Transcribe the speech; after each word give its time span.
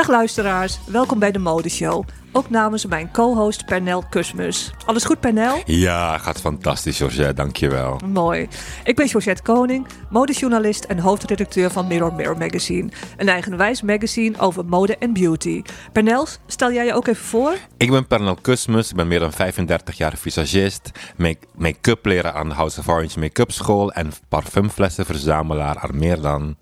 Dag 0.00 0.08
luisteraars, 0.08 0.78
welkom 0.86 1.18
bij 1.18 1.30
de 1.30 1.38
Modeshow. 1.38 2.04
Ook 2.32 2.50
namens 2.50 2.86
mijn 2.86 3.10
co-host 3.12 3.66
Pernel 3.66 4.04
Kusmus. 4.10 4.72
Alles 4.86 5.04
goed, 5.04 5.20
Pernel? 5.20 5.62
Ja, 5.64 6.18
gaat 6.18 6.40
fantastisch, 6.40 6.96
Georgette. 6.96 7.34
Dankjewel. 7.34 8.00
Mooi. 8.06 8.48
Ik 8.84 8.96
ben 8.96 9.08
Georgette 9.08 9.42
Koning, 9.42 9.86
modejournalist 10.10 10.84
en 10.84 10.98
hoofdredacteur 10.98 11.70
van 11.70 11.86
Mirror 11.86 12.14
Mirror 12.14 12.38
Magazine. 12.38 12.88
Een 13.16 13.28
eigenwijs 13.28 13.82
magazine 13.82 14.38
over 14.38 14.64
mode 14.64 14.96
en 14.98 15.12
beauty. 15.12 15.62
Pernel, 15.92 16.26
stel 16.46 16.72
jij 16.72 16.84
je 16.84 16.94
ook 16.94 17.06
even 17.06 17.24
voor? 17.24 17.56
Ik 17.76 17.90
ben 17.90 18.06
Pernel 18.06 18.36
Kusmus. 18.40 18.90
Ik 18.90 18.96
ben 18.96 19.08
meer 19.08 19.20
dan 19.20 19.32
35 19.32 19.96
jaar 19.96 20.16
visagist, 20.16 20.90
make- 21.16 21.46
make-up 21.56 22.06
leraar 22.06 22.34
aan 22.34 22.48
de 22.48 22.54
House 22.54 22.80
of 22.80 22.88
Orange 22.88 23.18
Make-up 23.18 23.50
School 23.50 23.92
en 23.92 24.12
parfumflessenverzamelaar 24.28 25.78
al 25.78 25.90
meer 25.92 26.20
dan 26.20 26.56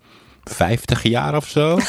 50 0.49 1.03
jaar 1.03 1.35
of 1.35 1.47
zo. 1.47 1.77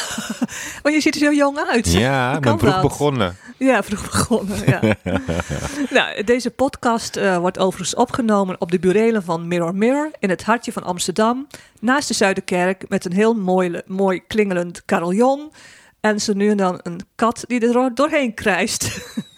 Oh, 0.83 0.91
je 0.91 1.01
ziet 1.01 1.15
er 1.15 1.21
zo 1.21 1.31
jong 1.33 1.57
uit. 1.57 1.91
Ja, 1.91 2.35
ik 2.35 2.41
ben 2.41 2.59
vroeg 2.59 2.71
dat? 2.73 2.81
begonnen. 2.81 3.37
Ja, 3.57 3.83
vroeg 3.83 4.01
begonnen. 4.11 4.57
Ja. 4.65 4.95
nou, 5.89 6.23
deze 6.23 6.49
podcast 6.49 7.15
eh, 7.15 7.37
wordt 7.37 7.57
overigens 7.59 7.95
opgenomen 7.95 8.55
op 8.61 8.71
de 8.71 8.79
burelen 8.79 9.23
van 9.23 9.47
Mirror 9.47 9.75
Mirror 9.75 10.11
in 10.19 10.29
het 10.29 10.43
hartje 10.43 10.71
van 10.71 10.83
Amsterdam, 10.83 11.47
naast 11.79 12.07
de 12.07 12.13
Zuiderkerk, 12.13 12.85
met 12.89 13.05
een 13.05 13.13
heel 13.13 13.33
mooi, 13.33 13.81
mooi 13.85 14.21
klingelend 14.27 14.85
carillon. 14.85 15.51
En 15.99 16.19
zo 16.21 16.33
nu 16.33 16.49
en 16.49 16.57
dan 16.57 16.79
een 16.83 16.99
kat 17.15 17.43
die 17.47 17.59
er 17.67 17.73
door- 17.73 17.91
doorheen 17.93 18.33
krijst. 18.33 18.89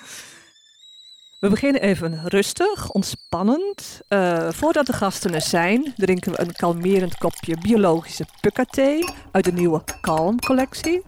We 1.44 1.50
beginnen 1.50 1.82
even 1.82 2.22
rustig, 2.24 2.92
ontspannend. 2.92 4.02
Eh, 4.08 4.50
voordat 4.52 4.86
de 4.86 4.94
gasten 4.94 5.34
er 5.34 5.42
zijn, 5.42 5.94
drinken 5.96 6.32
we 6.32 6.42
een 6.42 6.52
kalmerend 6.52 7.18
kopje 7.18 7.58
biologische 7.62 8.26
pukka-thee 8.42 9.10
uit 9.32 9.46
de 9.46 9.52
nieuwe 9.52 9.84
Calm-collectie. 10.02 11.02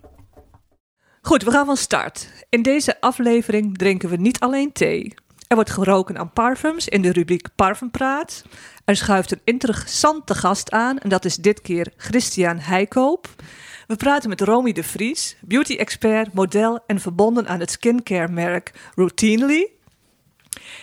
Goed, 1.21 1.43
we 1.43 1.51
gaan 1.51 1.65
van 1.65 1.77
start. 1.77 2.29
In 2.49 2.61
deze 2.61 3.01
aflevering 3.01 3.77
drinken 3.77 4.09
we 4.09 4.15
niet 4.15 4.39
alleen 4.39 4.71
thee. 4.71 5.13
Er 5.47 5.55
wordt 5.55 5.71
geroken 5.71 6.17
aan 6.17 6.33
parfums 6.33 6.87
in 6.87 7.01
de 7.01 7.11
rubriek 7.11 7.47
Parfumpraat. 7.55 8.43
Er 8.85 8.95
schuift 8.95 9.31
een 9.31 9.41
interessante 9.43 10.35
gast 10.35 10.71
aan 10.71 10.97
en 10.97 11.09
dat 11.09 11.25
is 11.25 11.35
dit 11.35 11.61
keer 11.61 11.93
Christian 11.97 12.57
Heikoop. 12.57 13.27
We 13.87 13.95
praten 13.95 14.29
met 14.29 14.41
Romy 14.41 14.71
de 14.71 14.83
Vries, 14.83 15.35
beauty-expert, 15.41 16.33
model 16.33 16.83
en 16.87 16.99
verbonden 16.99 17.47
aan 17.47 17.59
het 17.59 17.71
skincare-merk 17.71 18.91
Routinely. 18.95 19.74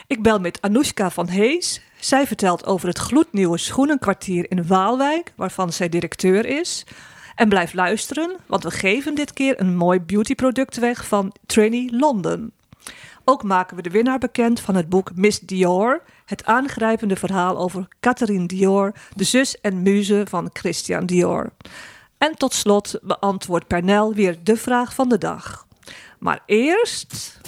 Ik 0.06 0.22
bel 0.22 0.40
met 0.40 0.60
Anoushka 0.60 1.10
van 1.10 1.28
Hees. 1.28 1.80
Zij 2.00 2.26
vertelt 2.26 2.66
over 2.66 2.88
het 2.88 2.98
gloednieuwe 2.98 3.58
schoenenkwartier 3.58 4.50
in 4.50 4.66
Waalwijk, 4.66 5.32
waarvan 5.36 5.72
zij 5.72 5.88
directeur 5.88 6.46
is. 6.46 6.84
En 7.34 7.48
blijf 7.48 7.72
luisteren, 7.72 8.36
want 8.46 8.62
we 8.62 8.70
geven 8.70 9.14
dit 9.14 9.32
keer 9.32 9.60
een 9.60 9.76
mooi 9.76 10.00
beautyproduct 10.00 10.76
weg 10.76 11.06
van 11.06 11.32
Trainee 11.46 11.96
London. 11.96 12.52
Ook 13.24 13.42
maken 13.42 13.76
we 13.76 13.82
de 13.82 13.90
winnaar 13.90 14.18
bekend 14.18 14.60
van 14.60 14.74
het 14.74 14.88
boek 14.88 15.10
Miss 15.14 15.40
Dior, 15.40 16.02
het 16.24 16.44
aangrijpende 16.44 17.16
verhaal 17.16 17.58
over 17.58 17.88
Catherine 18.00 18.46
Dior, 18.46 18.92
de 19.14 19.24
zus 19.24 19.60
en 19.60 19.82
muze 19.82 20.24
van 20.28 20.50
Christian 20.52 21.06
Dior. 21.06 21.52
En 22.18 22.36
tot 22.36 22.54
slot 22.54 22.98
beantwoordt 23.02 23.66
Pernel 23.66 24.14
weer 24.14 24.38
de 24.42 24.56
vraag 24.56 24.94
van 24.94 25.08
de 25.08 25.18
dag. 25.18 25.66
Maar 26.18 26.42
eerst. 26.46 27.40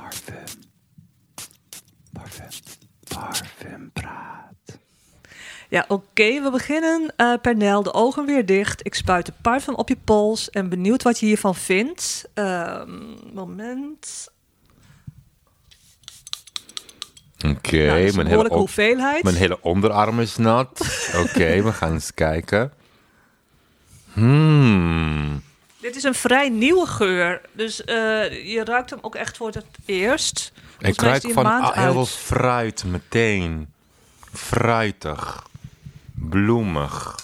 Parfum. 0.00 0.60
Parfum. 2.12 2.48
Parfumpraat. 3.08 4.78
Ja, 5.68 5.84
oké, 5.88 6.42
we 6.42 6.50
beginnen. 6.50 7.12
Eh 7.16 7.34
Pernel, 7.42 7.82
de 7.82 7.92
ogen 7.94 8.26
weer 8.26 8.46
dicht. 8.46 8.86
Ik 8.86 8.94
spuit 8.94 9.26
de 9.26 9.32
parfum 9.42 9.74
op 9.74 9.88
je 9.88 9.96
pols 10.04 10.50
en 10.50 10.68
benieuwd 10.68 11.02
wat 11.02 11.18
je 11.20 11.26
hiervan 11.26 11.54
vindt. 11.54 12.28
Ehm, 12.34 12.90
moment. 13.34 14.28
Oké, 17.46 17.76
Nou, 17.76 17.98
mijn, 17.98 18.02
hele 18.02 18.22
behoorlijke 18.22 18.50
on- 18.52 18.58
hoeveelheid. 18.58 19.22
mijn 19.22 19.36
hele 19.36 19.62
onderarm 19.62 20.20
is 20.20 20.36
nat. 20.36 20.80
Oké, 21.24 21.62
we 21.62 21.72
gaan 21.72 21.92
eens 21.92 22.14
kijken. 22.14 22.72
Hmm. 24.12 25.42
Dit 25.80 25.96
is 25.96 26.02
een 26.02 26.14
vrij 26.14 26.48
nieuwe 26.48 26.86
geur. 26.86 27.40
Dus 27.52 27.84
eh, 27.84 27.94
je 28.52 28.62
ruikt 28.64 28.90
hem 28.90 28.98
ook 29.02 29.14
echt 29.14 29.36
voor 29.36 29.48
het 29.50 29.64
eerst. 29.84 30.52
Volgens 30.70 30.96
Ik 30.96 31.00
ruik 31.00 31.22
van 31.32 31.46
heel 31.46 31.72
uit. 31.72 31.92
veel 31.92 32.06
fruit 32.06 32.84
meteen. 32.84 33.72
Fruitig. 34.34 35.46
Bloemig. 36.14 37.18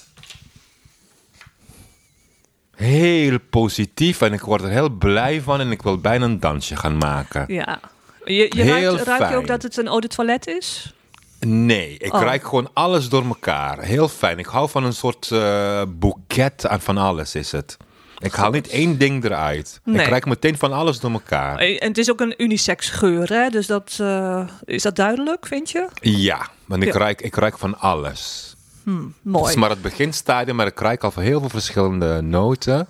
Heel 2.76 3.38
positief 3.50 4.20
en 4.20 4.32
ik 4.32 4.40
word 4.40 4.62
er 4.62 4.68
heel 4.68 4.88
blij 4.88 5.40
van 5.40 5.60
en 5.60 5.70
ik 5.70 5.82
wil 5.82 5.98
bijna 5.98 6.24
een 6.24 6.40
dansje 6.40 6.76
gaan 6.76 6.96
maken. 6.98 7.44
Ja. 7.48 7.80
Je, 8.24 8.34
je 8.56 8.64
ruikt, 8.64 9.02
ruik 9.02 9.28
je 9.30 9.36
ook 9.36 9.46
dat 9.46 9.62
het 9.62 9.76
een 9.76 9.86
eau 9.86 10.00
de 10.00 10.08
toilette 10.08 10.50
is? 10.56 10.94
Nee, 11.40 11.96
ik 11.98 12.14
Oh. 12.14 12.20
ruik 12.22 12.44
gewoon 12.44 12.70
alles 12.72 13.08
door 13.08 13.24
elkaar. 13.24 13.80
Heel 13.80 14.08
fijn. 14.08 14.38
Ik 14.38 14.46
hou 14.46 14.68
van 14.70 14.84
een 14.84 14.92
soort 14.92 15.30
eh 15.32 15.82
boeket 15.88 16.66
aan 16.66 16.80
van 16.80 16.98
alles 16.98 17.34
is 17.34 17.52
het. 17.52 17.76
Ik 18.18 18.32
haal 18.32 18.50
niet 18.50 18.68
één 18.68 18.98
ding 18.98 19.24
eruit. 19.24 19.80
Nee. 19.84 20.02
Ik 20.02 20.08
ruik 20.08 20.26
meteen 20.26 20.58
van 20.58 20.72
alles 20.72 21.00
door 21.00 21.10
elkaar. 21.10 21.58
En 21.58 21.88
het 21.88 21.98
is 21.98 22.10
ook 22.10 22.20
een 22.20 22.34
unisex 22.42 22.88
geur, 22.90 23.28
hè? 23.28 23.48
Dus 23.48 23.66
dat, 23.66 23.96
eh, 24.00 24.48
is 24.64 24.82
dat 24.82 24.96
duidelijk, 24.96 25.46
vind 25.46 25.70
je? 25.70 25.88
Ja, 26.00 26.48
want 26.64 26.82
ik, 26.82 26.92
Ja. 26.92 26.98
ruik, 26.98 27.20
ik 27.20 27.34
ruik 27.36 27.58
van 27.58 27.78
alles. 27.78 28.54
Het 28.84 28.94
Mooi. 29.22 29.50
is 29.50 29.56
maar 29.56 29.70
het 29.70 29.82
beginstadium, 29.82 30.56
maar 30.56 30.66
ik 30.66 30.80
ruik 30.80 31.04
al 31.04 31.10
van 31.10 31.22
heel 31.22 31.40
veel 31.40 31.48
verschillende 31.48 32.20
noten. 32.20 32.86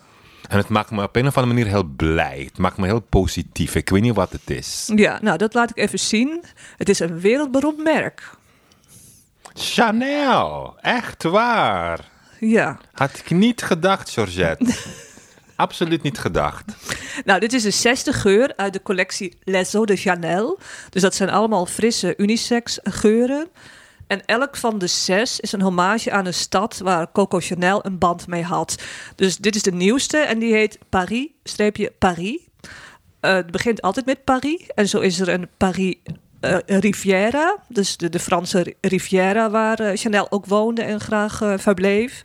En 0.49 0.57
het 0.57 0.69
maakt 0.69 0.91
me 0.91 1.03
op 1.03 1.17
een 1.17 1.27
of 1.27 1.37
andere 1.37 1.55
manier 1.55 1.71
heel 1.73 1.85
blij. 1.97 2.43
Het 2.49 2.59
maakt 2.59 2.77
me 2.77 2.87
heel 2.87 3.01
positief. 3.01 3.75
Ik 3.75 3.89
weet 3.89 4.03
niet 4.03 4.15
wat 4.15 4.33
het 4.33 4.51
is. 4.51 4.91
Ja, 4.95 5.19
nou, 5.23 5.39
dat 5.39 5.55
laat 5.55 5.71
ik 5.71 5.77
even 5.77 5.99
zien. 5.99 6.43
Het 6.77 6.89
is 6.89 6.99
een 7.01 7.21
wereldberoemd 7.21 7.83
merk. 7.83 8.31
Chanel, 9.55 10.75
echt 10.81 11.23
waar. 11.23 12.01
Ja. 12.41 12.79
Had 12.93 13.19
ik 13.19 13.31
niet 13.31 13.63
gedacht, 13.63 14.11
Georgette. 14.11 14.75
Absoluut 15.57 16.03
niet 16.03 16.19
gedacht. 16.19 16.65
Nou, 17.25 17.41
dit 17.41 17.53
is 17.53 17.63
de 17.63 17.71
zesde 17.71 18.13
geur 18.13 18.53
uit 18.57 18.73
de 18.73 18.83
collectie 18.83 19.39
Les 19.45 19.75
Eaux 19.75 19.87
de 19.87 19.97
Chanel. 19.97 20.59
Dus 20.91 21.03
dat 21.03 21.15
zijn 21.15 21.31
allemaal 21.31 21.67
frisse 21.67 22.15
unisex 22.17 22.79
geuren. 22.83 23.49
En 24.07 24.25
elk 24.25 24.57
van 24.57 24.79
de 24.79 24.87
zes 24.87 25.41
is 25.41 25.53
een 25.53 25.63
hommage 25.63 26.11
aan 26.11 26.27
een 26.27 26.35
stad 26.35 26.79
waar 26.79 27.13
Coco 27.13 27.39
Chanel 27.41 27.87
een 27.87 27.99
band 27.99 28.27
mee 28.27 28.43
had. 28.43 28.83
Dus 29.15 29.37
dit 29.37 29.55
is 29.55 29.63
de 29.63 29.73
nieuwste 29.73 30.19
en 30.19 30.39
die 30.39 30.53
heet 30.53 30.79
Paris-Paris. 30.89 32.39
Eh, 33.21 33.35
het 33.35 33.51
begint 33.51 33.83
altijd 33.83 34.07
met 34.07 34.25
Paris. 34.25 34.67
En 34.75 34.89
zo 34.89 35.01
is 35.01 35.21
er 35.21 35.29
een 35.29 35.49
Paris 35.57 35.97
eh, 36.41 36.57
Riviera. 36.67 37.57
Dus 37.69 37.97
de, 37.97 38.09
de 38.09 38.19
Franse 38.19 38.75
Riviera 38.81 39.51
waar 39.51 39.81
eh, 39.81 39.97
Chanel 39.97 40.31
ook 40.31 40.47
woonde 40.47 40.83
en 40.83 41.01
graag 41.01 41.43
verbleef. 41.57 42.23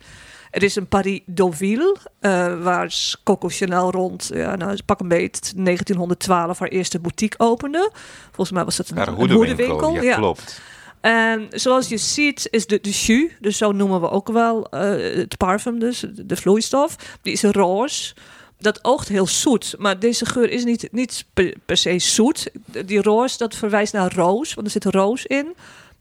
Er 0.52 0.62
is 0.62 0.76
een 0.76 0.86
Paris 0.86 1.20
Deauville, 1.26 1.96
eh, 2.20 2.62
waar 2.62 2.94
Coco 3.24 3.48
Chanel 3.48 3.90
rond, 3.90 4.30
ja, 4.34 4.56
nou, 4.56 4.78
pak 4.86 5.00
een 5.00 5.08
beet, 5.08 5.52
1912 5.56 6.58
haar 6.58 6.68
eerste 6.68 6.98
boutique 6.98 7.38
opende. 7.38 7.90
Volgens 8.24 8.50
mij 8.50 8.64
was 8.64 8.76
dat 8.76 8.88
een, 8.88 9.08
een 9.08 9.30
hoedenwinkel, 9.30 10.02
ja, 10.02 10.16
klopt. 10.16 10.60
En 11.00 11.46
zoals 11.50 11.88
je 11.88 11.96
ziet 11.96 12.48
is 12.50 12.66
de, 12.66 12.80
de 12.80 12.90
jus, 12.90 13.30
dus 13.40 13.56
zo 13.56 13.72
noemen 13.72 14.00
we 14.00 14.10
ook 14.10 14.28
wel 14.28 14.68
eh, 14.68 15.16
het 15.16 15.36
parfum 15.36 15.78
dus, 15.78 16.00
de, 16.00 16.26
de 16.26 16.36
vloeistof, 16.36 16.96
die 17.22 17.32
is 17.32 17.42
roze. 17.42 18.14
Dat 18.58 18.84
oogt 18.84 19.08
heel 19.08 19.26
zoet, 19.26 19.74
maar 19.78 19.98
deze 19.98 20.26
geur 20.26 20.50
is 20.50 20.64
niet, 20.64 20.88
niet 20.90 21.24
per, 21.34 21.54
per 21.66 21.76
se 21.76 21.98
zoet. 21.98 22.50
Die 22.86 23.02
roze, 23.02 23.38
dat 23.38 23.54
verwijst 23.54 23.92
naar 23.92 24.14
roos, 24.14 24.54
want 24.54 24.66
er 24.66 24.72
zit 24.72 24.84
roos 24.84 25.26
in. 25.26 25.54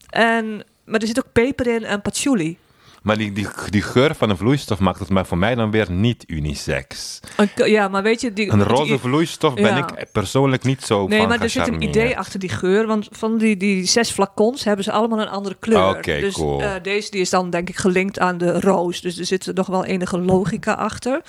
En, 0.09 0.63
maar 0.83 0.99
er 1.01 1.07
zit 1.07 1.19
ook 1.19 1.31
peper 1.31 1.67
in 1.67 1.83
en 1.83 2.01
patchouli. 2.01 2.57
Maar 3.01 3.17
die, 3.17 3.31
die, 3.31 3.47
die 3.69 3.81
geur 3.81 4.15
van 4.15 4.29
een 4.29 4.37
vloeistof 4.37 4.79
maakt 4.79 4.99
het 4.99 5.09
maar 5.09 5.25
voor 5.25 5.37
mij 5.37 5.55
dan 5.55 5.71
weer 5.71 5.91
niet 5.91 6.23
unisex. 6.27 7.19
Een 7.37 7.49
Ja, 7.69 7.87
maar 7.87 8.03
weet 8.03 8.21
je... 8.21 8.33
Die, 8.33 8.51
Een 8.51 8.63
roze 8.63 8.83
die- 8.83 8.97
vloeistof 8.99 9.53
ben 9.53 9.63
Ja. 9.75 9.87
ik 9.97 10.11
persoonlijk 10.11 10.63
niet 10.63 10.81
zo 10.83 11.07
Nee, 11.07 11.19
van 11.19 11.27
maar 11.27 11.41
er 11.41 11.49
zit 11.49 11.67
een 11.67 11.81
idee 11.81 12.17
achter 12.17 12.39
die 12.39 12.49
geur. 12.49 12.87
Want 12.87 13.07
van 13.11 13.37
die, 13.37 13.57
die 13.57 13.85
zes 13.85 14.11
flacons 14.11 14.63
hebben 14.63 14.83
ze 14.85 14.91
allemaal 14.91 15.21
een 15.21 15.27
andere 15.29 15.55
kleur. 15.59 15.89
Oké, 15.89 16.19
dus 16.19 16.33
cool. 16.33 16.61
eh, 16.61 16.71
deze 16.83 17.11
die 17.11 17.21
is 17.21 17.29
dan 17.29 17.49
denk 17.49 17.69
ik 17.69 17.75
gelinkt 17.75 18.19
aan 18.19 18.37
de 18.37 18.59
roos. 18.59 19.01
Dus 19.01 19.17
er 19.19 19.25
zit 19.25 19.51
nog 19.53 19.67
wel 19.67 19.85
enige 19.85 20.17
logica 20.19 20.73
achter. 20.73 21.21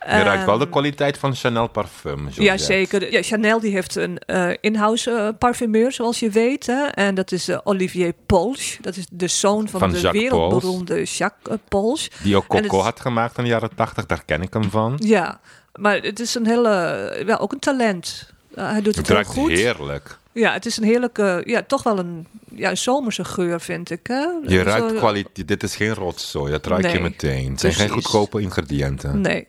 Je 0.00 0.22
ruikt 0.22 0.44
wel 0.44 0.56
de 0.58 0.62
Ehm, 0.62 0.70
kwaliteit 0.72 1.18
van 1.18 1.34
Chanel 1.34 1.68
parfum. 1.68 2.24
Ja, 2.24 2.30
Georgette. 2.32 2.64
zeker. 2.64 3.12
Ja, 3.12 3.22
Chanel 3.22 3.60
die 3.60 3.70
heeft 3.72 3.94
een 3.94 4.18
eh 4.18 4.50
in-house 4.60 5.10
eh, 5.10 5.28
parfumeur, 5.38 5.92
zoals 5.92 6.18
je 6.20 6.30
weet. 6.30 6.66
Hè? 6.66 6.84
En 6.86 7.14
dat 7.14 7.32
is 7.32 7.48
eh, 7.48 7.58
Olivier 7.64 8.12
Polsch. 8.26 8.76
Dat 8.80 8.96
is 8.96 9.04
de 9.10 9.28
zoon 9.28 9.68
van, 9.68 9.80
Van 9.80 9.90
de 9.90 10.00
Jacques 10.00 10.22
wereldberoemde 10.22 11.02
Jacques 11.04 11.58
Polsch. 11.68 12.08
Die 12.22 12.36
ook 12.36 12.46
Coco 12.46 12.78
had 12.80 13.00
gemaakt 13.00 13.38
in 13.38 13.42
de 13.44 13.50
jaren 13.50 13.70
tachtig, 13.74 14.06
daar 14.06 14.22
ken 14.24 14.42
ik 14.42 14.52
hem 14.52 14.70
van. 14.70 14.94
Ja, 14.98 15.40
maar 15.74 15.96
het 16.02 16.20
is 16.20 16.34
een 16.34 16.46
hele... 16.46 17.22
Ja, 17.26 17.36
ook 17.36 17.52
een 17.52 17.58
talent. 17.58 18.30
Hij 18.54 18.74
doet 18.82 18.86
het, 18.86 18.96
Het 18.96 19.06
heel 19.06 19.14
ruikt 19.16 19.30
goed. 19.30 19.50
heerlijk. 19.50 20.18
Ja, 20.32 20.52
het 20.52 20.66
is 20.66 20.76
een 20.76 20.84
heerlijke... 20.84 21.42
Ja, 21.44 21.62
toch 21.62 21.82
wel 21.82 21.98
een, 21.98 22.26
ja, 22.54 22.70
een 22.70 22.76
zomerse 22.78 23.24
geur, 23.24 23.60
vind 23.60 23.90
ik. 23.90 24.06
Hè? 24.06 24.26
Je 24.46 24.62
ruikt 24.62 24.94
kwaliteit. 24.94 25.48
Dit 25.48 25.62
is 25.62 25.76
geen 25.76 25.94
rotzooi, 25.94 26.50
dat 26.52 26.66
ruik 26.66 26.90
je 26.90 27.00
meteen. 27.00 27.50
Het 27.50 27.60
zijn 27.60 27.72
geen 27.72 27.88
goedkope 27.88 28.40
ingrediënten. 28.40 29.20
Nee. 29.20 29.46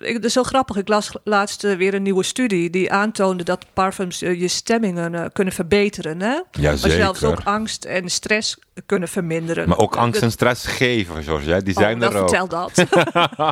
Het 0.00 0.24
is 0.24 0.32
zo 0.32 0.42
grappig. 0.42 0.76
Ik 0.76 0.88
las 0.88 1.10
laatst 1.24 1.64
eh, 1.64 1.76
weer 1.76 1.94
een 1.94 2.02
nieuwe 2.02 2.22
studie 2.22 2.70
die 2.70 2.92
aantoonde 2.92 3.44
dat 3.44 3.66
parfums 3.72 4.22
eh, 4.22 4.40
je 4.40 4.48
stemmingen 4.48 5.14
eh, 5.14 5.24
kunnen 5.32 5.54
verbeteren. 5.54 6.20
Hè? 6.20 6.40
Maar 6.62 6.76
zelfs 6.78 7.24
ook 7.24 7.40
angst 7.44 7.84
en 7.84 8.08
stress 8.08 8.56
kunnen 8.86 9.08
verminderen. 9.08 9.68
Maar 9.68 9.78
ook 9.78 9.96
angst 9.96 10.22
en 10.22 10.30
stress 10.30 10.66
geven, 10.66 11.22
George. 11.22 11.50
Hè? 11.50 11.62
Die 11.62 11.76
Oh, 11.76 11.82
zijn 11.82 12.02
er 12.02 12.16
ook. 12.16 12.28
vertel 12.28 12.48
dat. 12.48 12.84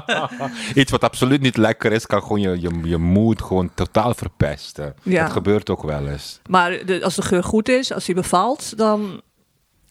Iets 0.74 0.90
wat 0.90 1.04
absoluut 1.04 1.40
niet 1.40 1.56
lekker 1.56 1.92
is, 1.92 2.06
kan 2.06 2.22
gewoon 2.22 2.40
je, 2.40 2.60
je, 2.60 2.80
je 2.84 2.98
moed 2.98 3.42
gewoon 3.42 3.70
totaal 3.74 4.14
verpesten. 4.14 4.94
Ja. 5.02 5.22
Dat 5.22 5.32
gebeurt 5.32 5.70
ook 5.70 5.82
wel 5.82 6.08
eens. 6.08 6.40
maar 6.48 6.84
de, 6.86 7.04
als 7.04 7.14
de 7.14 7.22
geur 7.22 7.44
goed 7.44 7.68
is, 7.68 7.92
als 7.92 8.04
die 8.04 8.14
bevalt, 8.14 8.76
dan... 8.78 9.22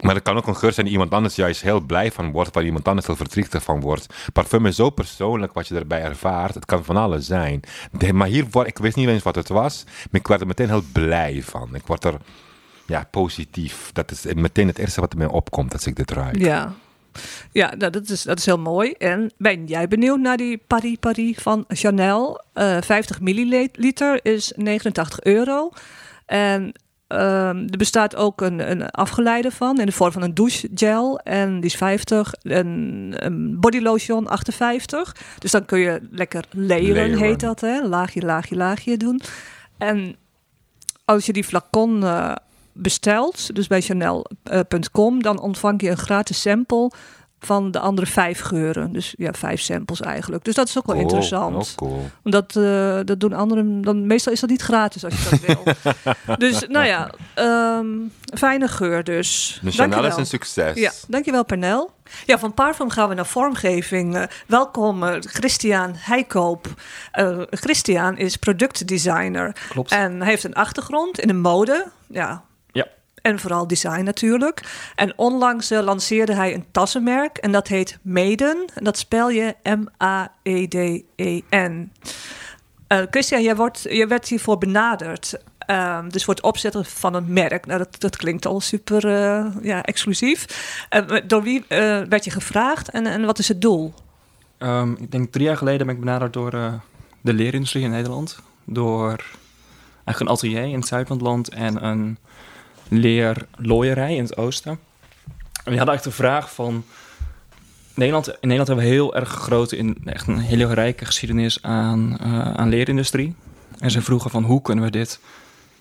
Maar 0.02 0.16
het 0.16 0.24
kan 0.24 0.38
ook 0.38 0.48
een 0.48 0.56
geur 0.56 0.74
zijn 0.74 0.86
die 0.86 0.96
iemand 0.96 1.14
anders 1.14 1.36
juist 1.36 1.62
heel 1.62 1.80
blij 1.80 2.12
van 2.12 2.32
wordt, 2.32 2.54
waar 2.54 2.64
iemand 2.64 2.88
anders 2.88 3.08
heel 3.08 3.16
verdrietig 3.16 3.64
van 3.64 3.80
wordt. 3.80 4.06
Parfum 4.34 4.66
is 4.66 4.76
zo 4.76 4.90
persoonlijk 4.90 5.54
wat 5.54 5.68
je 5.68 5.76
erbij 5.76 6.02
ervaart. 6.02 6.56
Het 6.56 6.66
kan 6.66 6.84
van 6.84 6.98
alles 6.98 7.26
zijn. 7.26 7.62
Maar 8.12 8.28
hier, 8.28 8.46
word, 8.52 8.68
ik 8.68 8.78
wist 8.78 8.96
niet 8.96 9.08
eens 9.08 9.24
wat 9.24 9.36
het 9.36 9.48
was, 9.48 9.84
maar 9.86 10.22
ik 10.22 10.28
werd 10.28 10.42
er 10.42 10.48
meteen 10.48 10.70
heel 10.70 10.84
blij 10.92 11.42
van. 11.44 11.76
Ik 11.76 11.86
word 11.86 12.04
er 12.04 12.18
ja, 12.86 13.08
positief. 13.12 13.90
Dat 13.94 14.12
is 14.12 14.26
meteen 14.34 14.68
het 14.68 14.78
eerste 14.78 15.02
wat 15.02 15.12
er 15.12 15.18
mij 15.18 15.28
opkomt 15.28 15.74
als 15.74 15.88
ik 15.88 15.96
dit 15.96 16.12
ruik. 16.12 16.38
Ja, 16.38 16.74
ja 17.52 17.70
dat, 17.70 18.10
is, 18.10 18.24
dat 18.24 18.38
is 18.38 18.46
heel 18.46 18.60
mooi. 18.60 18.92
En 18.92 19.32
ben 19.38 19.66
jij 19.66 19.88
benieuwd 19.88 20.20
naar 20.20 20.38
die 20.38 20.62
Paris 20.68 20.98
Paris 21.00 21.38
van 21.38 21.66
Chanel? 21.68 22.44
Eh 22.54 22.78
50 22.82 23.22
milliliter 23.22 24.20
is 24.26 24.54
89 24.56 25.22
euro. 25.22 25.72
En 26.26 26.74
ehm, 27.12 27.58
er 27.70 27.78
bestaat 27.78 28.16
ook 28.16 28.42
een, 28.42 28.72
een 28.72 28.90
afgeleide 28.90 29.52
van 29.52 29.80
in 29.80 29.86
de 29.86 29.92
vorm 29.92 30.12
van 30.12 30.22
een 30.22 30.34
douchegel. 30.34 31.20
En 31.20 31.56
die 31.56 31.70
is 31.70 31.76
50. 31.76 32.34
En 32.34 32.68
een 33.16 33.60
bodylotion 33.60 34.28
58. 34.28 35.16
Dus 35.40 35.52
dan 35.52 35.66
kun 35.66 35.80
je 35.80 36.00
lekker 36.12 36.44
layeren, 36.52 36.96
Layeren. 36.96 37.20
heet 37.20 37.40
dat. 37.40 37.62
Hè? 37.62 37.88
Laagje, 37.88 38.22
laagje, 38.22 38.56
laagje 38.56 38.98
doen. 38.98 39.22
En 39.78 40.16
als 41.06 41.26
je 41.26 41.34
die 41.34 41.44
flacon 41.44 42.04
eh, 42.04 42.36
bestelt, 42.74 43.56
dus 43.56 43.68
bij 43.68 43.82
chanel.com, 43.82 45.22
dan 45.22 45.40
ontvang 45.40 45.82
je 45.82 45.90
een 45.90 45.98
gratis 45.98 46.42
sample 46.42 46.92
van 47.44 47.72
de 47.72 47.80
andere 47.80 48.08
vijf 48.08 48.40
geuren. 48.40 48.92
Dus 48.94 49.14
ja, 49.18 49.32
vijf 49.34 49.62
samples 49.62 50.02
eigenlijk. 50.02 50.44
Dus 50.44 50.56
dat 50.56 50.68
is 50.68 50.78
ook 50.78 50.86
wel 50.86 50.96
Cool, 50.96 51.08
interessant. 51.08 51.56
ook 51.56 51.76
cool. 51.76 52.10
Omdat 52.24 52.56
eh, 52.56 53.00
dat 53.06 53.20
doen 53.20 53.34
anderen. 53.34 53.82
Dan, 53.82 54.08
meestal 54.08 54.34
is 54.34 54.40
dat 54.40 54.50
niet 54.50 54.62
gratis 54.62 55.04
als 55.06 55.14
je 55.24 55.30
dat 55.30 55.40
wil. 55.40 55.74
dus 56.48 56.68
nou 56.68 56.86
ja, 56.86 57.12
ehm, 57.34 57.88
fijne 58.38 58.68
geur 58.68 59.04
dus. 59.04 59.60
Dus 59.62 59.76
Chanel 59.76 59.90
is 59.90 59.94
Dankjewel. 59.96 60.20
een 60.20 60.26
succes. 60.26 60.78
Ja, 60.78 60.92
dankjewel 61.08 61.46
Pernel. 61.46 61.92
Ja, 62.26 62.40
van 62.40 62.54
parfum 62.54 62.90
gaan 62.90 63.10
we 63.10 63.16
naar 63.16 63.26
vormgeving. 63.26 64.16
Eh, 64.16 64.24
welkom 64.48 65.04
eh, 65.04 65.16
Christian 65.20 65.92
Heikoop. 65.98 66.68
Eh, 67.12 67.38
Christian 67.50 68.18
is 68.18 68.36
productdesigner. 68.38 69.56
Klopt. 69.70 69.92
En 69.92 70.18
hij 70.18 70.28
heeft 70.30 70.44
een 70.44 70.54
achtergrond 70.54 71.20
in 71.20 71.28
de 71.28 71.34
mode. 71.34 71.88
Ja. 72.08 72.44
En 73.22 73.40
vooral 73.40 73.68
design 73.68 74.04
natuurlijk. 74.04 74.62
En 74.96 75.14
onlangs 75.18 75.72
eh, 75.72 75.82
lanceerde 75.82 76.34
hij 76.34 76.54
een 76.54 76.66
tassenmerk. 76.72 77.38
En 77.38 77.52
dat 77.52 77.68
heet 77.68 78.00
Maiden. 78.02 78.66
En 78.74 78.84
dat 78.84 78.98
spel 78.98 79.30
je 79.30 79.56
M-A-E-D-E-N. 79.64 80.32
Eh, 82.88 83.02
Christian, 83.10 83.42
jij, 83.42 83.56
wordt, 83.56 83.82
jij 83.90 84.08
werd 84.08 84.28
hiervoor 84.28 84.58
benaderd. 84.58 85.38
Ehm, 85.58 86.10
dus 86.10 86.24
voor 86.24 86.34
het 86.34 86.44
opzetten 86.44 86.86
van 86.86 87.14
een 87.14 87.34
merk. 87.34 87.66
Nou, 87.66 87.78
dat, 87.78 88.00
dat 88.00 88.16
klinkt 88.16 88.46
al 88.46 88.60
super 88.60 89.06
eh, 89.08 89.46
ja, 89.62 89.84
exclusief. 89.84 90.46
Door 91.28 91.44
wie 91.44 91.66
werd 92.10 92.24
je 92.24 92.32
gevraagd 92.32 92.90
en, 92.90 93.06
en 93.06 93.26
wat 93.26 93.40
is 93.40 93.48
het 93.48 93.62
doel? 93.62 93.94
Ehm, 94.58 94.92
ik 94.92 95.12
denk 95.12 95.32
drie 95.32 95.46
jaar 95.46 95.58
geleden 95.58 95.86
ben 95.86 95.96
ik 95.96 96.02
benaderd 96.02 96.34
door 96.34 96.52
de 97.22 97.34
leerindustrie 97.34 97.84
in 97.84 97.90
Nederland. 97.90 98.40
Door 98.66 99.24
eigenlijk 100.06 100.20
een 100.20 100.28
atelier 100.28 100.64
in 100.64 100.80
het 100.80 100.88
zuiden 100.88 101.08
van 101.08 101.18
het 101.18 101.28
land 101.28 101.50
en 101.50 101.86
een 101.86 102.18
leerlooierij 102.92 104.16
in 104.16 104.24
het 104.24 104.38
oosten. 104.38 104.72
En 104.72 105.72
die 105.72 105.78
hadden 105.78 105.88
eigenlijk 105.88 106.04
de 106.04 106.24
vraag 106.24 106.54
van... 106.54 106.84
Nederland, 107.94 108.28
in 108.28 108.36
Nederland 108.42 108.68
hebben 108.68 108.86
we 108.86 108.92
heel 108.92 109.16
erg 109.16 109.30
grote, 109.30 109.78
in, 109.78 109.98
echt 110.06 110.28
een 110.28 110.38
hele 110.38 110.74
rijke 110.74 111.06
geschiedenis 111.06 111.64
aan, 111.64 112.18
eh, 112.20 112.54
aan 112.54 112.70
leerindustrie. 112.70 113.36
En 113.80 113.92
ze 113.92 114.02
vroegen 114.02 114.32
van 114.32 114.44
hoe 114.44 114.62
kunnen 114.62 114.84
we 114.84 114.92
dit 114.92 115.20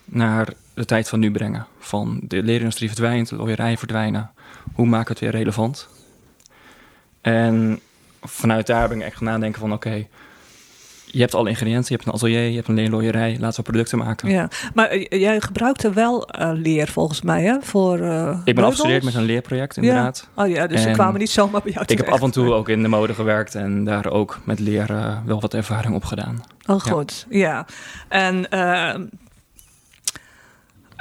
naar 0.04 0.48
de 0.74 0.84
tijd 0.84 1.08
van 1.08 1.18
nu 1.18 1.30
brengen? 1.30 1.66
Van 1.78 2.20
de 2.22 2.42
leerindustrie 2.42 2.88
verdwijnt, 2.88 3.28
de 3.28 3.36
looierij 3.36 3.76
verdwijnen. 3.76 4.30
Hoe 4.72 4.86
maken 4.86 5.06
we 5.06 5.12
het 5.12 5.20
weer 5.20 5.40
relevant? 5.40 5.88
En 7.20 7.80
vanuit 8.22 8.66
daar 8.66 8.88
ben 8.88 8.98
ik 8.98 9.04
echt 9.04 9.16
gaan 9.16 9.26
nadenken 9.26 9.60
van 9.60 9.72
oké, 9.72 10.06
je 11.12 11.20
hebt 11.20 11.34
alle 11.34 11.48
ingrediënten, 11.48 11.86
je 11.88 11.94
hebt 11.94 12.06
een 12.06 12.12
atelier, 12.12 12.48
je 12.48 12.54
hebt 12.56 12.68
een 12.68 12.74
leerlooierij, 12.74 13.36
laten 13.40 13.56
we 13.64 13.70
producten 13.70 13.98
maken. 13.98 14.30
Ja, 14.30 14.48
maar 14.74 14.88
eh, 14.88 15.20
jij 15.20 15.40
gebruikte 15.40 15.92
wel 15.92 16.28
eh, 16.28 16.50
leer 16.54 16.88
volgens 16.88 17.22
mij, 17.22 17.42
hè? 17.42 17.56
Voor, 17.60 17.98
eh, 18.00 18.38
Ik 18.44 18.54
ben 18.54 18.64
afgestudeerd 18.64 19.02
met 19.04 19.14
een 19.14 19.22
leerproject 19.22 19.76
inderdaad. 19.76 20.28
Oh 20.34 20.48
ja, 20.48 20.66
dus 20.66 20.82
ze 20.82 20.88
En 20.88 20.94
kwamen 20.94 21.20
niet 21.20 21.30
zomaar 21.30 21.60
bij 21.62 21.72
jou 21.72 21.82
Ik 21.82 21.88
heb 21.88 21.98
terecht. 21.98 22.16
af 22.18 22.22
en 22.26 22.30
toe 22.32 22.52
ook 22.52 22.68
in 22.68 22.82
de 22.82 22.88
mode 22.88 23.14
gewerkt 23.14 23.54
en 23.54 23.84
daar 23.84 24.10
ook 24.10 24.38
met 24.44 24.58
leer 24.58 24.86
wel 25.24 25.40
wat 25.40 25.54
ervaring 25.54 25.94
op 25.94 26.04
gedaan. 26.04 26.42
Oh, 26.66 26.80
Ja. 26.84 26.92
goed. 26.92 27.26
Ja. 27.30 27.66
En 28.08 28.50
ehm, 28.50 29.02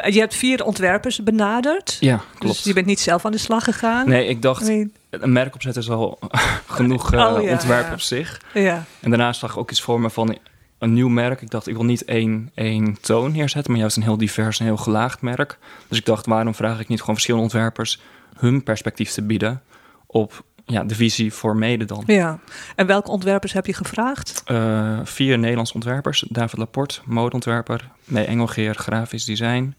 je 0.10 0.20
hebt 0.20 0.36
vier 0.36 0.64
ontwerpers 0.66 1.24
benaderd. 1.24 1.98
Ja, 2.00 2.22
klopt. 2.38 2.56
Dus 2.56 2.64
je 2.64 2.74
bent 2.74 2.86
niet 2.86 3.00
zelf 3.00 3.26
aan 3.26 3.32
de 3.32 3.38
slag 3.38 3.64
gegaan. 3.64 4.10
Nee, 4.10 4.28
ik 4.28 4.42
dacht, 4.42 4.68
Nee. 4.68 4.92
een 5.10 5.32
merk 5.32 5.56
opzetten 5.56 5.82
is 5.82 5.90
al 5.90 6.20
genoeg 6.68 7.14
eh, 7.14 7.20
Oh, 7.36 7.44
ja, 7.44 7.52
ontwerp 7.52 7.88
ja. 7.88 7.94
op 7.94 8.00
zich. 8.00 8.42
Ja. 8.54 8.84
En 9.00 9.10
daarnaast 9.10 9.40
zag 9.40 9.52
ik 9.52 9.58
ook 9.58 9.72
iets 9.72 9.82
voor 9.82 10.02
me 10.02 10.10
van 10.10 10.38
een 10.78 10.94
nieuw 10.94 11.08
merk. 11.08 11.42
Ik 11.42 11.50
dacht, 11.50 11.68
ik 11.68 11.76
wil 11.76 11.84
niet 11.86 12.04
één, 12.06 12.52
één 12.54 12.98
toon 13.02 13.32
neerzetten, 13.32 13.72
maar 13.72 13.82
juist 13.82 13.98
een 13.98 14.04
heel 14.04 14.18
divers 14.18 14.60
en 14.60 14.66
heel 14.66 14.78
gelaagd 14.78 15.22
merk. 15.22 15.58
Dus 15.88 15.98
ik 15.98 16.06
dacht, 16.06 16.26
waarom 16.26 16.56
vraag 16.56 16.80
ik 16.80 16.88
niet 16.88 17.00
gewoon 17.00 17.16
verschillende 17.16 17.46
ontwerpers 17.46 18.00
hun 18.38 18.64
perspectief 18.64 19.12
te 19.12 19.22
bieden 19.22 19.62
op 20.06 20.44
ja, 20.70 20.84
de 20.84 20.96
visie 20.96 21.34
voor 21.34 21.56
mede 21.56 21.86
dan? 21.86 22.04
ja. 22.06 22.40
En 22.76 22.86
welke 22.86 23.10
ontwerpers 23.12 23.54
heb 23.54 23.66
je 23.66 23.74
gevraagd? 23.74 24.42
Eh, 24.46 25.00
vier 25.04 25.38
Nederlandse 25.40 25.74
ontwerpers. 25.74 26.26
David 26.30 26.58
Laporte, 26.58 27.00
modeontwerper. 27.06 27.90
Mee 28.06 28.26
Engelgeer, 28.26 28.76
grafisch 28.76 29.26
design. 29.26 29.76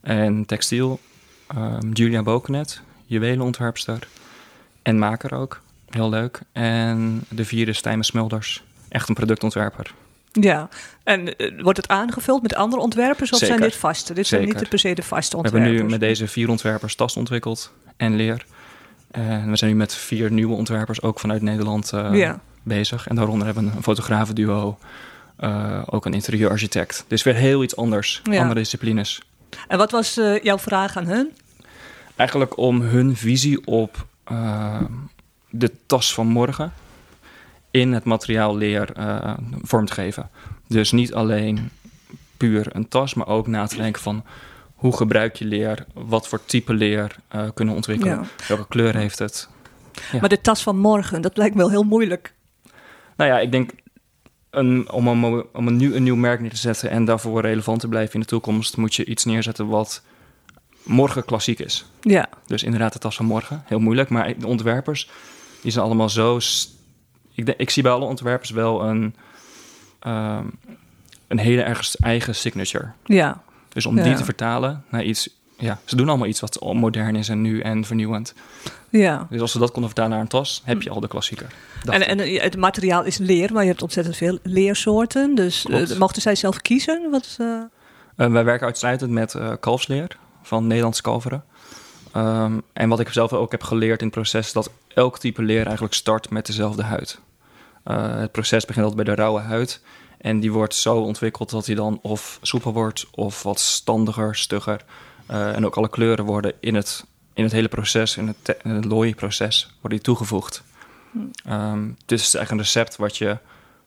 En 0.00 0.44
textiel. 0.46 1.00
Ehm, 1.46 1.90
Julia 1.92 2.22
Bokenet, 2.22 2.80
juwelenontwerpster. 3.06 4.08
En 4.82 4.98
maker 4.98 5.34
ook. 5.34 5.60
Heel 5.88 6.08
leuk. 6.08 6.40
En 6.52 7.24
de 7.28 7.44
vierde 7.44 7.72
Stijmen 7.72 8.04
Smulders. 8.04 8.64
Echt 8.88 9.08
een 9.08 9.14
productontwerper. 9.14 9.94
Ja. 10.32 10.68
En 11.04 11.36
eh, 11.36 11.62
wordt 11.62 11.78
het 11.78 11.88
aangevuld 11.88 12.42
met 12.42 12.54
andere 12.54 12.82
ontwerpers 12.82 13.32
of 13.32 13.38
zijn 13.38 13.60
dit 13.60 13.76
vaste? 13.76 14.14
Dit 14.14 14.26
zijn 14.26 14.44
niet 14.44 14.68
per 14.68 14.78
se 14.78 14.94
de 14.94 15.02
vaste 15.02 15.36
We 15.36 15.42
ontwerpers. 15.42 15.70
hebben 15.70 15.84
nu 15.84 15.90
met 15.90 16.00
deze 16.00 16.28
vier 16.28 16.48
ontwerpers 16.48 16.94
tas 16.94 17.16
ontwikkeld 17.16 17.72
en 17.96 18.16
leer. 18.16 18.46
En 19.10 19.50
we 19.50 19.56
zijn 19.56 19.70
nu 19.70 19.76
met 19.76 19.94
vier 19.94 20.30
nieuwe 20.32 20.54
ontwerpers 20.54 21.02
ook 21.02 21.20
vanuit 21.20 21.42
Nederland 21.42 21.92
eh, 21.92 22.10
Ja. 22.14 22.40
bezig. 22.62 23.06
En 23.06 23.16
daaronder 23.16 23.46
hebben 23.46 23.64
we 23.70 23.76
een 23.76 23.82
fotografenduo, 23.82 24.78
eh 25.36 25.82
ook 25.86 26.06
een 26.06 26.14
interieurarchitect. 26.14 27.04
Dus 27.08 27.22
weer 27.22 27.34
heel 27.34 27.62
iets 27.62 27.76
anders, 27.76 28.20
Ja. 28.30 28.40
andere 28.40 28.60
disciplines. 28.60 29.22
En 29.68 29.78
wat 29.78 29.90
was 29.90 30.16
eh, 30.16 30.42
jouw 30.42 30.58
vraag 30.58 30.96
aan 30.96 31.06
hun? 31.06 31.30
Eigenlijk 32.16 32.56
om 32.56 32.80
hun 32.80 33.16
visie 33.16 33.66
op 33.66 34.06
eh, 34.24 34.80
de 35.50 35.72
tas 35.86 36.14
van 36.14 36.26
morgen 36.26 36.72
in 37.70 37.92
het 37.92 38.04
materiaal 38.04 38.56
leer 38.56 38.92
eh, 38.92 39.34
vorm 39.62 39.86
te 39.86 39.92
geven. 39.92 40.30
Dus 40.66 40.92
niet 40.92 41.14
alleen 41.14 41.70
puur 42.36 42.66
een 42.76 42.88
tas, 42.88 43.14
maar 43.14 43.26
ook 43.26 43.46
na 43.46 43.66
te 43.66 43.76
denken 43.76 44.02
van 44.02 44.24
hoe 44.78 44.96
gebruik 44.96 45.36
je 45.36 45.44
leer, 45.44 45.86
wat 45.94 46.28
voor 46.28 46.44
type 46.44 46.72
leer 46.74 47.16
eh, 47.28 47.48
kunnen 47.54 47.74
ontwikkelen, 47.74 48.14
Ja. 48.14 48.46
welke 48.48 48.66
kleur 48.68 48.96
heeft 48.96 49.18
het. 49.18 49.48
Ja. 50.12 50.20
Maar 50.20 50.28
de 50.28 50.40
tas 50.40 50.62
van 50.62 50.78
morgen, 50.78 51.20
dat 51.22 51.36
lijkt 51.36 51.54
me 51.54 51.60
wel 51.60 51.70
heel 51.70 51.82
moeilijk. 51.82 52.32
Nou 53.16 53.30
ja, 53.30 53.38
ik 53.38 53.52
denk 53.52 53.70
een, 54.50 54.90
om, 54.90 55.08
een, 55.08 55.46
om 55.52 55.66
een, 55.66 55.76
nieuw, 55.76 55.92
een 55.94 56.02
nieuw 56.02 56.16
merk 56.16 56.40
neer 56.40 56.50
te 56.50 56.56
zetten 56.56 56.90
en 56.90 57.04
daarvoor 57.04 57.40
relevant 57.40 57.80
te 57.80 57.88
blijven 57.88 58.14
in 58.14 58.20
de 58.20 58.26
toekomst, 58.26 58.76
moet 58.76 58.94
je 58.94 59.04
iets 59.04 59.24
neerzetten 59.24 59.66
wat 59.68 60.02
morgen 60.82 61.24
klassiek 61.24 61.58
is. 61.58 61.84
Ja. 62.00 62.28
Dus 62.46 62.62
inderdaad 62.62 62.92
de 62.92 62.98
tas 62.98 63.16
van 63.16 63.26
morgen. 63.26 63.62
Heel 63.66 63.78
moeilijk. 63.80 64.08
Maar 64.08 64.38
de 64.38 64.46
ontwerpers, 64.46 65.10
die 65.62 65.70
zijn 65.72 65.84
allemaal 65.84 66.08
zo... 66.08 66.38
Ik, 67.34 67.46
denk- 67.46 67.58
ik 67.58 67.70
zie 67.70 67.82
bij 67.82 67.92
alle 67.92 68.04
ontwerpers 68.04 68.50
wel 68.50 68.82
een, 68.84 69.14
ehm, 70.00 70.44
een 71.28 71.38
hele 71.38 71.62
erg 71.62 71.94
eigen 71.96 72.34
signature. 72.34 72.90
Ja. 73.04 73.42
Dus 73.68 73.86
om 73.86 73.96
Ja. 73.96 74.02
die 74.02 74.14
te 74.14 74.24
vertalen 74.24 74.84
naar 74.90 75.02
iets... 75.04 75.28
Ja, 75.58 75.78
ze 75.84 75.96
doen 75.96 76.08
allemaal 76.08 76.26
iets 76.26 76.40
wat 76.40 76.60
modern 76.72 77.16
is 77.16 77.28
en 77.28 77.40
nu 77.40 77.60
en 77.60 77.84
vernieuwend. 77.84 78.34
Ja. 78.90 79.26
Dus 79.30 79.40
als 79.40 79.52
ze 79.52 79.58
dat 79.58 79.70
konden 79.70 79.90
vertalen 79.90 80.10
naar 80.10 80.20
een 80.20 80.28
tas, 80.28 80.62
heb 80.64 80.82
je 80.82 80.90
al 80.90 81.00
de 81.00 81.08
klassieker. 81.08 81.46
En, 81.84 82.06
en 82.06 82.20
eh, 82.20 82.42
het 82.42 82.56
materiaal 82.56 83.04
is 83.04 83.18
leer, 83.18 83.52
maar 83.52 83.62
je 83.62 83.68
hebt 83.68 83.82
ontzettend 83.82 84.16
veel 84.16 84.38
leersoorten. 84.42 85.34
Dus 85.34 85.66
eh, 85.66 85.98
mochten 85.98 86.22
zij 86.22 86.34
zelf 86.34 86.60
kiezen? 86.60 87.10
Wat, 87.10 87.36
eh, 87.40 87.62
wij 88.14 88.44
werken 88.44 88.66
uitsluitend 88.66 89.10
met 89.10 89.36
kalfsleer 89.60 90.16
van 90.42 90.66
Nederlands 90.66 91.00
kalveren. 91.00 91.44
Ehm, 92.12 92.58
en 92.72 92.88
wat 92.88 93.00
ik 93.00 93.08
zelf 93.08 93.32
ook 93.32 93.50
heb 93.50 93.62
geleerd 93.62 94.00
in 94.00 94.06
het 94.06 94.14
proces... 94.14 94.52
dat 94.52 94.70
elk 94.94 95.18
type 95.18 95.42
leer 95.42 95.64
eigenlijk 95.64 95.94
start 95.94 96.30
met 96.30 96.46
dezelfde 96.46 96.82
huid. 96.82 97.18
Het 97.84 98.32
proces 98.32 98.64
begint 98.64 98.86
altijd 98.86 99.04
bij 99.04 99.14
de 99.14 99.20
rauwe 99.22 99.40
huid. 99.40 99.80
En 100.18 100.40
die 100.40 100.52
wordt 100.52 100.74
zo 100.74 100.96
ontwikkeld 100.96 101.50
dat 101.50 101.66
hij 101.66 101.74
dan 101.74 101.98
of 102.02 102.38
soepel 102.42 102.72
wordt 102.72 103.06
of 103.10 103.42
wat 103.42 103.60
standiger, 103.60 104.36
stugger. 104.36 104.84
Eh, 105.26 105.56
en 105.56 105.66
ook 105.66 105.76
alle 105.76 105.88
kleuren 105.88 106.24
worden 106.24 106.52
in 106.60 106.74
het, 106.74 107.04
in 107.34 107.42
het 107.44 107.52
hele 107.52 107.68
proces, 107.68 108.16
in 108.16 108.26
het, 108.26 108.56
in 108.62 108.70
het 108.70 108.84
looiproces, 108.84 109.64
worden 109.80 109.98
die 109.98 110.00
toegevoegd. 110.00 110.62
Ehm, 111.44 111.84
dus 112.06 112.24
het 112.24 112.34
is 112.34 112.34
echt 112.34 112.50
een 112.50 112.58
recept 112.58 112.96
wat 112.96 113.16
je 113.16 113.38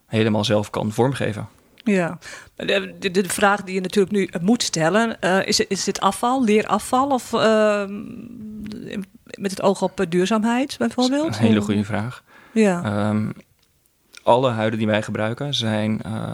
helemaal 0.06 0.44
zelf 0.44 0.70
kan 0.70 0.92
vormgeven. 0.92 1.48
Ja, 1.84 2.18
de, 2.56 3.12
de, 3.12 3.30
vraag 3.30 3.64
die 3.64 3.74
je 3.74 3.82
natuurlijk 3.82 4.14
nu 4.16 4.30
moet 4.42 4.64
stellen, 4.64 5.22
eh, 5.22 5.48
is, 5.48 5.60
is 5.60 5.84
dit 5.84 6.00
afval, 6.00 6.44
leerafval 6.44 7.10
of 7.10 7.34
ehm, 7.34 8.02
met 9.24 9.52
het 9.52 9.62
oog 9.62 9.82
op 9.82 10.00
eh, 10.00 10.06
duurzaamheid 10.10 10.76
bijvoorbeeld? 10.78 11.28
Een 11.28 11.46
hele 11.46 11.62
goede 11.62 11.84
vraag. 11.84 12.24
Ja, 12.54 12.84
Ehm, 12.84 13.30
alle 14.24 14.50
huiden 14.50 14.80
die 14.80 14.88
wij 14.88 15.02
gebruiken 15.04 15.54
zijn 15.54 16.02
eh, 16.02 16.34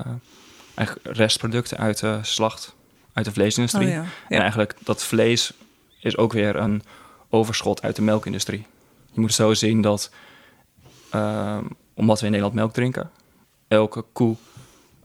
eigenlijk 0.76 1.18
restproducten 1.18 1.78
uit 1.78 2.00
de 2.00 2.20
slacht, 2.22 2.76
uit 3.14 3.26
de 3.26 3.32
vleesindustrie. 3.32 3.88
oh, 3.88 3.94
ja. 3.94 4.04
En 4.30 4.40
eigenlijk 4.42 4.74
dat 4.84 5.04
vlees 5.04 5.54
is 6.00 6.18
ook 6.18 6.34
weer 6.34 6.56
een 6.56 6.82
overschot 7.30 7.82
uit 7.82 7.96
de 7.96 8.02
melkindustrie. 8.02 8.66
Je 9.12 9.20
moet 9.20 9.30
het 9.30 9.38
zo 9.40 9.54
zien 9.54 9.82
dat, 9.82 10.12
ehm, 11.12 11.64
omdat 11.94 12.20
we 12.20 12.26
in 12.26 12.32
Nederland 12.32 12.56
melk 12.60 12.74
drinken, 12.74 13.10
elke 13.68 14.06
koe 14.14 14.36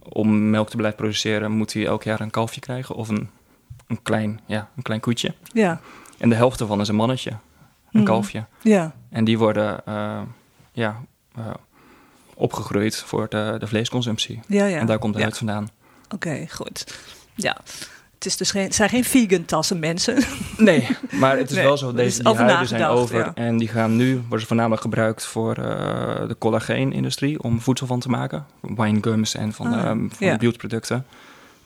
om 0.09 0.51
melk 0.51 0.71
te 0.71 0.77
blijven 0.77 0.99
produceren, 0.99 1.51
moet 1.53 1.73
hij 1.73 1.87
elk 1.87 2.03
jaar 2.03 2.21
een 2.21 2.31
kalfje 2.31 2.61
krijgen 2.61 2.95
of 2.95 3.09
een, 3.09 3.31
een, 3.87 4.03
klein, 4.03 4.41
ja, 4.47 4.69
een 4.77 4.83
klein 4.83 5.01
koetje. 5.01 5.35
ja, 5.53 5.81
En 6.19 6.29
de 6.29 6.35
helft 6.35 6.61
ervan 6.61 6.81
is 6.81 6.89
een 6.89 6.95
mannetje, 6.95 7.31
een 7.31 7.39
Mhm. 7.93 8.05
kalfje. 8.05 8.45
ja, 8.63 8.95
En 9.11 9.25
die 9.25 9.39
worden 9.39 9.87
eh, 9.87 10.23
ja, 10.73 11.01
opgegroeid 12.43 12.97
voor 12.97 13.27
de, 13.29 13.57
de 13.59 13.67
vleesconsumptie. 13.67 14.41
ja, 14.47 14.65
ja. 14.67 14.79
En 14.79 14.87
daar 14.87 14.99
komt 14.99 15.13
de 15.13 15.19
ja. 15.19 15.25
huid 15.25 15.39
vandaan. 15.39 15.69
Oké, 16.15 16.47
goed. 16.49 16.99
Ja, 17.35 17.57
het 18.15 18.27
is 18.27 18.37
dus 18.37 18.51
geen, 18.51 18.63
het 18.63 18.75
zijn 18.75 18.89
geen 18.89 19.05
vegan 19.05 19.45
tassen, 19.45 19.79
mensen. 19.79 20.23
Nee, 20.57 20.89
maar 21.11 21.37
het 21.37 21.51
is 21.51 21.57
Nee, 21.57 21.65
wel 21.65 21.77
zo, 21.77 21.93
deze 21.93 22.23
die 22.23 22.35
huiden 22.35 22.69
zijn 22.69 22.85
over. 22.85 23.19
ja. 23.19 23.33
En 23.35 23.57
die 23.57 23.69
gaan 23.69 23.97
nu, 23.97 24.15
worden 24.21 24.41
ze 24.41 24.47
voornamelijk 24.47 24.83
gebruikt 24.83 25.25
voor 25.25 25.57
eh, 25.57 26.29
de 26.29 26.37
collageenindustrie 26.39 27.43
om 27.43 27.61
voedsel 27.61 27.87
van 27.87 28.01
te 28.01 28.09
maken. 28.09 28.47
Winegums 28.61 29.35
en 29.35 29.53
van, 29.53 29.67
Ah, 29.67 29.79
ehm, 29.79 30.09
van 30.09 30.27
ja. 30.27 30.33
de 30.33 30.39
beautyproducten. 30.39 31.07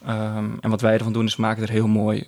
Ehm, 0.05 0.45
en 0.61 0.69
wat 0.69 0.81
wij 0.81 0.93
ervan 0.93 1.13
doen 1.13 1.25
is 1.25 1.35
maken 1.35 1.63
er 1.63 1.69
heel 1.69 1.87
mooi 1.87 2.25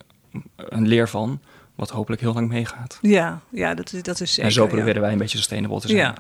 een 0.56 0.88
leer 0.88 1.10
van, 1.10 1.40
wat 1.76 1.90
hopelijk 1.90 2.22
heel 2.22 2.34
lang 2.34 2.48
meegaat. 2.48 2.98
Ja, 3.02 3.40
ja 3.50 3.74
dat, 3.74 3.94
is, 3.94 4.04
dat 4.04 4.20
is 4.22 4.30
zeker. 4.30 4.44
en 4.46 4.52
zo 4.52 4.64
ja. 4.64 4.70
proberen 4.70 5.02
wij 5.02 5.12
een 5.12 5.18
beetje 5.18 5.38
sustainable 5.38 5.80
te 5.80 5.88
zijn. 5.88 6.00
Ja. 6.00 6.16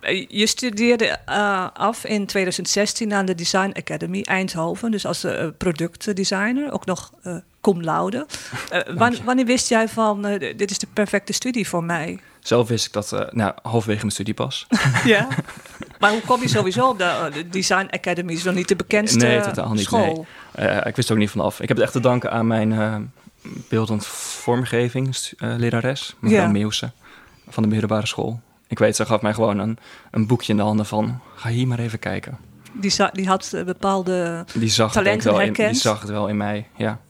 Eh, 0.00 0.26
Je 0.28 0.46
studeerde 0.46 1.06
eh, 1.06 1.66
af 1.72 2.04
in 2.04 2.26
2016 2.26 3.12
aan 3.12 3.26
de 3.26 3.34
Design 3.34 3.72
Academy 3.78 4.22
Eindhoven, 4.22 4.90
dus 4.90 5.06
als 5.06 5.24
eh, 5.24 5.46
productdesigner, 5.58 6.72
ook 6.72 6.86
nog 6.86 7.12
eh 7.22 7.36
cum 7.60 7.82
laude. 7.82 8.26
Eh, 8.70 8.80
wan- 8.98 9.24
wanneer 9.24 9.44
wist 9.46 9.68
jij 9.68 9.88
van, 9.88 10.22
dit 10.56 10.70
is 10.70 10.78
de 10.78 10.86
perfecte 10.92 11.32
studie 11.32 11.68
voor 11.68 11.84
mij? 11.84 12.18
Zelf 12.40 12.68
wist 12.68 12.86
ik 12.86 12.92
dat 12.92 13.28
nou, 13.30 13.52
halverwege 13.62 14.00
mijn 14.00 14.12
studie 14.12 14.34
pas. 14.34 14.66
Ja. 15.04 15.28
maar 15.98 16.10
hoe 16.10 16.20
kom 16.20 16.40
je 16.40 16.48
sowieso 16.48 16.88
op 16.88 16.98
de, 16.98 17.30
de 17.32 17.48
Design 17.48 17.86
Academy? 17.90 18.32
Is 18.32 18.42
nog 18.42 18.54
niet 18.54 18.68
de 18.68 18.76
bekendste 18.76 19.18
Nee, 19.26 19.40
totaal 19.40 19.72
niet, 19.72 19.82
school? 19.84 20.26
Eh, 20.52 20.76
ik 20.86 20.96
wist 20.96 21.08
er 21.08 21.14
ook 21.14 21.20
niet 21.20 21.30
vanaf. 21.30 21.60
Ik 21.60 21.68
heb 21.68 21.76
het 21.76 21.84
echt 21.86 21.94
te 21.94 22.00
danken 22.00 22.30
aan 22.32 22.46
mijn 22.46 23.12
beeldend 23.68 24.06
vormgeving 24.06 25.16
lerares, 25.38 26.14
mevrouw 26.20 26.40
Ja. 26.42 26.48
Meeuwse, 26.48 26.90
van 27.48 27.62
de 27.62 27.68
middelbare 27.68 28.06
school. 28.06 28.40
Ik 28.68 28.78
weet, 28.78 28.96
ze 28.96 29.06
gaf 29.06 29.20
mij 29.20 29.34
gewoon 29.34 29.58
een, 29.58 29.78
een 30.10 30.26
boekje 30.26 30.52
in 30.52 30.58
de 30.58 30.64
handen 30.64 30.86
van, 30.86 31.20
ga 31.34 31.48
hier 31.48 31.66
maar 31.66 31.78
even 31.78 31.98
kijken. 31.98 32.38
Die, 32.72 32.92
die 33.12 33.28
had 33.28 33.52
eh, 33.52 33.64
bepaalde... 33.64 34.44
Die 34.54 34.68
zag, 34.68 34.94
het 34.94 35.04
Talenten 35.04 35.30
ook 35.30 35.36
wel 35.36 35.46
in, 35.46 35.52
die 35.52 35.74
zag 35.74 36.00
het 36.00 36.10
wel 36.10 36.28
in 36.28 36.36
mij, 36.36 36.66
ja. 36.76 37.00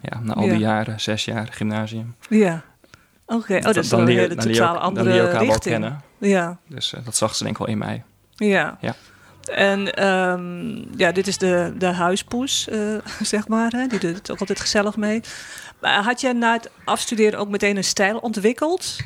Ja, 0.00 0.20
na 0.22 0.32
al 0.32 0.44
Ja. 0.44 0.50
die 0.50 0.58
jaren, 0.58 1.00
zes 1.00 1.24
jaar 1.24 1.48
gymnasium. 1.50 2.14
Ja. 2.28 2.62
Oké, 3.26 3.56
oh, 3.56 3.62
dat 3.62 3.76
is 3.76 3.88
dan 3.88 4.00
een 4.00 4.08
hele 4.08 4.34
dan 4.34 4.44
totaal 4.46 4.72
dan 4.72 4.82
andere 4.82 5.12
wel 5.12 5.28
richting. 5.30 5.60
kennen. 5.60 6.00
Ja. 6.18 6.58
Dus 6.68 6.92
eh, 6.92 7.04
dat 7.04 7.16
zag 7.16 7.34
ze 7.34 7.42
denk 7.44 7.54
ik 7.58 7.62
wel 7.64 7.72
in 7.72 7.78
mij. 7.78 8.02
Ja. 8.36 8.78
Ja. 8.80 8.94
En 9.54 9.94
ehm, 9.94 10.98
ja, 10.98 11.12
dit 11.12 11.26
is 11.26 11.38
de, 11.38 11.74
de 11.78 11.86
huispoes, 11.86 12.68
eh, 12.68 12.78
zeg 13.22 13.48
maar. 13.48 13.70
Hè? 13.70 13.86
Die 13.86 13.98
doet 13.98 14.16
het 14.16 14.30
ook 14.30 14.40
altijd 14.40 14.60
gezellig 14.60 14.96
mee. 14.96 15.20
Maar 15.80 16.02
had 16.02 16.20
jij 16.20 16.32
na 16.32 16.52
het 16.52 16.70
afstuderen 16.84 17.38
ook 17.38 17.48
meteen 17.48 17.76
een 17.76 17.84
stijl 17.84 18.18
ontwikkeld? 18.18 18.96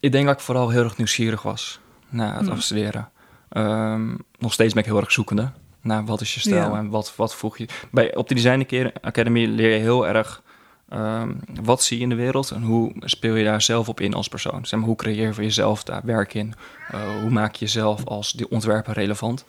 Ik 0.00 0.12
denk 0.12 0.26
dat 0.26 0.34
ik 0.34 0.40
vooral 0.40 0.68
heel 0.68 0.84
erg 0.84 0.96
nieuwsgierig 0.96 1.42
was 1.42 1.80
na 2.08 2.32
het 2.36 2.40
Hmm. 2.46 2.50
afstuderen. 2.50 3.08
Ehm, 3.48 4.14
nog 4.38 4.52
steeds 4.52 4.74
ben 4.74 4.82
ik 4.82 4.88
heel 4.88 4.98
erg 5.00 5.12
zoekende 5.12 5.50
naar 5.80 6.04
wat 6.04 6.20
is 6.20 6.34
je 6.34 6.40
stijl 6.40 6.70
Ja. 6.72 6.78
en 6.78 6.88
wat, 6.88 7.12
wat 7.16 7.34
voeg 7.34 7.58
je. 7.58 7.66
Bij, 7.90 8.14
op 8.16 8.28
de 8.28 8.34
Design 8.34 8.60
Aca- 8.60 8.92
Academy 9.00 9.44
leer 9.46 9.72
je 9.72 9.78
heel 9.80 10.06
erg 10.08 10.42
ehm, 10.88 11.34
wat 11.62 11.82
zie 11.82 11.96
je 11.96 12.02
in 12.02 12.08
de 12.08 12.14
wereld 12.14 12.50
en 12.50 12.62
hoe 12.62 12.92
speel 13.00 13.34
je 13.34 13.44
daar 13.44 13.62
zelf 13.62 13.88
op 13.88 14.00
in 14.00 14.14
als 14.14 14.28
persoon. 14.28 14.66
Zeg 14.66 14.78
maar, 14.78 14.88
hoe 14.88 14.96
creëer 14.96 15.26
je 15.26 15.34
voor 15.34 15.42
jezelf 15.42 15.82
daar 15.84 16.00
werk 16.04 16.34
in? 16.34 16.54
Eh, 16.90 17.00
hoe 17.20 17.30
maak 17.30 17.54
je 17.54 17.64
jezelf 17.64 18.04
als 18.04 18.32
die 18.32 18.50
ontwerper 18.50 18.92
relevant? 18.94 19.44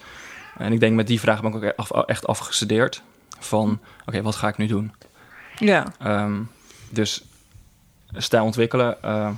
En 0.58 0.74
ik 0.74 0.79
denk 0.79 0.96
met 0.96 1.08
die 1.08 1.20
vraag 1.20 1.41
ben 1.41 1.53
ik 1.53 1.63
ook 1.63 1.74
af- 1.75 2.06
echt 2.06 2.27
afgestudeerd 2.27 3.01
van 3.39 3.79
oké, 4.06 4.22
wat 4.22 4.36
ga 4.36 4.48
ik 4.48 4.58
nu 4.58 4.65
doen? 4.68 4.91
Ja. 5.58 5.86
Ehm, 6.00 6.41
dus 6.89 7.24
stijl 8.12 8.44
ontwikkelen. 8.44 9.03
eh, 9.03 9.29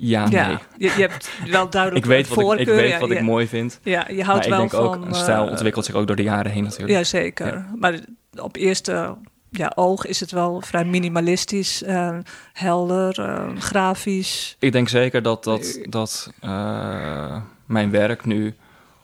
ja, 0.00 0.26
ja. 0.30 0.46
nee. 0.46 0.58
Je, 0.76 0.94
je 0.96 1.00
hebt 1.00 1.30
wel 1.46 1.70
duidelijk 1.70 2.04
Ik 2.04 2.10
weet 2.10 2.28
wat, 2.28 2.38
ik, 2.38 2.58
ik, 2.58 2.66
voorkeur. 2.66 2.76
weet 2.76 2.98
wat 2.98 3.08
ja. 3.08 3.14
ik 3.14 3.22
mooi 3.22 3.46
vind. 3.46 3.80
Ja, 3.82 4.04
je 4.08 4.14
Maar 4.14 4.24
houdt 4.24 4.44
ik 4.44 4.50
wel 4.50 4.58
denk 4.58 4.70
van... 4.70 4.80
ook, 4.80 4.94
een 4.94 5.14
stijl 5.14 5.44
eh, 5.44 5.50
ontwikkelt 5.50 5.84
zich 5.84 5.94
ook 5.94 6.06
door 6.06 6.16
de 6.16 6.22
jaren 6.22 6.52
heen 6.52 6.62
natuurlijk. 6.62 6.90
Ja, 6.90 7.04
zeker. 7.04 7.46
Ja. 7.46 7.70
Maar 7.78 7.98
op 8.34 8.56
eerste 8.56 9.16
ja, 9.50 9.72
oog 9.74 10.06
is 10.06 10.20
het 10.20 10.30
wel 10.30 10.60
vrij 10.60 10.84
minimalistisch, 10.84 11.82
eh, 11.82 12.18
helder, 12.52 13.20
eh, 13.20 13.56
grafisch. 13.56 14.56
Ik 14.58 14.72
denk 14.72 14.88
zeker 14.88 15.22
dat, 15.22 15.44
dat, 15.44 15.80
dat 15.88 16.32
mijn 17.66 17.90
werk 17.90 18.24
nu 18.24 18.54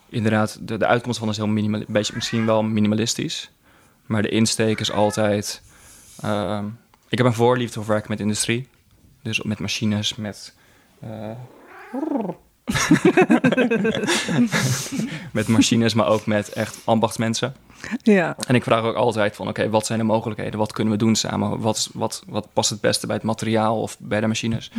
inderdaad... 0.09 0.59
De, 0.63 0.77
de 0.77 0.87
uitkomst 0.87 1.19
van 1.19 1.29
is 1.29 1.37
heel 1.37 1.47
minimal, 1.47 1.85
beetje, 1.89 2.13
misschien 2.15 2.47
wel 2.47 2.63
minimalistisch. 2.63 3.51
Maar 4.07 4.23
de 4.23 4.29
insteek 4.29 4.81
is 4.81 4.93
altijd... 4.93 5.63
ik 7.09 7.19
heb 7.19 7.27
een 7.27 7.33
voorliefde 7.33 7.81
voor 7.81 7.93
werken 7.93 8.11
met 8.11 8.21
industrie. 8.21 8.69
Dus 9.23 9.43
met 9.43 9.59
machines, 9.59 10.17
met... 10.17 10.55
eh, 11.00 11.30
met 15.33 15.49
machines, 15.49 15.95
maar 15.95 16.07
ook 16.07 16.26
met 16.26 16.49
echt 16.52 16.78
ambachtsmensen. 16.85 17.54
Ja, 18.02 18.37
En 18.47 18.54
ik 18.54 18.62
vraag 18.64 18.83
ook 18.83 18.95
altijd 18.97 19.37
van, 19.37 19.49
oké, 19.49 19.69
wat 19.71 19.87
zijn 19.87 19.99
de 19.99 20.04
mogelijkheden? 20.04 20.59
Wat 20.59 20.73
kunnen 20.73 20.92
we 20.92 20.99
doen 20.99 21.14
samen? 21.16 21.61
Wat, 21.61 21.90
wat, 21.92 22.23
wat 22.26 22.49
past 22.52 22.71
het 22.71 22.80
beste 22.80 23.07
bij 23.07 23.16
het 23.16 23.25
materiaal 23.25 23.80
of 23.83 23.97
bij 23.99 24.21
de 24.21 24.26
machines? 24.26 24.71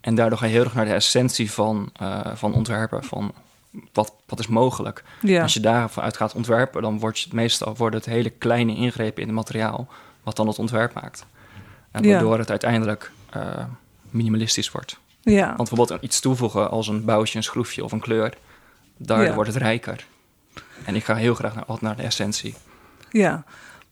En 0.00 0.14
daardoor 0.14 0.38
ga 0.38 0.46
je 0.46 0.52
heel 0.52 0.64
erg 0.64 0.74
naar 0.74 0.84
de 0.84 0.92
essentie 0.92 1.50
van, 1.52 1.90
eh, 1.96 2.20
van 2.34 2.54
ontwerpen, 2.54 3.04
van 3.04 3.32
wat, 3.92 4.14
wat 4.26 4.38
is 4.38 4.46
mogelijk. 4.46 5.04
ja. 5.20 5.42
Als 5.42 5.54
je 5.54 5.60
daarvan 5.60 6.02
uit 6.04 6.16
gaat 6.16 6.34
ontwerpen, 6.34 6.82
dan 6.82 6.98
wordt 6.98 7.20
je, 7.20 7.28
meestal 7.32 7.74
worden 7.76 7.98
het 8.00 8.08
hele 8.08 8.30
kleine 8.30 8.74
ingrepen 8.76 9.20
in 9.22 9.28
het 9.28 9.36
materiaal, 9.36 9.88
wat 10.22 10.36
dan 10.36 10.46
het 10.48 10.58
ontwerp 10.58 10.94
maakt. 10.94 11.26
En 11.90 12.02
Ja. 12.02 12.10
waardoor 12.10 12.38
het 12.38 12.50
uiteindelijk 12.50 13.10
eh, 13.30 13.42
minimalistisch 14.10 14.70
wordt. 14.70 14.98
Ja. 15.24 15.46
Want 15.56 15.68
bijvoorbeeld 15.68 16.02
iets 16.02 16.20
toevoegen 16.20 16.70
als 16.70 16.88
een 16.88 17.04
boutje, 17.04 17.36
een 17.36 17.44
schroefje 17.44 17.84
of 17.84 17.92
een 17.92 18.00
kleur, 18.00 18.34
daardoor 18.96 19.26
Ja. 19.26 19.34
wordt 19.34 19.52
het 19.52 19.62
rijker. 19.62 20.06
En 20.84 20.94
ik 20.94 21.04
ga 21.04 21.14
heel 21.14 21.34
graag 21.34 21.54
naar, 21.54 21.64
altijd 21.64 21.82
naar 21.82 21.96
de 21.96 22.02
essentie. 22.02 22.54
Ja, 23.10 23.44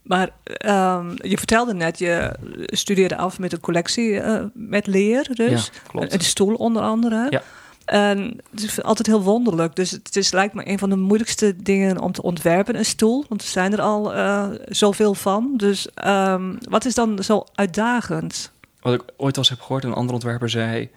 maar 0.03 0.31
ehm, 0.45 1.11
je 1.17 1.39
vertelde 1.39 1.75
net, 1.75 1.99
je 1.99 2.33
studeerde 2.67 3.17
af 3.17 3.39
met 3.39 3.53
een 3.53 3.61
collectie 3.61 4.21
eh, 4.21 4.45
met 4.55 4.87
leer, 4.87 5.35
dus. 5.35 5.65
Ja, 5.67 5.81
klopt. 5.89 6.11
De 6.11 6.23
stoel 6.25 6.55
onder 6.55 6.83
andere. 6.83 7.27
Ja. 7.31 7.43
En 7.85 8.41
het 8.51 8.63
is 8.63 8.83
altijd 8.83 9.07
heel 9.07 9.23
wonderlijk. 9.23 9.77
Dus 9.77 9.91
het 9.91 10.17
is 10.17 10.33
lijkt 10.33 10.55
me 10.55 10.69
een 10.69 10.79
van 10.79 10.91
de 10.91 10.97
moeilijkste 10.97 11.57
dingen 11.57 12.01
om 12.01 12.13
te 12.13 12.23
ontwerpen, 12.23 12.77
een 12.77 12.85
stoel. 12.85 13.25
Want 13.29 13.43
er 13.43 13.49
zijn 13.49 13.73
er 13.73 13.81
al 13.81 14.15
eh, 14.15 14.49
zoveel 14.67 15.15
van. 15.15 15.53
Dus 15.57 15.89
ehm, 15.95 16.55
wat 16.69 16.85
is 16.85 16.95
dan 16.95 17.23
zo 17.23 17.45
uitdagend? 17.55 18.53
Wat 18.81 18.95
ik 18.95 19.03
ooit 19.17 19.37
al 19.37 19.43
eens 19.43 19.49
heb 19.49 19.61
gehoord, 19.61 19.85
een 19.85 19.93
andere 19.93 20.13
ontwerper 20.15 20.51
zei... 20.51 20.91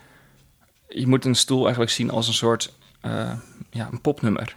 je 0.88 1.08
moet 1.08 1.26
een 1.26 1.36
stoel 1.36 1.62
eigenlijk 1.64 1.92
zien 1.92 2.12
als 2.12 2.28
een 2.28 2.34
soort 2.34 2.74
eh, 3.02 3.32
ja, 3.70 3.88
een 3.92 4.02
popnummer. 4.02 4.56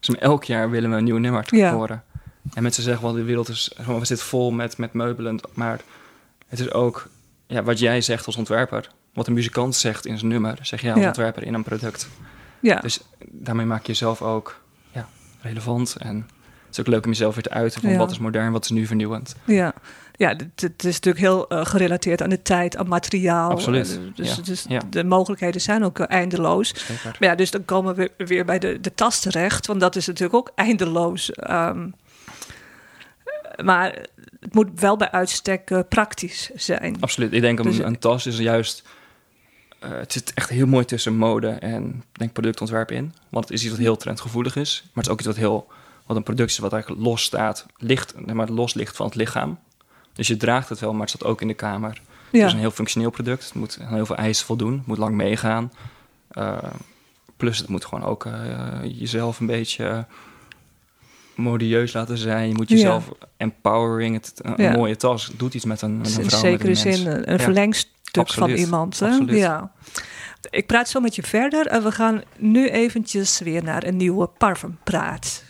Dus 0.00 0.16
elk 0.16 0.44
jaar 0.44 0.70
willen 0.70 0.90
we 0.90 0.96
een 0.96 1.04
nieuw 1.04 1.18
nummer 1.18 1.44
Ja. 1.50 1.72
horen. 1.72 2.04
En 2.54 2.62
mensen 2.62 2.82
zeggen 2.82 3.02
wel, 3.02 3.12
de 3.12 3.22
wereld 3.22 3.48
is... 3.48 3.72
We 3.86 4.04
zitten 4.04 4.26
vol 4.26 4.50
met, 4.50 4.78
met 4.78 4.92
meubelen, 4.92 5.40
maar 5.54 5.80
het 6.48 6.58
is 6.60 6.72
ook... 6.72 7.08
Ja, 7.46 7.62
wat 7.62 7.78
jij 7.78 8.00
zegt 8.00 8.26
als 8.26 8.36
ontwerper. 8.36 8.90
Wat 9.14 9.26
een 9.26 9.32
muzikant 9.32 9.74
zegt 9.74 10.06
in 10.06 10.18
zijn 10.18 10.30
nummer, 10.30 10.58
zeg 10.62 10.80
jij 10.80 10.92
als 10.92 11.00
Ja. 11.00 11.06
ontwerper 11.06 11.42
in 11.42 11.54
een 11.54 11.62
product. 11.62 12.08
Ja, 12.60 12.80
Dus 12.80 13.00
daarmee 13.30 13.66
maak 13.66 13.80
je 13.80 13.86
jezelf 13.86 14.22
ook 14.22 14.60
ja, 14.92 15.08
relevant. 15.40 15.96
En 15.98 16.16
het 16.66 16.74
is 16.74 16.80
ook 16.80 16.86
leuk 16.86 17.04
om 17.04 17.10
jezelf 17.10 17.34
weer 17.34 17.42
te 17.42 17.50
uiten 17.50 17.80
van 17.80 17.90
Ja. 17.90 17.96
wat 17.96 18.10
is 18.10 18.18
modern, 18.18 18.52
wat 18.52 18.64
is 18.64 18.70
nu 18.70 18.86
vernieuwend. 18.86 19.36
ja. 19.44 19.74
Ja, 20.16 20.36
het, 20.54 20.84
is 20.84 20.94
natuurlijk 20.94 21.18
heel 21.18 21.48
eh, 21.48 21.66
gerelateerd 21.66 22.22
aan 22.22 22.28
de 22.28 22.42
tijd, 22.42 22.76
aan 22.76 22.88
materiaal. 22.88 23.50
Absoluut, 23.50 23.98
Eh, 23.98 24.16
dus 24.16 24.36
ja, 24.36 24.42
dus 24.42 24.64
ja. 24.68 24.80
de 24.90 25.04
mogelijkheden 25.04 25.60
zijn 25.60 25.84
ook 25.84 25.98
eh, 25.98 26.06
eindeloos. 26.08 26.68
Zeker. 26.68 27.16
Maar 27.20 27.28
ja, 27.28 27.34
dus 27.34 27.50
dan 27.50 27.64
komen 27.64 27.94
we 27.94 28.10
weer 28.16 28.44
bij 28.44 28.58
de, 28.58 28.80
de 28.80 28.94
tas 28.94 29.20
terecht, 29.20 29.66
want 29.66 29.80
dat 29.80 29.96
is 29.96 30.06
natuurlijk 30.06 30.34
ook 30.34 30.52
eindeloos. 30.54 31.32
Ehm, 31.32 31.88
maar 33.64 33.98
het 34.40 34.54
moet 34.54 34.80
wel 34.80 34.96
bij 34.96 35.10
uitstek 35.10 35.88
praktisch 35.88 36.50
zijn. 36.54 36.96
Absoluut. 37.00 37.32
Ik 37.32 37.40
denk 37.40 37.62
Dus- 37.62 37.78
een, 37.78 37.86
een 37.86 37.98
tas 37.98 38.26
is 38.26 38.38
juist... 38.38 38.82
het 39.78 40.12
zit 40.12 40.34
echt 40.34 40.50
heel 40.50 40.66
mooi 40.66 40.84
tussen 40.84 41.16
mode 41.16 41.48
en 41.48 42.04
denk 42.12 42.32
productontwerp 42.32 42.90
in. 42.90 43.14
Want 43.28 43.44
het 43.44 43.54
is 43.54 43.62
iets 43.62 43.70
wat 43.70 43.80
heel 43.80 43.96
trendgevoelig 43.96 44.56
is. 44.56 44.80
Maar 44.84 44.92
het 44.94 45.06
is 45.06 45.10
ook 45.12 45.18
iets 45.18 45.28
wat 45.28 45.36
heel... 45.36 45.66
Wat 46.06 46.16
een 46.16 46.22
product 46.22 46.50
is 46.50 46.58
wat 46.58 46.72
eigenlijk 46.72 47.02
los 47.02 47.22
staat, 47.22 47.66
ligt, 47.76 48.26
maar 48.32 48.48
los 48.48 48.74
ligt 48.74 48.96
van 48.96 49.06
het 49.06 49.14
lichaam. 49.14 49.58
Dus 50.16 50.26
je 50.26 50.36
draagt 50.36 50.68
het 50.68 50.80
wel, 50.80 50.92
maar 50.92 51.00
het 51.00 51.10
staat 51.10 51.24
ook 51.24 51.40
in 51.40 51.48
de 51.48 51.54
kamer. 51.54 52.00
Het 52.30 52.42
is 52.42 52.52
een 52.52 52.58
heel 52.58 52.70
functioneel 52.70 53.10
product. 53.10 53.44
Het 53.44 53.54
moet 53.54 53.78
heel 53.82 54.06
veel 54.06 54.16
eisen 54.16 54.46
voldoen. 54.46 54.72
Het 54.72 54.86
moet 54.86 54.98
lang 54.98 55.14
meegaan. 55.14 55.72
Eh, 56.28 56.56
plus 57.36 57.58
het 57.58 57.68
moet 57.68 57.84
gewoon 57.84 58.04
ook 58.04 58.24
eh, 58.24 58.32
jezelf 58.82 59.40
een 59.40 59.46
beetje 59.46 60.06
modieus 61.34 61.92
laten 61.92 62.18
zijn. 62.18 62.48
Je 62.48 62.54
moet 62.54 62.68
Ja. 62.68 62.74
jezelf 62.74 63.08
empowering. 63.36 64.14
Het, 64.14 64.32
een 64.42 64.54
Ja. 64.56 64.72
mooie 64.72 64.96
tas 64.96 65.30
doet 65.36 65.54
iets 65.54 65.64
met 65.64 65.82
een, 65.82 65.96
met 65.98 66.06
een 66.06 66.12
vrouw, 66.12 66.22
met 66.22 66.32
zekere 66.60 66.68
een 66.68 66.76
zin 66.76 67.30
een, 67.30 67.38
verlengstuk 67.38 67.94
Absoluut, 68.12 68.50
van 68.50 68.58
iemand. 68.58 68.98
Hè? 68.98 69.06
absoluut. 69.08 69.38
Ja. 69.38 69.70
Ik 70.50 70.66
praat 70.66 70.88
zo 70.88 71.00
met 71.00 71.14
je 71.14 71.22
verder 71.22 71.66
en 71.66 71.82
we 71.82 71.92
gaan 71.92 72.22
nu 72.36 72.68
eventjes 72.68 73.38
weer 73.40 73.62
naar 73.62 73.84
een 73.84 73.96
nieuwe 73.96 74.26
parfumpraat. 74.26 75.44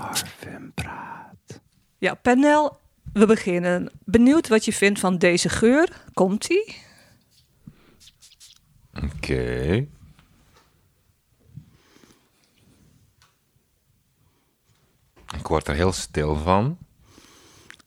Parfumpraat. 0.00 1.60
Ja, 1.98 2.14
Penel, 2.14 2.80
we 3.12 3.26
beginnen. 3.26 3.90
Benieuwd 4.04 4.48
wat 4.48 4.64
je 4.64 4.72
vindt 4.72 5.00
van 5.00 5.18
deze 5.18 5.48
geur. 5.48 6.02
Komt-ie? 6.12 6.76
Oké. 9.04 9.86
Ik 15.36 15.46
word 15.46 15.68
er 15.68 15.74
heel 15.74 15.92
stil 15.92 16.36
van. 16.36 16.78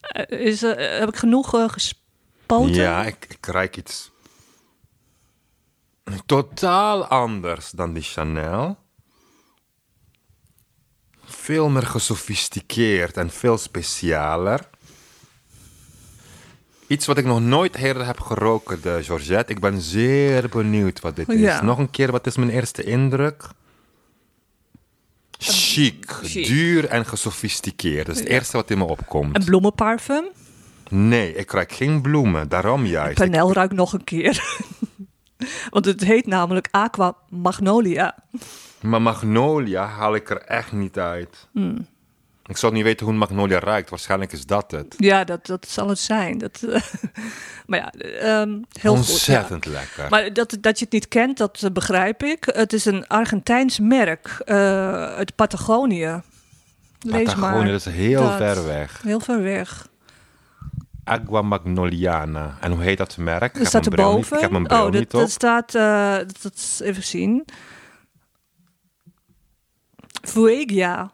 Eh, 0.00 0.40
is, 0.40 0.62
eh, 0.62 0.98
heb 0.98 1.08
ik 1.08 1.16
genoeg 1.16 1.54
eh, 1.54 1.68
gespoten? 1.68 2.74
Ja, 2.74 3.04
ik, 3.04 3.26
ik 3.28 3.46
ruik 3.46 3.76
iets 3.76 4.12
totaal 6.26 7.06
anders 7.06 7.70
dan 7.70 7.92
die 7.92 8.02
Chanel. 8.02 8.83
Veel 11.36 11.68
meer 11.68 11.86
gesofisticeerd 11.86 13.16
en 13.16 13.30
veel 13.30 13.58
specialer. 13.58 14.60
Iets 16.86 17.06
wat 17.06 17.18
ik 17.18 17.24
nog 17.24 17.40
nooit 17.40 17.74
eerder 17.76 18.06
heb 18.06 18.20
geroken, 18.20 18.82
de 18.82 18.98
Georgette. 19.02 19.52
Ik 19.52 19.60
ben 19.60 19.80
zeer 19.80 20.48
benieuwd 20.48 21.00
wat 21.00 21.16
dit 21.16 21.28
is. 21.28 21.60
Nog 21.60 21.78
een 21.78 21.90
keer, 21.90 22.10
wat 22.10 22.26
is 22.26 22.36
mijn 22.36 22.50
eerste 22.50 22.82
indruk? 22.84 23.48
Chic, 25.38 26.06
chic. 26.22 26.46
duur 26.46 26.86
en 26.88 27.06
gesofisticeerd. 27.06 28.06
Dat 28.06 28.14
is 28.14 28.20
het 28.20 28.30
Ja. 28.30 28.34
eerste 28.34 28.56
wat 28.56 28.70
in 28.70 28.78
me 28.78 28.84
opkomt. 28.84 29.36
Een 29.36 29.44
bloemenparfum. 29.44 30.24
Nee, 30.88 31.34
ik 31.34 31.50
ruik 31.50 31.72
geen 31.72 32.00
bloemen. 32.02 32.48
Daarom 32.48 32.86
juist. 32.86 33.20
Ik- 33.20 33.30
Penel 33.30 33.52
ruikt 33.52 33.72
nog 33.74 33.92
een 33.92 34.04
keer. 34.04 34.42
Want 35.70 35.84
het 35.84 36.00
heet 36.04 36.26
namelijk 36.26 36.68
Aqua 36.70 37.16
Magnolia. 37.28 38.14
Maar 38.84 39.02
Magnolia 39.02 39.86
haal 39.86 40.14
ik 40.14 40.30
er 40.30 40.40
echt 40.40 40.72
niet 40.72 40.98
uit. 40.98 41.48
Hmm. 41.52 41.86
Ik 42.46 42.56
zou 42.56 42.72
niet 42.72 42.82
weten 42.82 43.04
hoe 43.04 43.14
een 43.14 43.20
Magnolia 43.20 43.58
ruikt. 43.58 43.90
Waarschijnlijk 43.90 44.32
is 44.32 44.46
dat 44.46 44.70
het. 44.70 44.94
Ja, 44.98 45.24
dat, 45.24 45.46
dat 45.46 45.66
zal 45.68 45.88
het 45.88 45.98
zijn. 45.98 46.38
Dat, 46.38 46.62
eh, 46.62 46.80
maar 47.66 47.78
ja, 47.78 47.90
ehm, 47.90 48.48
heel 48.48 48.60
goed. 48.62 48.80
ja. 48.80 48.90
Ontzettend 48.90 49.66
lekker. 49.66 50.06
Maar 50.10 50.32
dat, 50.32 50.56
dat 50.60 50.78
je 50.78 50.84
het 50.84 50.94
niet 50.94 51.08
kent, 51.08 51.38
dat 51.38 51.62
eh, 51.62 51.70
begrijp 51.70 52.22
ik. 52.22 52.44
Het 52.52 52.72
is 52.72 52.84
een 52.84 53.06
Argentijns 53.06 53.78
merk 53.78 54.42
eh, 54.44 54.56
uit 55.04 55.34
Patagonië. 55.34 56.22
Lees 57.00 57.24
Patagonië 57.24 57.56
maar. 57.56 57.66
dat 57.66 57.86
is 57.86 57.92
heel 57.92 58.22
dat. 58.22 58.36
ver 58.36 58.66
weg. 58.66 59.02
Heel 59.02 59.20
ver 59.20 59.42
weg. 59.42 59.88
Agua 61.04 61.42
Magnoliana. 61.42 62.56
En 62.60 62.72
hoe 62.72 62.82
heet 62.82 62.98
dat 62.98 63.16
merk? 63.16 63.42
Ik 63.42 63.52
Er 63.52 63.58
heb 63.58 63.66
staat 63.66 63.86
erboven. 63.86 64.36
Ik 64.36 64.42
heb 64.42 64.50
mijn 64.50 64.66
bril 64.66 64.78
oh, 64.78 64.84
dat, 64.84 64.92
niet 64.92 65.14
op. 65.14 65.20
dat 65.20 65.30
staat. 65.30 65.72
dat, 65.72 66.42
dat 66.42 66.54
is 66.54 66.80
even 66.82 67.02
zien. 67.02 67.44
Fuegia. 70.24 71.12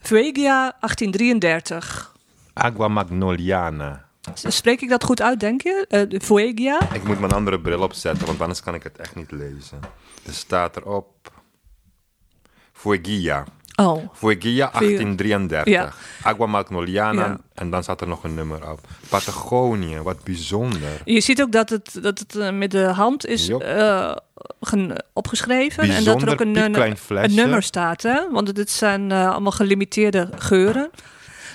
Fuegia 0.00 0.76
1833. 0.80 2.14
Agua 2.52 2.88
Magnoliana. 2.88 4.08
Spreek 4.34 4.80
ik 4.80 4.88
dat 4.88 5.04
goed 5.04 5.22
uit, 5.22 5.40
denk 5.40 5.62
je? 5.62 6.06
De 6.08 6.20
Fuegia? 6.20 6.92
Ik 6.92 7.04
moet 7.04 7.20
mijn 7.20 7.32
andere 7.32 7.60
bril 7.60 7.82
opzetten, 7.82 8.26
want 8.26 8.40
anders 8.40 8.62
kan 8.62 8.74
ik 8.74 8.82
het 8.82 8.98
echt 8.98 9.14
niet 9.14 9.30
lezen. 9.30 9.80
Er 10.26 10.32
staat 10.32 10.76
erop... 10.76 11.32
Fuegia. 12.72 13.44
Oh, 13.76 14.08
Fuegia 14.12 14.70
1833. 14.72 15.74
Ja. 15.74 15.92
Agua 16.22 16.46
Magnoliana. 16.46 17.26
Ja. 17.26 17.38
En 17.54 17.70
dan 17.70 17.82
staat 17.82 18.00
er 18.00 18.08
nog 18.08 18.24
een 18.24 18.34
nummer 18.34 18.70
op. 18.70 18.80
Patagonië, 19.08 19.98
wat 19.98 20.24
bijzonder. 20.24 21.02
je 21.04 21.20
ziet 21.20 21.42
ook 21.42 21.52
dat 21.52 21.68
het, 21.70 21.98
dat 22.02 22.18
het 22.18 22.36
eh, 22.36 22.50
met 22.50 22.70
de 22.70 22.84
hand 22.84 23.26
is 23.26 23.46
Jop. 23.46 23.62
Eh, 24.60 24.96
opgeschreven. 25.12 25.90
en 25.90 26.04
dat 26.04 26.22
er 26.22 26.30
ook 26.30 26.40
een, 26.40 26.56
een, 26.56 27.34
nummer 27.34 27.62
staat. 27.62 28.02
Hè? 28.02 28.30
Want 28.30 28.54
dit 28.54 28.70
zijn 28.70 29.12
eh, 29.12 29.30
allemaal 29.30 29.52
gelimiteerde 29.52 30.28
geuren. 30.38 30.90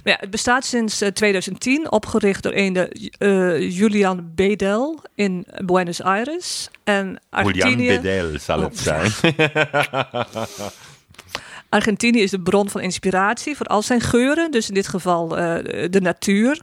Maar 0.05 0.13
ja, 0.13 0.19
het 0.19 0.29
bestaat 0.29 0.65
sinds 0.65 1.01
eh, 1.01 1.09
2010, 1.09 1.91
opgericht 1.91 2.43
door 2.43 2.51
een 2.55 2.73
de, 2.73 3.09
eh, 3.17 3.71
Julian 3.77 4.31
Bedel 4.35 5.01
in 5.15 5.45
Buenos 5.65 6.01
Aires. 6.01 6.69
En 6.83 6.95
Julian 6.95 7.19
Argentinië, 7.29 7.87
Bedel 7.87 8.39
zal 8.39 8.61
het 8.61 8.73
Oh. 8.73 8.77
zijn. 8.77 9.11
Argentinië 11.69 12.21
is 12.21 12.31
de 12.31 12.39
bron 12.39 12.69
van 12.69 12.81
inspiratie 12.81 13.55
voor 13.55 13.65
al 13.65 13.81
zijn 13.81 14.01
geuren. 14.01 14.51
Dus 14.51 14.67
in 14.67 14.73
dit 14.73 14.87
geval 14.87 15.37
eh, 15.37 15.89
de 15.89 16.01
natuur. 16.01 16.61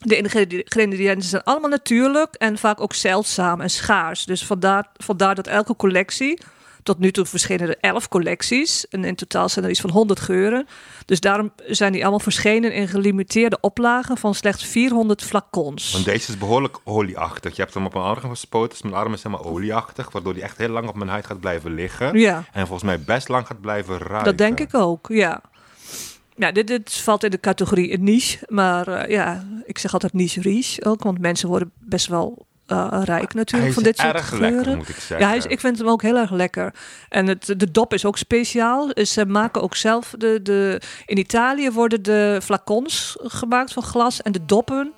De 0.00 0.16
ingredi- 0.16 0.62
ingrediënten 0.68 1.28
zijn 1.28 1.44
allemaal 1.44 1.70
natuurlijk 1.70 2.34
en 2.34 2.58
vaak 2.58 2.80
ook 2.80 2.94
zeldzaam 2.94 3.60
en 3.60 3.70
schaars. 3.70 4.24
Dus 4.24 4.46
vandaar, 4.46 4.86
vandaar 4.96 5.34
dat 5.34 5.46
elke 5.46 5.76
collectie, 5.76 6.38
tot 6.82 6.98
nu 6.98 7.10
toe 7.10 7.26
verschenen 7.26 7.68
er 7.68 7.76
elf 7.80 8.08
collecties. 8.08 8.88
En 8.88 9.04
in 9.04 9.14
totaal 9.14 9.48
zijn 9.48 9.64
er 9.64 9.70
iets 9.70 9.80
van 9.80 9.90
100 9.90 10.20
geuren. 10.20 10.66
Dus 11.04 11.20
daarom 11.20 11.52
zijn 11.66 11.92
die 11.92 12.00
allemaal 12.00 12.20
verschenen 12.20 12.72
in 12.72 12.88
gelimiteerde 12.88 13.58
oplagen 13.60 14.16
van 14.16 14.34
slechts 14.34 14.64
400 14.64 15.22
flacons. 15.22 15.92
Want 15.92 16.04
deze 16.04 16.30
is 16.32 16.38
behoorlijk 16.38 16.78
olieachtig. 16.84 17.56
Je 17.56 17.62
hebt 17.62 17.74
hem 17.74 17.86
op 17.86 17.92
mijn 17.92 18.04
arm 18.04 18.30
gespoten, 18.30 18.70
dus 18.70 18.82
mijn 18.82 18.94
arm 18.94 19.12
is 19.12 19.22
helemaal 19.22 19.44
olieachtig. 19.44 20.10
Waardoor 20.10 20.34
die 20.34 20.42
echt 20.42 20.58
heel 20.58 20.68
lang 20.68 20.88
op 20.88 20.96
mijn 20.96 21.10
huid 21.10 21.26
gaat 21.26 21.40
blijven 21.40 21.74
liggen. 21.74 22.18
Ja. 22.18 22.44
En 22.52 22.66
volgens 22.66 22.82
mij 22.82 23.00
best 23.00 23.28
lang 23.28 23.46
gaat 23.46 23.60
blijven 23.60 23.98
ruiken. 23.98 24.24
Dat 24.24 24.38
denk 24.38 24.60
ik 24.60 24.74
ook, 24.74 25.08
ja. 25.08 25.40
Ja, 26.40 26.52
dit, 26.52 26.66
dit 26.66 26.92
valt 26.92 27.24
in 27.24 27.30
de 27.30 27.40
categorie 27.40 27.98
niche. 27.98 28.38
Maar 28.48 28.88
eh, 28.88 29.10
ja, 29.10 29.44
ik 29.64 29.78
zeg 29.78 29.92
altijd 29.92 30.12
niche 30.12 30.40
riche 30.40 30.84
ook. 30.84 31.02
Want 31.02 31.18
mensen 31.18 31.48
worden 31.48 31.70
best 31.78 32.06
wel 32.06 32.46
eh, 32.66 33.00
rijk 33.04 33.34
natuurlijk 33.34 33.72
van 33.72 33.82
dit 33.82 33.98
soort 33.98 34.20
geuren. 34.20 34.54
lekker, 34.54 34.76
moet 34.76 34.88
ik 34.88 34.94
zeggen. 34.94 35.18
Ja, 35.18 35.26
hij 35.26 35.36
is, 35.36 35.46
ik 35.46 35.60
vind 35.60 35.78
hem 35.78 35.88
ook 35.88 36.02
heel 36.02 36.16
erg 36.16 36.30
lekker. 36.30 36.74
En 37.08 37.26
het, 37.26 37.54
de 37.56 37.70
dop 37.70 37.94
is 37.94 38.04
ook 38.04 38.18
speciaal. 38.18 38.94
Dus 38.94 39.12
Ze 39.12 39.26
maken 39.26 39.62
ook 39.62 39.76
zelf 39.76 40.14
de, 40.18 40.40
de... 40.42 40.80
In 41.06 41.18
Italië 41.18 41.70
worden 41.70 42.02
de 42.02 42.40
flacons 42.42 43.16
gemaakt 43.20 43.72
van 43.72 43.82
glas. 43.82 44.22
En 44.22 44.32
de 44.32 44.44
doppen 44.44 44.92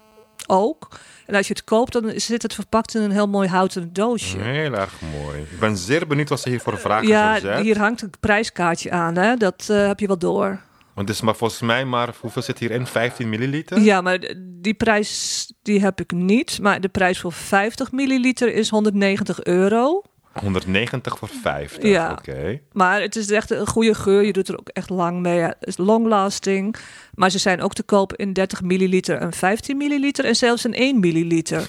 ook. 0.46 0.88
En 1.26 1.34
als 1.34 1.46
je 1.46 1.52
het 1.52 1.64
koopt, 1.64 1.92
dan 1.92 2.12
zit 2.16 2.42
het 2.42 2.54
verpakt 2.54 2.94
in 2.94 3.02
een 3.02 3.10
heel 3.10 3.28
mooi 3.28 3.48
houten 3.48 3.92
doosje. 3.92 4.38
Heel 4.38 4.74
erg 4.74 4.92
mooi. 5.22 5.38
Ik 5.38 5.58
ben 5.60 5.76
zeer 5.76 6.06
benieuwd 6.06 6.28
wat 6.28 6.40
ze 6.40 6.48
hiervoor 6.48 6.78
vragen. 6.78 7.08
Ja, 7.08 7.60
hier 7.60 7.78
hangt 7.78 8.02
een 8.02 8.12
prijskaartje 8.20 8.90
aan. 8.90 9.16
Hè? 9.16 9.36
Dat 9.36 9.66
eh, 9.70 9.86
heb 9.86 10.00
je 10.00 10.06
wel 10.06 10.18
door. 10.18 10.60
Want 10.94 11.08
het 11.08 11.16
is 11.16 11.22
maar 11.22 11.36
volgens 11.36 11.60
mij 11.60 11.84
maar, 11.84 12.14
hoeveel 12.20 12.42
zit 12.42 12.58
hierin? 12.58 12.86
15 12.86 13.28
milliliter? 13.28 13.80
Ja, 13.80 14.00
maar 14.00 14.34
die 14.38 14.74
prijs 14.74 15.52
die 15.62 15.80
heb 15.80 16.00
ik 16.00 16.12
niet. 16.12 16.58
Maar 16.60 16.80
de 16.80 16.88
prijs 16.88 17.20
voor 17.20 17.32
50 17.32 17.92
milliliter 17.92 18.54
is 18.54 18.68
190 18.68 19.42
euro. 19.42 20.02
190 20.40 21.18
voor 21.18 21.28
50. 21.42 21.90
Ja. 21.90 22.10
Oké. 22.10 22.60
Maar 22.72 23.00
het 23.00 23.16
is 23.16 23.30
echt 23.30 23.50
een 23.50 23.66
goede 23.66 23.94
geur. 23.94 24.24
Je 24.24 24.32
doet 24.32 24.48
er 24.48 24.58
ook 24.58 24.68
echt 24.68 24.90
lang 24.90 25.20
mee. 25.20 25.38
Het 25.40 25.56
is 25.60 25.76
long 25.76 26.06
lasting. 26.06 26.76
Maar 27.14 27.30
ze 27.30 27.38
zijn 27.38 27.62
ook 27.62 27.74
te 27.74 27.82
koop 27.82 28.16
in 28.16 28.32
30 28.32 28.62
milliliter 28.62 29.16
en 29.16 29.32
15 29.32 29.76
milliliter. 29.76 30.24
En 30.24 30.36
zelfs 30.36 30.64
in 30.64 30.74
1 30.74 31.00
milliliter. 31.00 31.66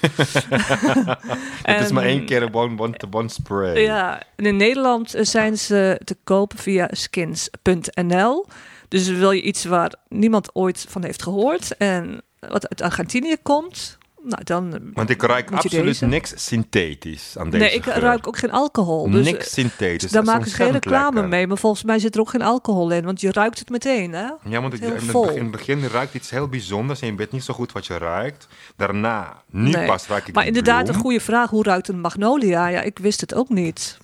Het 1.62 1.80
is 1.80 1.90
maar 1.90 2.04
één 2.04 2.24
keer 2.24 2.42
een 2.42 2.54
one, 2.54 2.82
one, 2.82 2.94
one 3.10 3.28
spray. 3.28 3.82
Ja, 3.82 4.22
en 4.36 4.46
in 4.46 4.56
Nederland 4.56 5.14
zijn 5.20 5.58
ze 5.58 6.00
te 6.04 6.16
koop 6.24 6.52
via 6.56 6.88
skins.nl. 6.90 8.46
Dus 8.94 9.08
wil 9.08 9.30
je 9.30 9.42
iets 9.42 9.64
waar 9.64 9.94
niemand 10.08 10.50
ooit 10.54 10.86
van 10.88 11.04
heeft 11.04 11.22
gehoord 11.22 11.76
en 11.76 12.22
wat 12.40 12.68
uit 12.68 12.82
Argentinië 12.82 13.36
komt, 13.42 13.98
Nou, 14.22 14.44
dan. 14.44 14.90
Want 14.94 15.10
ik 15.10 15.22
ruik 15.22 15.50
absoluut 15.52 15.84
deze? 15.84 16.06
niks 16.06 16.32
synthetisch 16.46 17.38
aan 17.38 17.50
deze 17.50 17.64
Nee, 17.64 17.74
ik 17.74 17.82
geur. 17.84 17.98
ruik 17.98 18.26
ook 18.26 18.36
geen 18.38 18.50
alcohol. 18.50 19.10
Dus 19.10 19.24
niks 19.24 19.46
eh, 19.46 19.52
synthetisch. 19.52 20.10
daar 20.10 20.22
Dat 20.24 20.30
is 20.32 20.38
maken 20.38 20.50
ze 20.50 20.56
geen 20.56 20.70
reclame 20.72 21.12
lekker. 21.12 21.28
mee. 21.28 21.46
Maar 21.46 21.56
volgens 21.58 21.82
mij 21.84 21.98
zit 21.98 22.14
er 22.14 22.20
ook 22.20 22.28
geen 22.28 22.42
alcohol 22.42 22.90
in. 22.90 23.04
Want 23.04 23.20
je 23.20 23.32
ruikt 23.32 23.58
het 23.58 23.68
meteen, 23.70 24.12
hè? 24.12 24.20
Ja, 24.44 24.60
want 24.60 24.78
Heel 24.78 24.88
in, 24.88 24.94
het 24.96 25.34
in 25.36 25.42
het 25.42 25.50
begin 25.50 25.86
ruikt 25.86 26.14
iets 26.14 26.30
heel 26.30 26.48
bijzonders 26.48 27.00
en 27.00 27.06
je 27.06 27.14
weet 27.14 27.32
niet 27.32 27.44
zo 27.44 27.54
goed 27.54 27.72
wat 27.72 27.86
je 27.86 27.98
ruikt. 27.98 28.46
Daarna, 28.76 29.42
nu 29.50 29.70
Nee. 29.70 29.86
pas 29.86 30.06
ruik 30.06 30.26
ik 30.28 30.34
Maar 30.34 30.42
de 30.42 30.48
inderdaad, 30.48 30.82
bloem. 30.82 30.94
een 30.96 31.02
goede 31.02 31.20
vraag. 31.20 31.50
Hoe 31.50 31.62
ruikt 31.64 31.88
een 31.88 32.00
magnolia? 32.00 32.66
Ja, 32.68 32.80
ik 32.80 32.98
wist 32.98 33.20
het 33.20 33.34
ook 33.34 33.48
niet. 33.48 33.98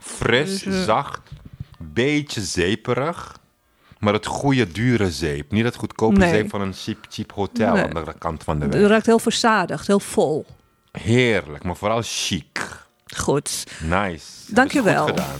Fris, 0.00 0.62
Dus, 0.62 0.74
eh, 0.74 0.82
zacht, 0.82 1.20
beetje 1.78 2.40
zeeperig. 2.40 3.40
Maar 4.02 4.12
het 4.12 4.26
goede, 4.26 4.72
dure 4.72 5.10
zeep. 5.10 5.52
Niet 5.52 5.64
het 5.64 5.76
goedkope 5.76 6.18
Nee. 6.18 6.30
zeep 6.30 6.50
van 6.50 6.60
een 6.60 6.72
cheap, 6.74 6.98
cheap 7.08 7.32
hotel 7.32 7.72
Nee. 7.72 7.82
aan 7.82 7.90
de 7.90 7.96
andere 7.96 8.18
kant 8.18 8.42
van 8.44 8.58
de 8.58 8.64
Het 8.64 8.74
weg. 8.74 8.88
ruikt 8.88 9.06
heel 9.06 9.18
verzadigd, 9.18 9.86
heel 9.86 10.00
vol. 10.00 10.46
Heerlijk, 10.92 11.64
maar 11.64 11.76
vooral 11.76 12.00
chic. 12.04 12.80
Goed. 13.16 13.64
Nice. 13.82 14.26
Dank 14.54 14.72
je 14.72 14.82
Dat 14.82 14.86
goed 14.88 14.94
wel. 14.94 15.06
gedaan. 15.06 15.36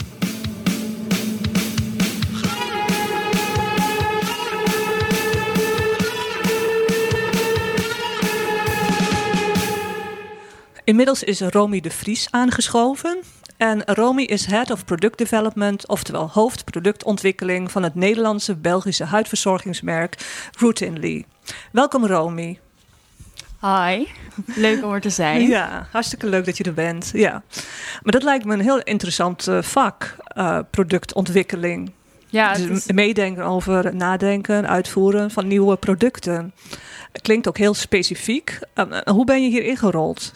Inmiddels 10.84 11.22
is 11.22 11.40
Romy 11.40 11.80
de 11.80 11.90
Vries 11.90 12.26
aangeschoven. 12.30 13.18
En 13.62 13.82
Romy 13.84 14.22
is 14.22 14.46
Head 14.46 14.70
of 14.70 14.84
Product 14.84 15.18
Development, 15.18 15.88
oftewel 15.88 16.28
hoofdproductontwikkeling 16.32 17.70
van 17.70 17.82
het 17.82 17.94
Nederlandse 17.94 18.56
Belgische 18.56 19.04
huidverzorgingsmerk 19.04 20.16
Routinely. 20.58 21.24
Welkom 21.72 22.06
Romy. 22.06 22.58
Hi, 23.60 24.06
leuk 24.46 24.84
om 24.84 24.92
er 24.92 25.00
te 25.00 25.10
zijn. 25.10 25.40
Ja, 25.48 25.86
hartstikke 25.90 26.26
leuk 26.26 26.44
dat 26.44 26.56
je 26.56 26.64
er 26.64 26.74
bent. 26.74 27.10
Ja. 27.14 27.42
Maar 28.02 28.12
dat 28.12 28.22
lijkt 28.22 28.44
me 28.44 28.52
een 28.52 28.60
heel 28.60 28.80
interessant 28.80 29.46
eh, 29.48 29.62
vak, 29.62 30.16
eh, 30.26 30.58
productontwikkeling. 30.70 31.92
Ja, 32.28 32.52
Dus 32.54 32.66
is- 32.86 32.92
meedenken 32.92 33.44
over 33.44 33.94
nadenken, 33.96 34.68
uitvoeren 34.68 35.30
van 35.30 35.46
nieuwe 35.46 35.76
producten. 35.76 36.52
Klinkt 37.22 37.48
ook 37.48 37.58
heel 37.58 37.74
specifiek. 37.74 38.58
Eh, 38.74 38.84
eh, 38.90 39.12
hoe 39.14 39.24
ben 39.24 39.42
je 39.42 39.48
hier 39.48 39.64
ingerold? 39.64 40.32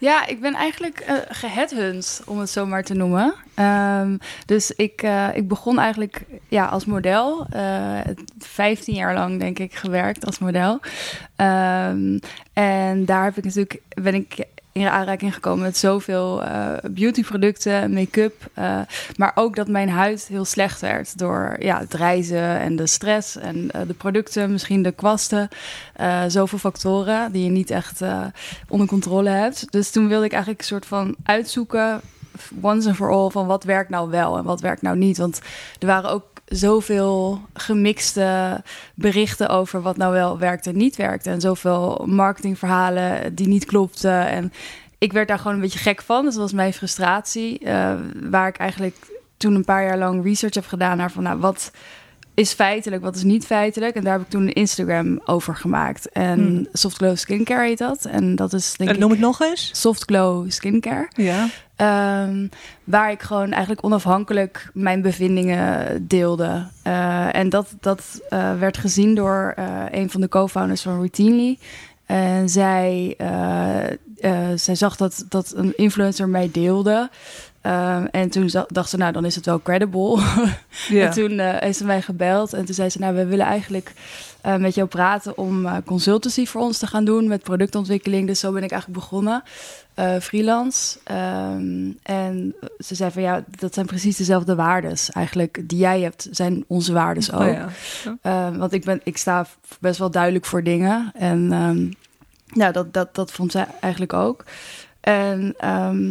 Ja 0.00 0.26
ik 0.26 0.40
ben 0.40 0.54
eigenlijk 0.54 1.04
uh, 1.08 1.16
geheadhunt, 1.28 2.22
om 2.26 2.38
het 2.38 2.50
zo 2.50 2.66
maar 2.66 2.84
te 2.84 2.94
noemen. 2.94 3.34
Ehm, 3.54 4.16
dus 4.46 4.70
ik, 4.70 5.02
eh, 5.02 5.28
ik 5.34 5.48
begon 5.48 5.78
eigenlijk 5.78 6.24
ja, 6.48 6.64
als 6.66 6.84
model. 6.84 7.46
Eh 7.50 8.00
15 8.38 8.94
jaar 8.94 9.14
lang, 9.14 9.38
denk 9.40 9.58
ik, 9.58 9.74
gewerkt 9.74 10.26
als 10.26 10.38
model. 10.38 10.80
Ehm, 11.36 12.18
en 12.52 13.04
daar 13.04 13.24
heb 13.24 13.36
ik 13.36 13.44
natuurlijk, 13.44 13.80
ben 13.94 14.14
ik 14.14 14.46
in 14.72 14.88
aanraking 14.88 15.34
gekomen 15.34 15.64
met 15.64 15.76
zoveel 15.76 16.42
eh, 16.42 16.72
beautyproducten, 16.90 17.92
make-up. 17.92 18.50
eh, 18.54 18.80
maar 19.16 19.32
ook 19.34 19.56
dat 19.56 19.68
mijn 19.68 19.88
huid 19.88 20.26
heel 20.26 20.44
slecht 20.44 20.80
werd 20.80 21.18
door 21.18 21.56
ja, 21.58 21.78
het 21.78 21.94
reizen 21.94 22.58
en 22.58 22.76
de 22.76 22.86
stress 22.86 23.36
en 23.36 23.70
eh, 23.70 23.80
de 23.86 23.94
producten, 23.94 24.52
misschien 24.52 24.82
de 24.82 24.92
kwasten. 24.92 25.48
zoveel 26.26 26.58
factoren 26.58 27.32
die 27.32 27.44
je 27.44 27.50
niet 27.50 27.70
echt 27.70 28.00
onder 28.68 28.86
controle 28.86 29.28
hebt. 29.28 29.72
Dus 29.72 29.90
toen 29.90 30.08
wilde 30.08 30.24
ik 30.24 30.32
eigenlijk 30.32 30.62
een 30.62 30.68
soort 30.68 30.86
van 30.86 31.16
uitzoeken, 31.22 32.00
once 32.60 32.88
and 32.88 32.96
for 32.96 33.10
all, 33.10 33.30
van 33.30 33.46
wat 33.46 33.64
werkt 33.64 33.90
nou 33.90 34.10
wel 34.10 34.36
en 34.36 34.44
wat 34.44 34.60
werkt 34.60 34.82
nou 34.82 34.96
niet. 34.96 35.18
Want 35.18 35.40
er 35.78 35.86
waren 35.86 36.10
ook 36.10 36.24
zoveel 36.50 37.40
gemixte 37.54 38.62
berichten 38.94 39.48
over 39.48 39.82
wat 39.82 39.96
nou 39.96 40.12
wel 40.12 40.38
werkt 40.38 40.66
en 40.66 40.76
niet 40.76 40.96
werkt. 40.96 41.26
En 41.26 41.40
zoveel 41.40 42.04
marketingverhalen 42.06 43.34
die 43.34 43.48
niet 43.48 43.64
klopten. 43.64 44.28
En 44.28 44.52
ik 44.98 45.12
werd 45.12 45.28
daar 45.28 45.38
gewoon 45.38 45.54
een 45.54 45.60
beetje 45.60 45.78
gek 45.78 46.02
van. 46.02 46.24
Dus 46.24 46.34
dat 46.34 46.42
was 46.42 46.52
mijn 46.52 46.72
frustratie. 46.72 47.58
eh, 47.58 47.94
waar 48.30 48.48
ik 48.48 48.56
eigenlijk 48.56 48.96
toen 49.36 49.54
een 49.54 49.64
paar 49.64 49.84
jaar 49.84 49.98
lang 49.98 50.24
research 50.24 50.54
heb 50.54 50.66
gedaan 50.66 50.96
naar 50.96 51.10
van 51.10 51.22
nou, 51.22 51.38
wat 51.38 51.70
is 52.34 52.52
feitelijk, 52.52 53.02
wat 53.02 53.16
is 53.16 53.22
niet 53.22 53.46
feitelijk. 53.46 53.94
En 53.94 54.04
daar 54.04 54.12
heb 54.12 54.22
ik 54.22 54.28
toen 54.28 54.42
een 54.42 54.52
Instagram 54.52 55.20
over 55.24 55.56
gemaakt. 55.56 56.08
En 56.08 56.38
Hmm. 56.38 56.66
Soft 56.72 56.96
Glow 56.96 57.16
Skincare 57.16 57.66
heet 57.66 57.78
dat. 57.78 58.04
En 58.04 58.36
dat 58.36 58.52
is 58.52 58.74
denk 58.76 58.90
En 58.90 58.94
ik 58.96 59.00
noem 59.00 59.10
het 59.10 59.20
nog 59.20 59.40
eens. 59.40 59.70
Soft 59.72 60.02
Glow 60.04 60.50
Skincare. 60.50 61.08
Ja. 61.14 61.46
Ehm, 61.80 62.46
waar 62.84 63.10
ik 63.10 63.22
gewoon 63.22 63.50
eigenlijk 63.50 63.84
onafhankelijk 63.84 64.70
mijn 64.72 65.02
bevindingen 65.02 66.06
deelde. 66.06 66.66
Eh, 66.82 67.34
en 67.34 67.48
dat, 67.48 67.74
dat 67.80 68.20
eh, 68.28 68.58
werd 68.58 68.76
gezien 68.76 69.14
door 69.14 69.52
eh, 69.56 69.84
een 69.90 70.10
van 70.10 70.20
de 70.20 70.28
co-founders 70.28 70.82
van 70.82 70.96
Routinely. 70.96 71.58
En 72.06 72.48
zij, 72.48 73.16
zij 74.54 74.74
zag 74.74 74.96
dat, 74.96 75.24
dat 75.28 75.52
een 75.56 75.76
influencer 75.76 76.28
mij 76.28 76.48
deelde. 76.52 77.10
Ehm, 77.60 78.06
en 78.10 78.30
toen 78.30 78.50
dacht 78.68 78.90
ze, 78.90 78.96
nou, 78.96 79.12
dan 79.12 79.24
is 79.24 79.34
het 79.34 79.46
wel 79.46 79.62
credible. 79.62 80.18
Ja. 80.88 81.06
En 81.06 81.10
toen 81.10 81.38
heeft 81.38 81.78
ze 81.78 81.84
mij 81.84 82.02
gebeld 82.02 82.52
en 82.52 82.64
toen 82.64 82.74
zei 82.74 82.88
ze, 82.88 82.98
nou, 82.98 83.14
we 83.14 83.26
willen 83.26 83.46
eigenlijk 83.46 83.92
eh, 84.42 84.56
met 84.56 84.74
jou 84.74 84.88
praten 84.88 85.38
om 85.38 85.66
eh, 85.66 85.76
consultancy 85.84 86.46
voor 86.46 86.60
ons 86.60 86.78
te 86.78 86.86
gaan 86.86 87.04
doen 87.04 87.28
met 87.28 87.42
productontwikkeling. 87.42 88.26
Dus 88.26 88.40
zo 88.40 88.52
ben 88.52 88.62
ik 88.62 88.70
eigenlijk 88.70 89.00
begonnen, 89.00 89.42
eh, 89.94 90.16
freelance. 90.16 90.98
Ehm, 91.04 91.90
en 92.02 92.54
ze 92.78 92.94
zei 92.94 93.10
van, 93.10 93.22
ja, 93.22 93.44
dat 93.58 93.74
zijn 93.74 93.86
precies 93.86 94.16
dezelfde 94.16 94.54
waardes 94.54 95.10
eigenlijk 95.10 95.60
die 95.64 95.78
jij 95.78 96.00
hebt, 96.00 96.28
zijn 96.30 96.64
onze 96.66 96.92
waardes 96.92 97.32
ook. 97.32 97.40
Oh 97.40 97.52
ja. 97.52 97.68
Ehm, 98.22 98.56
want 98.56 98.72
ik, 98.72 98.84
ben, 98.84 99.00
ik 99.04 99.16
sta 99.16 99.46
best 99.80 99.98
wel 99.98 100.10
duidelijk 100.10 100.44
voor 100.44 100.62
dingen. 100.62 101.10
En 101.14 101.52
ehm, 101.52 101.90
ja, 102.60 102.70
dat, 102.72 102.92
dat, 102.92 103.14
dat 103.14 103.32
vond 103.32 103.52
zij 103.52 103.66
eigenlijk 103.80 104.12
ook. 104.12 104.44
En 105.00 105.54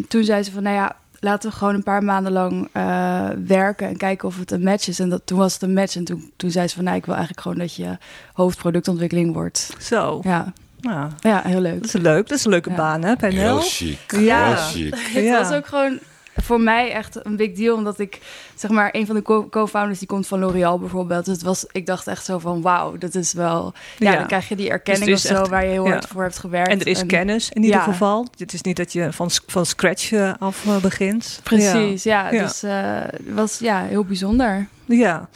toen 0.07 0.23
zei 0.23 0.43
ze 0.43 0.51
van, 0.51 0.63
nou 0.63 0.75
ja, 0.75 0.95
laten 1.19 1.49
we 1.49 1.55
gewoon 1.55 1.73
een 1.73 1.83
paar 1.83 2.03
maanden 2.03 2.31
lang 2.31 2.69
eh, 2.71 3.27
werken 3.47 3.87
en 3.87 3.97
kijken 3.97 4.27
of 4.27 4.39
het 4.39 4.51
een 4.51 4.63
match 4.63 4.87
is. 4.87 4.99
En 4.99 5.09
dat, 5.09 5.21
toen 5.25 5.37
was 5.37 5.53
het 5.53 5.61
een 5.61 5.73
match. 5.73 5.95
En 5.95 6.03
toen, 6.03 6.31
toen 6.35 6.51
zei 6.51 6.67
ze 6.67 6.75
van, 6.75 6.83
nou, 6.83 6.97
ik 6.97 7.05
wil 7.05 7.13
eigenlijk 7.15 7.43
gewoon 7.43 7.57
dat 7.57 7.75
je 7.75 7.97
hoofdproductontwikkeling 8.33 9.33
wordt. 9.33 9.69
Zo. 9.79 10.19
Ja, 10.23 10.53
Nou, 10.79 11.09
ja 11.19 11.41
heel 11.45 11.59
leuk. 11.61 11.75
dat 11.81 11.85
is 11.95 12.01
leuk. 12.01 12.27
Dat 12.27 12.37
is 12.37 12.43
een 12.45 12.51
leuke 12.51 12.69
Ja. 12.69 12.75
baan, 12.75 13.03
hè, 13.03 13.15
PNL? 13.15 13.29
Heel 13.29 13.59
chic. 13.61 13.99
Ja. 14.17 14.45
Heel 14.45 14.55
chic. 14.55 14.95
Het 15.13 15.23
Ja. 15.23 15.41
was 15.41 15.51
ook 15.57 15.67
gewoon 15.67 15.99
voor 16.43 16.61
mij 16.61 16.91
echt 16.91 17.25
een 17.25 17.35
big 17.35 17.51
deal, 17.51 17.75
omdat 17.75 17.99
ik 17.99 18.19
zeg 18.55 18.71
maar 18.71 18.89
een 18.91 19.05
van 19.05 19.15
de 19.15 19.21
co- 19.21 19.49
co-founders 19.49 19.99
die 19.99 20.07
komt 20.07 20.27
van 20.27 20.39
L'Oréal 20.39 20.79
bijvoorbeeld. 20.79 21.25
Dus 21.25 21.33
het 21.33 21.43
was, 21.43 21.65
ik 21.71 21.85
dacht 21.85 22.07
echt 22.07 22.25
zo 22.25 22.39
van 22.39 22.61
wauw, 22.61 22.97
dat 22.97 23.15
is 23.15 23.33
wel. 23.33 23.73
Ja, 23.97 24.11
Ja. 24.11 24.17
dan 24.17 24.27
krijg 24.27 24.47
je 24.49 24.55
die 24.55 24.69
erkenning 24.69 25.09
Dus 25.11 25.25
of 25.25 25.31
zo 25.35 25.41
echt- 25.41 25.49
waar 25.49 25.63
je 25.65 25.71
heel 25.71 25.85
ja. 25.85 25.91
hard 25.91 26.07
voor 26.07 26.21
hebt 26.21 26.37
gewerkt. 26.39 26.69
En 26.69 26.79
er 26.79 26.87
is 26.87 27.05
kennis 27.05 27.49
in 27.49 27.63
ieder 27.63 27.79
geval. 27.81 28.27
Het 28.37 28.53
is 28.53 28.61
niet 28.61 28.77
dat 28.77 28.93
je 28.93 29.13
van, 29.13 29.29
van 29.47 29.65
scratch 29.65 30.11
eh, 30.11 30.33
af 30.39 30.65
eh, 30.65 30.77
begint. 30.77 31.39
Precies, 31.43 32.03
ja. 32.03 32.29
Dus 32.29 32.63
eh, 32.63 32.71
het 33.01 33.33
was 33.33 33.59
ja 33.59 33.83
heel 33.83 34.03
bijzonder. 34.05 34.67
Ja. 34.85 35.29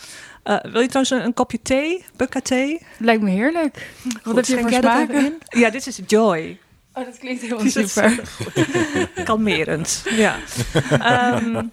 wil 0.44 0.82
je 0.82 0.88
trouwens 0.88 1.10
een, 1.10 1.24
een 1.24 1.34
kopje 1.34 1.60
thee? 1.62 2.06
Bukka 2.16 2.40
thee? 2.42 2.82
Lijkt 3.00 3.22
me 3.22 3.30
heerlijk. 3.30 3.92
Wat 4.04 4.14
Goed, 4.24 4.36
heb 4.36 4.46
je 4.46 4.60
voor 4.60 4.72
smaken? 4.72 5.34
Ja, 5.50 5.70
dit 5.70 5.88
is 5.88 6.00
Joy. 6.08 6.58
Oh, 6.94 7.06
dat 7.06 7.18
klinkt 7.20 7.44
is 7.44 7.74
super. 7.74 8.20
Kalmerend. 9.26 10.04
Ja. 10.10 10.36
Ehm, 11.00 11.68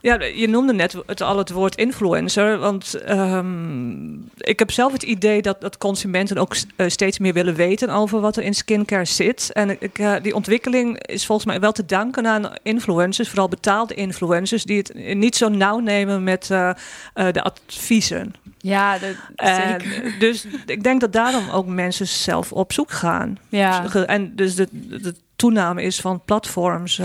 ja, 0.00 0.22
je 0.22 0.48
noemde 0.48 0.72
net 0.72 0.96
het, 1.06 1.20
al 1.20 1.38
het 1.38 1.50
woord 1.50 1.76
influencer. 1.76 2.58
Want 2.58 2.94
ehm, 2.94 4.12
ik 4.36 4.58
heb 4.58 4.70
zelf 4.70 4.92
het 4.92 5.02
idee 5.02 5.42
dat, 5.42 5.60
dat 5.60 5.78
consumenten 5.78 6.38
ook 6.38 6.56
eh, 6.76 6.88
steeds 6.88 7.18
meer 7.18 7.32
willen 7.32 7.54
weten 7.54 7.90
over 7.90 8.20
wat 8.20 8.36
er 8.36 8.42
in 8.42 8.54
skincare 8.54 9.04
zit. 9.04 9.52
En 9.52 9.82
ik, 9.82 9.98
eh, 9.98 10.14
die 10.22 10.34
ontwikkeling 10.34 11.06
is 11.06 11.26
volgens 11.26 11.46
mij 11.46 11.60
wel 11.60 11.72
te 11.72 11.84
danken 11.86 12.26
aan 12.26 12.52
influencers, 12.62 13.28
vooral 13.28 13.48
betaalde 13.48 13.94
influencers, 13.94 14.64
die 14.64 14.78
het 14.78 15.14
niet 15.14 15.36
zo 15.36 15.48
nauw 15.48 15.78
nemen 15.78 16.24
met 16.24 16.50
eh, 16.50 16.70
de 17.12 17.42
adviezen. 17.42 18.34
Ja, 18.58 18.98
dat, 18.98 19.14
zeker. 19.36 20.14
dus 20.18 20.46
ik 20.66 20.82
denk 20.82 21.00
dat 21.00 21.12
daarom 21.12 21.48
ook 21.50 21.66
mensen 21.66 22.06
zelf 22.06 22.52
op 22.52 22.72
zoek 22.72 22.90
gaan. 22.90 23.38
Ja. 23.48 23.92
En 23.92 24.36
dus 24.36 24.54
de, 24.54 24.68
de 24.72 25.14
toename 25.36 25.82
is 25.82 26.00
van 26.00 26.22
platforms. 26.24 27.00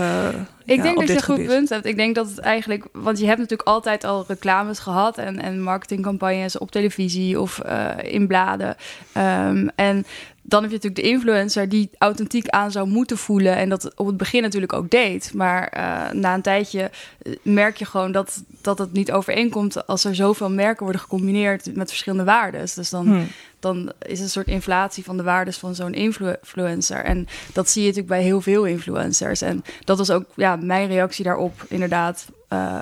Ik 0.66 0.76
ja, 0.76 0.82
denk 0.82 0.98
dat 0.98 1.08
je 1.08 1.14
een 1.14 1.22
goed 1.22 1.34
gebied. 1.34 1.46
punt 1.50 1.68
hebt. 1.68 1.84
Ik 1.86 1.96
denk 1.96 2.14
dat 2.14 2.28
het 2.28 2.38
eigenlijk... 2.38 2.86
Want 2.92 3.18
je 3.18 3.26
hebt 3.26 3.38
natuurlijk 3.38 3.68
altijd 3.68 4.04
al 4.04 4.24
reclames 4.28 4.78
gehad... 4.78 5.18
en, 5.18 5.40
en 5.42 5.62
marketingcampagnes 5.62 6.58
op 6.58 6.70
televisie 6.70 7.40
of 7.40 7.58
eh, 7.58 7.88
in 8.02 8.26
bladen. 8.26 8.76
Ehm, 9.12 9.68
en 9.74 10.06
dan 10.42 10.62
heb 10.62 10.70
je 10.70 10.76
natuurlijk 10.76 11.02
de 11.02 11.08
influencer... 11.10 11.68
die 11.68 11.90
authentiek 11.98 12.48
aan 12.48 12.70
zou 12.70 12.88
moeten 12.88 13.18
voelen... 13.18 13.56
en 13.56 13.68
dat 13.68 13.94
op 13.94 14.06
het 14.06 14.16
begin 14.16 14.42
natuurlijk 14.42 14.72
ook 14.72 14.90
deed. 14.90 15.34
Maar 15.34 15.68
eh, 15.68 16.10
na 16.12 16.34
een 16.34 16.42
tijdje 16.42 16.90
eh, 17.22 17.32
merk 17.42 17.76
je 17.76 17.84
gewoon 17.84 18.12
dat, 18.12 18.42
dat 18.62 18.78
het 18.78 18.92
niet 18.92 19.12
overeenkomt... 19.12 19.86
als 19.86 20.04
er 20.04 20.14
zoveel 20.14 20.50
merken 20.50 20.82
worden 20.82 21.00
gecombineerd 21.00 21.74
met 21.76 21.88
verschillende 21.88 22.24
waarden. 22.24 22.66
Dus 22.74 22.90
dan 22.90 23.06
Hm. 23.06 23.22
dan 23.60 23.92
is 24.06 24.20
een 24.20 24.28
soort 24.28 24.46
inflatie 24.46 25.04
van 25.04 25.16
de 25.16 25.22
waardes 25.22 25.56
van 25.56 25.74
zo'n 25.74 25.94
influ- 25.94 26.36
influencer. 26.40 27.04
En 27.04 27.26
dat 27.52 27.70
zie 27.70 27.82
je 27.82 27.88
natuurlijk 27.88 28.14
bij 28.14 28.22
heel 28.22 28.40
veel 28.40 28.64
influencers. 28.64 29.40
En 29.40 29.64
dat 29.84 29.98
was 29.98 30.10
ook 30.10 30.24
ja, 30.34 30.55
mijn 30.56 30.88
reactie 30.88 31.24
daarop, 31.24 31.64
inderdaad. 31.68 32.26
eh, 32.48 32.78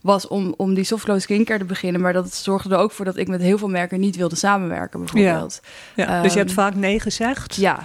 was 0.00 0.28
om, 0.28 0.54
om 0.56 0.74
die 0.74 0.84
softglow 0.84 1.20
skincare 1.20 1.58
te 1.58 1.64
beginnen. 1.64 2.00
Maar 2.00 2.12
dat 2.12 2.34
zorgde 2.34 2.74
er 2.74 2.80
ook 2.80 2.92
voor 2.92 3.04
dat 3.04 3.16
ik 3.16 3.28
met 3.28 3.40
heel 3.40 3.58
veel 3.58 3.68
merken 3.68 4.00
niet 4.00 4.16
wilde 4.16 4.36
samenwerken, 4.36 4.98
bijvoorbeeld. 4.98 5.60
Ja, 5.94 6.22
dus 6.22 6.32
je 6.32 6.38
hebt 6.38 6.50
Ehm, 6.50 6.58
vaak 6.60 6.74
nee 6.74 7.00
gezegd. 7.00 7.54
Ja, 7.54 7.78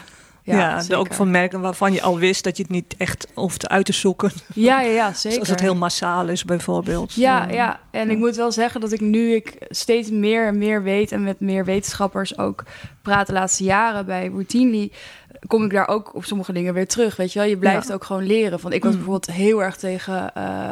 Ja, 0.44 0.80
zeker. 0.82 0.98
ook 0.98 1.14
van 1.14 1.32
merken 1.32 1.62
waarvan 1.62 1.94
je 1.94 2.02
al 2.02 2.18
wist 2.18 2.44
dat 2.44 2.58
je 2.58 2.64
het 2.64 2.72
niet 2.72 2.96
echt 2.98 3.28
hoeft 3.34 3.70
uit 3.70 3.86
te 3.86 3.94
zoeken. 3.94 4.32
Ja, 4.54 4.82
ja, 4.82 4.90
ja, 4.92 5.14
zeker. 5.24 5.40
Als 5.40 5.50
het 5.50 5.60
heel 5.60 5.76
massaal 5.76 6.28
is 6.28 6.46
bijvoorbeeld. 6.46 7.14
Ja, 7.14 7.48
ja, 7.50 7.80
en 7.92 8.10
ik 8.10 8.18
moet 8.18 8.36
wel 8.36 8.52
zeggen 8.52 8.82
dat 8.82 8.92
ik 8.92 9.00
nu 9.02 9.34
ik 9.36 9.54
steeds 9.70 10.10
meer 10.10 10.48
en 10.48 10.58
meer 10.58 10.84
weet 10.84 11.12
en 11.12 11.24
met 11.24 11.40
meer 11.40 11.66
wetenschappers 11.66 12.38
ook 12.38 12.64
praat 13.02 13.28
de 13.28 13.34
laatste 13.34 13.64
jaren 13.64 14.06
bij 14.06 14.28
Routinely, 14.28 14.92
kom 15.48 15.64
ik 15.64 15.72
daar 15.72 15.88
ook 15.88 16.16
op 16.16 16.26
sommige 16.26 16.54
dingen 16.54 16.74
weer 16.74 16.88
terug. 16.88 17.16
Weet 17.16 17.34
je 17.34 17.40
wel, 17.40 17.48
je 17.48 17.58
blijft 17.58 17.88
Ja. 17.88 17.94
ook 17.94 18.04
gewoon 18.04 18.24
leren. 18.26 18.60
Want 18.62 18.74
ik 18.74 18.84
was 18.84 18.92
Mm. 18.92 18.98
bijvoorbeeld 18.98 19.36
heel 19.36 19.64
erg 19.64 19.76
tegen 19.78 20.34
eh, 20.34 20.70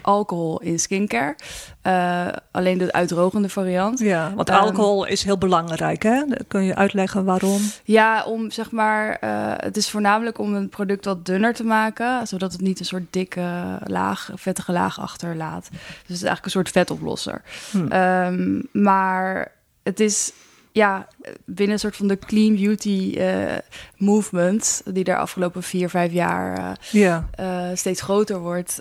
alcohol 0.00 0.60
in 0.60 0.78
skincare. 0.78 1.36
Eh, 1.82 2.26
alleen 2.50 2.78
de 2.78 2.92
uitdrogende 2.92 3.48
variant. 3.48 3.98
Ja, 3.98 4.32
want 4.34 4.48
Ehm, 4.48 4.58
alcohol 4.58 5.06
is 5.06 5.22
heel 5.22 5.38
belangrijk, 5.38 6.02
hè? 6.02 6.22
Kun 6.48 6.62
je 6.62 6.74
uitleggen 6.74 7.24
waarom? 7.24 7.60
Ja, 7.84 8.24
om 8.24 8.50
zeg 8.50 8.70
maar, 8.70 9.16
eh, 9.20 9.52
het 9.56 9.76
is 9.76 9.90
voornamelijk 9.90 10.38
om 10.38 10.54
een 10.54 10.68
product 10.68 11.04
wat 11.04 11.26
dunner 11.26 11.54
te 11.54 11.64
maken, 11.64 12.26
zodat 12.26 12.52
het 12.52 12.60
niet 12.60 12.78
een 12.80 12.84
soort 12.86 13.06
dikke 13.10 13.78
laag, 13.84 14.30
vettige 14.34 14.72
laag 14.72 15.00
achterlaat. 15.00 15.68
Dus 15.70 15.78
het 15.80 16.10
is 16.16 16.22
eigenlijk 16.22 16.44
een 16.44 16.50
soort 16.50 16.68
vetoplosser. 16.70 17.42
Hm. 17.70 17.86
Ehm, 17.86 18.60
maar 18.72 19.52
het 19.82 20.00
is 20.00 20.32
ja, 20.76 21.06
binnen 21.44 21.74
een 21.74 21.80
soort 21.80 21.96
van 21.96 22.06
de 22.06 22.18
clean 22.18 22.54
beauty 22.54 23.14
eh, 23.18 23.54
movement, 23.96 24.82
die 24.84 25.04
de 25.04 25.16
afgelopen 25.16 25.62
vier, 25.62 25.88
vijf 25.88 26.12
jaar 26.12 26.58
eh, 26.58 26.70
Ja, 26.90 27.28
eh, 27.34 27.62
steeds 27.74 28.00
groter 28.00 28.38
wordt, 28.38 28.80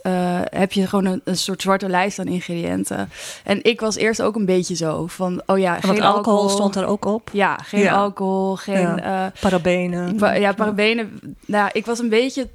heb 0.49 0.71
je 0.71 0.87
gewoon 0.87 1.05
een, 1.05 1.21
een 1.23 1.37
soort 1.37 1.61
zwarte 1.61 1.89
lijst 1.89 2.19
aan 2.19 2.27
ingrediënten. 2.27 3.09
En 3.43 3.63
ik 3.63 3.79
was 3.79 3.95
eerst 3.95 4.21
ook 4.21 4.35
een 4.35 4.45
beetje 4.45 4.75
zo 4.75 5.07
van, 5.07 5.41
oh 5.45 5.57
ja, 5.57 5.79
geen 5.79 6.01
alcohol, 6.01 6.49
stond 6.49 6.75
er 6.75 6.85
ook 6.85 7.05
op. 7.05 7.29
Ja, 7.33 7.55
geen 7.55 7.81
Ja. 7.81 7.93
alcohol, 7.95 8.55
geen 8.55 8.95
Ja. 8.95 9.31
Parabenen. 9.39 10.15
Pa- 10.15 10.33
ja, 10.33 10.53
parabenen. 10.53 11.19
Nou, 11.45 11.69
ik 11.73 11.85
was 11.85 11.99
een 11.99 12.09
beetje, 12.09 12.47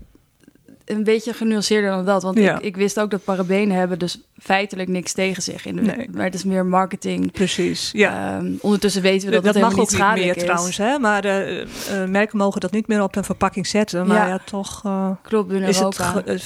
een 0.91 1.05
beetje 1.05 1.33
genuanceerder 1.33 1.91
dan 1.91 2.05
dat. 2.05 2.23
Want 2.23 2.39
Ja. 2.39 2.57
ik, 2.59 2.65
ik 2.65 2.77
wist 2.77 3.01
ook 3.01 3.11
dat 3.11 3.25
parabenen 3.25 3.77
hebben 3.77 3.99
dus 3.99 4.21
feitelijk 4.39 4.89
niks 4.89 5.13
tegen 5.13 5.43
zich. 5.43 5.67
In 5.67 5.77
de, 5.77 5.83
Nee. 5.83 6.09
Maar 6.13 6.25
het 6.25 6.35
is 6.35 6.45
meer 6.45 6.67
marketing. 6.67 7.33
Precies, 7.33 7.91
ja. 7.93 8.37
Ehm, 8.39 8.53
ondertussen 8.61 9.03
weten 9.03 9.29
we 9.29 9.35
dat, 9.35 9.45
dat 9.45 9.55
het 9.55 9.63
mag 9.63 9.73
ook 9.73 9.79
niet 9.79 9.91
schadelijk 9.91 10.27
meer 10.27 10.37
is. 10.37 10.43
trouwens, 10.43 10.77
hè? 10.77 10.99
Maar 10.99 11.25
eh, 11.25 11.61
eh, 11.61 11.67
merken 12.09 12.39
mogen 12.39 12.61
dat 12.61 12.71
niet 12.73 12.87
meer 12.89 13.03
op 13.03 13.17
een 13.17 13.25
verpakking 13.25 13.67
zetten. 13.67 14.07
Maar 14.07 14.17
Ja. 14.17 14.27
ja, 14.27 14.41
toch 14.45 14.81
eh, 14.85 15.11
Klopt, 15.23 15.49
binnen 15.49 15.69
is 15.69 15.79
het 15.79 15.99
Europa. 15.99 16.23
eh, 16.25 16.39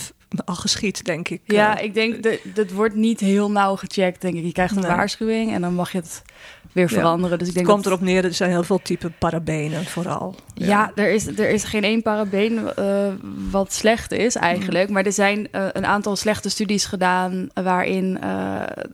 al 0.44 0.54
geschied, 0.54 1.04
denk 1.04 1.28
ik. 1.28 1.40
ja, 1.44 1.78
Eh, 1.78 1.84
ik 1.84 1.94
denk 1.94 2.22
dat 2.22 2.38
dat 2.54 2.70
wordt 2.70 2.94
niet 2.94 3.20
heel 3.20 3.50
nauw 3.50 3.76
gecheckt, 3.76 4.20
denk 4.20 4.34
ik. 4.34 4.44
Je 4.44 4.52
krijgt 4.52 4.76
een 4.76 4.82
Nee. 4.82 4.90
waarschuwing 4.90 5.52
en 5.52 5.60
dan 5.60 5.74
mag 5.74 5.92
je 5.92 5.98
het 5.98 6.22
weer 6.72 6.90
Ja. 6.90 6.96
veranderen. 6.96 7.38
Dus 7.38 7.48
ik 7.48 7.54
het 7.54 7.64
denk 7.64 7.66
komt 7.74 7.84
dat- 7.84 7.92
erop 7.92 8.04
neer, 8.04 8.24
er 8.24 8.34
zijn 8.34 8.50
heel 8.50 8.62
veel 8.62 8.78
typen 8.82 9.14
parabenen 9.18 9.84
vooral. 9.84 10.34
Ja, 10.54 10.92
er, 10.94 11.10
is, 11.12 11.26
er 11.26 11.48
is 11.50 11.64
geen 11.64 11.84
één 11.84 12.02
parabeen 12.02 12.74
eh, 12.74 13.06
wat 13.50 13.72
slecht 13.72 14.12
is 14.12 14.34
eigenlijk. 14.34 14.88
Maar 14.90 15.04
er 15.04 15.12
zijn 15.12 15.48
eh, 15.52 15.66
een 15.72 15.86
aantal 15.86 16.16
slechte 16.16 16.48
studies 16.48 16.84
gedaan... 16.84 17.48
waarin 17.54 18.18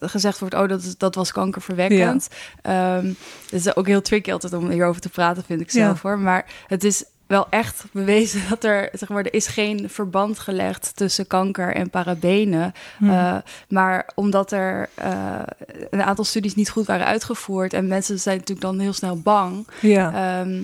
gezegd 0.00 0.38
wordt... 0.38 0.55
oh, 0.55 0.68
dat, 0.68 0.94
dat 0.98 1.14
was 1.14 1.33
kankerverwekkend. 1.33 2.29
Ehm 2.62 3.07
het 3.50 3.66
is 3.66 3.76
ook 3.76 3.87
heel 3.87 4.03
tricky 4.03 4.33
altijd 4.33 4.53
om 4.53 4.70
hierover 4.70 5.00
te 5.00 5.09
praten, 5.09 5.42
vind 5.44 5.61
ik 5.61 5.70
zelf 5.70 6.03
hoor. 6.03 6.18
Maar 6.18 6.46
het 6.66 6.85
is 6.85 7.05
wel 7.30 7.46
echt 7.50 7.84
bewezen 7.92 8.42
dat 8.48 8.64
er... 8.64 8.88
zeg 8.92 9.08
maar, 9.08 9.24
er 9.24 9.34
is 9.34 9.46
geen 9.46 9.90
verband 9.90 10.38
gelegd 10.38 10.92
tussen 10.94 11.26
kanker 11.26 11.74
en 11.74 11.90
parabenen. 11.90 12.72
Hm. 12.98 13.10
Eh, 13.10 13.36
maar 13.68 14.08
omdat 14.14 14.52
er 14.52 14.88
eh, 14.94 15.42
een 15.90 16.02
aantal 16.02 16.24
studies 16.24 16.54
niet 16.54 16.70
goed 16.70 16.86
waren 16.86 17.06
uitgevoerd... 17.06 17.72
en 17.72 17.86
mensen 17.86 18.18
zijn 18.18 18.38
natuurlijk 18.38 18.66
dan 18.66 18.78
heel 18.78 18.92
snel 18.92 19.20
bang... 19.20 19.66
ja. 19.80 20.40
Ehm, 20.40 20.62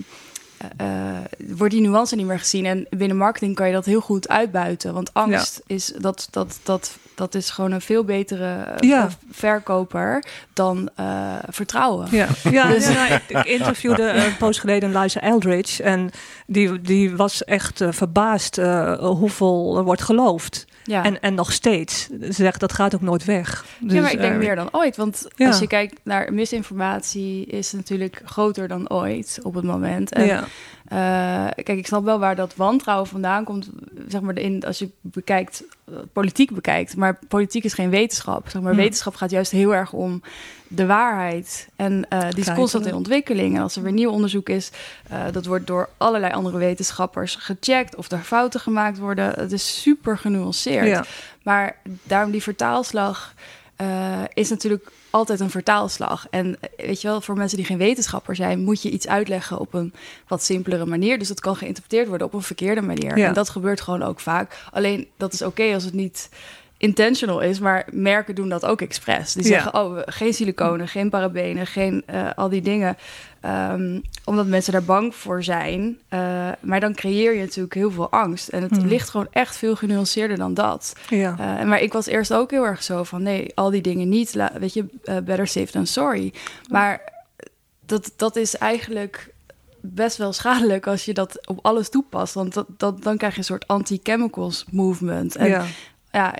eh, 0.77 1.17
wordt 1.37 1.73
die 1.73 1.81
nuance 1.81 2.15
niet 2.15 2.25
meer 2.25 2.39
gezien. 2.39 2.65
En 2.65 2.87
binnen 2.89 3.17
marketing 3.17 3.55
kan 3.55 3.67
je 3.67 3.73
dat 3.73 3.85
heel 3.85 4.01
goed 4.01 4.27
uitbuiten. 4.27 4.93
Want 4.93 5.13
angst 5.13 5.61
is, 5.67 5.93
dat, 5.97 6.27
dat, 6.31 6.59
dat, 6.63 6.97
dat 7.17 7.35
is 7.35 7.49
gewoon 7.49 7.71
een 7.71 7.81
veel 7.81 8.03
betere 8.03 8.63
eh, 8.63 8.89
Ja. 8.89 9.09
verkoper 9.31 10.23
dan 10.53 10.89
eh, 10.95 11.35
vertrouwen. 11.49 12.07
Ja, 12.11 12.27
ja 12.51 12.67
Dus- 12.67 12.87
ja, 12.87 12.93
nou, 12.93 13.19
ik, 13.27 13.45
interviewde 13.45 14.03
een 14.11 14.37
poos 14.37 14.59
geleden 14.59 14.97
Liza 14.97 15.21
Eldridge. 15.21 15.83
En 15.83 16.09
die, 16.47 16.81
die 16.81 17.15
was 17.15 17.43
echt 17.43 17.81
eh, 17.81 17.91
verbaasd 17.91 18.57
eh, 18.57 18.93
hoeveel 18.99 19.77
er 19.77 19.83
wordt 19.83 20.01
geloofd. 20.01 20.65
Ja. 20.83 21.03
En, 21.03 21.21
en 21.21 21.33
nog 21.33 21.51
steeds. 21.51 22.07
Ze 22.21 22.31
zegt 22.31 22.59
dat 22.59 22.73
gaat 22.73 22.95
ook 22.95 23.01
nooit 23.01 23.25
weg. 23.25 23.65
Dus, 23.79 23.93
ja, 23.93 24.01
maar 24.01 24.11
ik 24.11 24.19
denk 24.21 24.33
eh, 24.33 24.39
meer 24.39 24.55
dan 24.55 24.69
ooit. 24.71 24.95
Want 24.97 25.25
Ja. 25.35 25.47
als 25.47 25.59
je 25.59 25.67
kijkt 25.67 25.99
naar 26.03 26.33
misinformatie, 26.33 27.45
is 27.45 27.71
natuurlijk 27.71 28.21
groter 28.25 28.67
dan 28.67 28.89
ooit 28.89 29.39
op 29.43 29.53
het 29.53 29.63
moment. 29.63 30.11
En 30.13 30.25
Ja, 30.25 30.43
Eh, 30.87 31.45
kijk, 31.55 31.77
ik 31.77 31.87
snap 31.87 32.03
wel 32.03 32.19
waar 32.19 32.35
dat 32.35 32.55
wantrouwen 32.55 33.07
vandaan 33.07 33.43
komt. 33.43 33.69
Zeg 34.07 34.21
maar, 34.21 34.37
in, 34.37 34.63
als 34.65 34.79
je 34.79 34.89
bekijkt, 35.01 35.63
politiek 36.13 36.51
bekijkt. 36.51 36.95
Maar 36.95 37.19
politiek 37.27 37.63
is 37.63 37.73
geen 37.73 37.89
wetenschap. 37.89 38.49
Zeg 38.49 38.61
maar. 38.61 38.75
Wetenschap 38.75 39.15
gaat 39.15 39.29
juist 39.29 39.51
heel 39.51 39.75
erg 39.75 39.93
om 39.93 40.21
de 40.67 40.85
waarheid. 40.85 41.67
En 41.75 42.05
eh, 42.09 42.29
die 42.29 42.39
is 42.39 42.53
constant 42.53 42.85
in 42.85 42.93
ontwikkeling. 42.93 43.55
En 43.55 43.61
als 43.61 43.75
er 43.75 43.83
weer 43.83 43.91
nieuw 43.91 44.11
onderzoek 44.11 44.49
is, 44.49 44.71
eh, 45.09 45.19
dat 45.31 45.45
wordt 45.45 45.67
door 45.67 45.89
allerlei 45.97 46.33
andere 46.33 46.57
wetenschappers 46.57 47.35
gecheckt. 47.35 47.95
Of 47.95 48.11
er 48.11 48.19
fouten 48.19 48.59
gemaakt 48.59 48.97
worden. 48.97 49.33
Het 49.39 49.51
is 49.51 49.81
super 49.81 50.17
genuanceerd. 50.17 50.87
ja. 50.87 51.05
Maar 51.43 51.75
daarom 52.03 52.31
die 52.31 52.43
vertaalslag 52.43 53.33
eh, 53.77 54.23
is 54.33 54.49
natuurlijk 54.49 54.91
altijd 55.09 55.39
een 55.39 55.49
vertaalslag. 55.49 56.27
En 56.29 56.57
eh, 56.59 56.85
weet 56.87 57.01
je 57.01 57.07
wel, 57.07 57.21
voor 57.21 57.37
mensen 57.37 57.57
die 57.57 57.65
geen 57.65 57.77
wetenschapper 57.77 58.35
zijn, 58.35 58.63
moet 58.63 58.81
je 58.81 58.89
iets 58.89 59.07
uitleggen 59.07 59.59
op 59.59 59.73
een 59.73 59.93
wat 60.27 60.43
simpelere 60.43 60.85
manier. 60.85 61.19
Dus 61.19 61.27
dat 61.27 61.39
kan 61.39 61.55
geïnterpreteerd 61.55 62.07
worden 62.07 62.27
op 62.27 62.33
een 62.33 62.41
verkeerde 62.41 62.81
manier. 62.81 63.17
Ja. 63.17 63.27
En 63.27 63.33
dat 63.33 63.49
gebeurt 63.49 63.81
gewoon 63.81 64.03
ook 64.03 64.19
vaak. 64.19 64.57
Alleen 64.71 65.07
dat 65.17 65.33
is 65.33 65.41
oké 65.41 65.73
als 65.73 65.83
het 65.83 65.93
niet 65.93 66.29
intentional 66.77 67.39
is, 67.39 67.59
maar 67.59 67.87
merken 67.91 68.35
doen 68.35 68.49
dat 68.49 68.65
ook 68.65 68.81
expres. 68.81 69.33
Die 69.33 69.43
Ja. 69.43 69.49
zeggen, 69.49 69.73
oh, 69.73 69.99
geen 70.05 70.33
siliconen, 70.33 70.87
geen 70.87 71.09
parabenen, 71.09 71.67
geen 71.67 72.03
eh, 72.05 72.29
al 72.35 72.49
die 72.49 72.61
dingen. 72.61 72.97
Ehm, 73.41 73.99
omdat 74.25 74.47
mensen 74.47 74.71
daar 74.71 74.83
bang 74.83 75.15
voor 75.15 75.43
zijn. 75.43 75.97
Eh, 76.09 76.49
maar 76.59 76.79
dan 76.79 76.93
creëer 76.95 77.33
je 77.33 77.39
natuurlijk 77.39 77.73
heel 77.73 77.91
veel 77.91 78.09
angst. 78.11 78.47
En 78.47 78.61
het 78.61 78.77
Hmm. 78.77 78.87
ligt 78.87 79.09
gewoon 79.09 79.27
echt 79.31 79.55
veel 79.57 79.75
genuanceerder 79.75 80.37
dan 80.37 80.53
dat. 80.53 80.93
ja. 81.09 81.35
Eh, 81.59 81.65
maar 81.65 81.81
ik 81.81 81.93
was 81.93 82.05
eerst 82.05 82.33
ook 82.33 82.51
heel 82.51 82.65
erg 82.65 82.83
zo 82.83 83.03
van... 83.03 83.23
nee, 83.23 83.51
al 83.55 83.69
die 83.69 83.81
dingen 83.81 84.09
niet. 84.09 84.35
La- 84.35 84.51
weet 84.59 84.73
je, 84.73 84.85
better 85.03 85.47
safe 85.47 85.71
than 85.71 85.85
sorry. 85.85 86.33
Maar 86.69 87.13
dat, 87.85 88.11
dat 88.15 88.35
is 88.35 88.57
eigenlijk 88.57 89.33
best 89.81 90.17
wel 90.17 90.33
schadelijk... 90.33 90.87
als 90.87 91.05
je 91.05 91.13
dat 91.13 91.47
op 91.47 91.59
alles 91.61 91.89
toepast. 91.89 92.33
Want 92.33 92.53
dat, 92.53 92.67
dat, 92.77 93.03
dan 93.03 93.17
krijg 93.17 93.33
je 93.33 93.39
een 93.39 93.45
soort 93.45 93.67
anti-chemicals 93.67 94.65
movement. 94.71 95.35
En 95.35 95.47
ja. 95.47 95.65
Ja, 96.17 96.35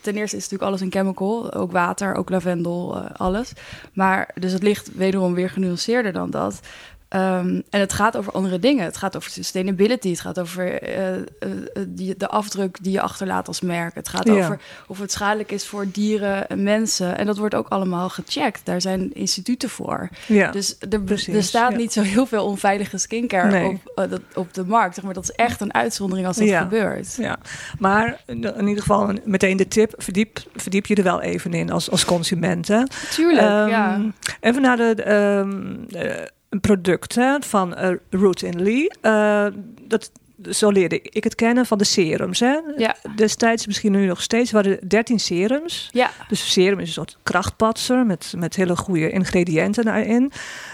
ten 0.00 0.16
eerste 0.16 0.36
is 0.36 0.42
natuurlijk 0.42 0.70
alles 0.70 0.80
een 0.80 0.90
chemical. 0.90 1.52
Ook 1.52 1.72
water, 1.72 2.14
ook 2.14 2.30
lavendel, 2.30 2.96
eh, 2.96 3.10
alles. 3.16 3.52
Maar 3.92 4.30
dus 4.34 4.52
het 4.52 4.62
ligt 4.62 4.94
wederom 4.94 5.34
weer 5.34 5.50
genuanceerder 5.50 6.12
dan 6.12 6.30
dat. 6.30 6.60
Ehm, 7.08 7.60
en 7.70 7.80
het 7.80 7.92
gaat 7.92 8.16
over 8.16 8.32
andere 8.32 8.58
dingen. 8.58 8.84
Het 8.84 8.96
gaat 8.96 9.16
over 9.16 9.30
sustainability. 9.30 10.08
Het 10.10 10.20
gaat 10.20 10.38
over 10.40 10.82
eh, 10.82 11.16
eh, 11.16 11.20
eh, 11.40 11.52
die, 11.88 12.16
de 12.16 12.28
afdruk 12.28 12.78
die 12.82 12.92
je 12.92 13.00
achterlaat 13.00 13.48
als 13.48 13.60
merk. 13.60 13.94
Het 13.94 14.08
gaat 14.08 14.26
Ja. 14.26 14.32
over 14.32 14.60
of 14.86 14.98
het 14.98 15.12
schadelijk 15.12 15.52
is 15.52 15.66
voor 15.66 15.86
dieren 15.92 16.48
en 16.48 16.62
mensen. 16.62 17.18
En 17.18 17.26
dat 17.26 17.38
wordt 17.38 17.54
ook 17.54 17.68
allemaal 17.68 18.08
gecheckt. 18.08 18.60
Daar 18.64 18.80
zijn 18.80 19.14
instituten 19.14 19.68
voor. 19.68 20.08
ja. 20.26 20.50
Dus 20.50 20.76
er, 20.90 21.00
precies, 21.02 21.34
er 21.34 21.42
staat 21.42 21.70
ja. 21.70 21.76
niet 21.76 21.92
zo 21.92 22.02
heel 22.02 22.26
veel 22.26 22.44
onveilige 22.44 22.98
skincare 22.98 23.50
Nee. 23.50 23.80
op, 23.94 24.06
dat, 24.10 24.20
op 24.34 24.54
de 24.54 24.64
markt. 24.64 24.94
Zeg 24.94 25.04
maar, 25.04 25.14
dat 25.14 25.22
is 25.22 25.30
echt 25.32 25.60
een 25.60 25.74
uitzondering 25.74 26.26
als 26.26 26.36
dat 26.36 26.48
gebeurt. 26.50 27.14
Ja, 27.14 27.38
maar 27.78 28.20
in 28.26 28.68
ieder 28.68 28.82
geval 28.82 29.12
meteen 29.24 29.56
de 29.56 29.68
tip, 29.68 29.92
verdiep, 29.96 30.38
verdiep 30.56 30.86
je 30.86 30.94
er 30.94 31.02
wel 31.02 31.20
even 31.20 31.54
in 31.54 31.70
als, 31.70 31.90
als 31.90 32.04
consument. 32.04 32.68
Hè? 32.68 32.82
Tuurlijk, 33.10 33.46
Ehm, 33.46 33.68
ja. 33.68 34.00
Even 34.40 34.62
naar 34.62 34.76
de, 34.76 35.02
ehm, 35.02 35.74
eh, 36.04 36.26
een 36.48 36.60
product 36.60 37.14
hè, 37.14 37.36
van 37.40 37.78
uh, 37.78 37.90
Root 38.10 38.42
in 38.42 38.62
Lee. 38.62 38.90
Eh, 39.00 39.46
dat, 39.80 40.10
zo 40.50 40.70
leerde 40.70 41.00
ik 41.02 41.24
het 41.24 41.34
kennen 41.34 41.66
van 41.66 41.78
de 41.78 41.84
serums. 41.84 42.40
Hè? 42.40 42.58
Ja. 42.76 42.96
Destijds, 43.16 43.66
misschien 43.66 43.92
nu 43.92 44.06
nog 44.06 44.22
steeds, 44.22 44.50
waren 44.50 44.80
er 44.80 44.88
13 44.88 45.20
serums. 45.20 45.88
Ja, 45.92 46.10
Dus 46.28 46.52
serum 46.52 46.78
is 46.78 46.86
een 46.86 46.92
soort 46.92 47.16
krachtpatser 47.22 48.06
met, 48.06 48.32
met 48.36 48.56
hele 48.56 48.76
goede 48.76 49.10
ingrediënten 49.10 49.84
daarin. 49.84 50.32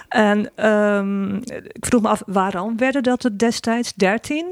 En 0.08 0.50
ehm, 0.54 1.36
ik 1.72 1.86
vroeg 1.86 2.02
me 2.02 2.08
af, 2.08 2.22
waarom 2.26 2.76
werden 2.76 3.02
dat 3.02 3.24
er 3.24 3.38
destijds 3.38 3.92
13? 3.94 4.46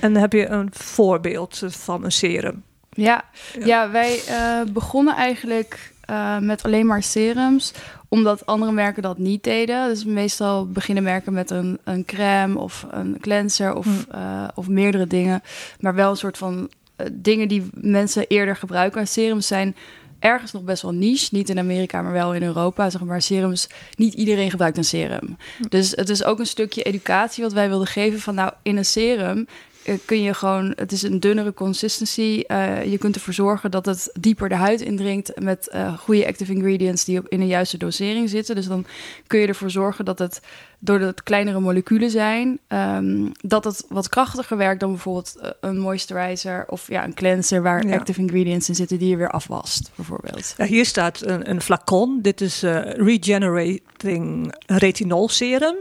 En 0.00 0.12
dan 0.12 0.22
heb 0.22 0.32
je 0.32 0.46
een 0.46 0.68
voorbeeld 0.72 1.62
van 1.66 2.04
een 2.04 2.12
serum. 2.12 2.62
Ja, 2.90 3.24
Ja. 3.58 3.66
ja. 3.66 3.90
wij 3.90 4.20
eh, 4.26 4.72
begonnen 4.72 5.14
eigenlijk 5.14 5.92
eh, 6.10 6.38
met 6.38 6.62
alleen 6.62 6.86
maar 6.86 7.02
serums, 7.02 7.72
omdat 8.08 8.46
andere 8.46 8.72
merken 8.72 9.02
dat 9.02 9.18
niet 9.18 9.44
deden. 9.44 9.88
Dus 9.88 10.04
meestal 10.04 10.66
beginnen 10.66 11.02
merken 11.04 11.32
met 11.32 11.50
een, 11.50 11.78
een 11.84 12.04
crème 12.04 12.58
of 12.58 12.86
een 12.90 13.16
cleanser 13.20 13.74
of, 13.74 13.84
Hmm. 13.84 14.04
eh, 14.10 14.48
of 14.54 14.68
meerdere 14.68 15.06
dingen. 15.06 15.42
Maar 15.80 15.94
wel 15.94 16.10
een 16.10 16.16
soort 16.16 16.38
van 16.38 16.70
eh, 16.96 17.06
dingen 17.12 17.48
die 17.48 17.68
mensen 17.74 18.26
eerder 18.26 18.56
gebruiken. 18.56 19.00
En 19.00 19.08
serums 19.08 19.46
zijn 19.46 19.76
ergens 20.18 20.52
nog 20.52 20.62
best 20.62 20.82
wel 20.82 20.92
niche. 20.92 21.28
Niet 21.30 21.48
in 21.48 21.58
Amerika, 21.58 22.02
maar 22.02 22.12
wel 22.12 22.34
in 22.34 22.42
Europa. 22.42 22.90
Zeg 22.90 23.04
maar 23.04 23.22
serums, 23.22 23.68
niet 23.96 24.14
iedereen 24.14 24.50
gebruikt 24.50 24.76
een 24.76 24.84
serum. 24.84 25.36
Dus 25.68 25.90
het 25.90 26.08
is 26.08 26.24
ook 26.24 26.38
een 26.38 26.46
stukje 26.46 26.82
educatie 26.82 27.42
wat 27.42 27.52
wij 27.52 27.68
wilden 27.68 27.86
geven 27.86 28.20
van 28.20 28.34
nou, 28.34 28.52
in 28.62 28.76
een 28.76 28.84
serum 28.84 29.46
kun 30.04 30.22
je 30.22 30.34
gewoon, 30.34 30.72
het 30.76 30.92
is 30.92 31.02
een 31.02 31.20
dunnere 31.20 31.54
consistency. 31.54 32.42
Eh, 32.46 32.84
je 32.84 32.98
kunt 32.98 33.14
ervoor 33.14 33.34
zorgen 33.34 33.70
dat 33.70 33.86
het 33.86 34.10
dieper 34.20 34.48
de 34.48 34.54
huid 34.54 34.80
indringt 34.80 35.40
met 35.40 35.68
eh, 35.68 35.98
goede 35.98 36.26
active 36.26 36.52
ingredients 36.52 37.04
die 37.04 37.20
in 37.28 37.40
de 37.40 37.46
juiste 37.46 37.78
dosering 37.78 38.28
zitten. 38.28 38.54
Dus 38.54 38.66
dan 38.66 38.84
kun 39.26 39.40
je 39.40 39.46
ervoor 39.46 39.70
zorgen 39.70 40.04
dat 40.04 40.18
het, 40.18 40.40
doordat 40.82 41.08
het 41.08 41.22
kleinere 41.22 41.60
moleculen 41.60 42.10
zijn, 42.10 42.58
ehm, 42.68 43.26
dat 43.40 43.64
het 43.64 43.84
wat 43.88 44.08
krachtiger 44.08 44.56
werkt 44.56 44.80
dan 44.80 44.90
bijvoorbeeld 44.90 45.36
eh, 45.40 45.50
een 45.60 45.78
moisturizer 45.78 46.64
of 46.68 46.88
ja, 46.88 47.04
een 47.04 47.14
cleanser 47.14 47.62
waar 47.62 47.86
Ja. 47.86 47.94
active 47.96 48.20
ingredients 48.20 48.68
in 48.68 48.74
zitten 48.74 48.98
die 48.98 49.08
je 49.08 49.16
weer 49.16 49.30
afwast, 49.30 49.90
bijvoorbeeld. 49.96 50.54
Ja, 50.56 50.64
hier 50.64 50.86
staat 50.86 51.20
een, 51.20 51.50
een 51.50 51.60
flacon. 51.60 52.18
Dit 52.22 52.40
is 52.40 52.62
eh, 52.62 52.80
Regenerating 53.54 54.54
Retinol 54.66 55.28
Serum. 55.28 55.76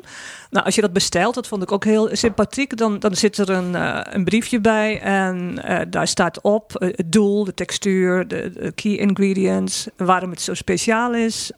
Nou, 0.49 0.65
als 0.65 0.75
je 0.75 0.81
dat 0.81 0.93
bestelt, 0.93 1.33
dat 1.35 1.47
vond 1.47 1.61
ik 1.63 1.71
ook 1.71 1.83
heel 1.83 2.09
sympathiek. 2.15 2.77
Dan, 2.77 2.99
dan 2.99 3.15
zit 3.15 3.37
er 3.37 3.49
een, 3.49 3.75
eh, 3.75 3.99
een 4.03 4.23
briefje 4.23 4.59
bij 4.61 4.99
en 5.01 5.55
daar 5.89 6.07
staat 6.07 6.41
op 6.41 6.71
het 6.79 7.11
doel, 7.11 7.43
de 7.43 7.53
textuur, 7.53 8.27
de, 8.27 8.51
de 8.53 8.71
key 8.71 8.95
ingredients, 8.97 9.87
waarom 9.97 10.29
het 10.29 10.41
zo 10.41 10.53
speciaal 10.53 11.13
is 11.15 11.51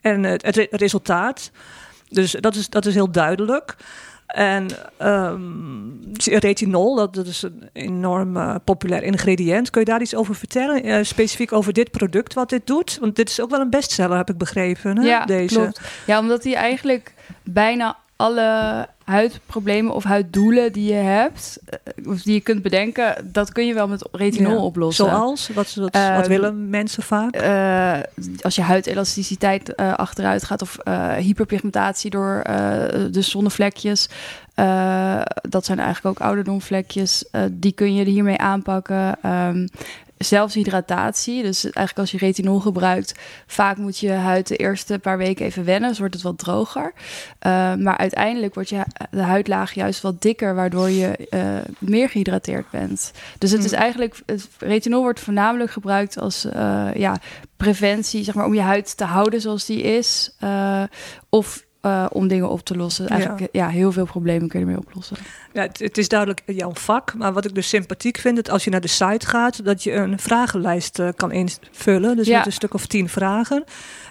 en 0.00 0.22
het, 0.22 0.42
het 0.44 0.56
re- 0.56 0.66
resultaat. 0.70 1.50
Dus 2.08 2.32
dat 2.32 2.54
is, 2.54 2.68
dat 2.68 2.86
is 2.86 2.94
heel 2.94 3.10
duidelijk. 3.10 3.76
En 4.26 4.66
ehm, 4.96 6.38
retinol, 6.38 6.94
dat, 6.94 7.14
dat 7.14 7.26
is 7.26 7.42
een 7.42 7.68
enorm 7.72 8.36
eh, 8.36 8.54
populair 8.64 9.02
ingrediënt. 9.02 9.70
Kun 9.70 9.80
je 9.80 9.86
daar 9.86 10.00
iets 10.00 10.14
over 10.14 10.34
vertellen? 10.34 10.82
Eh, 10.82 11.04
specifiek 11.04 11.52
over 11.52 11.72
dit 11.72 11.90
product, 11.90 12.34
wat 12.34 12.48
dit 12.48 12.66
doet? 12.66 12.98
Want 13.00 13.16
dit 13.16 13.28
is 13.28 13.40
ook 13.40 13.50
wel 13.50 13.60
een 13.60 13.70
bestseller, 13.70 14.16
heb 14.16 14.30
ik 14.30 14.38
begrepen. 14.38 14.98
Hè? 14.98 15.06
Ja, 15.06 15.24
Deze. 15.24 15.54
klopt. 15.54 15.80
Ja, 16.06 16.18
omdat 16.18 16.42
die 16.42 16.56
eigenlijk 16.56 17.14
bijna 17.42 17.96
alle 18.16 18.88
huidproblemen 19.04 19.94
of 19.94 20.04
huiddoelen 20.04 20.72
die 20.72 20.88
je 20.88 20.98
hebt, 20.98 21.58
eh, 21.66 22.08
of 22.08 22.22
die 22.22 22.34
je 22.34 22.40
kunt 22.40 22.62
bedenken, 22.62 23.30
dat 23.32 23.52
kun 23.52 23.66
je 23.66 23.74
wel 23.74 23.88
met 23.88 24.08
retinol 24.12 24.52
Ja. 24.52 24.58
oplossen. 24.58 25.04
Zoals? 25.06 25.48
Wat, 25.48 25.74
wat, 25.74 25.92
wat 25.92 26.02
Ehm, 26.02 26.28
willen 26.28 26.70
mensen 26.70 27.02
vaak? 27.02 27.34
Eh, 27.34 27.98
als 28.40 28.54
je 28.54 28.62
huidelasticiteit 28.62 29.74
eh, 29.74 29.94
achteruit 29.94 30.44
gaat 30.44 30.62
of 30.62 30.76
hyperpigmentatie 31.18 32.10
door 32.10 32.42
de 33.10 33.22
zonnevlekjes. 33.22 34.08
dat 35.48 35.64
zijn 35.64 35.78
eigenlijk 35.78 36.06
ook 36.20 36.26
ouderdomvlekjes. 36.26 37.24
die 37.52 37.72
kun 37.72 37.94
je 37.94 38.04
hiermee 38.04 38.38
aanpakken. 38.38 39.16
Ehm, 39.22 39.66
zelfs 40.18 40.54
hydratatie. 40.54 41.42
Dus 41.42 41.64
eigenlijk 41.64 41.98
als 41.98 42.10
je 42.10 42.18
retinol 42.18 42.60
gebruikt, 42.60 43.14
vaak 43.46 43.76
moet 43.76 43.98
je 43.98 44.10
huid 44.10 44.46
de 44.46 44.56
eerste 44.56 44.98
paar 44.98 45.18
weken 45.18 45.46
even 45.46 45.64
wennen. 45.64 45.88
Dus 45.88 45.98
wordt 45.98 46.14
het 46.14 46.22
wat 46.22 46.38
droger. 46.38 46.92
Eh, 47.38 47.74
maar 47.74 47.96
uiteindelijk 47.96 48.54
wordt 48.54 48.68
je 48.68 48.82
de 49.10 49.22
huidlaag 49.22 49.72
juist 49.72 50.00
wat 50.00 50.22
dikker, 50.22 50.54
waardoor 50.54 50.90
je 50.90 51.16
eh, 51.30 51.40
meer 51.78 52.08
gehydrateerd 52.08 52.70
bent. 52.70 53.12
Dus 53.38 53.50
het 53.50 53.64
is 53.64 53.70
Hmm. 53.70 53.80
eigenlijk, 53.80 54.16
het 54.26 54.48
retinol 54.58 55.02
wordt 55.02 55.20
voornamelijk 55.20 55.70
gebruikt 55.70 56.18
als 56.18 56.44
eh, 56.44 56.88
ja, 56.94 57.16
preventie, 57.56 58.24
zeg 58.24 58.34
maar, 58.34 58.46
om 58.46 58.54
je 58.54 58.60
huid 58.60 58.96
te 58.96 59.04
houden 59.04 59.40
zoals 59.40 59.66
die 59.66 59.82
is. 59.82 60.36
of 61.28 61.65
eh, 61.80 62.06
om 62.12 62.28
dingen 62.28 62.48
op 62.48 62.64
te 62.64 62.76
lossen. 62.76 63.08
Eigenlijk, 63.08 63.48
ja. 63.52 63.68
heel 63.68 63.92
veel 63.92 64.04
problemen 64.04 64.48
kun 64.48 64.60
je 64.60 64.64
ermee 64.66 64.80
oplossen. 64.80 65.16
Ja, 65.52 65.62
het, 65.62 65.78
het 65.78 65.98
is 65.98 66.08
duidelijk 66.08 66.42
jouw 66.46 66.74
vak, 66.74 67.14
maar 67.14 67.32
wat 67.32 67.44
ik 67.44 67.54
dus 67.54 67.68
sympathiek 67.68 68.16
vind, 68.18 68.36
dat 68.36 68.50
als 68.50 68.64
je 68.64 68.70
naar 68.70 68.80
de 68.80 68.88
site 68.88 69.26
gaat, 69.26 69.64
dat 69.64 69.82
je 69.82 69.92
een 69.92 70.18
vragenlijst 70.18 70.98
eh, 70.98 71.08
kan 71.16 71.32
invullen. 71.32 72.16
Dus 72.16 72.26
Ja. 72.26 72.36
met 72.36 72.46
een 72.46 72.52
stuk 72.52 72.74
of 72.74 72.86
tien 72.86 73.08
vragen. 73.08 73.64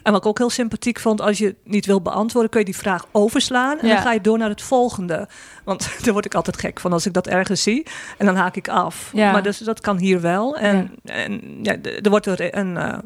En 0.03 0.11
wat 0.11 0.21
ik 0.21 0.27
ook 0.27 0.37
heel 0.37 0.49
sympathiek 0.49 0.99
vond, 0.99 1.21
als 1.21 1.37
je 1.37 1.45
het 1.45 1.55
niet 1.63 1.85
wil 1.85 2.01
beantwoorden, 2.01 2.49
kun 2.51 2.59
je 2.59 2.65
die 2.65 2.75
vraag 2.77 3.05
overslaan 3.11 3.79
en 3.79 3.87
Ja. 3.87 3.93
dan 3.93 4.03
ga 4.03 4.11
je 4.13 4.21
door 4.21 4.37
naar 4.37 4.49
het 4.49 4.61
volgende. 4.61 5.27
Want 5.63 5.89
daar 6.03 6.13
word 6.13 6.25
ik 6.25 6.35
altijd 6.35 6.57
gek 6.59 6.79
van 6.79 6.93
als 6.93 7.05
ik 7.05 7.13
dat 7.13 7.27
ergens 7.27 7.63
zie 7.63 7.85
en 8.17 8.25
dan 8.25 8.35
haak 8.35 8.55
ik 8.55 8.67
af. 8.67 9.11
Maar 9.13 9.43
dus, 9.43 9.57
dat 9.57 9.81
kan 9.81 9.97
hier 9.97 10.21
wel. 10.21 10.57
En, 10.57 10.91
en 11.03 11.41
ja, 11.61 11.75
er 12.01 12.09
wordt 12.09 12.25
er 12.25 12.57
een, 12.57 12.77
eh, 12.77 12.97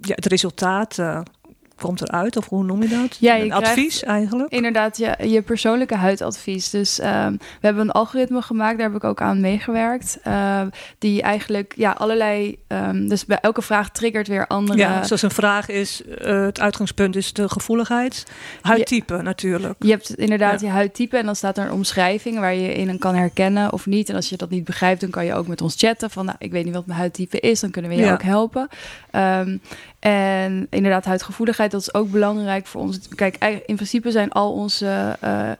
ja, 0.00 0.14
het 0.14 0.26
resultaat 0.26 0.98
eh, 0.98 1.20
komt 1.80 2.00
eruit, 2.00 2.36
of 2.36 2.48
hoe 2.48 2.64
noem 2.64 2.82
je 2.82 2.88
dat? 2.88 3.16
Ja, 3.20 3.34
je 3.34 3.52
advies 3.54 4.02
eigenlijk. 4.02 4.52
Inderdaad, 4.52 4.96
je, 4.96 5.14
je 5.28 5.42
persoonlijke 5.42 5.94
huidadvies. 5.96 6.70
Dus 6.70 6.98
ehm, 6.98 7.32
we 7.32 7.38
hebben 7.60 7.82
een 7.82 7.90
algoritme 7.90 8.42
gemaakt, 8.42 8.78
daar 8.78 8.86
heb 8.86 8.96
ik 8.96 9.04
ook 9.04 9.20
aan 9.20 9.40
meegewerkt. 9.40 10.18
ehm, 10.22 10.68
die 10.98 11.22
eigenlijk 11.22 11.72
ja, 11.76 11.90
allerlei. 11.90 12.58
ehm, 12.66 13.08
dus 13.08 13.24
bij 13.24 13.38
elke 13.40 13.62
vraag 13.62 13.90
triggert 13.90 14.28
weer 14.28 14.46
andere. 14.46 14.78
Ja, 14.78 15.02
zoals 15.04 15.22
een 15.22 15.30
vraag 15.30 15.68
is, 15.68 16.02
eh, 16.04 16.44
het 16.44 16.60
uitgangspunt 16.60 17.16
is 17.16 17.32
de 17.32 17.48
gevoeligheid. 17.48 18.26
Huidtype 18.62 19.22
natuurlijk. 19.22 19.74
Je 19.78 19.90
hebt 19.90 20.14
inderdaad 20.14 20.60
Ja. 20.60 20.66
je 20.66 20.72
huidtype 20.72 21.16
en 21.16 21.24
dan 21.26 21.36
staat 21.36 21.58
er 21.58 21.64
een 21.64 21.72
omschrijving 21.72 22.38
waar 22.38 22.54
je 22.54 22.74
in 22.74 22.98
kan 22.98 23.14
herkennen 23.14 23.72
of 23.72 23.86
niet. 23.86 24.08
En 24.08 24.14
als 24.14 24.28
je 24.28 24.36
dat 24.36 24.50
niet 24.50 24.64
begrijpt, 24.64 25.00
dan 25.00 25.10
kan 25.10 25.24
je 25.24 25.34
ook 25.34 25.46
met 25.46 25.60
ons 25.60 25.74
chatten 25.78 26.10
van, 26.10 26.24
nou, 26.24 26.36
ik 26.40 26.50
weet 26.52 26.64
niet 26.64 26.74
wat 26.74 26.86
mijn 26.86 26.98
huidtype 26.98 27.40
is, 27.40 27.60
dan 27.60 27.70
kunnen 27.70 27.90
we 27.90 27.96
je 27.96 28.02
Ja. 28.04 28.12
ook 28.12 28.22
helpen. 28.22 28.68
Ehm, 29.10 29.56
en 30.04 30.66
inderdaad, 30.70 31.04
huidgevoeligheid, 31.04 31.70
dat 31.70 31.80
is 31.80 31.94
ook 31.94 32.10
belangrijk 32.10 32.66
voor 32.66 32.80
ons. 32.80 33.08
Kijk, 33.08 33.62
in 33.66 33.74
principe 33.74 34.10
zijn 34.10 34.32
al 34.32 34.52
onze 34.52 35.16
eh, 35.20 35.50
eh, 35.50 35.56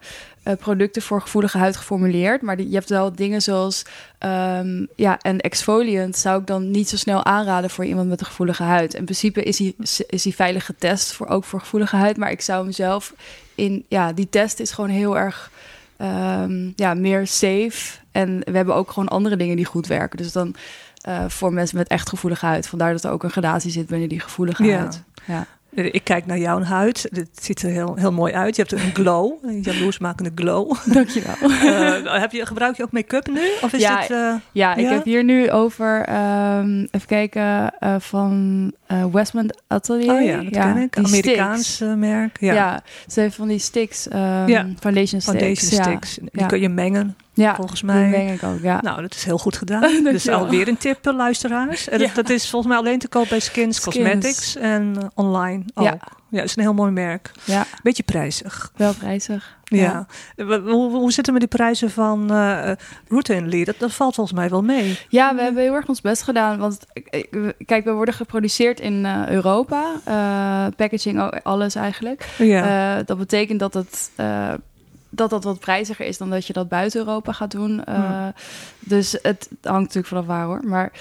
producten 0.59 1.03
voor 1.03 1.21
gevoelige 1.21 1.59
huid 1.59 1.77
geformuleerd, 1.77 2.43
maar 2.43 2.57
die, 2.57 2.69
je 2.69 2.75
hebt 2.75 2.89
wel 2.89 3.15
dingen 3.15 3.43
zoals 3.43 3.83
ehm, 4.19 4.87
ja, 4.97 5.19
een 5.23 5.41
exfoliant 5.41 6.17
zou 6.17 6.41
ik 6.41 6.47
dan 6.47 6.71
niet 6.71 6.89
zo 6.89 6.97
snel 6.97 7.25
aanraden 7.25 7.71
voor 7.71 7.85
iemand 7.85 8.09
met 8.09 8.21
een 8.21 8.27
gevoelige 8.27 8.63
huid. 8.63 8.95
In 8.95 9.05
principe 9.05 9.43
is 9.43 9.59
hij 9.59 9.75
is 10.07 10.25
hij 10.25 10.33
veilig 10.33 10.67
getest 10.67 11.13
voor 11.13 11.27
ook 11.27 11.45
voor 11.45 11.61
gevoelige 11.61 11.97
huid, 11.97 12.17
maar 12.17 12.31
ik 12.31 12.41
zou 12.41 12.63
hem 12.63 12.73
zelf 12.73 13.15
in 13.55 13.85
ja, 13.89 14.13
die 14.13 14.29
test 14.29 14.61
is 14.61 14.71
gewoon 14.71 14.91
heel 14.91 15.19
erg 15.19 15.51
ehm, 15.97 16.71
ja, 16.77 16.95
meer 16.95 17.27
safe. 17.27 17.99
En 18.13 18.39
we 18.39 18.57
hebben 18.57 18.75
ook 18.75 18.91
gewoon 18.91 19.09
andere 19.09 19.37
dingen 19.37 19.57
die 19.57 19.65
goed 19.65 19.87
werken. 19.87 20.17
Dus 20.17 20.33
dan 20.33 20.55
eh, 21.05 21.25
voor 21.29 21.53
mensen 21.53 21.77
met 21.79 21.89
echt 21.89 22.09
gevoelige 22.09 22.47
huid. 22.47 22.67
Vandaar 22.69 22.93
dat 22.93 23.05
er 23.05 23.11
ook 23.11 23.23
een 23.23 23.31
gradatie 23.31 23.71
zit 23.71 23.87
binnen 23.87 24.09
die 24.09 24.21
gevoelige 24.21 24.65
Ja. 24.65 24.79
huid. 24.79 25.03
Ja. 25.27 25.47
Ik 25.75 26.05
kijk 26.05 26.27
naar 26.27 26.39
jouw 26.39 26.63
huid. 26.63 27.07
Het 27.13 27.29
ziet 27.45 27.63
er 27.63 27.71
heel, 27.71 27.95
heel 27.97 28.13
mooi 28.13 28.33
uit. 28.33 28.57
Je 28.57 28.63
hebt 28.63 28.75
een 28.83 28.95
glow, 28.95 29.33
een 29.45 29.61
jaloersmakende 29.61 30.31
glow. 30.35 30.73
Dankjewel. 30.93 31.35
Eh, 32.05 32.21
heb 32.21 32.33
je, 32.33 32.47
gebruik 32.47 32.77
je 32.77 32.83
ook 32.83 32.93
make-up 32.93 33.27
nu? 33.27 33.41
Of 33.63 33.73
is 33.73 33.81
Ja, 33.81 34.01
dit... 34.01 34.11
eh, 34.11 34.35
Ja, 34.53 34.75
ik 34.75 34.85
Ja? 34.85 34.93
heb 34.93 35.05
hier 35.05 35.25
nu 35.25 35.51
over, 35.51 36.03
ehm, 36.05 36.79
even 36.91 37.07
kijken, 37.07 37.73
van 37.99 38.73
Westman 39.13 39.51
Atelier. 39.67 40.13
oh 40.13 40.23
ja, 40.25 40.37
dat 40.43 40.51
ken 40.53 40.77
ik. 40.77 40.97
Amerikaans 40.99 41.83
merk. 41.97 42.41
Ja. 42.41 42.53
Ja. 42.55 42.83
ze 43.09 43.21
heeft 43.21 43.35
van 43.37 43.49
die 43.49 43.59
sticks, 43.59 44.07
Ja. 44.11 44.67
foundation 44.81 45.21
sticks. 45.21 45.25
Foundation 45.25 45.71
ja. 45.77 45.83
sticks. 45.83 46.15
Die 46.15 46.29
Ja. 46.33 46.47
kun 46.47 46.61
je 46.61 46.69
mengen, 46.69 47.17
Ja, 47.35 47.55
volgens 47.55 47.83
mij. 47.83 48.09
meng 48.09 48.31
ik 48.31 48.43
ook, 48.43 48.61
ja. 48.63 48.81
Nou, 48.83 49.01
dat 49.03 49.15
is 49.15 49.25
heel 49.25 49.39
goed 49.39 49.57
gedaan. 49.57 50.03
Dus 50.05 50.29
alweer 50.29 50.69
een 50.69 50.77
tip, 50.77 51.07
eh, 51.07 51.15
luisteraars. 51.15 51.89
En 51.89 51.99
Ja. 52.01 52.07
dat, 52.07 52.15
dat 52.15 52.29
is 52.31 52.51
volgens 52.51 52.73
mij 52.73 52.81
alleen 52.81 52.99
te 52.99 53.09
koop 53.09 53.29
bij 53.29 53.41
Skins, 53.41 53.77
Skins. 53.77 53.97
Cosmetics 53.97 54.57
en 54.57 54.95
eh, 55.01 55.07
online 55.15 55.63
ook. 55.75 55.85
Ja. 56.31 56.43
Is 56.43 56.57
een 56.57 56.63
heel 56.63 56.75
mooi 56.75 56.91
merk. 56.93 57.31
ja, 57.45 57.67
Beetje 57.83 58.03
prijzig. 58.03 58.73
wel 58.77 58.95
prijzig. 58.95 59.57
Ja. 59.65 60.07
Hoe, 60.37 60.61
hoe, 60.61 60.91
hoe 60.91 61.13
zit 61.13 61.27
het 61.27 61.31
met 61.31 61.51
die 61.51 61.59
prijzen 61.59 61.91
van 61.91 62.31
eh 62.31 62.71
Routinely? 63.09 63.65
Dat, 63.65 63.75
dat 63.79 63.93
valt 63.93 64.15
volgens 64.15 64.37
mij 64.37 64.49
wel 64.49 64.63
mee. 64.63 64.99
Ja, 65.09 65.35
we 65.35 65.43
hebben 65.43 65.63
heel 65.63 65.75
erg 65.75 65.89
ons 65.89 66.01
best 66.01 66.23
gedaan. 66.23 66.59
Want 66.59 66.79
eh, 67.11 67.25
kijk, 67.67 67.85
we 67.85 67.93
worden 67.93 68.15
geproduceerd 68.15 68.81
in 68.81 69.05
eh, 69.07 69.29
Europa. 69.29 69.85
Eh, 70.05 70.67
packaging, 70.77 71.21
ook 71.21 71.41
alles 71.43 71.75
eigenlijk. 71.75 72.29
Ja. 72.39 72.97
Eh, 72.99 73.07
dat 73.07 73.19
betekent 73.19 73.61
dat 73.61 73.75
het. 73.75 74.11
Dat 75.15 75.31
dat 75.31 75.45
wat 75.45 75.59
prijziger 75.59 76.07
is 76.07 76.19
dan 76.19 76.31
dat 76.31 76.47
je 76.47 76.53
dat 76.53 76.69
buiten 76.69 77.01
Europa 77.01 77.33
gaat 77.33 77.51
doen. 77.51 77.85
Eh. 77.85 78.27
Dus 78.79 79.13
het 79.13 79.49
hangt 79.63 79.81
natuurlijk 79.81 80.07
vanaf 80.07 80.27
waar 80.27 80.45
hoor. 80.45 80.61
Maar 80.65 80.93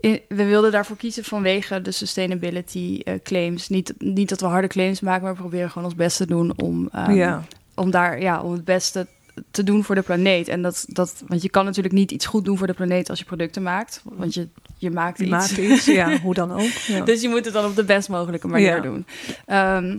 in- 0.00 0.20
we 0.28 0.44
wilden 0.44 0.72
daarvoor 0.72 0.96
kiezen 0.96 1.24
vanwege 1.24 1.82
de 1.82 1.90
sustainability 1.90 3.00
eh, 3.04 3.14
claims. 3.22 3.68
Niet, 3.68 3.94
niet 3.98 4.28
dat 4.28 4.40
we 4.40 4.46
harde 4.46 4.66
claims 4.68 5.00
maken, 5.00 5.22
maar 5.22 5.32
we 5.32 5.38
proberen 5.40 5.70
gewoon 5.70 5.84
ons 5.84 5.96
best 5.96 6.16
te 6.16 6.26
doen 6.26 6.52
om, 6.56 6.88
ehm, 6.92 7.12
ja. 7.12 7.42
om 7.74 7.90
daar 7.90 8.20
ja, 8.20 8.42
om 8.42 8.52
het 8.52 8.64
beste 8.64 9.06
te 9.50 9.62
doen 9.64 9.84
voor 9.84 9.94
de 9.94 10.02
planeet. 10.02 10.48
En 10.48 10.62
dat, 10.62 10.84
dat, 10.88 11.22
want 11.26 11.42
je 11.42 11.48
kan 11.50 11.64
natuurlijk 11.64 11.94
niet 11.94 12.10
iets 12.10 12.26
goed 12.26 12.44
doen 12.44 12.58
voor 12.58 12.66
de 12.66 12.72
planeet 12.72 13.10
als 13.10 13.18
je 13.18 13.24
producten 13.24 13.62
maakt. 13.62 14.02
Want 14.04 14.34
je, 14.34 14.48
je 14.78 14.90
maakt 14.90 15.18
iets. 15.18 15.30
maakt 15.30 15.56
iets. 15.56 15.84
Ja, 15.84 16.18
hoe 16.22 16.34
dan 16.34 16.52
ook. 16.52 16.60
Ja. 16.86 17.00
Dus 17.04 17.20
je 17.22 17.28
moet 17.28 17.44
het 17.44 17.54
dan 17.54 17.64
op 17.64 17.76
de 17.76 17.84
best 17.84 18.08
mogelijke 18.08 18.48
manier 18.48 18.74
Ja. 18.76 18.80
doen. 18.80 19.06
Ehm, 19.46 19.96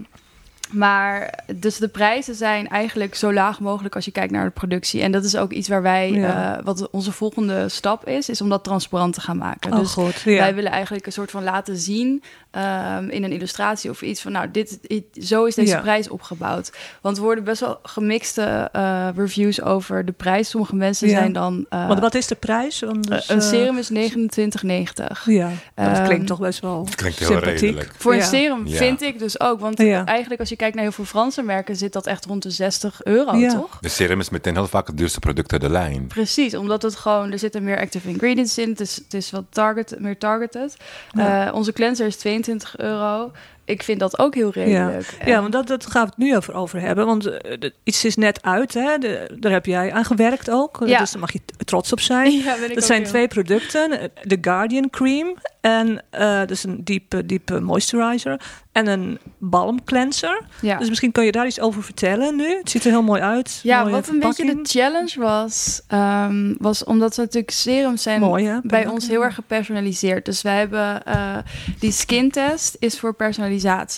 Maar 0.71 1.39
dus 1.55 1.77
de 1.77 1.87
prijzen 1.87 2.35
zijn 2.35 2.67
eigenlijk 2.67 3.15
zo 3.15 3.33
laag 3.33 3.59
mogelijk 3.59 3.95
als 3.95 4.05
je 4.05 4.11
kijkt 4.11 4.31
naar 4.31 4.45
de 4.45 4.51
productie. 4.51 5.01
En 5.01 5.11
dat 5.11 5.23
is 5.23 5.35
ook 5.37 5.51
iets 5.51 5.67
waar 5.67 5.81
wij, 5.81 6.11
Ja. 6.11 6.57
eh, 6.57 6.63
wat 6.65 6.89
onze 6.89 7.11
volgende 7.11 7.69
stap 7.69 8.07
is, 8.07 8.29
is 8.29 8.41
om 8.41 8.49
dat 8.49 8.63
transparant 8.63 9.13
te 9.13 9.21
gaan 9.21 9.37
maken. 9.37 9.71
Oh, 9.73 9.79
dus 9.79 9.91
goed. 9.91 10.21
Ja. 10.21 10.37
wij 10.37 10.55
willen 10.55 10.71
eigenlijk 10.71 11.05
een 11.05 11.11
soort 11.11 11.31
van 11.31 11.43
laten 11.43 11.77
zien 11.77 12.23
ehm, 12.51 13.09
in 13.09 13.23
een 13.23 13.31
illustratie 13.31 13.89
of 13.89 14.01
iets 14.01 14.21
van, 14.21 14.31
nou, 14.31 14.51
dit, 14.51 14.77
dit- 14.81 15.25
zo 15.27 15.45
is 15.45 15.55
deze 15.55 15.75
Ja. 15.75 15.81
prijs 15.81 16.09
opgebouwd. 16.09 16.71
Want 17.01 17.17
er 17.17 17.23
worden 17.23 17.43
best 17.43 17.59
wel 17.59 17.79
gemixte 17.83 18.69
eh, 18.71 19.07
reviews 19.15 19.61
over 19.61 20.05
de 20.05 20.11
prijs. 20.11 20.49
Sommige 20.49 20.75
mensen 20.75 21.07
Ja. 21.07 21.17
zijn 21.17 21.33
dan. 21.33 21.65
eh, 21.69 21.87
Want 21.87 21.99
wat 21.99 22.15
is 22.15 22.27
de 22.27 22.35
prijs? 22.35 22.83
Dus, 23.01 23.29
een 23.29 23.41
serum 23.41 23.77
is 23.77 23.89
29,90. 23.89 25.25
Ja, 25.25 25.49
dat 25.75 25.85
Ehm, 25.97 26.03
klinkt 26.05 26.27
toch 26.27 26.39
best 26.39 26.59
wel 26.59 26.87
Klinkt 26.95 27.19
heel 27.19 27.27
sympathiek. 27.27 27.59
redelijk. 27.59 27.91
Voor 27.97 28.15
Ja. 28.15 28.19
een 28.21 28.25
serum 28.27 28.67
Ja. 28.67 28.77
vind 28.77 29.01
ik 29.01 29.19
dus 29.19 29.39
ook. 29.39 29.59
Want 29.59 29.77
Ja. 29.81 30.05
eigenlijk 30.05 30.39
als 30.39 30.49
je 30.49 30.55
kijkt 30.61 30.75
naar 30.75 30.83
heel 30.83 30.93
veel 30.93 31.05
Franse 31.05 31.41
merken... 31.41 31.75
zit 31.75 31.93
dat 31.93 32.07
echt 32.07 32.25
rond 32.25 32.43
de 32.43 32.49
60 32.49 33.03
euro, 33.03 33.35
Ja. 33.35 33.53
toch? 33.53 33.77
De 33.79 33.89
serum 33.89 34.19
is 34.19 34.29
meteen 34.29 34.53
heel 34.55 34.67
vaak 34.67 34.87
het 34.87 34.97
duurste 34.97 35.19
product 35.19 35.51
uit 35.51 35.61
de 35.61 35.69
lijn. 35.69 36.07
Precies, 36.07 36.55
omdat 36.55 36.81
het 36.81 36.95
gewoon... 36.95 37.31
Er 37.31 37.39
zitten 37.39 37.63
meer 37.63 37.79
active 37.79 38.09
ingredients 38.09 38.57
in. 38.57 38.69
Het 38.69 38.79
is, 38.79 38.95
het 38.95 39.13
is 39.13 39.31
wat 39.31 39.43
target, 39.49 39.95
meer 39.99 40.17
targeted. 40.17 40.77
Ja. 41.11 41.47
Eh, 41.47 41.55
onze 41.55 41.73
cleanser 41.73 42.05
is 42.07 42.15
22 42.15 42.77
euro. 42.77 43.31
Ik 43.65 43.83
vind 43.83 43.99
dat 43.99 44.19
ook 44.19 44.35
heel 44.35 44.51
redelijk. 44.51 45.15
En- 45.19 45.27
Ja, 45.27 45.39
want 45.41 45.51
dat, 45.51 45.67
dat 45.67 45.85
gaan 45.85 46.01
we 46.03 46.09
het 46.09 46.17
nu 46.17 46.35
over, 46.35 46.53
over 46.53 46.79
hebben. 46.79 47.05
Want 47.05 47.25
eh, 47.25 47.69
iets 47.83 48.05
is 48.05 48.15
net 48.15 48.41
uit, 48.43 48.73
hè? 48.73 48.97
De- 48.97 49.37
daar 49.39 49.51
heb 49.51 49.65
jij 49.65 49.91
aan 49.93 50.05
gewerkt 50.05 50.49
ook. 50.49 50.81
Ja. 50.85 50.99
Dus 50.99 51.11
daar 51.11 51.19
mag 51.21 51.31
je 51.33 51.39
trots 51.65 51.91
op 51.91 51.99
zijn. 51.99 52.31
Ja, 52.43 52.55
ook 52.71 52.81
zijn 52.81 53.01
heel. 53.01 53.09
twee 53.09 53.27
producten. 53.27 54.11
De 54.23 54.37
Guardian 54.41 54.89
Cream. 54.89 55.35
En 55.61 56.03
dus 56.47 56.63
een 56.63 56.83
diepe, 56.83 57.25
diepe 57.25 57.59
moisturizer. 57.59 58.41
En 58.71 58.87
een 58.87 59.19
balm 59.37 59.83
cleanser. 59.83 60.41
Ja. 60.61 60.77
Dus 60.77 60.89
misschien 60.89 61.11
kan 61.11 61.25
je 61.25 61.31
daar 61.31 61.45
iets 61.45 61.59
over 61.59 61.83
vertellen 61.83 62.35
nu. 62.35 62.57
Het 62.57 62.69
ziet 62.69 62.83
er 62.83 62.91
heel 62.91 63.01
mooi 63.03 63.21
uit. 63.21 63.59
Ja, 63.63 63.89
wat 63.89 64.07
een 64.07 64.19
beetje 64.19 64.45
de 64.45 64.59
challenge 64.63 65.19
was, 65.19 65.81
ehm, 65.87 66.53
was 66.57 66.83
omdat 66.83 67.15
we 67.15 67.21
natuurlijk 67.21 67.51
serums 67.51 68.01
zijn 68.03 68.19
Mooi, 68.19 68.45
hè? 68.45 68.57
bij 68.63 68.87
ons 68.87 69.07
heel 69.07 69.23
erg 69.23 69.35
gepersonaliseerd. 69.35 70.25
Dus 70.25 70.41
wij 70.41 70.57
hebben 70.57 71.03
eh, 71.03 71.37
die 71.79 71.91
skin 71.91 72.31
test 72.31 72.75
is 72.79 72.99
voor 72.99 73.13
personalisatie. 73.13 73.50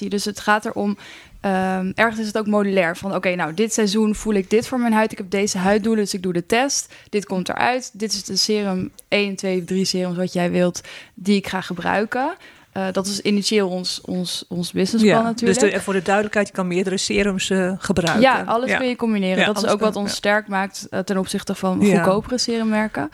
Dus 0.10 0.26
het 0.26 0.40
gaat 0.40 0.66
erom. 0.66 0.98
ehm, 1.42 1.92
ergens 1.96 2.20
is 2.20 2.28
het 2.28 2.38
ook 2.38 2.48
modulair. 2.48 2.98
Van 2.98 3.16
oké, 3.16 3.36
nou, 3.36 3.54
dit 3.54 3.74
seizoen 3.74 4.16
voel 4.16 4.34
ik 4.34 4.50
dit 4.50 4.68
voor 4.68 4.80
mijn 4.80 4.94
huid. 4.94 5.12
Ik 5.12 5.18
heb 5.18 5.30
deze 5.30 5.58
huiddoelen, 5.58 6.04
dus 6.04 6.14
ik 6.14 6.24
doe 6.24 6.34
de 6.34 6.46
test. 6.46 6.94
Dit 7.10 7.26
komt 7.26 7.50
eruit. 7.50 7.90
Dit 7.94 8.14
is 8.14 8.24
de 8.24 8.36
serum 8.36 8.92
1, 9.08 9.36
2, 9.36 9.64
3 9.64 9.86
serums 9.86 10.18
wat 10.18 10.34
jij 10.34 10.52
wilt, 10.52 10.82
die 11.14 11.36
ik 11.36 11.48
ga 11.48 11.62
gebruiken. 11.62 12.34
Eh, 12.72 12.86
dat 12.92 13.06
is 13.08 13.20
initieel 13.22 13.70
ons, 13.70 14.02
ons, 14.02 14.46
ons 14.48 14.72
businessplan 14.72 15.18
Ja, 15.18 15.22
natuurlijk. 15.24 15.60
dus 15.60 15.72
de- 15.72 15.80
voor 15.82 15.94
de 15.94 16.02
duidelijkheid, 16.02 16.48
je 16.48 16.54
kan 16.54 16.68
meerdere 16.68 16.98
serums 16.98 17.50
eh, 17.50 17.72
gebruiken. 17.78 18.22
Ja, 18.22 18.42
alles 18.46 18.78
kun 18.78 18.88
je 18.88 18.96
combineren. 18.96 19.38
Ja, 19.40 19.46
dat 19.54 19.64
is 19.64 19.70
ook 19.70 19.80
wat 19.80 19.96
ons 19.96 20.16
sterk 20.16 20.48
maakt 20.48 20.88
eh, 20.90 21.00
ten 21.00 21.18
opzichte 21.18 21.56
van 21.56 21.86
goedkopere 21.86 22.38
serummerken. 22.38 23.10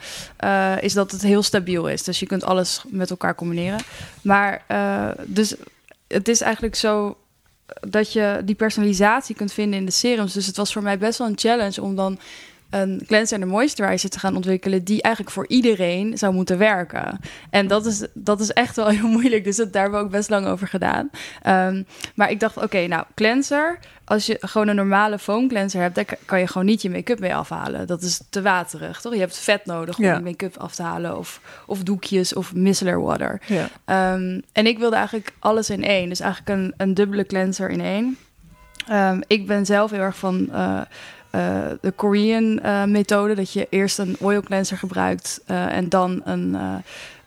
Is 0.80 0.94
dat 0.94 1.12
het 1.12 1.22
heel 1.22 1.44
stabiel 1.44 1.88
is. 1.90 2.04
Dus 2.04 2.20
je 2.20 2.26
kunt 2.26 2.44
alles 2.44 2.84
met 2.88 3.10
elkaar 3.10 3.36
combineren. 3.36 3.80
Maar 4.22 4.62
dus 5.26 5.56
het 6.10 6.28
is 6.28 6.42
eigenlijk 6.42 6.76
zo 6.76 7.18
dat 7.80 8.14
je 8.14 8.42
die 8.46 8.56
personalisatie 8.56 9.36
kunt 9.36 9.54
vinden 9.54 9.80
in 9.80 9.86
de 9.86 9.92
serums. 9.92 10.34
Dus 10.34 10.46
het 10.46 10.58
was 10.58 10.74
voor 10.74 10.84
mij 10.84 10.98
best 10.98 11.18
wel 11.18 11.28
een 11.28 11.38
challenge 11.38 11.82
om 11.82 11.96
dan 11.96 12.20
een 12.70 13.02
cleanser 13.08 13.36
en 13.38 13.42
een 13.44 13.50
moisturizer 13.50 14.10
te 14.10 14.20
gaan 14.20 14.36
ontwikkelen 14.36 14.84
die 14.84 15.02
eigenlijk 15.02 15.34
voor 15.36 15.48
iedereen 15.48 16.18
zou 16.18 16.34
moeten 16.34 16.58
werken. 16.58 17.20
En 17.50 17.68
dat 17.68 17.86
is, 17.86 18.08
dat 18.14 18.40
is 18.40 18.52
echt 18.54 18.76
wel 18.76 18.88
heel 18.98 19.08
moeilijk. 19.08 19.44
Dus 19.44 19.56
dat, 19.56 19.74
daar 19.74 19.82
hebben 19.82 20.00
we 20.00 20.06
ook 20.06 20.12
best 20.12 20.30
lang 20.30 20.46
over 20.48 20.68
gedaan. 20.68 21.10
Ehm, 21.42 21.84
maar 22.16 22.32
ik 22.32 22.40
dacht, 22.40 22.58
oké, 22.58 22.88
nou, 22.88 23.04
cleanser. 23.16 23.80
Als 24.06 24.26
je 24.26 24.38
gewoon 24.42 24.68
een 24.68 24.76
normale 24.76 25.20
foam 25.20 25.48
cleanser 25.48 25.82
hebt, 25.82 25.96
daar 25.96 26.06
ka- 26.06 26.18
kan 26.26 26.40
je 26.40 26.48
gewoon 26.48 26.66
niet 26.66 26.82
je 26.82 26.90
make-up 26.90 27.20
mee 27.20 27.36
afhalen. 27.36 27.88
Dat 27.88 28.02
is 28.02 28.22
te 28.30 28.42
waterig, 28.42 29.02
toch? 29.02 29.14
Je 29.14 29.20
hebt 29.20 29.38
vet 29.38 29.66
nodig 29.66 29.98
om 29.98 30.04
Ja. 30.04 30.14
je 30.16 30.20
make-up 30.22 30.58
af 30.58 30.76
te 30.76 30.82
halen. 30.84 31.18
Of, 31.18 31.42
of 31.66 31.84
doekjes 31.84 32.34
of 32.34 32.54
micellar 32.54 33.02
water. 33.02 33.42
Ja. 33.46 33.70
Ehm, 33.86 34.40
en 34.52 34.68
ik 34.68 34.78
wilde 34.80 34.96
eigenlijk 34.96 35.32
alles 35.40 35.70
in 35.70 35.84
één. 35.84 36.10
Dus 36.10 36.20
eigenlijk 36.20 36.60
een, 36.60 36.74
een 36.78 36.94
dubbele 36.94 37.26
cleanser 37.26 37.70
in 37.70 37.82
één. 37.82 38.18
Ehm, 38.88 39.22
ik 39.28 39.48
ben 39.48 39.66
zelf 39.66 39.92
heel 39.92 40.00
erg 40.00 40.18
van 40.18 40.50
eh, 40.52 40.82
de 41.82 41.94
Korean 41.96 42.60
eh, 42.60 42.84
methode. 42.84 43.36
Dat 43.36 43.54
je 43.54 43.68
eerst 43.70 44.00
een 44.00 44.16
oil 44.20 44.42
cleanser 44.42 44.78
gebruikt 44.78 45.42
eh, 45.46 45.76
en 45.76 45.90
dan 45.90 46.22
een, 46.24 46.56
eh, 46.56 46.76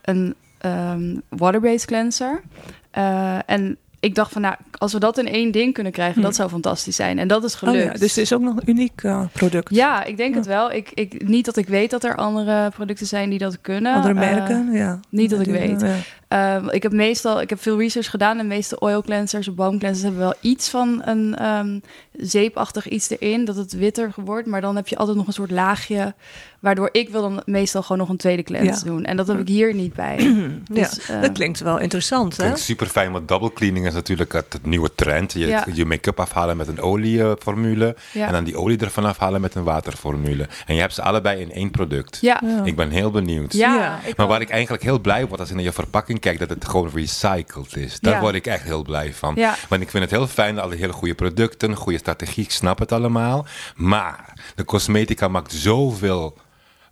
een 0.03 0.35
ehm, 0.59 1.17
water-based 1.29 1.85
cleanser. 1.85 2.43
Eh, 2.91 3.39
en 3.47 3.77
ik 4.03 4.15
dacht 4.15 4.33
van, 4.33 4.43
nou, 4.43 4.55
als 4.79 4.93
we 4.93 4.99
dat 4.99 5.19
in 5.19 5.27
één 5.29 5.51
ding 5.51 5.75
kunnen 5.75 5.93
krijgen, 5.93 6.15
Hmm. 6.15 6.23
dat 6.23 6.35
zou 6.35 6.49
fantastisch 6.51 6.97
zijn. 6.97 7.19
En 7.19 7.29
dat 7.29 7.45
is 7.45 7.53
Oh 7.53 7.59
gelukt. 7.59 7.85
ja, 7.85 7.93
dus 7.93 8.01
het 8.15 8.17
is 8.25 8.33
ook 8.33 8.41
nog 8.41 8.57
een 8.57 8.71
uniek 8.71 9.03
eh, 9.03 9.25
product. 9.33 9.75
Ja, 9.75 10.05
ik 10.05 10.17
denk 10.17 10.31
Ja. 10.33 10.37
het 10.39 10.47
wel. 10.47 10.73
Ik, 10.73 10.91
ik, 10.95 11.29
niet 11.29 11.45
dat 11.45 11.57
ik 11.57 11.69
weet 11.69 11.91
dat 11.91 12.05
er 12.05 12.17
andere 12.17 12.71
producten 12.71 13.07
zijn 13.07 13.31
die 13.31 13.39
dat 13.39 13.61
kunnen. 13.61 13.95
Andere 13.95 14.15
Eh, 14.15 14.21
merken, 14.21 14.73
ja. 14.73 15.01
niet 15.09 15.31
dat 15.31 15.41
ik 15.41 15.47
weet. 15.47 15.85
Ehm, 16.29 16.69
ik 16.69 16.83
heb 16.83 16.93
meestal, 16.93 17.41
ik 17.41 17.51
heb 17.51 17.61
veel 17.63 17.79
research 17.79 18.11
gedaan. 18.11 18.37
En 18.39 18.43
de 18.49 18.55
meeste 18.55 18.79
oil 18.79 19.03
cleansers 19.03 19.49
of 19.49 19.55
balm 19.55 19.79
cleansers 19.79 20.03
hebben 20.05 20.21
wel 20.23 20.35
iets 20.41 20.69
van 20.69 21.03
een 21.05 21.35
ehm, 21.37 21.79
zeepachtig 22.13 22.89
iets 22.89 23.11
erin, 23.11 23.45
dat 23.45 23.57
het 23.57 23.73
witter 23.73 24.13
wordt. 24.25 24.47
Maar 24.47 24.61
dan 24.61 24.77
heb 24.77 24.89
je 24.89 24.97
altijd 24.97 25.17
nog 25.17 25.27
een 25.27 25.33
soort 25.33 25.51
laagje, 25.51 26.15
waardoor 26.63 26.89
ik 26.93 27.09
wil 27.09 27.23
dan 27.23 27.43
meestal 27.47 27.83
gewoon 27.83 27.99
nog 27.99 28.09
een 28.09 28.17
tweede 28.17 28.43
cleanse 28.43 28.85
Ja. 28.85 28.91
doen. 28.91 29.05
En 29.05 29.17
dat 29.17 29.27
heb 29.27 29.39
ik 29.39 29.49
hier 29.49 29.75
niet 29.75 29.93
bij. 29.95 30.17
ja, 30.21 30.49
Dus, 30.65 31.01
eh, 31.09 31.21
dat 31.21 31.33
klinkt 31.33 31.61
wel 31.61 31.79
interessant, 31.79 32.37
hè? 32.37 32.43
Klinkt 32.43 32.61
super 32.61 32.87
fijn, 32.87 33.13
want 33.13 33.29
double 33.29 33.53
cleaning 33.53 33.87
is 33.87 33.95
natuurlijk 33.95 34.33
het, 34.33 34.53
het 34.53 34.67
nieuwe 34.67 34.95
trend. 34.95 35.33
Je, 35.33 35.47
Ja. 35.47 35.67
je 35.73 35.85
make-up 35.85 36.21
afhalen 36.21 36.57
met 36.57 36.69
een 36.69 36.81
olieformule 36.81 37.97
ja. 38.13 38.27
en 38.27 38.33
dan 38.33 38.45
die 38.45 38.57
olie 38.57 38.79
ervan 38.79 39.05
afhalen 39.05 39.41
met 39.41 39.55
een 39.55 39.63
waterformule. 39.65 40.49
En 40.67 40.75
je 40.75 40.81
hebt 40.81 40.95
ze 40.95 41.03
allebei 41.03 41.41
in 41.41 41.53
één 41.53 41.71
product. 41.71 42.19
ja. 42.21 42.41
Ja. 42.45 42.65
Ik 42.65 42.77
ben 42.77 42.91
heel 42.91 43.11
benieuwd. 43.11 43.53
Ja, 43.53 43.77
Maar 43.77 44.01
ook. 44.17 44.29
waar 44.31 44.41
ik 44.41 44.51
eigenlijk 44.51 44.83
heel 44.83 45.01
blij 45.01 45.27
word 45.27 45.41
als 45.41 45.49
ik 45.49 45.55
naar 45.55 45.65
je 45.65 45.73
verpakking 45.73 46.21
kijk, 46.21 46.39
dat 46.39 46.49
het 46.51 46.65
gewoon 46.69 46.91
recycled 46.95 47.77
is. 47.77 48.01
Daar 48.01 48.15
Ja. 48.15 48.21
word 48.21 48.35
ik 48.35 48.47
echt 48.47 48.63
heel 48.65 48.83
blij 48.83 49.13
van. 49.15 49.35
Ja. 49.37 49.55
Want 49.69 49.83
ik 49.83 49.91
vind 49.91 50.03
het 50.03 50.13
heel 50.13 50.27
fijn, 50.27 50.59
alle 50.59 50.75
hele 50.77 50.93
goede 50.93 51.15
producten, 51.15 51.75
goede 51.77 51.99
strategie, 51.99 52.45
ik 52.45 52.51
snap 52.51 52.79
het 52.79 52.93
allemaal. 52.93 53.47
Maar 53.77 54.35
de 54.55 54.65
cosmetica 54.65 55.29
maakt 55.29 55.53
zoveel 55.53 56.37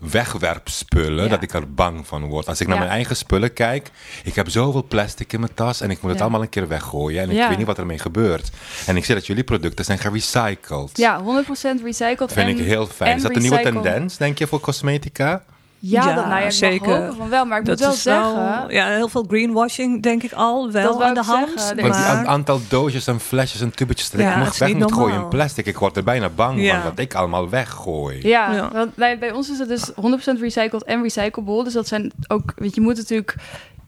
wegwerpspullen 0.01 1.24
Ja. 1.24 1.30
dat 1.30 1.42
ik 1.42 1.53
er 1.53 1.74
bang 1.74 2.07
van 2.07 2.24
word. 2.24 2.48
Als 2.48 2.61
ik 2.61 2.66
naar 2.66 2.76
Ja. 2.76 2.82
mijn 2.82 2.94
eigen 2.94 3.16
spullen 3.16 3.53
kijk, 3.53 3.90
ik 4.24 4.34
heb 4.34 4.48
zoveel 4.51 4.84
plastic 4.84 5.32
in 5.32 5.40
mijn 5.40 5.55
tas 5.55 5.80
en 5.80 5.90
ik 5.90 5.96
moet 6.01 6.09
het 6.11 6.18
Ja. 6.18 6.22
allemaal 6.24 6.42
een 6.42 6.48
keer 6.48 6.68
weggooien. 6.68 7.22
En 7.22 7.30
ik 7.30 7.48
weet 7.48 7.59
niet 7.59 7.66
wat 7.66 7.78
ermee 7.78 7.98
gebeurt. 7.98 8.51
En 8.86 8.96
ik 8.96 9.05
zie 9.05 9.14
dat 9.14 9.26
jullie 9.26 9.44
producten 9.44 9.84
zijn 9.84 9.98
gerecycled. 9.98 10.90
Ja, 10.96 11.20
100% 11.22 11.82
recycled. 11.84 12.32
Vind 12.32 12.48
en, 12.48 12.59
ik 12.59 12.64
heel 12.64 12.86
fijn. 12.86 13.16
Is 13.16 13.22
dat 13.22 13.34
een 13.36 13.42
nieuwe 13.42 13.61
tendens, 13.61 14.16
denk 14.16 14.38
je, 14.38 14.46
voor 14.46 14.61
cosmetica? 14.61 15.44
Ja, 15.83 16.05
Ja, 16.09 16.14
dat, 16.14 16.26
nou 16.26 16.41
ja, 16.41 16.47
ik 16.47 16.51
zeker. 16.53 16.89
mag 16.89 16.99
hopen 16.99 17.16
van 17.16 17.28
wel. 17.28 17.45
Maar 17.45 17.61
ik 17.61 17.66
moet 17.66 17.81
wel 17.81 17.93
is 17.93 18.03
zeggen... 18.03 18.64
ja, 18.68 18.87
heel 18.89 19.09
veel 19.09 19.24
greenwashing, 19.28 20.03
denk 20.03 20.22
ik 20.22 20.33
al, 20.33 20.70
wel 20.70 20.93
Dat 20.93 21.03
aan 21.03 21.14
de 21.14 21.22
hand. 21.22 21.49
zeggen. 21.61 21.66
Want 21.66 21.95
die 21.95 22.03
maar- 22.03 22.16
a- 22.16 22.24
aantal 22.26 22.61
doosjes 22.68 23.07
en 23.07 23.20
flesjes 23.20 23.61
en 23.61 23.70
tubetjes 23.74 24.11
dat 24.11 24.20
Ja, 24.20 24.26
ik 24.26 24.35
het 24.35 24.45
nog 24.45 24.53
is 24.53 24.59
weg 24.59 24.74
moet 24.74 24.93
gooien 24.93 25.16
in 25.20 25.28
plastic. 25.28 25.66
Ik 25.66 25.78
word 25.78 25.97
er 25.97 26.05
bijna 26.05 26.28
bang 26.28 26.61
Ja. 26.62 26.81
van 26.81 26.91
dat 26.91 26.99
ik 26.99 27.14
allemaal 27.14 27.49
weggooi. 27.49 28.28
Ja, 28.28 28.53
Ja. 28.55 28.70
want 28.72 28.95
bij, 28.95 29.18
bij 29.18 29.33
ons 29.33 29.51
is 29.51 29.59
het 29.59 29.68
dus 29.68 29.91
100% 29.95 30.41
recycled 30.41 30.85
en 30.85 31.03
recyclable. 31.03 31.64
Dus 31.64 31.72
dat 31.72 31.89
zijn 31.89 32.12
ook, 32.28 32.53
weet 32.57 32.74
je, 32.74 32.81
je 32.81 32.87
moet 32.87 32.97
natuurlijk, 32.97 33.35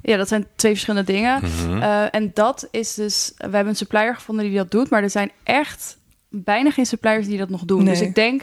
ja, 0.03 0.17
dat 0.17 0.29
zijn 0.29 0.47
twee 0.57 0.73
verschillende 0.73 1.13
dingen. 1.13 1.41
Mhm. 1.43 1.83
Eh, 1.83 2.15
en 2.15 2.31
dat 2.35 2.69
is 2.71 2.95
dus, 2.95 3.33
we 3.37 3.43
hebben 3.43 3.69
een 3.69 3.77
supplier 3.77 4.15
gevonden 4.15 4.45
die 4.45 4.57
dat 4.57 4.71
doet, 4.71 4.91
maar 4.91 5.03
er 5.03 5.11
zijn 5.11 5.31
echt 5.43 5.97
bijna 6.29 6.71
geen 6.71 6.87
suppliers 6.87 7.27
die 7.27 7.39
dat 7.39 7.49
nog 7.51 7.61
doen. 7.65 7.83
Nee. 7.85 7.93
Dus 7.93 8.01
ik 8.03 8.15
denk 8.15 8.43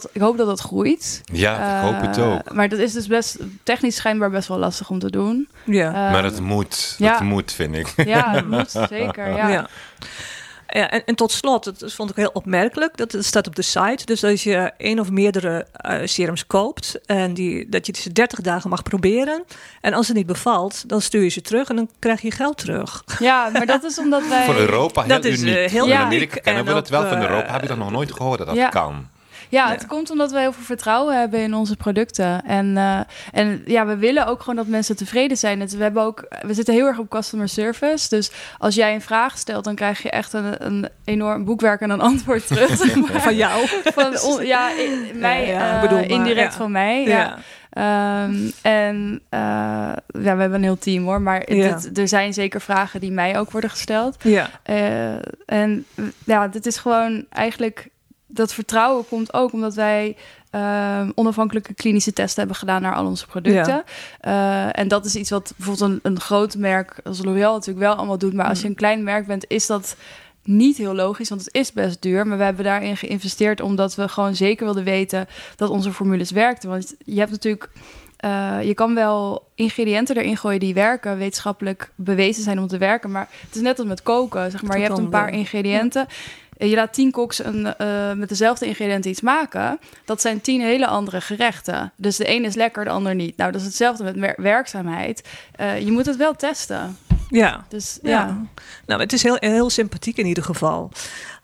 dat, 0.00 0.08
ik 0.12 0.20
hoop 0.20 0.36
dat 0.36 0.46
dat 0.46 0.60
groeit. 0.60 1.20
ja, 1.32 1.78
ik 1.78 1.84
hoop 1.92 2.00
het 2.00 2.16
Eh, 2.18 2.32
ook. 2.32 2.52
Maar 2.52 2.68
dat 2.68 2.78
is 2.78 2.92
dus 2.92 3.06
best 3.06 3.38
technisch 3.62 3.96
schijnbaar 3.96 4.30
best 4.30 4.48
wel 4.48 4.58
lastig 4.58 4.90
om 4.90 4.98
te 4.98 5.10
doen. 5.10 5.48
ja. 5.64 5.86
Eh, 5.88 6.12
maar 6.12 6.24
het 6.24 6.40
moet. 6.40 6.94
ja. 6.98 7.12
Dat 7.12 7.20
moet, 7.22 7.52
vind 7.52 7.74
ik. 7.76 7.92
ja, 8.06 8.30
het 8.30 8.48
moet 8.56 8.70
zeker. 8.70 9.28
Ja. 9.36 9.48
Ja. 9.48 9.68
Ja, 10.74 10.90
en, 10.90 11.04
en 11.04 11.14
tot 11.14 11.32
slot, 11.32 11.64
dat 11.80 11.92
vond 11.92 12.10
ik 12.10 12.16
heel 12.16 12.30
opmerkelijk, 12.32 12.96
dat 12.96 13.12
het 13.12 13.24
staat 13.24 13.46
op 13.46 13.56
de 13.56 13.62
site. 13.62 14.04
Dus 14.04 14.24
als 14.24 14.42
je 14.42 14.70
één 14.76 14.98
of 14.98 15.10
meerdere 15.10 15.66
eh, 15.72 16.00
serums 16.04 16.46
koopt 16.46 17.00
en 17.06 17.34
die, 17.34 17.68
dat 17.68 17.86
je 17.86 17.92
ze 17.96 18.12
30 18.12 18.40
dagen 18.40 18.70
mag 18.70 18.82
proberen. 18.82 19.44
En 19.80 19.92
als 19.94 20.06
het 20.08 20.16
niet 20.16 20.26
bevalt, 20.26 20.88
dan 20.88 21.00
stuur 21.00 21.22
je 21.22 21.28
ze 21.28 21.40
terug 21.40 21.68
en 21.68 21.76
dan 21.76 21.88
krijg 21.98 22.20
je 22.20 22.30
geld 22.30 22.56
terug. 22.58 23.04
Ja, 23.18 23.48
maar 23.52 23.66
dat 23.66 23.84
is 23.84 23.98
omdat 23.98 24.28
wij. 24.28 24.44
Voor 24.44 24.56
Europa 24.56 25.00
heel 25.02 25.08
Dat 25.14 25.24
is, 25.24 25.40
uniek. 25.40 25.54
eh, 25.56 25.70
heel 25.70 25.84
in 25.84 25.90
uniek. 25.90 26.02
Amerika 26.04 26.40
kennen 26.40 26.62
En 26.62 26.68
we 26.68 26.74
dat 26.74 26.88
wel. 26.88 27.06
Van 27.08 27.16
eh, 27.18 27.22
Europa 27.28 27.52
heb 27.52 27.62
ik 27.62 27.68
dat 27.68 27.78
nog 27.78 27.90
nooit 27.90 28.12
gehoord 28.12 28.38
dat 28.38 28.46
dat 28.46 28.56
ja. 28.56 28.68
kan. 28.68 29.08
Ja, 29.52 29.70
het 29.70 29.86
komt 29.86 30.10
omdat 30.10 30.30
we 30.32 30.38
heel 30.38 30.52
veel 30.52 30.62
vertrouwen 30.64 31.18
hebben 31.18 31.40
in 31.40 31.54
onze 31.54 31.76
producten. 31.76 32.44
En, 32.44 32.76
eh, 32.76 33.00
en 33.32 33.62
ja, 33.66 33.86
we 33.86 33.96
willen 33.96 34.26
ook 34.26 34.40
gewoon 34.40 34.56
dat 34.56 34.66
mensen 34.66 34.96
tevreden 34.96 35.36
zijn. 35.36 35.60
Het, 35.60 35.76
we, 35.76 35.82
hebben 35.82 36.02
ook, 36.02 36.26
we 36.42 36.54
zitten 36.54 36.74
heel 36.74 36.86
erg 36.86 36.98
op 36.98 37.08
customer 37.10 37.48
service. 37.48 38.08
Dus 38.08 38.30
als 38.58 38.74
jij 38.74 38.94
een 38.94 39.00
vraag 39.00 39.38
stelt, 39.38 39.64
dan 39.64 39.74
krijg 39.74 40.02
je 40.02 40.10
echt 40.10 40.32
een, 40.32 40.66
een 40.66 40.88
enorm 41.04 41.44
boekwerk 41.44 41.80
en 41.80 41.90
een 41.90 42.00
antwoord 42.10 42.46
terug. 42.46 42.76
zeg 42.76 42.94
maar. 42.96 43.20
Van 43.20 43.36
jou. 43.36 43.66
Van, 43.84 44.20
on- 44.20 44.46
ja, 44.46 44.70
i- 44.72 45.12
mij, 45.14 45.46
Ja, 45.46 45.82
eh, 45.82 45.90
maar, 45.90 46.04
indirect 46.10 46.52
ja. 46.52 46.58
van 46.58 46.70
mij. 46.70 47.02
Ja. 47.02 47.08
Ja. 47.18 47.38
Ehm, 47.70 48.34
en 48.62 49.20
eh, 49.28 49.40
ja, 49.40 49.96
we 50.06 50.28
hebben 50.28 50.54
een 50.54 50.62
heel 50.62 50.78
team 50.78 51.04
hoor. 51.04 51.20
Maar 51.20 51.52
Ja. 51.54 51.78
er 51.94 52.08
zijn 52.08 52.32
zeker 52.32 52.60
vragen 52.60 53.00
die 53.00 53.12
mij 53.12 53.38
ook 53.38 53.50
worden 53.50 53.70
gesteld. 53.70 54.16
Ja. 54.22 54.48
Eh, 54.62 55.14
en 55.46 55.84
ja, 56.24 56.48
dit 56.48 56.66
is 56.66 56.76
gewoon 56.76 57.24
eigenlijk... 57.30 57.90
Dat 58.34 58.54
vertrouwen 58.54 59.08
komt 59.08 59.34
ook 59.34 59.52
omdat 59.52 59.74
wij 59.74 60.16
ehm, 60.50 61.10
onafhankelijke 61.14 61.74
klinische 61.74 62.12
testen 62.12 62.38
hebben 62.38 62.56
gedaan 62.56 62.82
naar 62.82 62.94
al 62.94 63.06
onze 63.06 63.26
producten. 63.26 63.84
Eh, 64.20 64.78
en 64.78 64.88
dat 64.88 65.04
is 65.04 65.16
iets 65.16 65.30
wat 65.30 65.52
bijvoorbeeld 65.56 65.90
een, 65.90 66.00
een 66.02 66.20
groot 66.20 66.56
merk 66.56 67.00
als 67.04 67.22
L'Oréal 67.24 67.52
natuurlijk 67.52 67.86
wel 67.86 67.94
allemaal 67.94 68.18
doet. 68.18 68.32
Maar 68.32 68.46
als 68.46 68.60
je 68.60 68.68
een 68.68 68.74
klein 68.74 69.02
merk 69.02 69.26
bent, 69.26 69.44
is 69.48 69.66
dat 69.66 69.96
niet 70.44 70.76
heel 70.76 70.94
logisch, 70.94 71.28
want 71.28 71.44
het 71.44 71.54
is 71.54 71.72
best 71.72 72.02
duur. 72.02 72.26
Maar 72.26 72.38
we 72.38 72.44
hebben 72.44 72.64
daarin 72.64 72.96
geïnvesteerd 72.96 73.60
omdat 73.60 73.94
we 73.94 74.08
gewoon 74.08 74.34
zeker 74.34 74.64
wilden 74.64 74.84
weten 74.84 75.26
dat 75.56 75.70
onze 75.70 75.92
formules 75.92 76.30
werkten. 76.30 76.68
Want 76.68 76.94
je 77.04 77.18
hebt 77.18 77.30
natuurlijk. 77.30 77.68
eh, 78.16 78.58
je 78.62 78.74
kan 78.74 78.94
wel 78.94 79.48
ingrediënten 79.54 80.16
erin 80.16 80.36
gooien 80.36 80.60
die 80.60 80.74
werken, 80.74 81.18
wetenschappelijk 81.18 81.90
bewezen 81.94 82.42
zijn 82.42 82.58
om 82.58 82.66
te 82.66 82.78
werken. 82.78 83.10
Maar 83.10 83.28
het 83.46 83.54
is 83.54 83.60
net 83.62 83.78
als 83.78 83.88
met 83.88 84.02
koken. 84.02 84.50
Zeg 84.50 84.62
maar, 84.62 84.76
je 84.76 84.82
hebt 84.82 84.98
een 84.98 85.08
paar 85.08 85.32
ja. 86.00 86.06
En 86.62 86.68
Je 86.68 86.74
laat 86.76 86.92
tien 86.92 87.10
koks 87.10 87.44
een, 87.44 87.74
eh, 87.76 88.12
met 88.12 88.28
dezelfde 88.28 88.66
ingrediënten 88.66 89.10
iets 89.10 89.20
maken. 89.20 89.78
Dat 90.04 90.20
zijn 90.20 90.40
tien 90.40 90.60
hele 90.60 90.86
andere 90.86 91.20
gerechten. 91.20 91.92
Dus 91.96 92.16
de 92.16 92.30
een 92.34 92.44
is 92.44 92.54
lekker, 92.54 92.84
de 92.84 92.90
ander 92.90 93.14
niet. 93.14 93.36
Nou, 93.36 93.52
dat 93.52 93.60
is 93.60 93.66
hetzelfde 93.66 94.04
met 94.04 94.16
wer- 94.16 94.42
werkzaamheid. 94.42 95.28
Eh, 95.56 95.80
je 95.80 95.90
moet 95.92 96.06
het 96.06 96.16
wel 96.16 96.34
testen. 96.36 96.96
Ja. 97.28 97.64
Dus 97.68 97.98
Ja. 98.02 98.10
ja. 98.10 98.40
Nou, 98.86 99.00
het 99.00 99.12
is 99.12 99.22
heel, 99.22 99.36
heel 99.40 99.70
sympathiek 99.70 100.16
in 100.16 100.26
ieder 100.26 100.44
geval. 100.44 100.90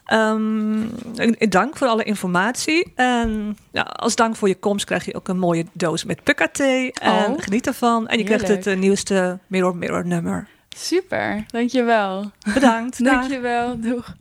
En- 0.04 1.36
dank 1.48 1.76
voor 1.76 1.86
alle 1.86 2.04
informatie. 2.04 2.92
En 2.94 3.58
ja, 3.70 3.82
als 3.82 4.14
dank 4.16 4.36
voor 4.36 4.48
je 4.48 4.58
komst 4.58 4.84
krijg 4.84 5.04
je 5.04 5.14
ook 5.14 5.28
een 5.28 5.38
mooie 5.38 5.66
doos 5.72 6.04
met 6.04 6.22
pukka-thee. 6.22 6.92
En 6.92 7.26
Oh. 7.32 7.40
geniet 7.42 7.66
ervan. 7.66 8.08
En 8.08 8.18
je 8.18 8.24
krijgt 8.24 8.48
het 8.48 8.66
eh, 8.66 8.76
nieuwste 8.76 9.38
Mirror 9.46 9.76
Mirror 9.76 10.06
nummer. 10.06 10.48
super. 10.76 11.44
Dankjewel. 11.46 12.30
Bedankt. 12.54 13.04
Dankjewel. 13.04 13.80
Doeg. 13.80 14.14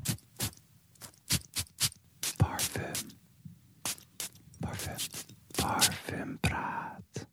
Parfum. 2.38 2.92
Parfum. 4.60 4.96
Parfum 5.56 6.38
praat. 6.40 7.28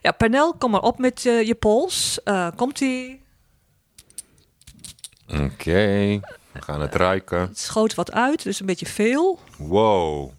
Ja, 0.00 0.12
Pernel, 0.12 0.54
kom 0.54 0.70
maar 0.70 0.82
op 0.82 0.98
met 0.98 1.26
eh, 1.26 1.46
je 1.46 1.54
pols. 1.54 2.22
Eh, 2.22 2.48
Komt-ie? 2.56 3.22
Oké, 5.28 6.20
we 6.52 6.62
gaan 6.62 6.80
het 6.80 6.94
ruiken. 6.94 7.40
Het 7.40 7.58
schoot 7.58 7.94
wat 7.94 8.12
uit, 8.12 8.42
dus 8.42 8.60
een 8.60 8.66
beetje 8.66 8.86
veel. 8.86 9.38
Wow. 9.56 10.32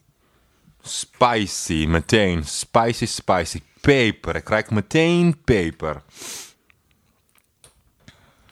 Spicy, 0.82 1.86
meteen. 1.88 2.46
Spicy, 2.46 3.06
spicy. 3.06 3.62
Peper. 3.82 4.36
Ik 4.36 4.50
ruik 4.50 4.70
meteen 4.70 5.42
peper. 5.44 6.04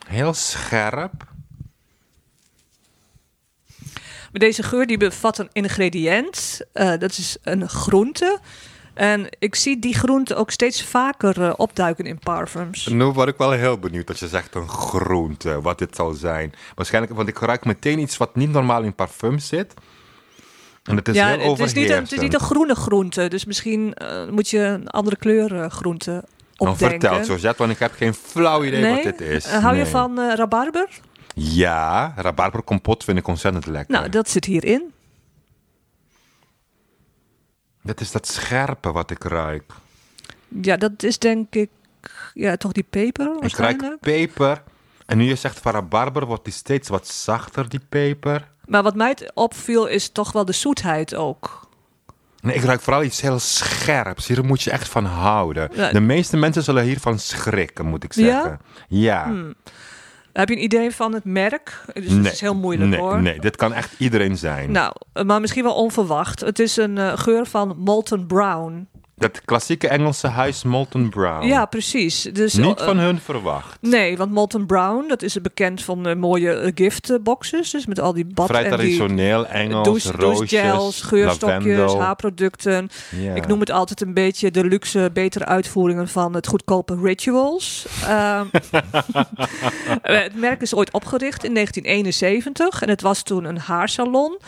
Heel 0.06 0.34
scherp. 0.34 1.29
Maar 4.32 4.40
deze 4.40 4.62
geur 4.62 4.86
die 4.86 4.96
bevat 4.96 5.38
een 5.38 5.48
ingrediënt. 5.52 6.60
Eh, 6.72 6.88
dat 6.98 7.10
is 7.10 7.36
een 7.42 7.68
groente. 7.68 8.38
En 8.94 9.26
ik 9.38 9.54
zie 9.54 9.78
die 9.78 9.94
groente 9.94 10.34
ook 10.34 10.50
steeds 10.50 10.82
vaker 10.84 11.42
eh, 11.42 11.52
opduiken 11.56 12.04
in 12.04 12.18
parfums. 12.18 12.86
Nu 12.86 13.04
word 13.04 13.28
ik 13.28 13.36
wel 13.36 13.50
heel 13.50 13.78
benieuwd 13.78 14.08
als 14.08 14.18
je 14.20 14.28
zegt 14.28 14.54
een 14.54 14.68
groente, 14.68 15.60
wat 15.60 15.78
dit 15.78 15.96
zal 15.96 16.12
zijn. 16.12 16.52
Waarschijnlijk, 16.74 17.14
want 17.14 17.28
ik 17.28 17.38
ruik 17.38 17.64
meteen 17.64 17.98
iets 17.98 18.16
wat 18.16 18.34
niet 18.36 18.50
normaal 18.50 18.82
in 18.82 18.94
parfum 18.94 19.38
zit. 19.38 19.74
En 20.84 20.96
het 20.96 21.08
is 21.08 21.14
ja, 21.14 21.26
heel 21.26 21.50
het 21.50 21.60
is, 21.60 21.72
niet 21.72 21.90
een, 21.90 22.02
het 22.02 22.12
is 22.12 22.20
niet 22.20 22.34
een 22.34 22.40
groene 22.40 22.74
groente. 22.74 23.28
Dus 23.28 23.44
misschien 23.44 23.94
eh, 23.94 24.28
moet 24.28 24.48
je 24.48 24.58
een 24.58 24.88
andere 24.88 25.16
kleur 25.16 25.70
groente 25.70 26.10
Nou, 26.10 26.72
opdenken. 26.72 27.00
vertel, 27.00 27.24
Georgette, 27.24 27.58
want 27.58 27.70
ik 27.70 27.78
heb 27.78 27.92
geen 27.92 28.14
flauw 28.14 28.64
idee 28.64 28.80
nee? 28.80 28.94
wat 28.94 29.02
dit 29.02 29.20
is. 29.20 29.46
Hou 29.46 29.76
je 29.76 29.86
van 29.86 30.20
rabarber? 30.20 30.88
Ja, 31.34 32.12
rabarberkompot 32.16 33.04
vind 33.04 33.18
ik 33.18 33.26
ontzettend 33.26 33.66
lekker. 33.66 33.94
Nou, 33.94 34.08
dat 34.08 34.28
zit 34.28 34.44
hierin. 34.44 34.92
Dat 37.82 38.00
is 38.00 38.10
dat 38.10 38.26
scherpe 38.26 38.92
wat 38.92 39.10
ik 39.10 39.24
ruik. 39.24 39.72
Ja, 40.62 40.76
dat 40.76 41.02
is 41.02 41.18
denk 41.18 41.54
ik 41.54 41.70
ja, 42.34 42.56
toch 42.56 42.72
die 42.72 42.86
peper 42.90 43.36
Ik 43.40 43.56
ruik 43.56 43.96
peper. 44.00 44.62
En 45.06 45.18
nu 45.18 45.24
je 45.24 45.34
zegt 45.34 45.58
van 45.58 45.72
rabarber, 45.72 46.26
wordt 46.26 46.44
die 46.44 46.52
steeds 46.52 46.88
wat 46.88 47.08
zachter, 47.08 47.68
die 47.68 47.80
peper. 47.88 48.48
Maar 48.66 48.82
wat 48.82 48.94
mij 48.94 49.30
opviel 49.34 49.86
is 49.86 50.08
toch 50.10 50.32
wel 50.32 50.44
de 50.44 50.52
zoetheid 50.52 51.14
ook. 51.14 51.68
Nee, 52.40 52.54
ik 52.54 52.62
ruik 52.62 52.80
vooral 52.80 53.02
iets 53.02 53.20
heel 53.20 53.38
scherps. 53.38 54.26
Hier 54.26 54.44
moet 54.44 54.62
je 54.62 54.70
echt 54.70 54.88
van 54.88 55.04
houden. 55.04 55.70
Ja. 55.74 55.92
De 55.92 56.00
meeste 56.00 56.36
mensen 56.36 56.62
zullen 56.62 56.84
hiervan 56.84 57.18
schrikken, 57.18 57.86
moet 57.86 58.04
ik 58.04 58.12
Ja? 58.14 58.22
zeggen. 58.24 58.60
Ja. 58.88 59.24
Hmm. 59.24 59.54
Heb 60.32 60.48
je 60.48 60.54
een 60.54 60.62
idee 60.62 60.90
van 60.90 61.14
het 61.14 61.24
merk? 61.24 61.84
Dus 61.94 62.04
nee, 62.04 62.22
het 62.22 62.32
is 62.32 62.40
heel 62.40 62.54
moeilijk 62.54 62.90
nee, 62.90 63.00
hoor. 63.00 63.22
Nee, 63.22 63.40
dit 63.40 63.56
kan 63.56 63.72
echt 63.72 63.94
iedereen 63.98 64.36
zijn. 64.36 64.72
Nou, 64.72 64.92
eh, 65.12 65.24
maar 65.24 65.40
misschien 65.40 65.64
wel 65.64 65.74
onverwacht. 65.74 66.40
Het 66.40 66.58
is 66.58 66.76
een 66.76 66.98
eh, 66.98 67.18
geur 67.18 67.46
van 67.46 67.76
Molten 67.78 68.26
Brown. 68.26 68.88
Dat 69.20 69.44
klassieke 69.44 69.88
Engelse 69.88 70.26
huis 70.26 70.62
Molten 70.62 71.10
Brown. 71.10 71.46
Ja, 71.46 71.66
precies. 71.66 72.22
Dus, 72.22 72.54
Niet 72.54 72.78
eh, 72.78 72.84
van 72.84 72.98
hun 72.98 73.20
verwacht. 73.20 73.78
Nee, 73.80 74.16
want 74.16 74.30
Molten 74.32 74.66
Brown, 74.66 75.08
dat 75.08 75.22
is 75.22 75.40
bekend 75.40 75.82
van 75.82 76.02
de 76.02 76.14
mooie 76.14 76.52
eh, 76.52 76.72
giftboxes. 76.74 77.70
Dus 77.70 77.86
met 77.86 78.00
al 78.00 78.12
die 78.12 78.26
bad 78.26 78.46
Vrij 78.46 78.64
en 78.64 78.68
die 78.68 78.78
traditioneel, 78.78 79.46
Engels, 79.46 79.84
douche, 79.84 80.12
roosjes, 80.12 80.50
douchegels, 80.50 81.02
geurstokjes, 81.02 81.64
lavendel. 81.64 82.00
haarproducten. 82.00 82.88
Ik 83.34 83.46
noem 83.46 83.60
het 83.60 83.70
altijd 83.70 84.00
een 84.00 84.14
beetje 84.14 84.50
de 84.50 84.64
luxe, 84.64 85.10
betere 85.12 85.44
uitvoeringen 85.44 86.08
van 86.08 86.34
het 86.34 86.46
goedkope 86.46 86.98
Rituals. 87.02 87.86
Ehm, 88.06 88.46
eh, 90.02 90.22
het 90.22 90.34
merk 90.34 90.60
is 90.60 90.74
ooit 90.74 90.92
opgericht 90.92 91.44
in 91.44 91.54
1971 91.54 92.82
en 92.82 92.88
het 92.88 93.00
was 93.00 93.22
toen 93.22 93.44
een 93.44 93.58
haarsalon. 93.58 94.38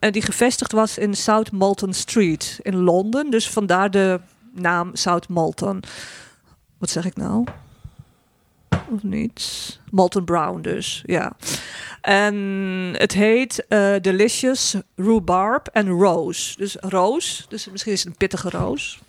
Eh, 0.00 0.12
Die 0.12 0.22
gevestigd 0.22 0.72
was 0.72 0.98
in 0.98 1.14
South 1.14 1.52
Molton 1.52 1.92
Street 1.94 2.58
in 2.62 2.76
Londen. 2.76 3.30
Dus 3.30 3.48
vandaar 3.48 3.90
de 3.90 4.20
naam 4.52 4.90
South 4.96 5.28
Molton. 5.28 5.82
Wat 6.78 6.90
zeg 6.90 7.04
ik 7.04 7.16
nou? 7.16 7.44
Of 8.90 9.02
niet? 9.02 9.80
Molten 9.90 10.24
Brown 10.24 10.60
dus, 10.60 11.02
ja. 11.06 11.32
En 12.00 12.34
het 12.92 13.12
heet 13.12 13.66
eh, 13.68 13.94
Delicious 14.00 14.76
Rhubarb 14.96 15.68
en 15.72 15.88
Rose. 15.88 16.56
Dus 16.56 16.76
roos, 16.80 17.46
dus 17.48 17.70
misschien 17.70 17.92
is 17.92 17.98
het 17.98 18.08
een 18.08 18.16
pittige 18.16 18.50
roos. 18.50 19.00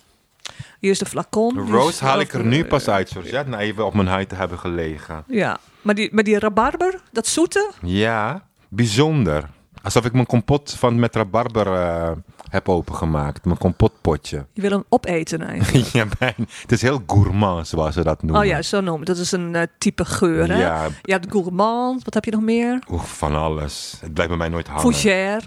Hier 0.78 0.90
is 0.90 0.98
de 0.98 1.06
flacon. 1.06 1.54
De 1.54 1.72
roos 1.72 2.00
haal 2.00 2.20
ik 2.20 2.32
er 2.32 2.44
nu 2.44 2.64
pas 2.64 2.88
uit, 2.88 3.10
Georgette, 3.10 3.50
na 3.50 3.58
even 3.58 3.86
op 3.86 3.94
mijn 3.94 4.06
huid 4.06 4.28
te 4.28 4.34
hebben 4.34 4.58
gelegen. 4.58 5.24
Ja, 5.26 5.58
maar 5.82 5.94
die, 5.94 6.08
maar 6.12 6.24
die 6.24 6.38
rabarber, 6.38 7.00
dat 7.12 7.26
zoete, 7.26 7.70
Ja, 7.82 8.46
bijzonder. 8.68 9.48
Alsof 9.82 10.04
ik 10.04 10.12
mijn 10.12 10.26
kompot 10.26 10.74
van 10.78 10.98
met 10.98 11.14
rabarber 11.14 11.66
eh, 11.72 12.10
heb 12.50 12.68
opengemaakt. 12.68 13.44
Mijn 13.44 13.58
kompotpotje. 13.58 14.46
je 14.52 14.60
wil 14.60 14.70
hem 14.70 14.84
opeten 14.88 15.42
eigenlijk. 15.42 15.86
ja, 15.86 16.06
bijna. 16.18 16.34
Het 16.62 16.72
is 16.72 16.82
heel 16.82 17.02
gourmand, 17.06 17.68
zoals 17.68 17.94
ze 17.94 18.02
dat 18.04 18.22
noemen. 18.22 18.40
Oh 18.40 18.46
ja, 18.46 18.62
zo 18.62 18.80
noemen. 18.80 19.06
Dat 19.06 19.16
is 19.16 19.32
een 19.32 19.54
eh, 19.54 19.62
type 19.78 20.04
geur, 20.04 20.48
hè? 20.48 20.60
Ja, 20.60 20.86
Je 21.02 21.12
hebt 21.12 21.26
gourmand, 21.30 22.04
wat 22.04 22.14
heb 22.14 22.24
je 22.24 22.30
nog 22.30 22.40
meer? 22.42 22.82
oef, 22.90 23.18
van 23.18 23.34
alles. 23.34 23.96
Het 24.00 24.12
blijft 24.14 24.30
bij 24.30 24.40
mij 24.40 24.48
nooit 24.48 24.66
hangen. 24.66 24.82
Fougère. 24.82 25.40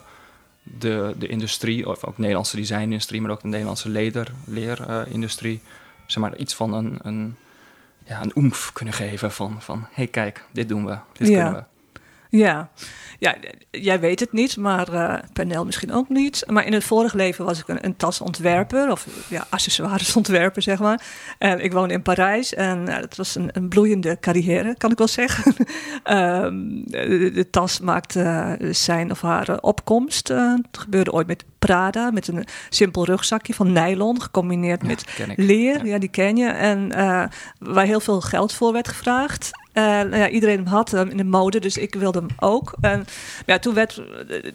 de, 0.62 1.14
de 1.18 1.26
industrie, 1.26 1.88
of 1.88 2.04
ook 2.04 2.14
de 2.14 2.20
Nederlandse 2.20 2.56
designindustrie, 2.56 3.20
maar 3.20 3.30
ook 3.30 3.40
de 3.40 3.48
Nederlandse 3.48 3.88
leder, 3.88 4.32
leerindustrie, 4.44 5.60
zeg 6.06 6.22
maar 6.22 6.36
iets 6.36 6.54
van 6.54 6.72
een, 6.74 6.98
een, 7.02 7.36
ja, 8.04 8.22
een 8.22 8.32
oemf 8.34 8.72
kunnen 8.72 8.94
geven 8.94 9.32
van, 9.32 9.62
van 9.62 9.78
hé 9.80 9.86
hey, 9.92 10.06
kijk, 10.06 10.44
dit 10.52 10.68
doen 10.68 10.86
we, 10.86 10.98
dit 11.12 11.28
Ja. 11.28 11.34
kunnen 11.42 11.52
we. 11.60 11.73
Ja. 12.36 12.68
ja, 13.18 13.34
jij 13.70 14.00
weet 14.00 14.20
het 14.20 14.32
niet, 14.32 14.56
maar 14.56 15.20
Pernel 15.32 15.64
misschien 15.64 15.92
ook 15.92 16.08
niet. 16.08 16.44
Maar 16.46 16.66
in 16.66 16.72
het 16.72 16.84
vorige 16.84 17.16
leven 17.16 17.44
was 17.44 17.60
ik 17.60 17.68
een, 17.68 17.84
een 17.84 17.96
tasontwerper, 17.96 18.90
of 18.90 19.06
ja, 19.28 19.46
accessoiresontwerper, 19.48 20.62
zeg 20.72 20.78
maar. 20.78 21.02
En 21.38 21.64
ik 21.64 21.72
woonde 21.72 21.94
in 21.94 22.02
Parijs 22.02 22.54
en 22.54 22.88
eh, 22.88 23.00
dat 23.00 23.16
was 23.16 23.34
een, 23.34 23.50
een 23.52 23.68
bloeiende 23.68 24.18
carrière, 24.20 24.74
kan 24.78 24.90
ik 24.90 24.98
wel 24.98 25.08
zeggen. 25.08 25.54
Ehm, 26.02 26.54
de, 26.84 27.30
de 27.34 27.50
tas 27.50 27.80
maakte 27.80 28.20
eh, 28.20 28.72
zijn 28.72 29.10
of 29.10 29.20
haar 29.20 29.58
opkomst. 29.60 30.28
Het 30.28 30.78
gebeurde 30.78 31.12
ooit 31.12 31.26
met 31.26 31.44
Prada, 31.58 32.10
met 32.10 32.28
een 32.28 32.46
simpel 32.68 33.04
rugzakje 33.04 33.54
van 33.54 33.72
nylon, 33.72 34.22
gecombineerd 34.22 34.80
Ja, 34.80 34.86
met 34.86 35.04
leer, 35.36 35.86
ja. 35.86 35.98
die 35.98 36.08
ken 36.08 36.36
je. 36.36 36.48
En 36.48 36.88
waar 37.58 37.86
heel 37.86 38.00
veel 38.00 38.20
geld 38.20 38.52
voor 38.52 38.72
werd 38.72 38.88
gevraagd. 38.88 39.50
En 39.74 40.08
nou 40.08 40.22
ja, 40.22 40.28
iedereen 40.28 40.56
hem 40.56 40.66
had 40.66 40.90
hem 40.90 41.08
in 41.08 41.16
de 41.16 41.24
mode, 41.24 41.60
dus 41.60 41.76
ik 41.76 41.94
wilde 41.94 42.18
hem 42.18 42.28
ook. 42.38 42.74
En 42.80 43.04
ja, 43.46 43.58
toen 43.58 43.74
werd, 43.74 44.02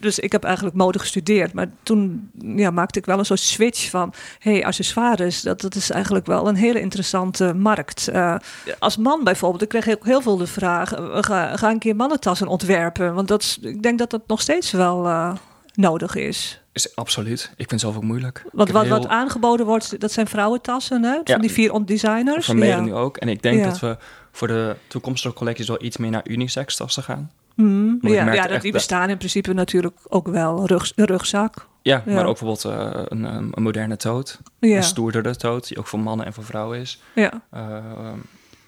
dus 0.00 0.18
ik 0.18 0.32
heb 0.32 0.44
eigenlijk 0.44 0.76
mode 0.76 0.98
gestudeerd, 0.98 1.52
maar 1.52 1.66
toen 1.82 2.30
ja, 2.38 2.70
maakte 2.70 2.98
ik 2.98 3.06
wel 3.06 3.18
een 3.18 3.24
soort 3.24 3.40
switch 3.40 3.90
van, 3.90 4.12
hey, 4.38 4.64
accessoires, 4.64 5.40
dat, 5.42 5.60
dat 5.60 5.74
is 5.74 5.90
eigenlijk 5.90 6.26
wel 6.26 6.48
een 6.48 6.54
hele 6.56 6.80
interessante 6.80 7.54
markt. 7.54 8.08
Eh, 8.08 8.34
als 8.78 8.96
man 8.96 9.24
bijvoorbeeld, 9.24 9.62
ik 9.62 9.68
kreeg 9.68 9.84
heel, 9.84 9.98
heel 10.02 10.20
veel 10.22 10.36
de 10.36 10.46
vraag, 10.46 10.92
eh, 10.94 11.16
ga, 11.20 11.56
ga 11.56 11.70
een 11.70 11.78
keer 11.78 11.96
mannentassen 11.96 12.46
ontwerpen, 12.48 13.14
want 13.14 13.28
dat 13.28 13.58
ik 13.62 13.82
denk 13.82 13.98
dat 13.98 14.10
dat 14.10 14.22
nog 14.26 14.40
steeds 14.40 14.70
wel 14.70 15.06
eh, 15.06 15.32
nodig 15.74 16.14
is. 16.14 16.60
Is, 16.72 16.96
absoluut. 16.96 17.40
Ik 17.40 17.56
vind 17.56 17.70
het 17.70 17.80
zelf 17.80 17.96
ook 17.96 18.02
moeilijk. 18.02 18.44
Want 18.52 18.70
wat, 18.70 18.82
heel- 18.82 18.90
wat 18.90 19.06
aangeboden 19.08 19.66
wordt, 19.66 20.00
dat 20.00 20.12
zijn 20.12 20.26
vrouwentassen, 20.26 21.02
hè? 21.02 21.12
Ja. 21.12 21.20
Van 21.24 21.40
die 21.40 21.50
vier 21.50 21.84
designers. 21.84 22.46
Van 22.46 22.58
ja. 22.58 22.80
nu 22.80 22.94
ook. 22.94 23.16
En 23.16 23.28
ik 23.28 23.42
denk 23.42 23.58
Ja. 23.58 23.64
dat 23.64 23.80
we 23.80 23.96
voor 24.32 24.48
de 24.48 24.76
toekomstige 24.86 25.34
collecties 25.34 25.68
wel 25.68 25.82
iets 25.82 25.96
meer 25.96 26.10
naar 26.10 26.26
unisex 26.28 26.76
tassen 26.76 27.02
gaan. 27.02 27.30
Mhm. 27.54 27.92
ik 28.00 28.08
Ja, 28.34 28.46
dat, 28.46 28.62
die 28.62 28.72
bestaan 28.72 29.08
in 29.10 29.16
principe 29.16 29.52
natuurlijk 29.52 29.96
ook 30.08 30.28
wel. 30.28 30.66
Rug, 30.66 30.92
rugzak. 30.96 31.66
Ja, 31.82 32.02
Ja. 32.06 32.12
maar 32.14 32.26
ook 32.26 32.38
bijvoorbeeld 32.38 32.64
eh, 32.64 33.02
een, 33.08 33.24
een, 33.24 33.52
een 33.54 33.62
moderne 33.62 33.96
toot. 33.96 34.38
Ja, 34.58 34.76
Een 34.76 34.82
stoerdere 34.82 35.36
toot, 35.36 35.68
die 35.68 35.78
ook 35.78 35.86
voor 35.86 36.00
mannen 36.00 36.26
en 36.26 36.32
voor 36.32 36.44
vrouwen 36.44 36.78
is. 36.78 37.02
ja. 37.14 37.42
Eh, 37.50 37.62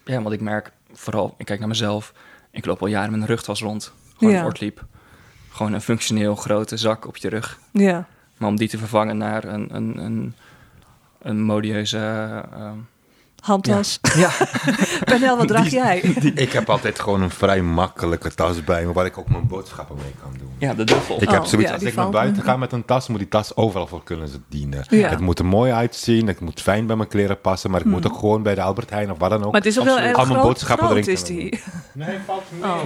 ja, 0.05 0.23
want 0.23 0.35
ik 0.35 0.41
merk 0.41 0.73
vooral, 0.93 1.35
ik 1.39 1.47
kijk 1.47 1.59
naar 1.59 1.69
mezelf. 1.69 2.13
Ik 2.51 2.67
loop 2.67 2.81
al 2.81 2.87
jaren 2.87 3.11
met 3.11 3.21
een 3.21 3.27
rugtas 3.27 3.61
rond. 3.61 3.93
Gewoon 4.17 4.33
Ja. 4.35 4.45
ortliep. 4.45 4.85
Gewoon 5.51 5.73
een 5.73 5.81
functioneel 5.81 6.35
grote 6.37 6.77
zak 6.77 7.07
op 7.07 7.17
je 7.17 7.29
rug. 7.29 7.59
ja. 7.73 8.07
Maar 8.37 8.49
om 8.51 8.57
die 8.57 8.69
te 8.69 8.79
vervangen 8.79 9.17
naar 9.17 9.45
een, 9.45 9.75
een, 9.77 9.99
een, 10.05 10.35
een 11.19 11.43
modieuze... 11.43 11.99
eh, 12.53 12.71
Handtas. 13.43 13.99
ja, 14.17 14.31
Pernel, 15.05 15.37
wat 15.37 15.49
draag 15.49 15.63
Die- 15.63 15.73
jij? 15.73 15.99
Ik 16.35 16.53
heb 16.53 16.71
altijd 16.71 17.01
gewoon 17.01 17.23
een 17.23 17.31
vrij 17.31 17.63
makkelijke 17.63 18.35
tas 18.35 18.65
bij 18.65 18.85
me 18.87 18.93
waar 18.93 19.07
ik 19.07 19.19
ook 19.19 19.29
mijn 19.29 19.47
boodschappen 19.47 19.97
mee 19.97 20.15
kan 20.23 20.33
doen. 20.39 20.51
ja, 20.59 20.75
de 20.75 20.85
duffel. 20.85 21.23
Ik 21.23 21.29
Oh, 21.29 21.35
heb 21.35 21.45
zoiets, 21.45 21.69
ja, 21.69 21.75
als 21.75 21.83
ik 21.85 21.95
naar 21.95 22.11
buiten 22.11 22.43
ga 22.43 22.57
met 22.57 22.73
een 22.73 22.85
tas, 22.85 23.09
moet 23.09 23.19
die 23.19 23.29
tas 23.29 23.57
overal 23.57 23.87
voor 23.87 24.03
kunnen 24.05 24.29
ze 24.29 24.41
dienen. 24.49 24.85
Ja. 24.89 25.09
Het 25.09 25.21
moet 25.21 25.39
er 25.39 25.45
mooi 25.47 25.73
uitzien, 25.73 26.27
het 26.27 26.41
moet 26.41 26.61
fijn 26.61 26.87
bij 26.87 26.97
mijn 26.97 27.09
kleren 27.09 27.41
passen, 27.41 27.71
maar 27.71 27.81
ik 27.81 27.87
moet 27.87 28.07
ook 28.07 28.19
gewoon 28.19 28.43
bij 28.43 28.55
de 28.55 28.63
Albert 28.63 28.91
Heijn 28.91 29.11
of 29.11 29.19
wat 29.19 29.31
dan 29.31 29.45
ook. 29.45 29.53
Maar 29.53 29.61
het 29.61 29.71
is 29.71 29.79
ook 29.79 29.85
wel 29.85 29.99
erg 29.99 30.17
Al 30.17 30.25
mijn 30.25 30.39
groot, 30.39 30.43
boodschappen 30.49 30.87
groot 30.87 30.99
erin 30.99 31.13
is 31.13 31.25
die. 31.25 31.61
Nee, 31.93 32.07
hij 32.09 32.21
valt 32.27 32.43
mee. 32.61 32.71
Oh. 32.71 32.79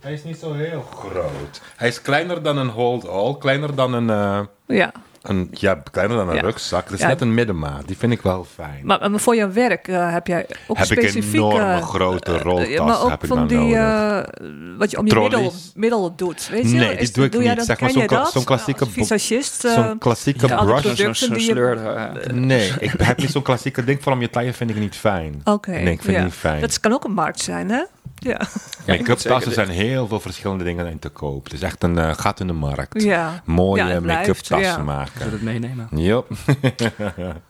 Hij 0.00 0.12
is 0.12 0.24
niet 0.24 0.36
zo 0.38 0.52
heel 0.52 0.82
groot. 0.94 1.60
Hij 1.76 1.88
is 1.88 2.02
kleiner 2.02 2.42
dan 2.42 2.56
een 2.56 2.68
hold-all, 2.68 3.36
kleiner 3.38 3.74
dan 3.74 3.92
een, 3.92 4.10
eh, 4.10 4.40
Ja. 4.78 4.92
Een, 5.24 5.48
ja, 5.50 5.74
kleiner 5.90 6.16
dan 6.16 6.28
een 6.28 6.34
Ja. 6.34 6.40
rugzak. 6.40 6.84
Het 6.84 6.92
is 6.92 7.00
Ja. 7.00 7.06
net 7.06 7.20
een 7.20 7.34
middenmaat, 7.34 7.86
die 7.86 7.96
vind 7.96 8.12
ik 8.12 8.22
wel 8.22 8.46
fijn. 8.54 8.80
Maar, 8.82 9.10
maar 9.10 9.20
voor 9.20 9.36
jouw 9.36 9.52
werk 9.52 9.88
eh, 9.88 10.12
heb 10.12 10.26
jij 10.26 10.46
ook 10.66 10.76
Heb 10.76 10.90
ik 10.90 11.02
een 11.02 11.08
specifieke... 11.08 11.36
enorme 11.36 11.80
grote 11.82 12.32
eh, 12.34 12.40
roltas 12.40 12.68
ja, 12.68 12.84
maar 12.84 13.02
ook 13.02 13.10
heb 13.10 13.22
ik 13.22 13.28
van 13.28 13.36
dan 13.38 13.46
die, 13.46 13.58
nodig. 13.58 13.76
eh, 13.76 14.46
wat 14.78 14.90
je 14.90 14.98
om 14.98 15.06
je 15.06 15.14
middel, 15.14 15.52
middel 15.74 16.14
doet, 16.16 16.48
weet 16.48 16.70
je? 16.70 16.76
Nee, 16.76 16.88
die 16.88 16.98
Is- 16.98 17.12
doe 17.12 17.24
ik 17.24 17.32
jij 17.32 17.42
niet. 17.42 17.56
dat? 17.56 17.66
Zeg 17.66 17.80
maar 17.80 17.90
zo'n 17.90 18.06
kla- 18.06 18.18
dat? 18.18 18.32
zo'n 18.32 18.44
klassieke 18.44 18.86
visagist. 18.86 19.64
eh, 19.64 19.72
Zo'n 19.74 19.98
klassieke 19.98 20.46
brush. 20.46 20.82
Zo'n 20.82 21.38
je- 21.38 22.20
eh, 22.24 22.32
Nee, 22.32 22.72
ik 22.78 22.92
heb 22.98 23.18
niet 23.18 23.30
zo'n 23.30 23.42
klassieke 23.42 23.84
ding. 23.84 23.98
Vooral 23.98 24.14
om 24.14 24.20
je 24.20 24.30
taille 24.30 24.52
vind 24.52 24.70
ik 24.70 24.76
niet 24.76 24.96
fijn. 24.96 25.40
Oké. 25.44 25.70
Nee, 25.70 25.80
ik 25.92 26.02
vind 26.02 26.06
ja. 26.06 26.12
het 26.12 26.24
niet 26.24 26.34
fijn. 26.34 26.60
Dat 26.60 26.80
kan 26.80 26.92
ook 26.92 27.04
een 27.04 27.12
markt 27.12 27.40
zijn, 27.40 27.70
hè? 27.70 27.82
Ja. 28.24 28.40
Make-up 28.86 29.18
tassen 29.18 29.52
zijn 29.52 29.68
heel 29.68 30.08
veel 30.08 30.20
verschillende 30.20 30.64
dingen 30.64 30.86
in 30.86 30.98
te 30.98 31.08
koop. 31.08 31.44
Het 31.44 31.52
is 31.52 31.62
echt 31.62 31.82
een 31.82 31.98
eh, 31.98 32.10
gat 32.14 32.40
in 32.40 32.46
de 32.46 32.52
markt. 32.52 33.02
Ja. 33.02 33.42
Mooie 33.44 33.84
Ja, 33.84 34.00
make-up 34.00 34.36
tassen 34.36 34.60
ja. 34.60 34.82
maken. 34.82 35.12
Zullen 35.16 35.30
we 35.30 35.50
het 35.50 35.60
meenemen? 35.60 35.88
Yup. 35.90 36.26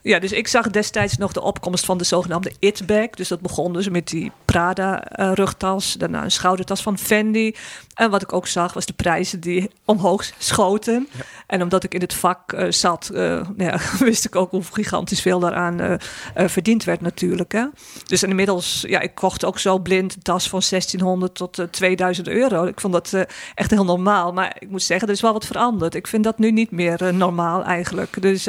Ja, 0.03 0.19
dus 0.19 0.33
ik 0.33 0.49
zag 0.49 0.71
destijds 0.71 1.17
nog 1.17 1.33
de 1.33 1.43
opkomst 1.43 1.85
van 1.85 1.99
de 1.99 2.05
zogenaamde 2.05 2.53
It-bag. 2.59 3.11
Dus 3.11 3.29
dat 3.29 3.41
begon 3.41 3.73
dus 3.73 3.89
met 3.89 4.09
die 4.09 4.33
Prada-rugtas. 4.45 5.93
daarna 5.93 6.25
een 6.25 6.31
schoudertas 6.31 6.83
van 6.83 6.99
Fendi. 6.99 7.55
En 7.95 8.11
wat 8.11 8.23
ik 8.23 8.33
ook 8.33 8.47
zag, 8.47 8.73
was 8.73 8.87
de 8.87 8.93
prijzen 8.93 9.41
die 9.41 9.71
omhoog 9.85 10.25
schoten. 10.39 11.09
En 11.55 11.63
omdat 11.63 11.85
ik 11.85 11.95
in 11.95 12.01
het 12.01 12.15
vak 12.15 12.53
eh, 12.53 12.71
zat, 12.71 13.09
eh, 13.15 13.41
ja, 13.57 13.79
wist 13.99 14.25
ik 14.25 14.37
ook 14.37 14.51
hoe 14.51 14.63
gigantisch 14.73 15.21
veel 15.21 15.39
daaraan 15.41 15.81
eh, 15.81 16.49
verdiend 16.49 16.85
werd 16.85 17.01
natuurlijk. 17.01 17.53
Hè? 17.53 17.65
Dus 18.07 18.23
inmiddels, 18.23 18.85
ja, 18.87 19.01
ik 19.01 19.15
kocht 19.15 19.45
ook 19.45 19.59
zo 19.59 19.79
blind 19.79 20.15
een 20.15 20.23
tas 20.23 20.49
van 20.49 20.63
1600 20.69 21.35
tot 21.35 21.59
eh, 21.59 21.67
2000 21.67 22.29
euro. 22.29 22.65
Ik 22.65 22.81
vond 22.81 22.93
dat 22.93 23.27
echt 23.55 23.71
heel 23.71 23.85
normaal. 23.85 24.33
Maar 24.33 24.57
ik 24.59 24.71
moet 24.71 24.83
zeggen, 24.83 25.09
er 25.09 25.15
is 25.15 25.21
wel 25.21 25.33
wat 25.33 25.47
veranderd. 25.47 25.95
Ik 25.95 26.07
vind 26.07 26.25
dat 26.25 26.39
nu 26.39 26.51
niet 26.51 26.71
meer 26.71 27.15
normaal 27.15 27.65
eigenlijk. 27.65 28.23
Dus 28.23 28.49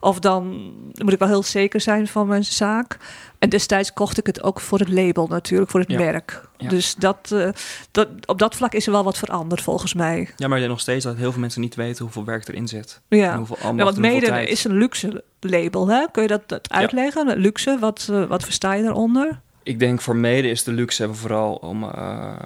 of 0.00 0.18
dan 0.18 0.72
moet 0.92 1.12
ik 1.12 1.18
wel 1.18 1.28
heel 1.28 1.42
zeker 1.42 1.80
zijn 1.80 2.08
van 2.08 2.26
mijn 2.26 2.44
zaak. 2.44 2.98
En 3.40 3.48
destijds 3.48 3.92
kocht 3.92 4.18
ik 4.18 4.26
het 4.26 4.42
ook 4.42 4.60
voor 4.60 4.78
het 4.78 4.88
label 4.88 5.26
natuurlijk, 5.26 5.70
voor 5.70 5.80
het 5.80 5.90
Ja. 5.90 5.98
merk. 5.98 6.48
Ja. 6.56 6.68
Dus 6.68 6.94
dat, 6.94 7.30
eh, 7.32 7.48
dat, 7.90 8.08
op 8.26 8.38
dat 8.38 8.54
vlak 8.56 8.72
is 8.72 8.86
er 8.86 8.92
wel 8.92 9.04
wat 9.04 9.18
veranderd 9.18 9.62
volgens 9.62 9.94
mij. 9.94 10.30
Ja, 10.36 10.48
maar 10.48 10.60
je 10.60 10.66
nog 10.68 10.80
steeds 10.80 11.04
dat 11.04 11.16
heel 11.16 11.30
veel 11.32 11.40
mensen 11.40 11.60
niet 11.60 11.74
weten 11.74 12.04
hoeveel 12.04 12.24
werk 12.24 12.48
erin 12.48 12.68
zit. 12.68 13.00
Ja. 13.08 13.30
En 13.32 13.36
hoeveel 13.36 13.56
Ja, 13.60 13.64
ambacht 13.68 13.84
want 13.94 14.06
en 14.06 14.12
mede 14.12 14.26
tijd. 14.26 14.48
is 14.48 14.64
een 14.64 14.76
luxe 14.76 15.24
label, 15.40 15.88
hè? 15.88 16.04
Kun 16.12 16.22
je 16.22 16.28
dat, 16.28 16.48
dat 16.48 16.70
uitleggen? 16.72 17.38
Luxe, 17.38 17.76
wat, 17.80 18.08
eh, 18.10 18.24
wat 18.24 18.44
versta 18.44 18.72
je 18.72 18.82
daaronder? 18.82 19.40
Ik 19.62 19.78
denk 19.78 20.00
voor 20.00 20.16
mede 20.16 20.48
is 20.48 20.64
de 20.64 20.72
luxe 20.72 21.00
hebben 21.02 21.18
vooral 21.20 21.54
om... 21.54 21.84
eh, 21.84 22.36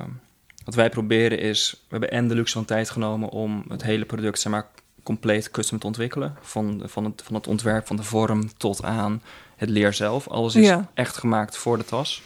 wat 0.65 0.75
wij 0.75 0.89
proberen 0.89 1.39
is... 1.39 1.73
We 1.73 1.87
hebben 1.91 2.11
en 2.11 2.29
de 2.29 2.35
luxe 2.35 2.53
van 2.55 2.65
tijd 2.65 2.91
genomen 2.91 3.29
om 3.29 3.65
het 3.69 3.83
hele 3.83 4.05
product 4.05 4.41
zeg 4.41 4.53
maar, 4.53 4.67
compleet 5.03 5.51
custom 5.51 5.79
te 5.79 5.87
ontwikkelen. 5.87 6.37
Van, 6.41 6.83
van, 6.85 7.05
het, 7.05 7.23
van 7.25 7.35
het 7.35 7.47
ontwerp, 7.47 7.87
van 7.87 7.97
de 7.97 8.03
vorm 8.03 8.49
tot 8.57 8.83
aan 8.85 9.23
het 9.65 9.75
leer 9.75 9.93
zelf. 9.93 10.29
Alles 10.29 10.55
is 10.55 10.67
Ja. 10.67 10.91
echt 10.95 11.17
gemaakt 11.17 11.57
voor 11.57 11.79
de 11.79 11.85
tas. 11.85 12.23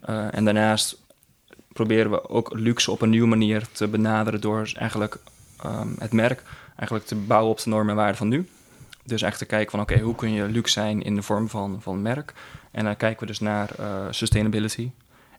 Eh, 0.00 0.34
en 0.34 0.44
daarnaast 0.44 0.96
proberen 1.72 2.10
we 2.10 2.28
ook 2.28 2.50
luxe 2.58 2.90
op 2.90 3.00
een 3.00 3.10
nieuwe 3.10 3.26
manier 3.26 3.66
te 3.72 3.88
benaderen... 3.88 4.40
door 4.40 4.70
eigenlijk 4.74 5.16
ehm, 5.62 5.88
het 5.98 6.12
merk 6.12 6.42
eigenlijk 6.76 7.06
te 7.06 7.14
bouwen 7.14 7.50
op 7.50 7.62
de 7.62 7.70
normen 7.70 7.90
en 7.90 7.96
waarden 7.96 8.16
van 8.16 8.28
nu. 8.28 8.48
Dus 9.04 9.22
echt 9.22 9.38
te 9.38 9.44
kijken 9.44 9.70
van 9.70 9.80
oké, 9.80 9.98
hoe 9.98 10.14
kun 10.14 10.30
je 10.32 10.44
luxe 10.48 10.72
zijn 10.72 11.02
in 11.02 11.14
de 11.14 11.22
vorm 11.22 11.48
van, 11.48 11.78
van 11.82 12.02
merk. 12.02 12.34
En 12.70 12.84
dan 12.84 12.96
kijken 12.96 13.20
we 13.20 13.26
dus 13.26 13.40
naar 13.40 13.70
eh, 13.78 14.06
sustainability. 14.10 14.90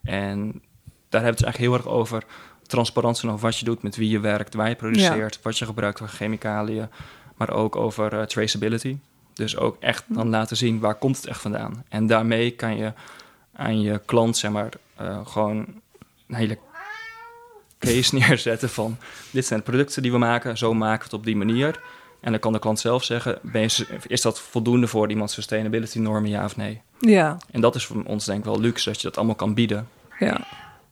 En 0.03 0.61
daar 1.09 1.21
hebben 1.21 1.21
we 1.21 1.27
het 1.27 1.37
dus 1.37 1.43
eigenlijk 1.43 1.57
heel 1.57 1.73
erg 1.73 1.87
over 1.87 2.23
transparantie 2.67 3.29
over 3.29 3.41
wat 3.41 3.57
je 3.57 3.65
doet, 3.65 3.83
met 3.83 3.95
wie 3.95 4.09
je 4.09 4.19
werkt, 4.19 4.53
waar 4.53 4.69
je 4.69 4.75
produceert, 4.75 5.39
wat 5.41 5.57
je 5.57 5.65
gebruikt 5.65 5.97
van 5.99 6.07
chemicaliën. 6.07 6.89
Maar 7.35 7.49
ook 7.51 7.75
over 7.75 8.19
eh, 8.19 8.25
traceability. 8.25 8.97
Dus 9.37 9.57
ook 9.57 9.77
echt 9.79 10.03
dan 10.07 10.29
laten 10.29 10.57
zien 10.57 10.79
waar 10.79 10.95
komt 10.95 11.15
het 11.17 11.25
echt 11.27 11.41
vandaan. 11.41 11.83
En 11.89 12.07
daarmee 12.07 12.51
kan 12.51 12.77
je 12.77 12.93
aan 13.55 13.81
je 13.81 14.01
klant 14.05 14.37
zeg 14.37 14.51
maar 14.51 14.69
eh, 14.95 15.27
gewoon 15.27 15.65
een 16.27 16.35
hele 16.35 16.57
case 17.79 18.15
neerzetten 18.19 18.69
van 18.69 18.97
dit 19.31 19.45
zijn 19.45 19.59
de 19.59 19.65
producten 19.65 20.01
die 20.01 20.11
we 20.11 20.17
maken, 20.17 20.57
zo 20.57 20.73
maken 20.73 20.97
we 20.97 21.03
het 21.03 21.13
op 21.13 21.25
die 21.25 21.35
manier. 21.35 21.79
En 22.21 22.31
dan 22.31 22.39
kan 22.39 22.53
de 22.53 22.59
klant 22.59 22.79
zelf 22.79 23.03
zeggen, 23.03 23.39
je, 23.53 23.85
is 24.07 24.21
dat 24.21 24.39
voldoende 24.39 24.87
voor 24.87 25.09
iemands 25.09 25.33
sustainability 25.33 25.99
normen, 25.99 26.29
ja 26.29 26.43
of 26.43 26.55
nee? 26.55 26.81
Ja, 26.99 27.37
En 27.51 27.61
dat 27.61 27.75
is 27.75 27.85
voor 27.85 28.03
ons 28.03 28.25
denk 28.25 28.39
ik 28.39 28.45
wel 28.45 28.59
luxe, 28.59 28.89
dat 28.89 29.01
je 29.01 29.07
dat 29.07 29.17
allemaal 29.17 29.35
kan 29.35 29.53
bieden. 29.53 29.87
ja. 30.19 30.39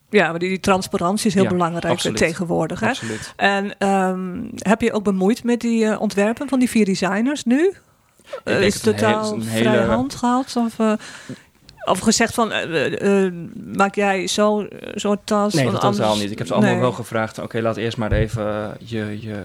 Ja, 0.09 0.29
maar 0.29 0.39
die, 0.39 0.49
die 0.49 0.59
transparantie 0.59 1.27
is 1.27 1.33
heel 1.33 1.43
Ja, 1.43 1.49
belangrijk 1.49 1.85
absoluut. 1.93 2.17
tegenwoordig. 2.17 2.79
Hè? 2.79 2.87
Absoluut. 2.89 3.33
En 3.35 3.77
ehm, 3.77 4.43
heb 4.55 4.81
je 4.81 4.93
ook 4.93 5.03
bemoeid 5.03 5.43
met 5.43 5.61
die 5.61 5.85
eh, 5.85 6.01
ontwerpen 6.01 6.49
van 6.49 6.59
die 6.59 6.69
vier 6.69 6.85
designers 6.85 7.43
nu? 7.43 7.73
Eh, 8.43 8.53
denk 8.57 8.63
is 8.63 8.83
een 8.85 8.93
hele- 8.93 8.97
totaal 8.97 9.33
een 9.33 9.43
vrij 9.43 9.57
hele- 9.71 9.81
hand 9.93 10.15
gehad? 10.15 10.55
Of, 10.55 10.79
eh, 10.79 10.93
of 11.85 11.99
gezegd 11.99 12.33
van, 12.33 12.51
eh, 12.51 12.85
eh, 12.85 13.25
eh, 13.25 13.33
maak 13.73 13.95
jij 13.95 14.27
zo- 14.27 14.67
zo'n 14.93 15.17
tas? 15.23 15.53
Nee, 15.53 15.65
totaal 15.65 15.81
anders- 15.81 16.19
niet. 16.19 16.31
Ik 16.31 16.37
heb 16.37 16.47
ze 16.47 16.53
allemaal 16.53 16.71
Nee. 16.71 16.81
wel 16.81 16.91
gevraagd. 16.91 17.39
Oké, 17.39 17.59
laat 17.61 17.77
eerst 17.77 17.97
maar 17.97 18.11
even 18.11 18.77
je, 18.79 19.17
je, 19.21 19.43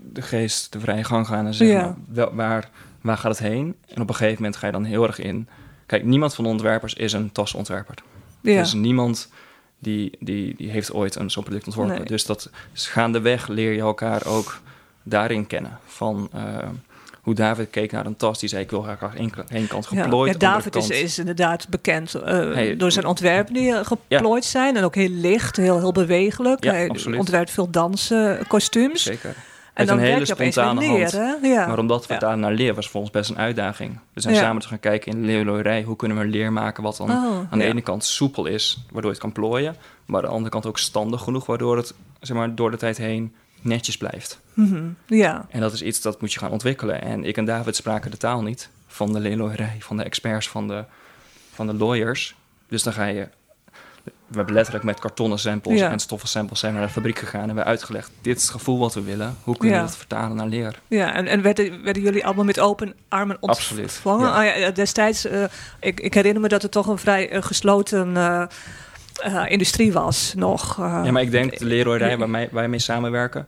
de 0.00 0.22
geest 0.22 0.72
de 0.72 0.80
vrije 0.80 1.04
gang 1.04 1.26
gaan 1.26 1.46
en 1.46 1.54
zeggen 1.54 1.76
Ja. 1.76 1.82
maar, 1.82 1.94
wel, 2.08 2.34
waar, 2.34 2.70
waar 3.00 3.16
gaat 3.18 3.38
het 3.38 3.48
heen? 3.48 3.74
En 3.88 4.02
op 4.02 4.08
een 4.08 4.14
gegeven 4.14 4.36
moment 4.42 4.56
ga 4.56 4.66
je 4.66 4.72
dan 4.72 4.84
heel 4.84 5.06
erg 5.06 5.18
in. 5.18 5.48
Kijk, 5.86 6.04
niemand 6.04 6.34
van 6.34 6.44
de 6.44 6.50
ontwerpers 6.50 6.94
is 6.94 7.12
een 7.12 7.32
tasontwerper. 7.32 7.94
Ja. 8.40 8.58
Dus 8.58 8.72
niemand 8.72 9.28
die, 9.78 10.16
die, 10.20 10.54
die 10.56 10.70
heeft 10.70 10.92
ooit 10.92 11.14
een 11.14 11.30
zo'n 11.30 11.42
product 11.42 11.66
ontworpen. 11.66 11.96
Nee. 11.96 12.04
Dus 12.04 12.26
dat 12.26 12.50
is 12.72 12.86
gaandeweg 12.86 13.48
leer 13.48 13.72
je 13.72 13.80
elkaar 13.80 14.26
ook 14.26 14.60
daarin 15.02 15.46
kennen. 15.46 15.78
Van 15.86 16.28
eh, 16.32 16.68
hoe 17.22 17.34
David 17.34 17.70
keek 17.70 17.92
naar 17.92 18.06
een 18.06 18.16
tas. 18.16 18.38
Die 18.38 18.48
zei, 18.48 18.62
ik 18.62 18.70
wil 18.70 18.82
graag 18.82 19.14
één, 19.14 19.32
één 19.48 19.66
kant 19.66 19.86
geplooid. 19.86 20.32
Ja, 20.32 20.38
David 20.38 20.76
is, 20.76 20.86
kant- 20.88 21.00
is 21.00 21.18
inderdaad 21.18 21.68
bekend 21.68 22.14
eh, 22.14 22.24
Hey, 22.52 22.76
door 22.76 22.92
zijn 22.92 23.06
ontwerpen 23.06 23.54
die 23.54 23.72
eh, 23.74 23.84
geplooid 23.86 24.44
zijn. 24.44 24.76
En 24.76 24.84
ook 24.84 24.94
heel 24.94 25.08
licht, 25.10 25.56
heel, 25.56 25.78
heel 25.78 25.92
bewegelijk. 25.92 26.64
Ja, 26.64 26.72
Hij 26.72 26.88
absoluut. 26.88 27.18
ontwerpt 27.18 27.50
veel 27.50 27.70
dansen, 27.70 28.46
kostuums. 28.46 29.02
Zeker. 29.02 29.34
En 29.74 29.86
dan 29.86 29.98
een 29.98 30.04
hele 30.04 30.24
spontane 30.24 30.86
hand. 30.86 31.10
Ja. 31.42 31.66
Maar 31.66 31.78
omdat 31.78 32.06
we 32.06 32.12
Ja. 32.14 32.18
daar 32.20 32.38
naar 32.38 32.52
leren 32.52 32.74
was 32.74 32.88
voor 32.88 33.00
ons 33.00 33.10
best 33.10 33.30
een 33.30 33.38
uitdaging. 33.38 33.98
We 34.12 34.20
zijn 34.20 34.34
Ja. 34.34 34.40
samen 34.40 34.62
te 34.62 34.68
gaan 34.68 34.80
kijken 34.80 35.12
in 35.12 35.20
de 35.20 35.26
leerlooierij. 35.26 35.82
Hoe 35.82 35.96
kunnen 35.96 36.18
we 36.18 36.24
leer 36.24 36.52
maken 36.52 36.82
wat 36.82 36.96
dan 36.96 37.10
Oh, 37.10 37.38
aan 37.50 37.58
de 37.58 37.64
ene 37.64 37.80
kant 37.80 38.04
soepel 38.04 38.46
is, 38.46 38.84
waardoor 38.90 39.10
het 39.10 39.20
kan 39.20 39.32
plooien. 39.32 39.76
Maar 40.06 40.20
aan 40.20 40.26
de 40.26 40.32
andere 40.32 40.50
kant 40.50 40.66
ook 40.66 40.78
standig 40.78 41.20
genoeg, 41.22 41.46
waardoor 41.46 41.76
het 41.76 41.94
zeg 42.20 42.36
maar, 42.36 42.54
door 42.54 42.70
de 42.70 42.76
tijd 42.76 42.96
heen 42.96 43.34
netjes 43.62 43.96
blijft. 43.96 44.40
Mhm. 44.54 44.82
ja. 45.06 45.46
En 45.50 45.60
dat 45.60 45.72
is 45.72 45.82
iets 45.82 46.00
dat 46.00 46.20
moet 46.20 46.32
je 46.32 46.38
gaan 46.38 46.50
ontwikkelen. 46.50 47.02
En 47.02 47.24
ik 47.24 47.36
en 47.36 47.44
David 47.44 47.76
spraken 47.76 48.10
de 48.10 48.16
taal 48.16 48.42
niet 48.42 48.68
van 48.86 49.12
de 49.12 49.20
leerlooierij, 49.20 49.76
van 49.78 49.96
de 49.96 50.02
experts, 50.02 50.48
van 50.48 50.68
de, 50.68 50.84
van 51.54 51.66
de 51.66 51.74
lawyers. 51.74 52.34
Dus 52.68 52.82
dan 52.82 52.92
ga 52.92 53.04
je... 53.04 53.28
We 54.04 54.38
hebben 54.38 54.54
letterlijk 54.54 54.84
met 54.84 55.00
kartonnen 55.00 55.38
samples 55.38 55.78
Ja. 55.78 55.90
en 55.90 55.98
stoffen 55.98 56.28
samples 56.28 56.60
zijn 56.60 56.72
we 56.72 56.78
naar 56.78 56.86
de 56.86 56.92
fabriek 56.92 57.18
gegaan 57.18 57.40
en 57.40 57.46
hebben 57.46 57.64
uitgelegd... 57.64 58.10
dit 58.20 58.36
is 58.36 58.42
het 58.42 58.50
gevoel 58.50 58.78
wat 58.78 58.94
we 58.94 59.02
willen. 59.02 59.36
Hoe 59.42 59.56
kunnen 59.56 59.76
Ja. 59.76 59.82
we 59.82 59.88
dat 59.88 59.98
vertalen 59.98 60.36
naar 60.36 60.46
leer? 60.46 60.78
Ja, 60.88 61.14
en, 61.14 61.26
en 61.26 61.42
werden, 61.42 61.82
werden 61.82 62.02
jullie 62.02 62.24
allemaal 62.24 62.44
met 62.44 62.60
open 62.60 62.94
armen 63.08 63.38
Absoluut, 63.40 63.84
ontvangen? 63.84 64.26
ja. 64.28 64.34
Ah, 64.34 64.44
ja, 64.44 64.54
ja, 64.54 64.70
destijds, 64.70 65.24
eh, 65.26 65.44
ik, 65.80 66.00
ik 66.00 66.14
herinner 66.14 66.42
me 66.42 66.48
dat 66.48 66.62
het 66.62 66.70
toch 66.70 66.86
een 66.86 66.98
vrij 66.98 67.30
eh, 67.30 67.42
gesloten 67.42 68.16
eh, 68.16 68.46
eh, 69.18 69.42
industrie 69.48 69.92
was 69.92 70.32
nog. 70.36 70.78
eh. 70.78 71.00
Ja, 71.04 71.12
maar 71.12 71.22
ik 71.22 71.30
denk 71.30 71.58
de 71.58 71.64
leerlooierij 71.64 72.10
Ja. 72.10 72.16
waar 72.16 72.30
wij, 72.30 72.48
wij 72.52 72.68
mee 72.68 72.78
samenwerken... 72.78 73.46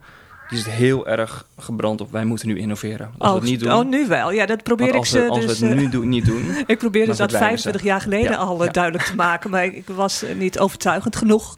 die 0.49 0.59
is 0.59 0.67
heel 0.67 1.07
erg 1.09 1.47
gebrand 1.59 2.01
op 2.01 2.13
wij 2.13 2.25
moeten 2.25 2.49
nu 2.49 2.59
innoveren. 2.59 3.11
Als 3.19 3.29
oh, 3.29 3.35
we 3.35 3.41
het 3.41 3.51
niet 3.51 3.61
doen... 3.61 3.73
oh, 3.73 3.85
nu 3.85 4.07
wel. 4.07 4.31
Ja, 4.33 4.47
dat 4.47 4.63
probeer 4.63 4.89
ik 4.89 4.95
als 4.95 5.09
ze 5.11 5.21
we, 5.21 5.29
als 5.29 5.47
dus... 5.47 5.59
we 5.59 5.67
het 5.67 5.75
eh, 5.77 5.81
nu 5.83 5.89
doen, 5.89 6.09
niet 6.09 6.25
doen... 6.27 6.45
ik 6.67 6.79
probeerde 6.79 7.07
dan 7.09 7.17
dat 7.17 7.31
verdwijnen 7.31 7.59
ze. 7.59 7.63
25 7.71 7.83
jaar 7.83 8.01
geleden 8.01 8.31
Ja, 8.31 8.37
al 8.37 8.59
eh, 8.61 8.67
ja. 8.67 8.73
duidelijk 8.73 9.05
te 9.05 9.15
maken, 9.15 9.51
maar 9.51 9.65
ik 9.65 9.87
was 9.87 10.23
eh, 10.23 10.35
niet 10.35 10.59
overtuigend 10.59 11.17
genoeg. 11.17 11.55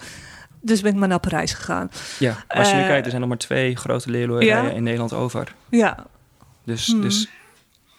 Dus 0.60 0.80
ben 0.80 0.92
ik 0.92 0.98
maar 0.98 1.08
naar 1.08 1.20
Parijs 1.20 1.52
gegaan. 1.52 1.90
Ja, 2.18 2.44
als 2.48 2.68
je 2.70 2.74
nu 2.74 2.80
Eh, 2.80 2.86
kijkt, 2.86 3.04
er 3.04 3.08
zijn 3.10 3.20
nog 3.20 3.28
maar 3.30 3.38
twee 3.38 3.76
grote 3.76 4.10
leerlooierijen 4.10 4.64
Ja? 4.70 4.76
in 4.76 4.82
Nederland 4.82 5.12
over. 5.12 5.54
Ja, 5.68 5.96
Dus, 6.64 6.86
Hmm. 6.86 7.00
dus 7.00 7.28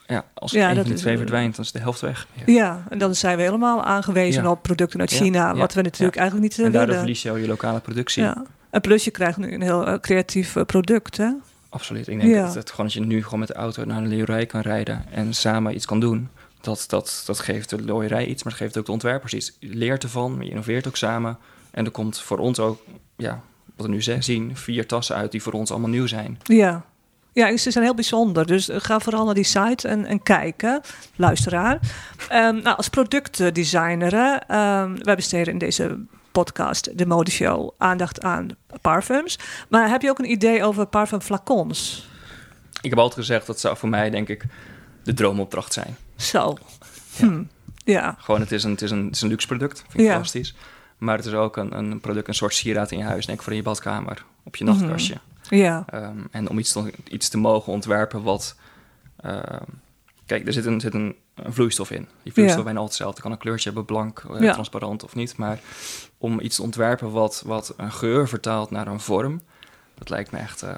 ja, 0.08 0.26
als 0.34 0.52
Ja, 0.52 0.70
is- 0.70 1.00
twee 1.00 1.18
verdwijnt, 1.18 1.56
dan 1.56 1.66
is 1.66 1.72
de 1.72 1.80
helft 1.80 2.02
weg. 2.02 2.28
Ja. 2.34 2.54
ja, 2.54 2.84
en 2.90 2.98
dan 2.98 3.16
zijn 3.16 3.38
we 3.38 3.44
helemaal 3.44 3.84
aangewezen 3.84 4.44
Ja. 4.44 4.50
op 4.50 4.62
producten 4.62 5.00
uit 5.00 5.12
China, 5.12 5.48
ja, 5.48 5.56
wat 5.56 5.74
we 5.74 5.82
natuurlijk 5.82 6.16
ja. 6.16 6.22
eigenlijk 6.22 6.50
niet 6.50 6.60
eh, 6.60 6.66
En 6.66 6.72
daardoor 6.72 6.88
willen. 6.96 7.00
verlies 7.02 7.22
je 7.22 7.30
al 7.30 7.36
je 7.36 7.48
lokale 7.48 7.80
productie. 7.80 8.24
Ja. 8.24 8.44
En 8.70 8.82
plus 8.82 9.04
je 9.04 9.12
krijgt 9.12 9.38
nu 9.38 9.54
een 9.54 9.62
heel 9.62 9.88
eh, 9.88 10.00
creatief 10.00 10.56
eh, 10.56 10.64
product, 10.66 11.18
hè? 11.18 11.30
Absoluut. 11.70 12.08
Ik 12.08 12.20
denk 12.20 12.32
Ja. 12.34 12.46
dat, 12.46 12.54
het 12.56 12.70
gewoon 12.70 12.86
als 12.86 12.94
je 12.94 13.00
nu 13.00 13.24
gewoon 13.24 13.40
met 13.40 13.48
de 13.48 13.54
auto 13.54 13.86
naar 13.86 13.98
een 13.98 14.08
leerlooierij 14.08 14.46
kan 14.46 14.62
rijden 14.62 15.06
en 15.12 15.34
samen 15.34 15.76
iets 15.76 15.86
kan 15.86 16.00
doen, 16.00 16.30
dat, 16.62 16.86
dat, 16.88 17.24
dat 17.26 17.40
geeft 17.40 17.70
de 17.70 17.82
looierij 17.84 18.26
iets, 18.26 18.44
maar 18.44 18.54
dat 18.54 18.62
geeft 18.62 18.78
ook 18.78 18.86
de 18.86 18.92
ontwerpers 18.92 19.34
iets. 19.34 19.56
Je 19.60 19.76
leert 19.76 20.04
ervan, 20.04 20.36
maar 20.36 20.44
je 20.44 20.50
innoveert 20.50 20.88
ook 20.88 20.96
samen. 20.96 21.38
En 21.72 21.86
er 21.86 21.92
komt 21.92 22.20
voor 22.20 22.38
ons 22.38 22.60
ook, 22.60 22.82
ja, 23.16 23.42
wat 23.76 23.86
we 23.86 23.92
nu 23.92 24.02
zien, 24.20 24.58
vier 24.58 24.86
tassen 24.88 25.16
uit 25.16 25.32
die 25.32 25.42
voor 25.42 25.54
ons 25.54 25.72
allemaal 25.72 25.90
nieuw 25.90 26.08
zijn. 26.08 26.40
Ja. 26.44 26.86
Ja, 27.38 27.58
ze 27.58 27.72
zijn 27.72 27.84
heel 27.84 27.94
bijzonder. 27.96 28.46
Dus 28.46 28.70
eh, 28.70 28.78
ga 28.80 29.00
vooral 29.00 29.26
naar 29.26 29.34
die 29.34 29.44
site 29.44 29.88
en, 29.88 30.06
en 30.06 30.24
kijken, 30.24 30.82
luisteraar. 31.16 31.80
Ehm, 32.30 32.56
nou, 32.62 32.78
als 32.78 32.90
productdesigner, 32.90 34.12
hè, 34.16 34.36
ehm, 34.36 34.96
wij 35.04 35.16
besteden 35.16 35.54
in 35.54 35.60
deze 35.60 36.00
podcast, 36.32 36.98
de 36.98 37.06
modeshow, 37.06 37.70
aandacht 37.78 38.22
aan 38.22 38.48
parfums. 38.82 39.40
Maar 39.70 39.90
heb 39.90 40.02
je 40.02 40.10
ook 40.10 40.20
een 40.20 40.32
idee 40.32 40.64
over 40.64 40.86
parfumflacons? 40.86 42.08
Ik 42.82 42.90
heb 42.90 43.00
altijd 43.00 43.20
gezegd, 43.20 43.48
dat 43.48 43.60
zou 43.60 43.78
voor 43.78 43.90
mij 43.90 44.10
denk 44.10 44.30
ik 44.30 44.44
de 45.04 45.14
droomopdracht 45.14 45.74
zijn. 45.74 45.96
Zo. 46.16 46.58
Hm. 47.18 47.44
Ja. 47.84 48.16
Gewoon, 48.20 48.40
het 48.42 48.52
is 48.52 48.64
een, 48.64 48.72
het 48.72 48.82
is 48.82 48.92
een, 48.92 49.06
het 49.06 49.16
is 49.16 49.22
een 49.22 49.30
luxe 49.30 49.48
product, 49.48 49.80
vind 49.80 49.94
ik 49.94 50.00
Ja. 50.00 50.12
fantastisch. 50.12 50.56
Maar 50.98 51.18
het 51.18 51.26
is 51.26 51.34
ook 51.34 51.58
een, 51.58 51.78
een 51.78 52.00
product, 52.00 52.28
een 52.28 52.34
soort 52.34 52.54
sieraad 52.54 52.92
in 52.92 52.98
je 52.98 53.04
huis, 53.04 53.26
denk 53.26 53.38
ik, 53.38 53.44
voor 53.44 53.54
in 53.54 53.58
je 53.58 53.64
badkamer, 53.66 54.24
op 54.44 54.56
je 54.56 54.64
Mhm. 54.64 54.74
nachtkastje. 54.80 55.16
Ja. 55.50 55.84
Ehm, 55.90 56.18
en 56.32 56.50
om 56.50 56.60
iets 56.60 56.72
te, 56.72 56.94
iets 57.10 57.30
te 57.30 57.38
mogen 57.38 57.74
ontwerpen 57.74 58.24
wat... 58.24 58.56
ehm, 59.22 59.64
kijk, 60.26 60.48
er 60.48 60.54
zit 60.54 60.66
een, 60.66 60.80
zit 60.80 60.94
een, 60.94 61.16
een 61.36 61.54
vloeistof 61.54 61.92
in. 61.92 62.08
Die 62.24 62.34
vloeistof 62.34 62.58
Ja. 62.60 62.64
bijna 62.66 62.80
altijd 62.80 62.98
hetzelfde. 62.98 63.14
Het 63.16 63.22
kan 63.24 63.32
een 63.32 63.38
kleurtje 63.38 63.66
hebben, 63.70 63.86
blank, 63.86 64.24
eh, 64.34 64.42
Ja. 64.42 64.54
transparant 64.54 65.04
of 65.04 65.16
niet. 65.16 65.38
Maar 65.38 65.60
om 66.18 66.40
iets 66.40 66.56
te 66.56 66.62
ontwerpen 66.62 67.12
wat, 67.12 67.44
wat 67.46 67.74
een 67.78 67.92
geur 67.92 68.28
vertaalt 68.28 68.72
naar 68.72 68.88
een 68.88 69.00
vorm... 69.00 69.42
dat 69.98 70.10
lijkt 70.10 70.32
me 70.32 70.38
echt... 70.40 70.62
eh, 70.62 70.78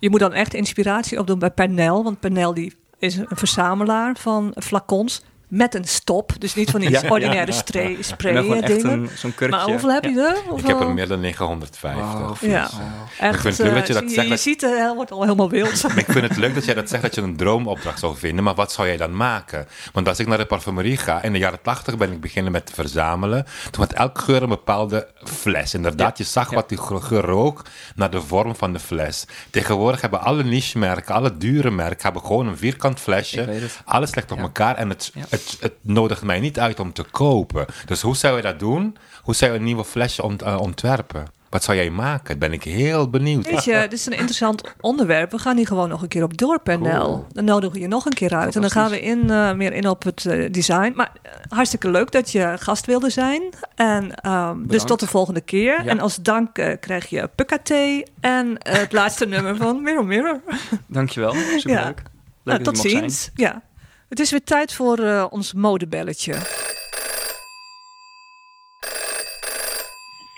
Je 0.00 0.10
moet 0.10 0.20
dan 0.20 0.32
echt 0.32 0.54
inspiratie 0.54 1.18
opdoen 1.18 1.38
bij 1.38 1.50
Pernell. 1.50 1.88
Want 2.02 2.20
Pernell 2.20 2.52
die 2.52 2.76
is 2.98 3.16
een 3.16 3.26
verzamelaar 3.30 4.16
van 4.16 4.54
flacons 4.62 5.24
met 5.48 5.74
een 5.74 5.84
stop. 5.84 6.32
Dus 6.40 6.54
niet 6.54 6.70
van 6.70 6.80
die 6.80 6.90
Ja, 6.96 7.02
ordinaire 7.08 7.52
ja. 7.52 7.58
spray, 7.58 7.96
spray 8.00 8.60
dingen. 8.62 9.08
zo'n 9.14 9.34
kurkje. 9.34 9.56
Maar 9.56 9.66
hoeveel 9.66 9.90
heb 9.92 10.04
je 10.04 10.20
er? 10.50 10.58
Ik 10.58 10.66
heb 10.66 10.80
er 10.80 10.90
meer 10.94 11.08
dan 11.08 11.20
950. 11.20 12.04
Wow, 12.18 12.36
Ja. 12.50 12.68
wow. 12.72 12.80
Echt, 13.20 13.34
Ik 13.34 13.40
vind 13.40 13.56
het 13.58 13.66
leuk 13.66 13.74
dat 13.76 13.86
je 13.86 13.92
eh, 13.94 14.00
dat 14.00 14.08
je, 14.08 14.14
zegt, 14.14 14.24
je 14.26 14.32
dat- 14.32 14.40
ziet, 14.40 14.60
het 14.60 14.94
wordt 14.94 15.10
al 15.10 15.22
helemaal 15.22 15.50
wild. 15.50 15.84
Ik 15.96 16.04
vind 16.08 16.28
het 16.28 16.36
leuk 16.36 16.54
dat 16.54 16.64
jij 16.64 16.74
dat 16.74 16.88
zegt 16.88 17.02
dat 17.02 17.14
je 17.14 17.20
een 17.20 17.36
droomopdracht 17.36 17.98
zou 17.98 18.16
vinden. 18.16 18.44
Maar 18.44 18.54
wat 18.54 18.72
zou 18.72 18.86
jij 18.88 18.96
dan 18.96 19.16
maken? 19.16 19.66
Want 19.92 20.08
als 20.08 20.18
ik 20.18 20.26
naar 20.26 20.38
de 20.38 20.46
parfumerie 20.46 20.96
ga, 20.96 21.22
in 21.22 21.32
de 21.32 21.38
jaren 21.38 21.62
tachtig 21.62 21.96
ben 21.96 22.12
ik 22.12 22.20
beginnen 22.20 22.52
met 22.52 22.70
verzamelen. 22.74 23.46
Toen 23.70 23.82
had 23.82 23.92
elke 23.92 24.20
geur 24.20 24.42
een 24.42 24.48
bepaalde 24.48 25.08
fles. 25.24 25.74
Inderdaad, 25.74 26.18
je 26.18 26.24
zag 26.24 26.50
wat 26.50 26.68
die 26.68 26.78
geur 26.78 27.20
rook 27.24 27.62
naar 27.94 28.10
de 28.10 28.20
vorm 28.20 28.56
van 28.56 28.72
de 28.72 28.78
fles. 28.78 29.24
Tegenwoordig 29.50 30.00
hebben 30.00 30.20
alle 30.20 30.44
niche-merken, 30.44 31.14
alle 31.14 31.36
dure 31.36 31.70
merken, 31.70 32.02
hebben 32.02 32.22
gewoon 32.22 32.46
een 32.46 32.56
vierkant 32.58 33.00
flesje. 33.00 33.48
Alles 33.84 34.14
ligt 34.14 34.30
op 34.30 34.36
Ja. 34.38 34.42
elkaar 34.42 34.76
en 34.76 34.88
het, 34.88 35.10
Ja. 35.14 35.24
Het, 35.36 35.56
het 35.60 35.72
nodigt 35.80 36.22
mij 36.22 36.40
niet 36.40 36.58
uit 36.58 36.80
om 36.80 36.92
te 36.92 37.02
kopen. 37.10 37.66
Dus 37.86 38.00
hoe 38.02 38.16
zou 38.16 38.36
je 38.36 38.42
dat 38.42 38.58
doen? 38.58 38.96
Hoe 39.22 39.34
zou 39.34 39.52
je 39.52 39.58
een 39.58 39.64
nieuwe 39.64 39.84
flesje 39.84 40.22
ont- 40.22 40.42
eh, 40.42 40.60
ontwerpen? 40.60 41.24
Wat 41.50 41.64
zou 41.64 41.76
jij 41.76 41.90
maken? 41.90 42.26
Daar 42.38 42.48
ben 42.48 42.52
ik 42.52 42.62
heel 42.64 43.10
benieuwd. 43.10 43.50
Weet 43.50 43.64
je, 43.64 43.72
dit 43.80 43.92
is 43.92 44.06
een 44.06 44.12
interessant 44.12 44.62
onderwerp. 44.80 45.30
We 45.30 45.38
gaan 45.38 45.56
hier 45.56 45.66
gewoon 45.66 45.88
nog 45.88 46.02
een 46.02 46.08
keer 46.08 46.22
op 46.22 46.36
door, 46.38 46.60
Pernel. 46.60 47.26
Dan 47.32 47.44
nodigen 47.44 47.74
we 47.74 47.80
je 47.80 47.88
nog 47.88 48.04
een 48.06 48.12
keer 48.12 48.34
uit. 48.34 48.54
En 48.54 48.60
dan 48.60 48.70
gaan 48.70 48.90
we 48.90 49.00
in, 49.00 49.30
eh, 49.30 49.52
meer 49.52 49.72
in 49.72 49.88
op 49.88 50.02
het 50.04 50.26
eh, 50.26 50.52
design. 50.52 50.92
Maar 50.94 51.12
hartstikke 51.48 51.90
leuk 51.90 52.12
dat 52.12 52.32
je 52.32 52.54
gast 52.58 52.86
wilde 52.86 53.10
zijn. 53.10 53.42
En 53.74 54.14
ehm, 54.14 54.66
dus 54.66 54.84
tot 54.84 55.00
de 55.00 55.06
volgende 55.06 55.40
keer. 55.40 55.84
Ja. 55.84 55.90
En 55.90 56.00
als 56.00 56.16
dank 56.16 56.76
krijg 56.80 57.06
je 57.06 57.30
pukka 57.34 57.58
thee 57.62 58.02
en 58.20 58.56
het 58.58 58.92
laatste 58.92 59.26
nummer 59.34 59.56
van 59.56 59.82
Mirror 59.82 60.04
Mirror. 60.06 60.40
Dankjewel, 60.86 61.32
superleuk. 61.32 61.64
Ja. 61.64 61.84
Leuk 61.86 62.02
Nou, 62.42 62.62
dat 62.62 62.74
tot 62.74 62.78
ziens. 62.90 63.30
Ja. 63.34 63.62
Het 64.08 64.20
is 64.20 64.30
weer 64.30 64.44
tijd 64.44 64.72
voor 64.72 64.98
eh, 64.98 65.26
ons 65.30 65.52
modebelletje. 65.52 66.34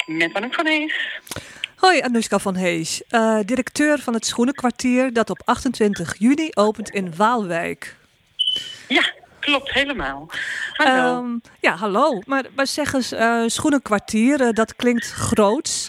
Met 0.07 0.35
Anouk 0.35 0.55
van 0.55 0.67
Hees. 0.67 1.21
Hoi, 1.77 2.01
Anoushka 2.01 2.39
van 2.39 2.55
Hees, 2.55 3.03
eh, 3.09 3.39
directeur 3.45 3.99
van 3.99 4.15
het 4.15 4.27
Schoenenkwartier 4.27 5.13
dat 5.13 5.31
op 5.31 5.43
28 5.45 6.19
juni 6.19 6.51
opent 6.55 6.91
in 6.91 7.17
Waalwijk. 7.17 7.97
Ja, 8.89 9.13
klopt 9.41 9.73
helemaal. 9.73 10.31
Hallo. 10.73 11.19
Ehm, 11.19 11.39
ja, 11.61 11.77
hallo. 11.77 12.23
Maar, 12.27 12.45
maar 12.57 12.67
zeg 12.67 12.93
eens, 12.93 13.13
eh, 13.13 13.43
Schoenenkwartier, 13.47 14.55
dat 14.55 14.77
klinkt 14.77 15.11
groots. 15.11 15.89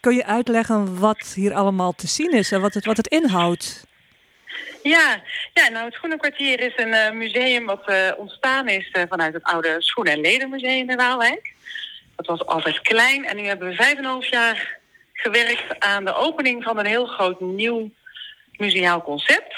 Kun 0.00 0.14
je 0.14 0.24
uitleggen 0.24 0.98
wat 0.98 1.32
hier 1.34 1.54
allemaal 1.54 1.92
te 1.92 2.06
zien 2.06 2.32
is 2.32 2.52
en 2.52 2.60
wat 2.60 2.74
het, 2.74 2.84
wat 2.84 2.96
het 2.96 3.06
inhoudt? 3.06 3.87
Ja, 4.82 5.22
ja, 5.54 5.68
nou 5.68 5.84
het 5.84 5.94
Schoenenkwartier 5.94 6.60
is 6.60 6.72
een 6.76 6.92
eh, 6.92 7.12
museum 7.12 7.66
wat 7.66 7.86
eh, 7.86 8.10
ontstaan 8.16 8.68
is 8.68 8.90
eh, 8.90 9.02
vanuit 9.08 9.34
het 9.34 9.42
oude 9.42 9.76
Schoenen- 9.78 10.12
en 10.12 10.20
Ledermuseum 10.20 10.90
in 10.90 10.96
Waalwijk. 10.96 11.54
Dat 12.16 12.26
was 12.26 12.46
altijd 12.46 12.80
klein 12.80 13.24
en 13.24 13.36
nu 13.36 13.42
hebben 13.42 13.68
we 13.68 13.74
vijf 13.74 13.98
en 13.98 14.04
half 14.04 14.26
jaar 14.26 14.78
gewerkt 15.12 15.80
aan 15.80 16.04
de 16.04 16.14
opening 16.14 16.62
van 16.62 16.78
een 16.78 16.86
heel 16.86 17.06
groot 17.06 17.40
nieuw 17.40 17.90
museaal 18.58 19.02
concept. 19.02 19.54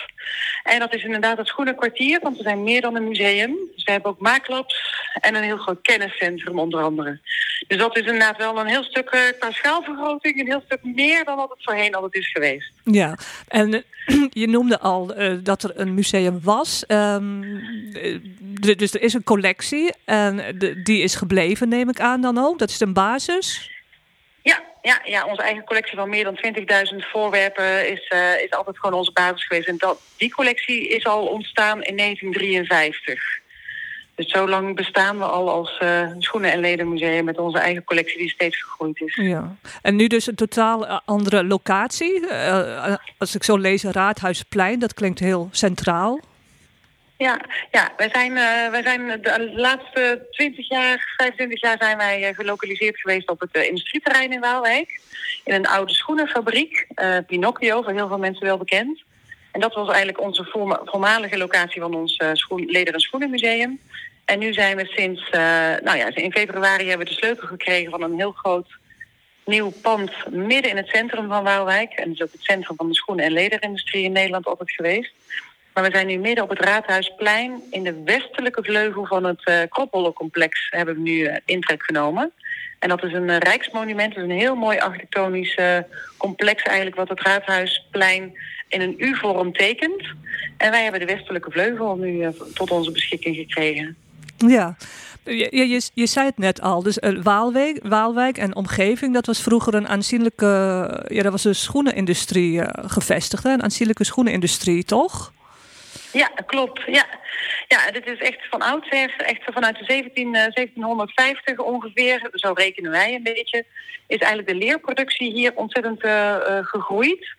En 0.63 0.79
dat 0.79 0.95
is 0.95 1.05
inderdaad 1.05 1.39
het 1.39 1.47
schoenenkwartier, 1.47 2.21
want 2.23 2.37
we 2.37 2.43
zijn 2.43 2.63
meer 2.63 2.81
dan 2.81 2.97
een 2.97 3.09
museum. 3.09 3.57
Dus 3.75 3.85
we 3.85 3.93
hebben 3.93 4.11
ook 4.11 4.21
maaklabs 4.21 4.75
en 5.21 5.35
een 5.35 5.43
heel 5.43 5.57
groot 5.57 5.81
kenniscentrum 5.83 6.59
onder 6.59 6.83
andere. 6.83 7.21
Dus 7.69 7.79
dat 7.79 7.97
is 7.97 8.05
inderdaad 8.05 8.37
wel 8.37 8.61
een 8.61 8.67
heel 8.67 8.85
stuk 8.85 9.09
eh, 9.09 9.21
qua 9.39 9.51
schaalvergroting, 9.51 10.41
een 10.41 10.47
heel 10.47 10.63
stuk 10.65 10.81
meer 10.83 11.25
dan 11.25 11.37
wat 11.37 11.51
het 11.51 11.65
voorheen 11.65 11.95
altijd 11.95 12.15
is 12.15 12.31
geweest. 12.31 12.73
Ja, 12.85 13.19
en 13.49 13.75
eh, 13.75 13.81
je 14.43 14.49
noemde 14.49 14.81
al 14.81 15.15
eh, 15.15 15.35
dat 15.43 15.63
er 15.63 15.73
een 15.75 15.95
museum 15.95 16.41
was. 16.43 16.87
Ehm, 16.87 17.43
eh, 17.93 18.19
dus 18.77 18.95
er 18.95 19.03
is 19.03 19.13
een 19.15 19.25
collectie 19.25 19.93
en 20.05 20.59
die 20.83 21.03
is 21.03 21.15
gebleven, 21.15 21.69
neem 21.69 21.89
ik 21.89 22.01
aan 22.01 22.21
dan 22.21 22.39
ook. 22.39 22.59
Dat 22.59 22.71
is 22.71 22.81
een 22.81 22.93
basis. 22.93 23.71
Ja, 24.83 25.01
ja, 25.05 25.27
onze 25.27 25.43
eigen 25.43 25.65
collectie 25.65 25.97
van 25.97 26.09
meer 26.09 26.25
dan 26.25 26.39
20.000 26.93 27.07
voorwerpen 27.13 27.91
is, 27.91 28.07
eh, 28.09 28.43
is 28.43 28.51
altijd 28.51 28.79
gewoon 28.79 28.99
onze 28.99 29.13
basis 29.13 29.47
geweest. 29.47 29.69
En 29.69 29.79
dat, 29.79 30.01
die 30.17 30.31
collectie 30.31 30.89
is 30.89 31.07
al 31.07 31.27
ontstaan 31.27 31.83
in 31.83 31.97
1953. 31.97 33.39
Dus 34.15 34.31
zo 34.31 34.49
lang 34.49 34.77
bestaan 34.77 35.19
we 35.19 35.25
al 35.25 35.51
als 35.51 35.79
eh, 35.79 36.11
schoenen- 36.19 36.53
en 36.53 36.61
ledenmuseum 36.61 37.25
met 37.25 37.39
onze 37.39 37.59
eigen 37.59 37.85
collectie 37.85 38.19
die 38.19 38.31
steeds 38.31 38.63
gegroeid 38.63 39.01
is. 39.01 39.15
Ja. 39.15 39.57
En 39.83 39.97
nu 39.97 40.07
dus 40.07 40.27
een 40.27 40.35
totaal 40.35 40.87
eh, 40.87 40.99
andere 41.05 41.45
locatie. 41.45 42.27
Als 43.19 43.35
ik 43.35 43.45
zo 43.45 43.57
lees, 43.57 43.83
Raadhuisplein, 43.83 44.79
dat 44.79 44.95
klinkt 44.95 45.19
heel 45.19 45.49
centraal. 45.51 46.21
Ja, 47.21 47.41
ja 47.71 47.93
wij, 47.97 48.09
zijn, 48.13 48.37
eh, 48.37 48.71
wij 48.71 48.83
zijn 48.83 49.21
de 49.23 49.53
laatste 49.55 50.27
20 50.31 50.69
jaar, 50.69 51.15
25 51.17 51.61
jaar 51.61 51.77
zijn 51.79 51.97
wij 51.97 52.25
eh, 52.25 52.35
gelokaliseerd 52.35 53.01
geweest 53.01 53.29
op 53.29 53.41
het 53.41 53.51
eh, 53.51 53.67
industrieterrein 53.67 54.33
in 54.33 54.41
Waalwijk. 54.41 55.01
In 55.45 55.55
een 55.55 55.67
oude 55.67 55.93
schoenenfabriek, 55.93 56.87
Pinocchio, 57.27 57.83
voor 57.83 57.93
heel 57.93 58.09
veel 58.09 58.19
mensen 58.19 58.47
wel 58.47 58.57
bekend. 58.57 59.03
En 59.53 59.61
dat 59.61 59.75
was 59.75 59.89
eigenlijk 59.89 60.21
onze 60.21 60.45
voorma- 60.45 60.81
voormalige 60.85 61.39
locatie 61.39 61.81
van 61.81 61.95
ons 61.95 62.19
schoen, 62.33 62.65
leder- 62.67 62.95
en 62.95 63.01
schoenenmuseum. 63.01 63.81
En 64.25 64.39
nu 64.39 64.53
zijn 64.53 64.77
we 64.77 64.87
sinds, 64.87 65.31
nou 65.83 65.97
ja, 65.97 66.15
in 66.15 66.33
februari 66.33 66.89
hebben 66.89 67.07
we 67.07 67.13
de 67.13 67.19
sleutel 67.19 67.47
gekregen 67.47 67.91
van 67.91 68.03
een 68.03 68.17
heel 68.17 68.33
groot 68.33 68.69
nieuw 69.45 69.73
pand 69.83 70.13
midden 70.31 70.71
in 70.71 70.77
het 70.77 70.89
centrum 70.89 71.29
van 71.29 71.45
Waalwijk. 71.45 71.93
En 71.93 72.05
dat 72.05 72.15
is 72.15 72.23
ook 72.23 72.33
het 72.33 72.43
centrum 72.43 72.77
van 72.77 72.89
de 72.89 72.95
schoenen- 72.95 73.25
en 73.25 73.33
lederindustrie 73.33 74.05
in 74.05 74.13
Nederland 74.13 74.47
altijd 74.47 74.71
geweest. 74.71 75.13
Maar 75.75 75.85
we 75.85 75.91
zijn 75.91 76.07
nu 76.07 76.17
midden 76.17 76.45
op 76.45 76.51
het 76.51 76.61
Raadhuisplein 76.61 77.63
in 77.71 77.83
de 77.83 78.03
westelijke 78.05 78.63
vleugel 78.63 79.07
van 79.07 79.25
het 79.25 79.49
uh, 79.49 80.55
hebben 80.71 80.95
we 80.95 81.01
nu 81.01 81.25
eh, 81.25 81.37
intrek 81.45 81.83
genomen. 81.83 82.33
En 82.79 82.89
dat 82.89 83.05
is 83.05 83.13
een 83.13 83.31
eh, 83.31 83.39
rijksmonument, 83.39 84.15
dat 84.15 84.25
is 84.25 84.31
een 84.31 84.39
heel 84.39 84.55
mooi 84.55 84.79
architectonisch 84.79 85.59
complex 86.17 86.63
eigenlijk 86.63 86.97
wat 86.97 87.09
het 87.09 87.21
Raadhuisplein 87.21 88.33
in 88.69 88.81
een 88.81 88.95
U-vorm 88.99 89.53
tekent. 89.53 90.03
En 90.57 90.71
wij 90.71 90.83
hebben 90.83 91.01
de 91.01 91.15
westelijke 91.15 91.51
vleugel 91.51 91.97
nu 91.97 92.29
tot 92.55 92.71
onze 92.71 92.91
beschikking 92.91 93.37
gekregen. 93.37 93.97
Ja, 94.37 94.77
je, 95.25 95.69
je, 95.69 95.91
je 95.95 96.07
zei 96.07 96.27
het 96.27 96.39
net 96.39 96.61
al. 96.61 96.83
Dus 96.83 96.99
Waalwijk, 97.23 97.81
Waalwijk 97.83 98.39
en 98.39 98.57
omgeving, 98.57 99.15
dat 99.15 99.27
was 99.27 99.43
vroeger 99.43 99.75
een 99.75 99.89
aanzienlijke... 99.89 100.47
Ja, 101.09 101.23
dat 101.23 101.33
was 101.33 101.45
een 101.45 101.55
schoenenindustrie 101.55 102.61
gevestigd. 102.89 103.45
Een 103.45 103.63
aanzienlijke 103.63 104.05
schoenenindustrie, 104.05 104.85
toch? 104.85 105.33
Ja, 106.13 106.31
klopt. 106.47 106.83
Ja. 106.87 107.07
ja, 107.69 107.91
dit 107.91 108.07
is 108.07 108.19
echt 108.19 108.49
van 108.51 108.63
oudsher, 108.63 109.15
echt 109.17 109.43
vanuit 109.45 109.79
de 109.79 109.85
17, 109.85 110.35
eh, 110.35 110.53
1750 110.53 111.59
ongeveer, 111.59 112.29
zo 112.33 112.53
rekenen 112.53 112.91
wij 112.91 113.15
een 113.15 113.23
beetje, 113.23 113.65
is 114.07 114.19
eigenlijk 114.19 114.49
de 114.49 114.65
leerproductie 114.67 115.33
hier 115.33 115.53
ontzettend 115.55 116.03
eh, 116.03 116.35
eh, 116.35 116.67
gegroeid. 116.67 117.39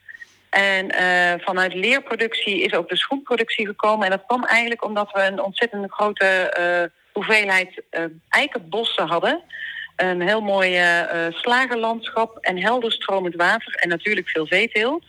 En 0.49 0.89
eh, 0.89 1.39
vanuit 1.45 1.73
leerproductie 1.73 2.61
is 2.61 2.73
ook 2.73 2.89
de 2.89 2.97
schoenproductie 2.97 3.65
gekomen. 3.65 4.05
En 4.05 4.11
dat 4.11 4.25
kwam 4.27 4.43
eigenlijk 4.43 4.85
omdat 4.85 5.11
we 5.11 5.21
een 5.21 5.41
ontzettend 5.41 5.91
grote 5.91 6.25
eh, 6.25 6.83
hoeveelheid 7.13 7.81
eh, 7.89 8.03
eikenbossen 8.29 9.07
hadden. 9.07 9.43
Een 9.95 10.21
heel 10.21 10.41
mooi 10.41 10.75
eh, 10.75 11.25
eh, 11.27 11.33
slagerlandschap 11.33 12.37
en 12.37 12.61
helder 12.61 12.91
stromend 12.91 13.35
water 13.35 13.73
en 13.75 13.89
natuurlijk 13.89 14.29
veel 14.29 14.47
veeteelt. 14.47 15.03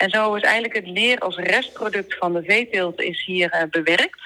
En 0.00 0.10
zo 0.10 0.34
is 0.34 0.42
eigenlijk 0.42 0.74
het 0.74 0.86
leer 0.86 1.18
als 1.18 1.36
restproduct 1.36 2.16
van 2.16 2.32
de 2.32 2.42
veeteelt 2.42 3.00
is 3.00 3.24
hier 3.24 3.50
eh, 3.50 3.62
bewerkt. 3.70 4.20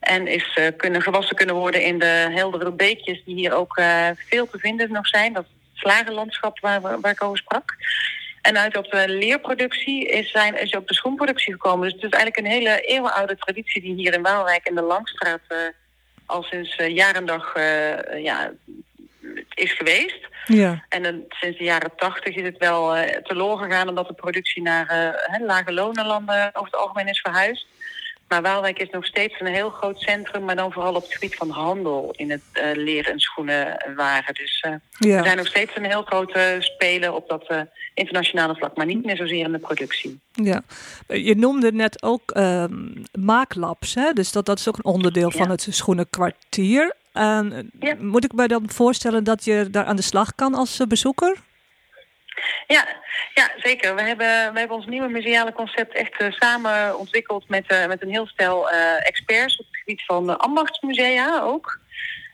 En 0.00 0.26
is 0.26 0.54
eh, 0.54 0.66
kunnen 0.76 1.02
gewassen 1.02 1.36
kunnen 1.36 1.54
worden 1.54 1.82
in 1.82 1.98
de 1.98 2.26
heldere 2.30 2.72
beekjes 2.72 3.24
die 3.24 3.34
hier 3.34 3.52
ook 3.52 3.76
eh, 3.76 4.08
veel 4.14 4.48
te 4.50 4.58
vinden 4.58 4.92
nog 4.92 5.06
zijn. 5.06 5.32
Dat 5.32 5.46
slagerlandschap 5.74 6.60
waar, 6.60 6.80
waar 6.80 7.12
ik 7.12 7.22
over 7.22 7.38
sprak. 7.38 7.74
En 8.42 8.58
uit 8.58 8.76
op 8.76 8.90
de 8.90 9.08
leerproductie 9.08 10.08
is, 10.08 10.30
zijn, 10.30 10.60
is 10.60 10.74
ook 10.74 10.88
de 10.88 10.94
schoenproductie 10.94 11.52
gekomen. 11.52 11.84
Dus 11.84 11.92
het 11.92 12.12
is 12.12 12.18
eigenlijk 12.18 12.46
een 12.46 12.52
hele 12.52 12.80
eeuwenoude 12.80 13.36
traditie 13.36 13.82
die 13.82 13.94
hier 13.94 14.14
in 14.14 14.22
Waalwijk 14.22 14.68
in 14.68 14.74
de 14.74 14.82
Langstraat 14.82 15.40
al 16.28 16.42
sinds 16.42 16.76
eh, 16.76 16.94
jaar 16.94 17.14
en 17.14 17.26
dag 17.26 17.54
ja, 18.16 18.50
is 19.54 19.72
geweest. 19.72 20.28
Ja. 20.46 20.84
En 20.88 21.02
dan, 21.02 21.24
sinds 21.28 21.58
de 21.58 21.64
jaren 21.64 21.92
tachtig 21.96 22.34
is 22.34 22.42
het 22.42 22.58
wel 22.58 22.96
eh 22.96 23.22
teloor 23.22 23.58
gegaan 23.58 23.88
omdat 23.88 24.08
de 24.08 24.14
productie 24.14 24.62
naar 24.62 24.86
hè, 25.30 25.44
lage 25.44 25.72
lonenlanden 25.72 26.50
over 26.52 26.70
het 26.70 26.80
algemeen 26.80 27.08
is 27.08 27.20
verhuisd. 27.20 27.66
Maar 28.28 28.42
Waalwijk 28.42 28.78
is 28.78 28.90
nog 28.90 29.06
steeds 29.06 29.40
een 29.40 29.46
heel 29.46 29.70
groot 29.70 30.00
centrum, 30.00 30.44
maar 30.44 30.56
dan 30.56 30.72
vooral 30.72 30.94
op 30.94 31.02
het 31.02 31.12
gebied 31.12 31.34
van 31.34 31.50
handel 31.50 32.12
in 32.16 32.30
het 32.30 32.42
eh 32.52 32.64
leer- 32.74 33.10
en 33.10 33.20
schoenenwaren. 33.20 34.34
Dus 34.34 34.60
eh, 34.60 34.72
we 34.98 35.20
zijn 35.24 35.36
nog 35.36 35.46
steeds 35.46 35.76
een 35.76 35.84
heel 35.84 36.02
grote 36.02 36.56
speler 36.58 37.12
op 37.12 37.28
dat 37.28 37.66
internationale 37.94 38.54
vlak, 38.54 38.76
maar 38.76 38.86
niet 38.86 39.04
meer 39.04 39.16
zozeer 39.16 39.44
in 39.44 39.52
de 39.52 39.58
productie. 39.58 40.20
ja. 40.32 40.62
Je 41.06 41.36
noemde 41.36 41.72
net 41.72 42.02
ook 42.02 42.30
ehm, 42.30 42.72
maaklabs, 43.12 43.94
hè? 43.94 44.12
dus 44.12 44.32
dat, 44.32 44.46
dat 44.46 44.58
is 44.58 44.68
ook 44.68 44.76
een 44.76 44.84
onderdeel 44.84 45.30
van 45.30 45.50
het 45.50 45.66
schoenenkwartier. 45.70 46.94
Eh, 47.18 47.40
Ja. 47.80 47.94
moet 47.98 48.24
ik 48.24 48.32
mij 48.32 48.46
dan 48.46 48.70
voorstellen 48.70 49.24
dat 49.24 49.44
je 49.44 49.68
daar 49.70 49.84
aan 49.84 49.96
de 49.96 50.02
slag 50.02 50.34
kan 50.34 50.54
als 50.54 50.80
eh, 50.80 50.86
bezoeker? 50.86 51.36
Ja, 52.66 52.88
ja 53.34 53.50
zeker. 53.56 53.94
We 53.94 54.02
hebben, 54.02 54.52
we 54.52 54.58
hebben 54.58 54.76
ons 54.76 54.86
nieuwe 54.86 55.08
museale 55.08 55.52
concept 55.52 55.94
echt 55.94 56.16
eh, 56.20 56.30
samen 56.30 56.98
ontwikkeld 56.98 57.48
met, 57.48 57.66
eh, 57.66 57.86
met 57.86 58.02
een 58.02 58.10
heel 58.10 58.26
stel 58.26 58.70
experts 58.70 59.58
op 59.58 59.66
het 59.66 59.76
gebied 59.76 60.04
van 60.04 60.38
ambachtsmusea 60.38 61.40
ook. 61.40 61.78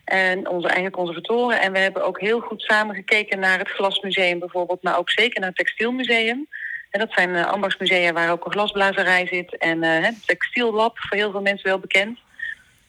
En 0.05 0.49
onze 0.49 0.69
eigen 0.69 0.91
conservatoren. 0.91 1.61
En 1.61 1.73
we 1.73 1.79
hebben 1.79 2.05
ook 2.05 2.21
heel 2.21 2.41
goed 2.41 2.63
samen 2.63 2.95
gekeken 2.95 3.39
naar 3.39 3.59
het 3.59 3.69
Glasmuseum 3.69 4.39
bijvoorbeeld, 4.39 4.83
maar 4.83 4.99
ook 4.99 5.11
zeker 5.11 5.41
naar 5.41 5.49
het 5.49 5.59
Textielmuseum. 5.59 6.49
En 6.91 7.01
dat 7.01 7.13
zijn 7.13 7.45
ambachtsmusea 7.45 8.13
waar 8.13 8.31
ook 8.31 8.45
een 8.45 8.53
glasblazerij 8.53 9.27
zit 9.27 9.57
en 9.57 9.83
het 9.83 10.27
Textiellab, 10.27 10.99
voor 10.99 11.17
heel 11.17 11.31
veel 11.31 11.41
mensen 11.41 11.69
wel 11.69 11.79
bekend. 11.79 12.19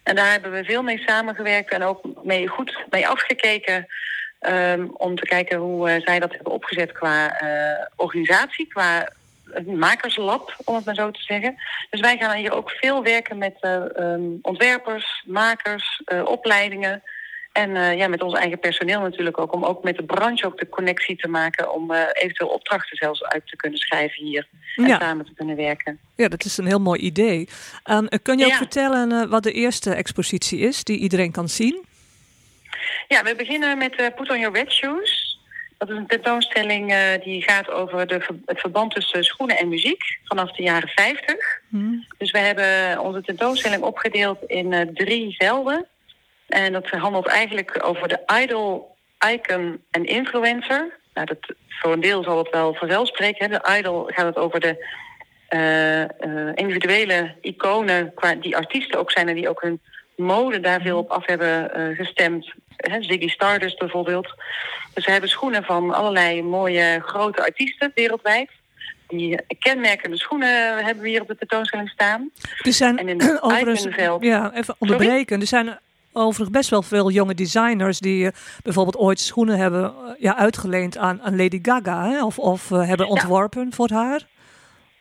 En 0.06 0.16
daar 0.16 0.32
hebben 0.32 0.52
we 0.52 0.64
veel 0.64 0.84
mee 0.84 1.04
samengewerkt 1.06 1.72
en 1.72 1.84
ook 1.84 2.02
mee, 2.24 2.48
goed 2.48 2.86
mee 2.90 3.08
afgekeken. 3.08 3.88
Um, 4.50 4.92
om 4.94 5.16
te 5.16 5.26
kijken 5.26 5.58
hoe 5.58 5.90
uh, 5.90 6.02
zij 6.06 6.20
dat 6.20 6.34
hebben 6.34 6.52
opgezet 6.52 6.92
qua 6.92 7.42
uh, 7.44 7.86
organisatie, 7.96 8.68
qua 8.68 9.10
makerslab, 9.66 10.56
om 10.64 10.76
het 10.76 10.86
maar 10.86 10.96
zo 10.96 11.12
te 11.12 11.22
zeggen. 11.22 11.56
Dus 11.90 12.00
wij 12.00 12.18
gaan 12.18 12.36
hier 12.36 12.54
ook 12.54 12.70
veel 12.70 13.04
werken 13.04 13.38
met 13.38 13.56
uh, 13.62 13.84
um, 14.00 14.40
ontwerpers, 14.42 15.24
makers, 15.26 16.02
opleidingen. 16.26 17.04
En 17.56 17.98
ja, 17.98 18.08
met 18.08 18.22
ons 18.22 18.34
eigen 18.34 18.60
personeel 18.60 19.00
natuurlijk 19.00 19.40
ook. 19.40 19.54
Om 19.54 19.64
ook 19.64 19.84
met 19.84 19.96
de 19.96 20.04
branche 20.04 20.46
ook 20.46 20.60
de 20.60 20.70
connectie 20.70 21.16
te 21.16 21.28
maken. 21.28 21.74
Om 21.74 21.92
eventueel 21.92 22.50
opdrachten 22.50 22.98
zelfs 22.98 23.24
uit 23.24 23.48
te 23.48 23.56
kunnen 23.56 23.80
schrijven 23.80 24.24
hier. 24.24 24.48
En 24.76 24.88
ja. 24.88 25.00
samen 25.00 25.26
te 25.26 25.34
kunnen 25.36 25.56
werken. 25.56 26.00
Ja, 26.16 26.28
dat 26.28 26.46
is 26.46 26.58
een 26.58 26.66
heel 26.66 26.80
mooi 26.80 27.00
idee. 27.00 27.50
Um, 27.90 28.08
kun 28.22 28.38
je 28.38 28.46
ook 28.46 28.54
vertellen 28.54 29.30
wat 29.30 29.44
de 29.44 29.52
eerste 29.52 29.94
expositie 29.94 30.60
is 30.60 30.84
die 30.84 30.98
iedereen 30.98 31.32
kan 31.32 31.50
zien? 31.50 31.86
Ja, 33.08 33.24
we 33.24 33.36
beginnen 33.36 33.78
met 33.78 33.96
Put 34.16 34.30
on 34.30 34.40
Your 34.40 34.56
Red 34.56 34.72
Shoes. 34.72 35.26
Dat 35.78 35.90
is 35.90 35.96
een 35.96 36.08
tentoonstelling 36.08 36.92
uh, 36.92 37.24
die 37.24 37.42
gaat 37.42 37.70
over 37.70 38.08
de, 38.08 38.22
het 38.46 38.60
verband 38.60 38.92
tussen 38.92 39.24
schoenen 39.24 39.58
en 39.58 39.70
muziek 39.70 40.20
vanaf 40.24 40.52
de 40.52 40.64
jaren 40.64 40.90
50. 40.90 41.62
Hmm. 41.70 42.06
Dus 42.18 42.32
we 42.32 42.40
hebben 42.40 43.00
onze 43.00 43.22
tentoonstelling 43.22 43.84
opgedeeld 43.84 44.38
in 44.48 44.72
uh, 44.72 44.82
drie 44.82 45.36
velden. 45.38 45.86
En 46.48 46.74
dat 46.74 46.90
handelt 46.90 47.28
eigenlijk 47.28 47.86
over 47.86 48.08
de 48.08 48.20
idol, 48.44 48.96
icon 49.32 49.84
en 49.92 50.06
influencer. 50.06 50.98
Nou, 51.14 51.28
dat, 51.28 51.56
voor 51.70 51.92
een 51.92 52.02
deel 52.02 52.24
zal 52.24 52.38
het 52.38 52.50
wel 52.50 52.74
vanzelfspreken. 52.74 53.52
Hè. 53.52 53.60
De 53.60 53.78
idol 53.78 54.04
gaat 54.06 54.26
het 54.26 54.38
over 54.38 54.60
de 54.60 54.94
individuele 56.56 57.36
iconen, 57.42 58.14
qua 58.14 58.36
die 58.36 58.56
artiesten 58.56 59.00
ook 59.00 59.12
zijn 59.12 59.28
en 59.28 59.36
die 59.36 59.50
ook 59.50 59.62
hun 59.62 59.80
mode 60.16 60.60
daar 60.60 60.82
veel 60.82 60.98
op 60.98 61.10
af 61.10 61.26
hebben 61.26 61.72
uh, 61.78 61.98
gestemd. 61.98 62.54
He, 62.78 63.02
Ziggy 63.02 63.28
Stardust 63.28 63.80
bijvoorbeeld. 63.80 64.34
Dus 64.94 65.04
ze 65.04 65.12
hebben 65.12 65.30
schoenen 65.30 65.64
van 65.64 65.94
allerlei 65.94 66.44
mooie 66.44 67.02
grote 67.06 67.42
artiesten 67.42 67.92
wereldwijd. 67.96 68.50
Die 69.08 69.40
kenmerkende 69.60 70.18
schoenen 70.18 70.84
hebben 70.86 71.04
we 71.04 71.10
hier 71.10 71.22
op 71.22 71.28
de 71.28 71.38
tentoonstelling 71.38 71.90
staan. 71.90 72.32
Er 72.62 72.74
zijn 72.74 72.98
en 72.98 73.10
in 73.10 73.22
het 73.24 74.24
ja, 74.24 74.52
even 74.54 74.76
onderbreken. 74.78 75.26
Sorry? 75.26 75.42
Er 75.42 75.48
zijn 75.48 75.80
overigens 76.16 76.58
best 76.58 76.70
wel 76.70 76.82
veel 76.82 77.12
jonge 77.12 77.34
designers 77.34 78.00
die 78.00 78.24
uh, 78.24 78.32
bijvoorbeeld 78.64 78.98
ooit 78.98 79.20
schoenen 79.20 79.58
hebben 79.58 79.84
uh, 79.84 80.12
ja, 80.20 80.38
uitgeleend 80.38 80.98
aan, 80.98 81.22
aan 81.22 81.38
Lady 81.38 81.60
Gaga. 81.62 82.10
Hè? 82.10 82.24
Of, 82.24 82.40
of 82.40 82.70
hebben 82.70 83.08
ontworpen 83.08 83.66
ja. 83.66 83.72
voor 83.72 83.90
haar. 83.90 84.22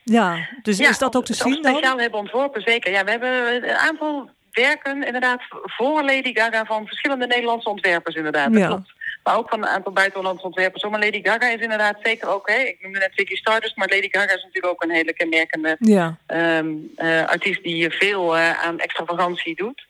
Ja, 0.05 0.49
dus 0.63 0.81
is 0.81 0.99
dat 0.99 1.17
ook 1.17 1.25
te 1.25 1.35
zien 1.35 1.63
dan? 1.63 1.75
speciaal 1.75 1.99
hebben 1.99 2.19
ontworpen, 2.19 2.63
zeker. 2.63 2.93
Ja, 2.93 3.05
we 3.05 3.11
hebben 3.11 3.65
een 3.69 3.77
aantal 3.77 4.31
werken 4.53 5.07
inderdaad 5.07 5.41
voor 5.63 6.03
Lady 6.03 6.35
Gaga 6.35 6.65
van 6.65 6.87
verschillende 6.87 7.27
Nederlandse 7.27 7.69
ontwerpers 7.69 8.15
inderdaad. 8.15 8.53
Dat 8.53 8.61
Ja. 8.61 8.67
klopt. 8.67 8.93
Maar 9.23 9.37
ook 9.37 9.49
van 9.49 9.59
een 9.59 9.69
aantal 9.69 9.93
buitenlandse 9.93 10.47
ontwerpers. 10.47 10.83
Maar 10.83 11.01
Lady 11.01 11.21
Gaga 11.23 11.49
is 11.49 11.61
inderdaad 11.61 11.97
zeker 12.03 12.29
ook, 12.29 12.49
hè, 12.49 12.59
ik 12.59 12.79
noemde 12.83 12.99
net 12.99 13.11
Ziggy 13.15 13.35
Stardust, 13.35 13.77
maar 13.77 13.89
Lady 13.89 14.09
Gaga 14.11 14.35
is 14.35 14.43
natuurlijk 14.43 14.73
ook 14.73 14.83
een 14.83 14.91
hele 14.91 15.13
kenmerkende 15.13 15.77
Ja, 15.79 16.17
ehm, 16.27 16.69
eh, 16.97 17.25
artiest 17.25 17.63
die 17.63 17.91
veel 17.91 18.37
eh, 18.37 18.65
aan 18.65 18.79
extravagantie 18.79 19.57
doet. 19.57 19.87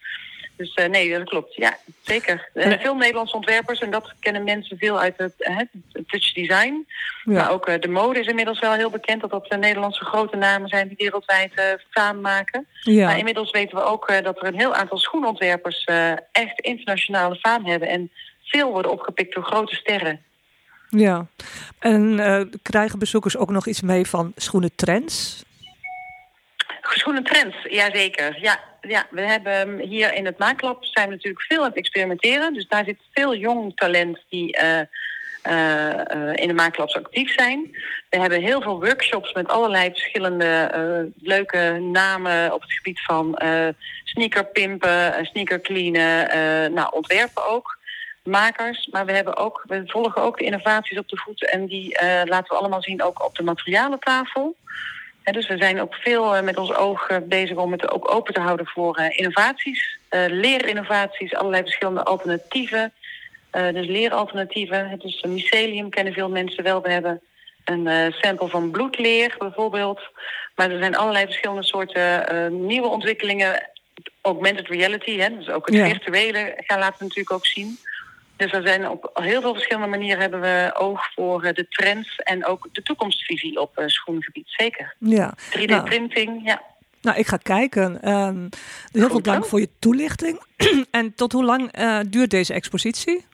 Dus 0.56 0.74
eh, 0.74 0.88
nee, 0.88 1.18
dat 1.18 1.28
klopt. 1.28 1.54
Ja, 1.54 1.76
zeker. 2.02 2.48
Eh, 2.52 2.80
veel 2.80 2.96
Nederlandse 2.96 3.36
ontwerpers 3.36 3.80
en 3.80 3.90
dat 3.90 4.14
kennen 4.20 4.44
mensen 4.44 4.78
veel 4.78 5.00
uit 5.00 5.14
het, 5.16 5.34
het 5.38 5.68
touch 6.06 6.32
design. 6.32 6.86
Maar 7.24 7.50
ook 7.50 7.66
eh, 7.66 7.80
de 7.80 7.88
mode 7.88 8.20
is 8.20 8.26
inmiddels 8.26 8.60
wel 8.60 8.72
heel 8.72 8.90
bekend 8.90 9.20
dat 9.20 9.30
dat 9.30 9.58
Nederlandse 9.58 10.04
grote 10.04 10.36
namen 10.36 10.68
zijn 10.68 10.88
die 10.88 10.96
wereldwijd 10.96 11.78
faam 11.90 12.20
maken. 12.20 12.66
Maar 12.84 13.18
inmiddels 13.18 13.50
weten 13.50 13.76
we 13.76 13.84
ook 13.84 14.22
dat 14.22 14.36
er 14.36 14.46
een 14.46 14.58
heel 14.58 14.74
aantal 14.74 14.98
schoenontwerpers 14.98 15.84
echt 16.32 16.60
internationale 16.60 17.36
faam 17.36 17.66
hebben 17.66 17.88
en 17.88 18.10
veel 18.42 18.70
worden 18.70 18.90
opgepikt 18.90 19.34
door 19.34 19.44
grote 19.44 19.74
sterren. 19.74 20.20
ja. 20.88 21.26
En 21.78 22.20
krijgen 22.62 22.98
bezoekers 22.98 23.36
ook 23.36 23.50
nog 23.50 23.66
iets 23.66 23.80
mee 23.80 24.06
van 24.06 24.32
schoenentrends? 24.36 25.44
Schoenen 26.98 27.24
trends, 27.24 27.56
jazeker. 27.68 28.38
Ja, 28.40 28.60
ja, 28.80 29.06
we 29.10 29.20
hebben 29.20 29.78
hier 29.78 30.14
in 30.14 30.26
het 30.26 30.38
Maaklab 30.38 30.84
zijn 30.84 31.08
we 31.08 31.14
natuurlijk 31.14 31.44
veel 31.44 31.60
aan 31.60 31.68
het 31.68 31.76
experimenteren. 31.76 32.54
Dus 32.54 32.68
daar 32.68 32.84
zit 32.84 32.98
veel 33.12 33.34
jong 33.34 33.76
talent 33.76 34.24
die 34.28 34.52
eh, 34.52 34.80
eh, 35.44 36.10
eh, 36.10 36.34
in 36.34 36.48
de 36.48 36.54
Maaklabs 36.54 36.96
actief 36.96 37.32
zijn. 37.32 37.70
We 38.10 38.20
hebben 38.20 38.40
heel 38.40 38.62
veel 38.62 38.80
workshops 38.80 39.32
met 39.32 39.48
allerlei 39.48 39.90
verschillende 39.90 41.12
leuke 41.16 41.78
namen 41.80 42.52
op 42.52 42.62
het 42.62 42.72
gebied 42.72 43.00
van 43.00 43.38
sneakerpimpen, 44.04 45.14
eh, 45.14 45.24
sneakercleanen, 45.24 46.30
eh 46.30 46.70
nou, 46.72 46.92
ontwerpen 46.92 47.46
ook. 47.46 47.78
Makers, 48.22 48.88
maar 48.90 49.06
we, 49.06 49.12
hebben 49.12 49.36
ook, 49.36 49.64
we 49.66 49.82
volgen 49.86 50.22
ook 50.22 50.38
de 50.38 50.44
innovaties 50.44 50.98
op 50.98 51.08
de 51.08 51.16
voet 51.16 51.50
en 51.50 51.66
die 51.66 51.98
laten 52.24 52.48
we 52.48 52.58
allemaal 52.60 52.82
zien 52.82 53.02
ook 53.02 53.24
op 53.24 53.34
de 53.34 53.42
materialentafel. 53.42 54.56
Dus 55.32 55.46
we 55.46 55.56
zijn 55.56 55.80
ook 55.80 55.94
veel 55.94 56.36
eh, 56.36 56.42
met 56.42 56.56
ons 56.56 56.74
oog 56.74 57.08
eh, 57.08 57.16
bezig 57.24 57.56
om 57.56 57.72
het 57.72 57.90
ook 57.90 58.14
open 58.14 58.34
te 58.34 58.40
houden 58.40 58.66
voor 58.66 58.96
eh, 58.96 59.18
innovaties. 59.18 59.98
leerinnovaties, 60.28 61.34
allerlei 61.34 61.62
verschillende 61.62 62.04
alternatieven. 62.04 62.92
Dus 63.50 63.86
leeralternatieven. 63.86 64.88
Het 64.88 65.04
is 65.04 65.22
een 65.22 65.32
mycelium, 65.32 65.90
kennen 65.90 66.12
veel 66.12 66.28
mensen 66.28 66.64
wel. 66.64 66.82
We 66.82 66.90
hebben 66.90 67.20
een 67.64 68.12
sample 68.12 68.48
van 68.48 68.70
bloedleer 68.70 69.34
bijvoorbeeld. 69.38 70.00
Maar 70.54 70.70
er 70.70 70.78
zijn 70.78 70.96
allerlei 70.96 71.24
verschillende 71.24 71.64
soorten 71.64 72.66
nieuwe 72.66 72.88
ontwikkelingen. 72.88 73.70
Augmented 74.22 74.68
reality, 74.68 75.18
hè, 75.18 75.36
dus 75.36 75.48
ook 75.48 75.66
het 75.66 75.74
Ja. 75.74 75.86
virtuele 75.86 76.54
gaan 76.56 76.78
laten 76.78 76.98
we 76.98 77.04
natuurlijk 77.04 77.32
ook 77.32 77.46
zien. 77.46 77.78
Dus 78.36 78.52
er 78.52 78.66
zijn 78.66 78.88
op 78.88 79.10
heel 79.14 79.40
veel 79.40 79.54
verschillende 79.54 79.88
manieren 79.88 80.20
hebben 80.20 80.40
we 80.40 80.74
oog 80.74 81.12
voor 81.14 81.42
eh, 81.42 81.54
de 81.54 81.68
trends 81.68 82.16
en 82.16 82.46
ook 82.46 82.68
de 82.72 82.82
toekomstvisie 82.82 83.60
op 83.60 83.78
eh, 83.78 83.86
schoengebied. 83.86 84.46
Zeker. 84.46 84.94
Ja. 84.98 85.34
Nou, 85.52 85.82
3D-printing, 85.82 86.40
ja. 86.44 86.62
nou, 87.00 87.18
ik 87.18 87.26
ga 87.26 87.36
kijken. 87.36 88.02
Ehm, 88.02 88.48
dus 88.48 89.00
heel 89.00 89.08
veel 89.08 89.22
dank 89.22 89.46
voor 89.46 89.60
je 89.60 89.68
toelichting. 89.78 90.42
en 90.90 91.14
tot 91.14 91.32
hoe 91.32 91.44
lang 91.44 91.72
eh, 91.72 91.98
duurt 92.06 92.30
deze 92.30 92.52
expositie? 92.52 93.24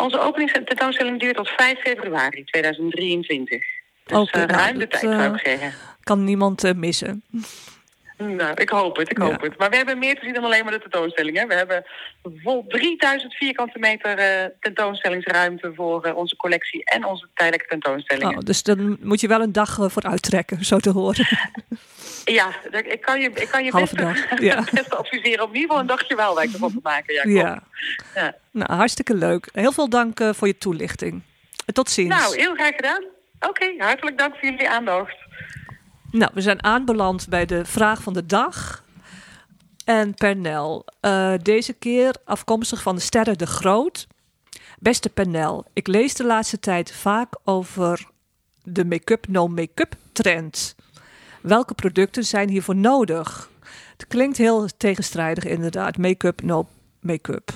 Onze 0.00 0.20
openingstentoonstelling 0.20 1.20
duurt 1.20 1.36
tot 1.36 1.48
5 1.48 1.78
februari 1.80 2.44
2023. 2.44 3.64
Dus 4.04 4.30
eh, 4.30 4.32
nou, 4.32 4.46
ruim 4.46 4.78
de 4.78 4.86
tijd, 4.86 5.02
zou 5.02 5.34
ik 5.34 5.40
zeggen. 5.44 5.72
Kan 6.02 6.24
niemand 6.24 6.64
eh, 6.64 6.72
missen. 6.74 7.22
Nou, 8.16 8.52
ik 8.54 8.68
hoop 8.68 8.96
het, 8.96 9.10
ik 9.10 9.18
Ja. 9.18 9.24
hoop 9.24 9.40
het. 9.40 9.58
Maar 9.58 9.70
we 9.70 9.76
hebben 9.76 9.98
meer 9.98 10.14
te 10.14 10.24
zien 10.24 10.34
dan 10.34 10.44
alleen 10.44 10.64
maar 10.64 10.72
de 10.72 10.80
tentoonstelling. 10.80 11.38
Hè. 11.38 11.46
We 11.46 11.54
hebben 11.54 11.84
vol 12.42 12.64
3000 12.68 13.34
vierkante 13.34 13.78
meter 13.78 14.18
eh, 14.18 14.44
tentoonstellingsruimte 14.60 15.72
voor 15.74 16.04
eh, 16.04 16.16
onze 16.16 16.36
collectie 16.36 16.84
en 16.84 17.04
onze 17.04 17.28
tijdelijke 17.34 17.68
tentoonstellingen. 17.68 18.36
Oh, 18.36 18.44
dus 18.44 18.62
dan 18.62 18.96
moet 19.00 19.20
je 19.20 19.28
wel 19.28 19.40
een 19.40 19.52
dag 19.52 19.78
eh, 19.78 19.88
voor 19.88 20.02
uittrekken, 20.02 20.64
zo 20.64 20.78
te 20.78 20.90
horen. 20.90 21.26
Ja, 22.24 22.48
ik 22.70 23.00
kan 23.00 23.20
je, 23.20 23.30
ik 23.34 23.48
kan 23.48 23.64
je 23.64 23.70
best, 23.72 23.96
dag, 23.96 24.40
ja. 24.40 24.64
best 24.72 24.94
adviseren 24.94 25.44
om 25.44 25.48
in 25.48 25.54
ieder 25.54 25.60
geval 25.60 25.78
een 25.78 25.86
dagje 25.86 26.14
Waalwijk 26.14 26.52
ervan 26.52 26.70
te 26.70 26.78
maken. 26.82 27.14
Ja, 27.14 27.42
ja. 27.42 27.62
Ja. 28.14 28.34
Nou, 28.50 28.72
hartstikke 28.72 29.14
leuk. 29.14 29.48
Heel 29.52 29.72
veel 29.72 29.88
dank 29.88 30.20
voor 30.34 30.46
je 30.46 30.58
toelichting. 30.58 31.22
Tot 31.72 31.90
ziens. 31.90 32.08
Nou, 32.08 32.36
heel 32.36 32.54
graag 32.54 32.74
gedaan. 32.74 33.04
Oké, 33.40 33.74
hartelijk 33.78 34.18
dank 34.18 34.34
voor 34.36 34.48
jullie 34.48 34.68
aandacht. 34.68 35.16
Nou, 36.14 36.30
we 36.34 36.40
zijn 36.40 36.64
aanbeland 36.64 37.28
bij 37.28 37.46
de 37.46 37.64
vraag 37.64 38.02
van 38.02 38.12
de 38.12 38.26
dag. 38.26 38.84
En 39.84 40.14
Pernel, 40.14 40.86
eh, 41.00 41.34
deze 41.42 41.72
keer 41.72 42.14
afkomstig 42.24 42.82
van 42.82 42.94
de 42.94 43.00
Sterren 43.00 43.38
de 43.38 43.46
Groot. 43.46 44.06
Beste 44.78 45.08
Pernel, 45.08 45.64
ik 45.72 45.86
lees 45.86 46.14
de 46.14 46.24
laatste 46.24 46.58
tijd 46.58 46.92
vaak 46.92 47.38
over 47.44 48.06
de 48.62 48.84
make-up 48.84 49.28
no 49.28 49.48
make-up 49.48 49.96
trend. 50.12 50.74
Welke 51.42 51.74
producten 51.74 52.24
zijn 52.24 52.48
hiervoor 52.48 52.76
nodig? 52.76 53.50
Het 53.96 54.06
klinkt 54.06 54.36
heel 54.36 54.68
tegenstrijdig 54.76 55.44
inderdaad. 55.44 55.96
Make-up 55.96 56.42
no 56.42 56.68
make-up. 57.00 57.52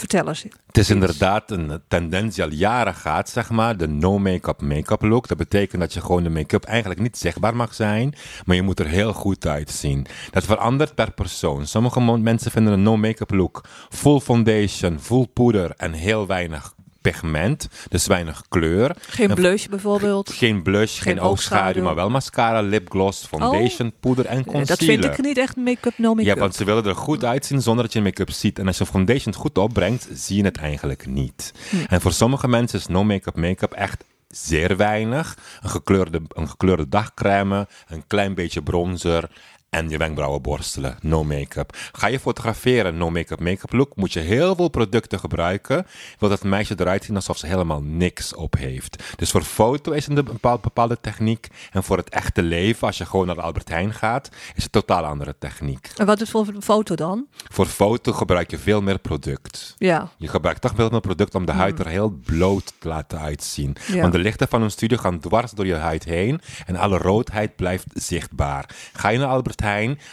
Vertel 0.00 0.28
eens. 0.28 0.42
Het 0.66 0.78
is 0.78 0.90
inderdaad 0.90 1.50
een 1.50 1.82
tendens 1.88 2.34
die 2.34 2.44
al 2.44 2.50
jaren 2.50 2.94
gaat, 2.94 3.28
zeg 3.28 3.50
maar. 3.50 3.76
De 3.76 3.88
no 3.88 4.18
make-up 4.18 5.02
look. 5.02 5.28
Dat 5.28 5.36
betekent 5.36 5.80
dat 5.80 5.92
je 5.92 6.00
gewoon 6.00 6.22
de 6.22 6.30
make-up 6.30 6.64
eigenlijk 6.64 7.00
niet 7.00 7.18
zichtbaar 7.18 7.56
mag 7.56 7.74
zijn. 7.74 8.14
Maar 8.44 8.56
je 8.56 8.62
moet 8.62 8.80
er 8.80 8.86
heel 8.86 9.12
goed 9.12 9.46
uitzien. 9.46 10.06
Dat 10.30 10.44
verandert 10.44 10.94
per 10.94 11.12
persoon. 11.12 11.66
Sommige 11.66 12.00
mensen 12.00 12.50
vinden 12.50 12.72
een 12.72 12.82
no 12.82 12.96
make-up 12.96 13.30
look 13.30 13.64
full 13.88 14.20
foundation, 14.20 15.00
full 15.00 15.26
poeder 15.32 15.72
en 15.76 15.92
heel 15.92 16.26
weinig 16.26 16.74
pigment. 17.00 17.68
Dus 17.88 18.06
weinig 18.06 18.42
kleur. 18.48 18.96
Geen 19.00 19.28
En 19.28 19.34
blush 19.34 19.66
bijvoorbeeld. 19.66 20.32
Geen 20.32 20.62
blush, 20.62 20.92
geen, 20.92 21.02
Geen 21.02 21.20
oogschaduw, 21.20 21.82
maar 21.82 21.94
wel 21.94 22.10
mascara, 22.10 22.60
lipgloss, 22.60 23.26
foundation, 23.26 23.92
poeder 24.00 24.26
en 24.26 24.38
Eh, 24.38 24.44
concealer. 24.44 24.66
Dat 24.66 24.78
vind 24.78 25.04
ik 25.04 25.24
niet 25.24 25.38
echt 25.38 25.56
make-up 25.56 25.98
no 25.98 26.14
make-up. 26.14 26.34
Ja, 26.34 26.40
want 26.40 26.54
ze 26.54 26.64
willen 26.64 26.84
er 26.84 26.94
goed 26.94 27.24
uitzien 27.24 27.62
zonder 27.62 27.84
dat 27.84 27.92
je 27.92 28.00
make-up 28.00 28.30
ziet. 28.30 28.58
En 28.58 28.66
als 28.66 28.78
je 28.78 28.86
foundation 28.86 29.34
goed 29.34 29.58
opbrengt, 29.58 30.08
zie 30.12 30.36
je 30.36 30.44
het 30.44 30.56
eigenlijk 30.56 31.06
niet. 31.06 31.52
Hm. 31.70 31.76
En 31.88 32.00
voor 32.00 32.12
sommige 32.12 32.48
mensen 32.48 32.78
is 32.78 32.86
no 32.86 33.04
make-up 33.04 33.36
make-up 33.36 33.72
echt 33.72 34.04
zeer 34.28 34.76
weinig. 34.76 35.36
Een 35.62 35.70
gekleurde, 35.70 36.22
een 36.28 36.48
gekleurde 36.48 36.88
dagcrème, 36.88 37.68
een 37.88 38.04
klein 38.06 38.34
beetje 38.34 38.62
bronzer 38.62 39.30
en 39.70 39.88
je 39.88 39.98
wenkbrauwen 39.98 40.42
borstelen. 40.42 40.96
No 41.00 41.24
make-up. 41.24 41.76
Ga 41.92 42.06
je 42.06 42.20
fotograferen, 42.20 42.96
no 42.96 43.10
make-up 43.10 43.40
make-up 43.40 43.72
look, 43.72 43.96
moet 43.96 44.12
je 44.12 44.20
heel 44.20 44.54
veel 44.54 44.68
producten 44.68 45.18
gebruiken. 45.18 45.86
Wil 46.18 46.28
dat 46.28 46.44
meisje 46.44 46.74
eruit 46.78 47.04
zien 47.04 47.14
alsof 47.14 47.38
ze 47.38 47.46
helemaal 47.46 47.82
niks 47.82 48.34
op 48.34 48.56
heeft. 48.56 49.02
Dus 49.16 49.30
voor 49.30 49.42
foto 49.42 49.92
is 49.92 50.06
het 50.06 50.18
een 50.18 50.24
bepaald, 50.24 50.60
bepaalde 50.60 50.98
techniek. 51.00 51.48
En 51.72 51.82
voor 51.82 51.96
het 51.96 52.08
echte 52.08 52.42
leven, 52.42 52.86
als 52.86 52.98
je 52.98 53.06
gewoon 53.06 53.26
naar 53.26 53.34
de 53.34 53.40
Albert 53.40 53.68
Heijn 53.68 53.94
gaat, 53.94 54.28
is 54.32 54.64
het 54.64 54.74
een 54.74 54.80
totaal 54.80 55.04
andere 55.04 55.34
techniek. 55.38 55.90
En 55.96 56.06
wat 56.06 56.20
is 56.20 56.30
voor 56.30 56.46
foto 56.60 56.94
dan? 56.94 57.26
Voor 57.48 57.66
foto 57.66 58.12
gebruik 58.12 58.50
je 58.50 58.58
veel 58.58 58.82
meer 58.82 58.98
product. 58.98 59.74
Ja. 59.78 60.08
Je 60.16 60.28
gebruikt 60.28 60.60
toch 60.60 60.72
veel 60.74 60.88
meer 60.90 61.00
product 61.00 61.34
om 61.34 61.44
de 61.44 61.52
huid 61.52 61.78
er 61.78 61.86
heel 61.86 62.18
bloot 62.24 62.72
te 62.78 62.88
laten 62.88 63.20
uitzien. 63.20 63.76
Ja. 63.86 64.00
Want 64.00 64.12
de 64.12 64.18
lichten 64.18 64.48
van 64.48 64.62
een 64.62 64.70
studio 64.70 64.96
gaan 64.96 65.20
dwars 65.20 65.50
door 65.50 65.66
je 65.66 65.74
huid 65.74 66.04
heen 66.04 66.40
en 66.66 66.76
alle 66.76 66.98
roodheid 66.98 67.56
blijft 67.56 67.86
zichtbaar. 67.94 68.68
Ga 68.92 69.08
je 69.08 69.18
naar 69.18 69.28
Albert 69.28 69.59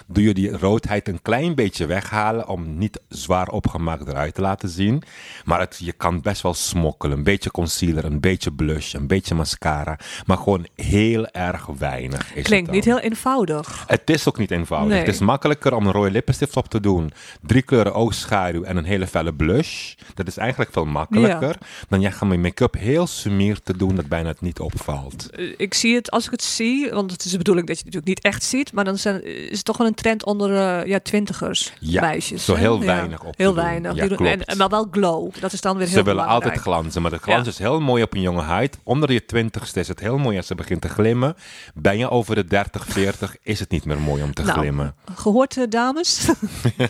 Doe 0.07 0.23
je 0.23 0.33
die 0.33 0.57
roodheid 0.57 1.07
een 1.07 1.21
klein 1.21 1.55
beetje 1.55 1.85
weghalen 1.85 2.47
om 2.47 2.77
niet 2.77 2.99
zwaar 3.09 3.47
opgemaakt 3.47 4.07
eruit 4.07 4.33
te 4.33 4.41
laten 4.41 4.69
zien. 4.69 5.03
Maar 5.45 5.59
het, 5.59 5.77
je 5.81 5.91
kan 5.91 6.21
best 6.21 6.41
wel 6.41 6.53
smokkelen. 6.53 7.17
Een 7.17 7.23
beetje 7.23 7.51
concealer, 7.51 8.05
een 8.05 8.19
beetje 8.19 8.51
blush, 8.51 8.93
een 8.93 9.07
beetje 9.07 9.35
mascara. 9.35 9.99
Maar 10.25 10.37
gewoon 10.37 10.67
heel 10.75 11.27
erg 11.27 11.65
weinig. 11.65 12.35
Is 12.35 12.43
Klinkt 12.43 12.71
niet 12.71 12.85
heel 12.85 12.99
eenvoudig. 12.99 13.83
Het 13.87 14.09
is 14.09 14.27
ook 14.27 14.37
niet 14.37 14.51
eenvoudig. 14.51 14.89
Nee. 14.89 14.99
Het 14.99 15.07
is 15.07 15.19
makkelijker 15.19 15.73
om 15.73 15.85
een 15.85 15.91
rode 15.91 16.11
lippenstift 16.11 16.55
op 16.57 16.67
te 16.67 16.79
doen. 16.79 17.11
Drie 17.41 17.61
kleuren 17.61 17.93
oogschaduw 17.93 18.63
en 18.63 18.77
een 18.77 18.85
hele 18.85 19.07
felle 19.07 19.33
blush. 19.33 19.93
Dat 20.13 20.27
is 20.27 20.37
eigenlijk 20.37 20.71
veel 20.71 20.85
makkelijker. 20.85 21.57
Dan 21.89 22.01
jij 22.01 22.11
gaat 22.11 22.29
met 22.29 22.41
make-up 22.41 22.73
heel 22.73 23.07
sumier 23.07 23.61
te 23.61 23.77
doen 23.77 23.95
dat 23.95 24.07
bijna 24.07 24.27
het 24.27 24.41
niet 24.41 24.59
opvalt. 24.59 25.29
Ik 25.57 25.73
zie 25.73 25.95
het 25.95 26.11
als 26.11 26.25
ik 26.25 26.31
het 26.31 26.43
zie, 26.43 26.89
want 26.89 27.11
het 27.11 27.25
is 27.25 27.31
de 27.31 27.37
bedoeling 27.37 27.67
dat 27.67 27.77
je 27.77 27.83
het 27.83 27.93
natuurlijk 27.93 28.23
niet 28.23 28.33
echt 28.33 28.43
ziet, 28.43 28.73
maar 28.73 28.83
dan 28.83 28.97
zijn, 28.97 29.21
is 29.49 29.63
toch 29.63 29.77
wel 29.77 29.87
een 29.87 29.93
trend 29.93 30.25
onder 30.25 30.55
eh, 30.55 30.85
ja, 30.85 30.99
twintigers, 30.99 31.73
Ja, 31.79 32.01
meisjes. 32.01 32.45
zo 32.45 32.53
heel 32.55 32.79
Ja, 32.79 32.85
weinig 32.85 33.23
op 33.23 33.37
Heel 33.37 33.53
doen. 33.53 33.63
weinig. 33.63 33.93
Ja, 33.93 33.99
Die 33.99 34.09
doen- 34.09 34.17
klopt. 34.17 34.45
en, 34.45 34.57
maar 34.57 34.69
wel 34.69 34.87
glow. 34.91 35.33
Dat 35.39 35.53
is 35.53 35.61
dan 35.61 35.77
weer 35.77 35.87
heel 35.87 35.97
Ze 35.97 36.03
willen 36.03 36.21
belangrijk. 36.21 36.43
altijd 36.43 36.61
glanzen, 36.61 37.01
maar 37.01 37.11
de 37.11 37.17
glans 37.17 37.47
is 37.47 37.57
heel 37.57 37.79
mooi 37.79 38.03
op 38.03 38.13
een 38.13 38.21
jonge 38.21 38.41
huid. 38.41 38.77
Onder 38.83 39.11
je 39.11 39.25
twintigste 39.25 39.79
is 39.79 39.87
het 39.87 39.99
heel 39.99 40.17
mooi 40.17 40.37
als 40.37 40.47
ze 40.47 40.55
begint 40.55 40.81
te 40.81 40.89
glimmen. 40.89 41.35
Ben 41.73 41.97
je 41.97 42.09
over 42.09 42.35
de 42.35 42.45
30, 42.45 42.85
40, 42.87 43.35
is 43.43 43.59
het 43.59 43.69
niet 43.71 43.85
meer 43.85 43.99
mooi 43.99 44.23
om 44.23 44.33
te 44.33 44.41
Nou, 44.43 44.57
glimmen. 44.59 44.95
Gehoord, 45.15 45.57
eh, 45.57 45.63
dames? 45.69 46.29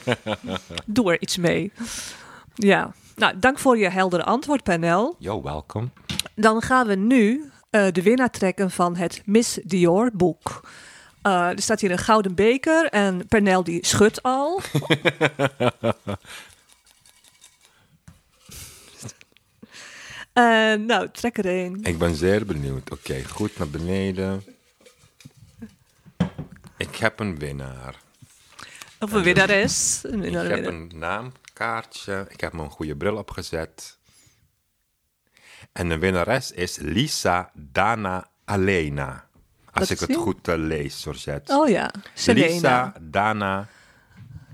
Doe 0.86 1.12
er 1.12 1.22
iets 1.22 1.38
mee. 1.38 1.72
Ja, 2.56 2.92
nou, 3.16 3.34
dank 3.40 3.60
voor 3.60 3.78
je 3.78 3.90
heldere 3.90 4.24
antwoord, 4.24 4.64
panel. 4.64 5.16
Yo, 5.20 5.42
welkom. 5.42 5.92
Dan 6.36 6.62
gaan 6.62 6.88
we 6.88 6.96
nu 6.96 7.52
eh, 7.70 7.86
de 7.92 8.02
winnaar 8.02 8.30
trekken 8.30 8.72
van 8.72 8.96
het 8.96 9.22
Miss 9.26 9.60
Dior 9.64 10.10
boek. 10.14 10.70
Eh, 11.28 11.50
er 11.50 11.62
staat 11.62 11.80
hier 11.82 11.92
een 11.92 11.98
gouden 11.98 12.36
beker 12.36 12.86
en 12.90 13.28
Pernel 13.28 13.64
die 13.64 13.86
schudt 13.86 14.24
al. 14.24 14.62
Eh, 20.34 20.74
nou, 20.74 21.10
trek 21.12 21.38
er 21.38 21.46
een. 21.46 21.80
Ik 21.84 21.98
ben 21.98 22.16
zeer 22.16 22.46
benieuwd. 22.46 22.92
Oké, 22.92 23.24
goed 23.24 23.58
naar 23.58 23.70
beneden. 23.70 24.44
Ik 26.78 26.96
heb 26.96 27.20
een 27.20 27.40
winnaar. 27.40 27.96
Of 29.00 29.12
een 29.12 29.24
winnares. 29.24 30.00
Een 30.04 30.14
Ik 30.14 30.22
winnaar, 30.22 30.44
heb 30.46 30.54
winnaar. 30.54 30.74
een 30.74 30.98
naamkaartje. 30.98 32.26
Ik 32.30 32.42
heb 32.42 32.54
mijn 32.54 32.70
goede 32.70 32.96
bril 32.96 33.16
opgezet. 33.18 33.98
En 35.72 35.90
de 35.90 35.98
winnares 35.98 36.52
is 36.52 36.78
Lisa 36.78 37.52
Dana 37.54 38.30
Alena. 38.46 39.27
Als 39.80 39.92
ik 39.92 40.00
het 40.00 40.08
die? 40.08 40.18
goed 40.18 40.48
eh, 40.48 40.56
lees, 40.58 41.04
Georgette. 41.04 41.54
Oh 41.54 41.70
ja, 41.70 41.92
Selena. 42.14 42.48
Lisa 42.48 42.94
Dana 43.02 43.68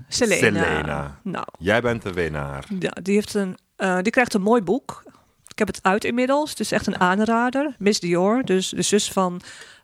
Selena. 0.08 0.38
Selena. 0.64 1.18
Nou, 1.22 1.46
Jij 1.58 1.80
bent 1.80 2.02
de 2.02 2.12
winnaar. 2.12 2.64
ja, 2.78 2.90
die, 3.02 3.14
heeft 3.14 3.34
een, 3.34 3.56
eh, 3.76 3.98
die 4.02 4.12
krijgt 4.12 4.34
een 4.34 4.42
mooi 4.42 4.62
boek. 4.62 5.02
Ik 5.46 5.58
heb 5.58 5.68
het 5.68 5.82
uit 5.82 6.04
inmiddels. 6.04 6.50
Het 6.50 6.60
is 6.60 6.72
echt 6.72 6.86
een 6.86 7.00
aanrader. 7.00 7.74
Miss 7.78 8.00
Dior, 8.00 8.42
dus 8.44 8.68
de 8.68 8.82
zus 8.82 9.12
van 9.12 9.40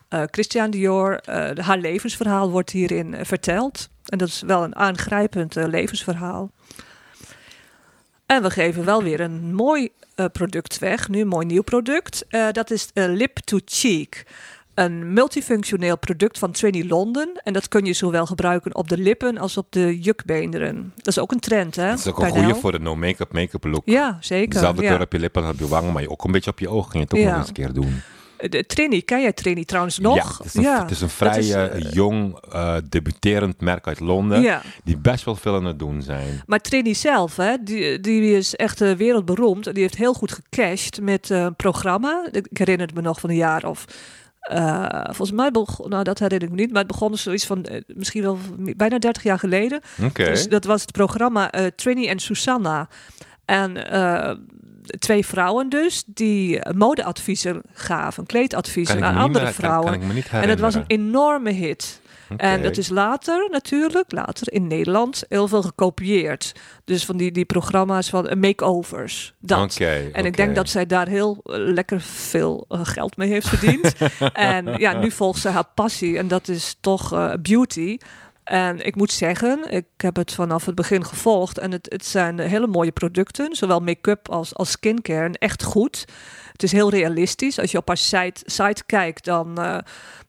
eh, 0.08 0.22
Christian 0.30 0.70
Dior. 0.70 1.20
haar 1.60 1.78
levensverhaal 1.78 2.50
wordt 2.50 2.70
hierin 2.70 3.16
verteld. 3.26 3.88
En 4.04 4.18
dat 4.18 4.28
is 4.28 4.42
wel 4.46 4.64
een 4.64 4.76
aangrijpend 4.76 5.54
levensverhaal. 5.54 6.50
En 8.26 8.42
we 8.42 8.50
geven 8.50 8.84
wel 8.84 9.02
weer 9.02 9.20
een 9.20 9.54
mooi 9.54 9.88
product 10.32 10.78
weg. 10.78 11.08
Nu 11.08 11.20
een 11.20 11.28
mooi 11.28 11.46
nieuw 11.46 11.62
product. 11.62 12.24
Dat 12.52 12.70
is 12.70 12.88
Lip 12.94 13.38
to 13.38 13.58
Cheek. 13.64 14.24
Een 14.74 15.12
multifunctioneel 15.12 15.98
product 15.98 16.38
van 16.38 16.50
Trini 16.50 16.88
London. 16.88 17.40
En 17.44 17.52
dat 17.52 17.68
kun 17.68 17.84
je 17.84 17.92
zowel 17.92 18.26
gebruiken 18.26 18.74
op 18.74 18.88
de 18.88 18.98
lippen 18.98 19.38
als 19.38 19.56
op 19.56 19.66
de 19.70 20.00
jukbeenderen. 20.00 20.92
Dat 20.96 21.06
is 21.06 21.18
ook 21.18 21.32
een 21.32 21.40
trend, 21.40 21.76
hè? 21.76 21.84
Het 21.84 21.98
is 21.98 22.06
ook 22.06 22.18
een 22.18 22.30
goede 22.30 22.54
voor 22.54 22.72
de 22.72 22.78
no 22.80 22.96
make-up 22.96 23.32
make-up 23.32 23.64
look. 23.64 23.82
Ja, 23.84 24.18
zeker. 24.20 24.50
Dezelfde 24.54 24.82
ja. 24.82 24.88
kleur 24.88 25.00
op 25.00 25.12
je 25.12 25.18
lippen 25.18 25.42
als 25.42 25.52
op 25.52 25.58
je 25.58 25.68
wangen, 25.68 25.92
maar 25.92 26.06
ook 26.06 26.24
een 26.24 26.32
beetje 26.32 26.50
op 26.50 26.58
je 26.58 26.68
ogen. 26.68 26.90
Kun 26.90 27.00
je 27.00 27.04
het 27.04 27.14
ook 27.14 27.20
Ja. 27.20 27.28
nog 27.28 27.38
eens 27.38 27.48
een 27.48 27.54
keer 27.54 27.72
doen. 27.72 28.00
De 28.48 28.66
Trini, 28.66 29.02
ken 29.02 29.20
jij 29.20 29.32
Trini 29.32 29.64
trouwens 29.64 29.98
nog? 29.98 30.16
Ja, 30.16 30.24
het 30.36 30.46
is 30.46 30.54
een, 30.54 30.64
het 30.64 30.90
is 30.90 31.00
een 31.00 31.08
vrij 31.08 31.34
dat 31.34 31.44
is, 31.44 31.50
eh, 31.50 31.64
eh, 31.64 31.92
jong, 31.92 32.38
eh, 32.52 32.76
debuterend 32.88 33.60
merk 33.60 33.86
uit 33.86 34.00
Londen. 34.00 34.40
Ja. 34.42 34.62
Die 34.84 34.96
best 34.98 35.24
wel 35.24 35.36
veel 35.36 35.54
aan 35.54 35.64
het 35.64 35.78
doen 35.78 36.02
zijn. 36.02 36.42
Maar 36.46 36.60
Trini 36.60 36.94
zelf, 36.94 37.36
hè, 37.36 37.56
die, 37.64 38.00
die 38.00 38.36
is 38.36 38.56
echt 38.56 38.80
eh, 38.80 38.92
wereldberoemd. 38.92 39.64
Die 39.74 39.82
heeft 39.82 39.96
heel 39.96 40.14
goed 40.14 40.32
gecashed 40.32 41.00
met 41.00 41.30
eh, 41.30 41.40
een 41.42 41.56
programma. 41.56 42.28
Ik 42.30 42.46
herinner 42.58 42.86
het 42.86 42.94
me 42.96 43.02
nog 43.02 43.20
van 43.20 43.30
een 43.30 43.36
jaar 43.36 43.64
of... 43.64 43.84
eh, 44.40 45.04
volgens 45.04 45.32
mij 45.32 45.50
begon, 45.50 45.88
nou 45.88 46.04
dat 46.04 46.18
herinner 46.18 46.48
ik 46.48 46.54
me 46.54 46.60
niet, 46.60 46.70
maar 46.70 46.82
het 46.82 46.90
begon 46.90 47.16
zoiets 47.16 47.46
van 47.46 47.64
eh, 47.64 47.80
misschien 47.86 48.22
wel 48.22 48.38
bijna 48.76 48.98
30 48.98 49.22
jaar 49.22 49.38
geleden. 49.38 49.80
Oké. 50.02 50.24
Dus 50.24 50.48
dat 50.48 50.64
was 50.64 50.80
het 50.80 50.92
programma 50.92 51.50
eh, 51.50 51.66
Trini 51.66 52.06
en 52.06 52.18
Susanna. 52.18 52.88
En 53.44 53.72
twee 54.98 55.26
vrouwen 55.26 55.68
dus, 55.68 56.02
die 56.06 56.60
modeadviezen 56.74 57.62
gaven, 57.72 58.26
kleedadviezen 58.26 59.04
aan 59.04 59.16
andere 59.16 59.52
vrouwen. 59.52 59.84
kan 59.84 60.00
ik 60.00 60.06
me 60.06 60.12
niet 60.12 60.28
en 60.30 60.48
het 60.48 60.60
was 60.60 60.74
een 60.74 60.84
enorme 60.86 61.50
hit. 61.50 61.99
En 62.36 62.62
dat 62.62 62.76
is 62.76 62.88
later 62.88 63.48
natuurlijk, 63.50 64.12
later 64.12 64.52
in 64.52 64.66
Nederland, 64.66 65.24
heel 65.28 65.48
veel 65.48 65.62
gekopieerd. 65.62 66.52
Dus 66.84 67.04
van 67.04 67.16
die, 67.16 67.32
die 67.32 67.44
programma's 67.44 68.08
van 68.08 68.28
eh, 68.28 68.36
makeovers. 68.36 69.34
Dat. 69.38 69.76
En 70.12 70.24
ik 70.24 70.36
denk 70.36 70.54
dat 70.54 70.68
zij 70.68 70.86
daar 70.86 71.08
heel 71.08 71.40
eh, 71.42 71.54
lekker 71.56 72.00
veel 72.00 72.64
eh, 72.68 72.80
geld 72.82 73.16
mee 73.16 73.28
heeft 73.28 73.48
verdiend. 73.48 73.94
en 74.32 74.78
ja, 74.78 74.98
nu 74.98 75.10
volgt 75.10 75.40
ze 75.40 75.48
haar 75.48 75.68
passie 75.74 76.18
en 76.18 76.28
dat 76.28 76.48
is 76.48 76.76
toch 76.80 77.36
beauty. 77.42 77.98
En 78.44 78.86
ik 78.86 78.96
moet 78.96 79.12
zeggen, 79.12 79.70
ik 79.70 79.86
heb 79.96 80.16
het 80.16 80.32
vanaf 80.32 80.66
het 80.66 80.74
begin 80.74 81.04
gevolgd. 81.04 81.58
En 81.58 81.72
het, 81.72 81.86
het 81.90 82.06
zijn 82.06 82.38
hele 82.38 82.66
mooie 82.66 82.92
producten, 82.92 83.56
zowel 83.56 83.80
make-up 83.80 84.28
als, 84.28 84.54
als 84.54 84.70
skincare. 84.70 85.24
En 85.24 85.34
echt 85.34 85.62
goed. 85.62 86.04
Het 86.52 86.62
is 86.62 86.72
heel 86.72 86.90
realistisch. 86.90 87.58
Als 87.58 87.70
je 87.70 87.78
op 87.78 87.88
haar 87.88 87.96
site, 87.96 88.42
site 88.44 88.82
kijkt, 88.86 89.24
dan 89.24 89.58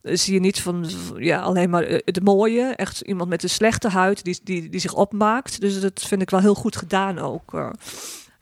zie 0.04 0.34
je 0.34 0.40
niet 0.40 0.62
van 0.62 0.90
ja, 1.18 1.42
alleen 1.42 1.70
maar 1.70 1.84
eh, 1.84 2.00
het 2.06 2.24
mooie. 2.24 2.64
Echt 2.76 3.02
iemand 3.02 3.30
met 3.30 3.44
een 3.44 3.50
slechte 3.50 3.90
huid 3.90 4.24
die, 4.24 4.40
die, 4.44 4.70
die 4.70 4.80
zich 4.80 4.94
opmaakt. 4.94 5.62
Dus 5.62 5.82
dat 5.82 6.04
vind 6.08 6.22
ik 6.22 6.30
wel 6.30 6.40
heel 6.40 6.56
goed 6.56 6.76
gedaan 6.76 7.20
ook. 7.20 7.54
eh. 7.54 7.70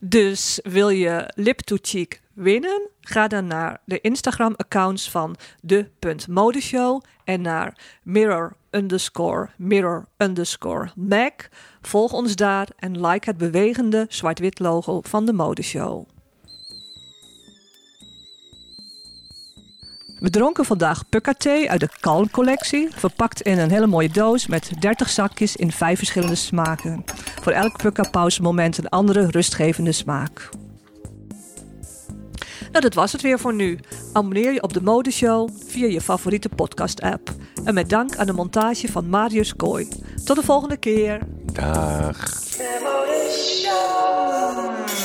Dus 0.01 0.59
wil 0.63 0.89
je 0.89 1.31
Lip 1.35 1.59
to 1.59 1.77
Cheek 1.81 2.21
winnen? 2.33 2.89
Ga 3.01 3.27
dan 3.27 3.47
naar 3.47 3.81
de 3.85 4.01
Instagram-accounts 4.01 5.09
van 5.09 5.35
de.modeshow 5.61 7.01
en 7.23 7.41
naar 7.41 7.77
mirror 8.03 8.55
underscore 8.69 9.49
mirror 9.57 10.05
underscore 10.17 10.89
mac. 10.95 11.49
Volg 11.81 12.13
ons 12.13 12.35
daar 12.35 12.67
en 12.75 13.05
like 13.05 13.29
het 13.29 13.37
bewegende 13.37 14.05
zwart-wit 14.09 14.59
logo 14.59 15.01
van 15.01 15.25
de 15.25 15.33
modeshow. 15.33 16.07
We 20.19 20.29
dronken 20.29 20.65
vandaag 20.65 21.09
Pukka 21.09 21.33
thee 21.33 21.69
uit 21.69 21.79
de 21.79 21.89
Kalm 21.99 22.31
collectie, 22.31 22.87
verpakt 22.95 23.41
in 23.41 23.59
een 23.59 23.69
hele 23.69 23.87
mooie 23.87 24.09
doos 24.09 24.47
met 24.47 24.71
30 24.79 25.09
zakjes 25.09 25.55
in 25.55 25.71
vijf 25.71 25.97
verschillende 25.97 26.35
smaken. 26.35 27.03
Voor 27.41 27.51
elk 27.51 27.77
Pukka 27.77 28.09
pauzemoment 28.09 28.77
een 28.77 28.89
andere 28.89 29.27
rustgevende 29.27 29.91
smaak. 29.91 30.49
Nou, 32.71 32.83
dat 32.83 32.93
was 32.93 33.11
het 33.11 33.21
weer 33.21 33.39
voor 33.39 33.53
nu. 33.53 33.79
Abonneer 34.13 34.53
je 34.53 34.63
op 34.63 34.73
de 34.73 34.81
Modeshow 34.81 35.49
via 35.67 35.87
je 35.87 36.01
favoriete 36.01 36.49
podcast-app. 36.49 37.31
En 37.63 37.73
met 37.73 37.89
dank 37.89 38.15
aan 38.15 38.25
de 38.25 38.33
montage 38.33 38.91
van 38.91 39.09
Marius 39.09 39.55
Kooi. 39.55 39.87
Tot 40.25 40.35
de 40.35 40.43
volgende 40.43 40.77
keer. 40.77 41.19
Dag. 41.53 42.29
Show. 43.29 44.98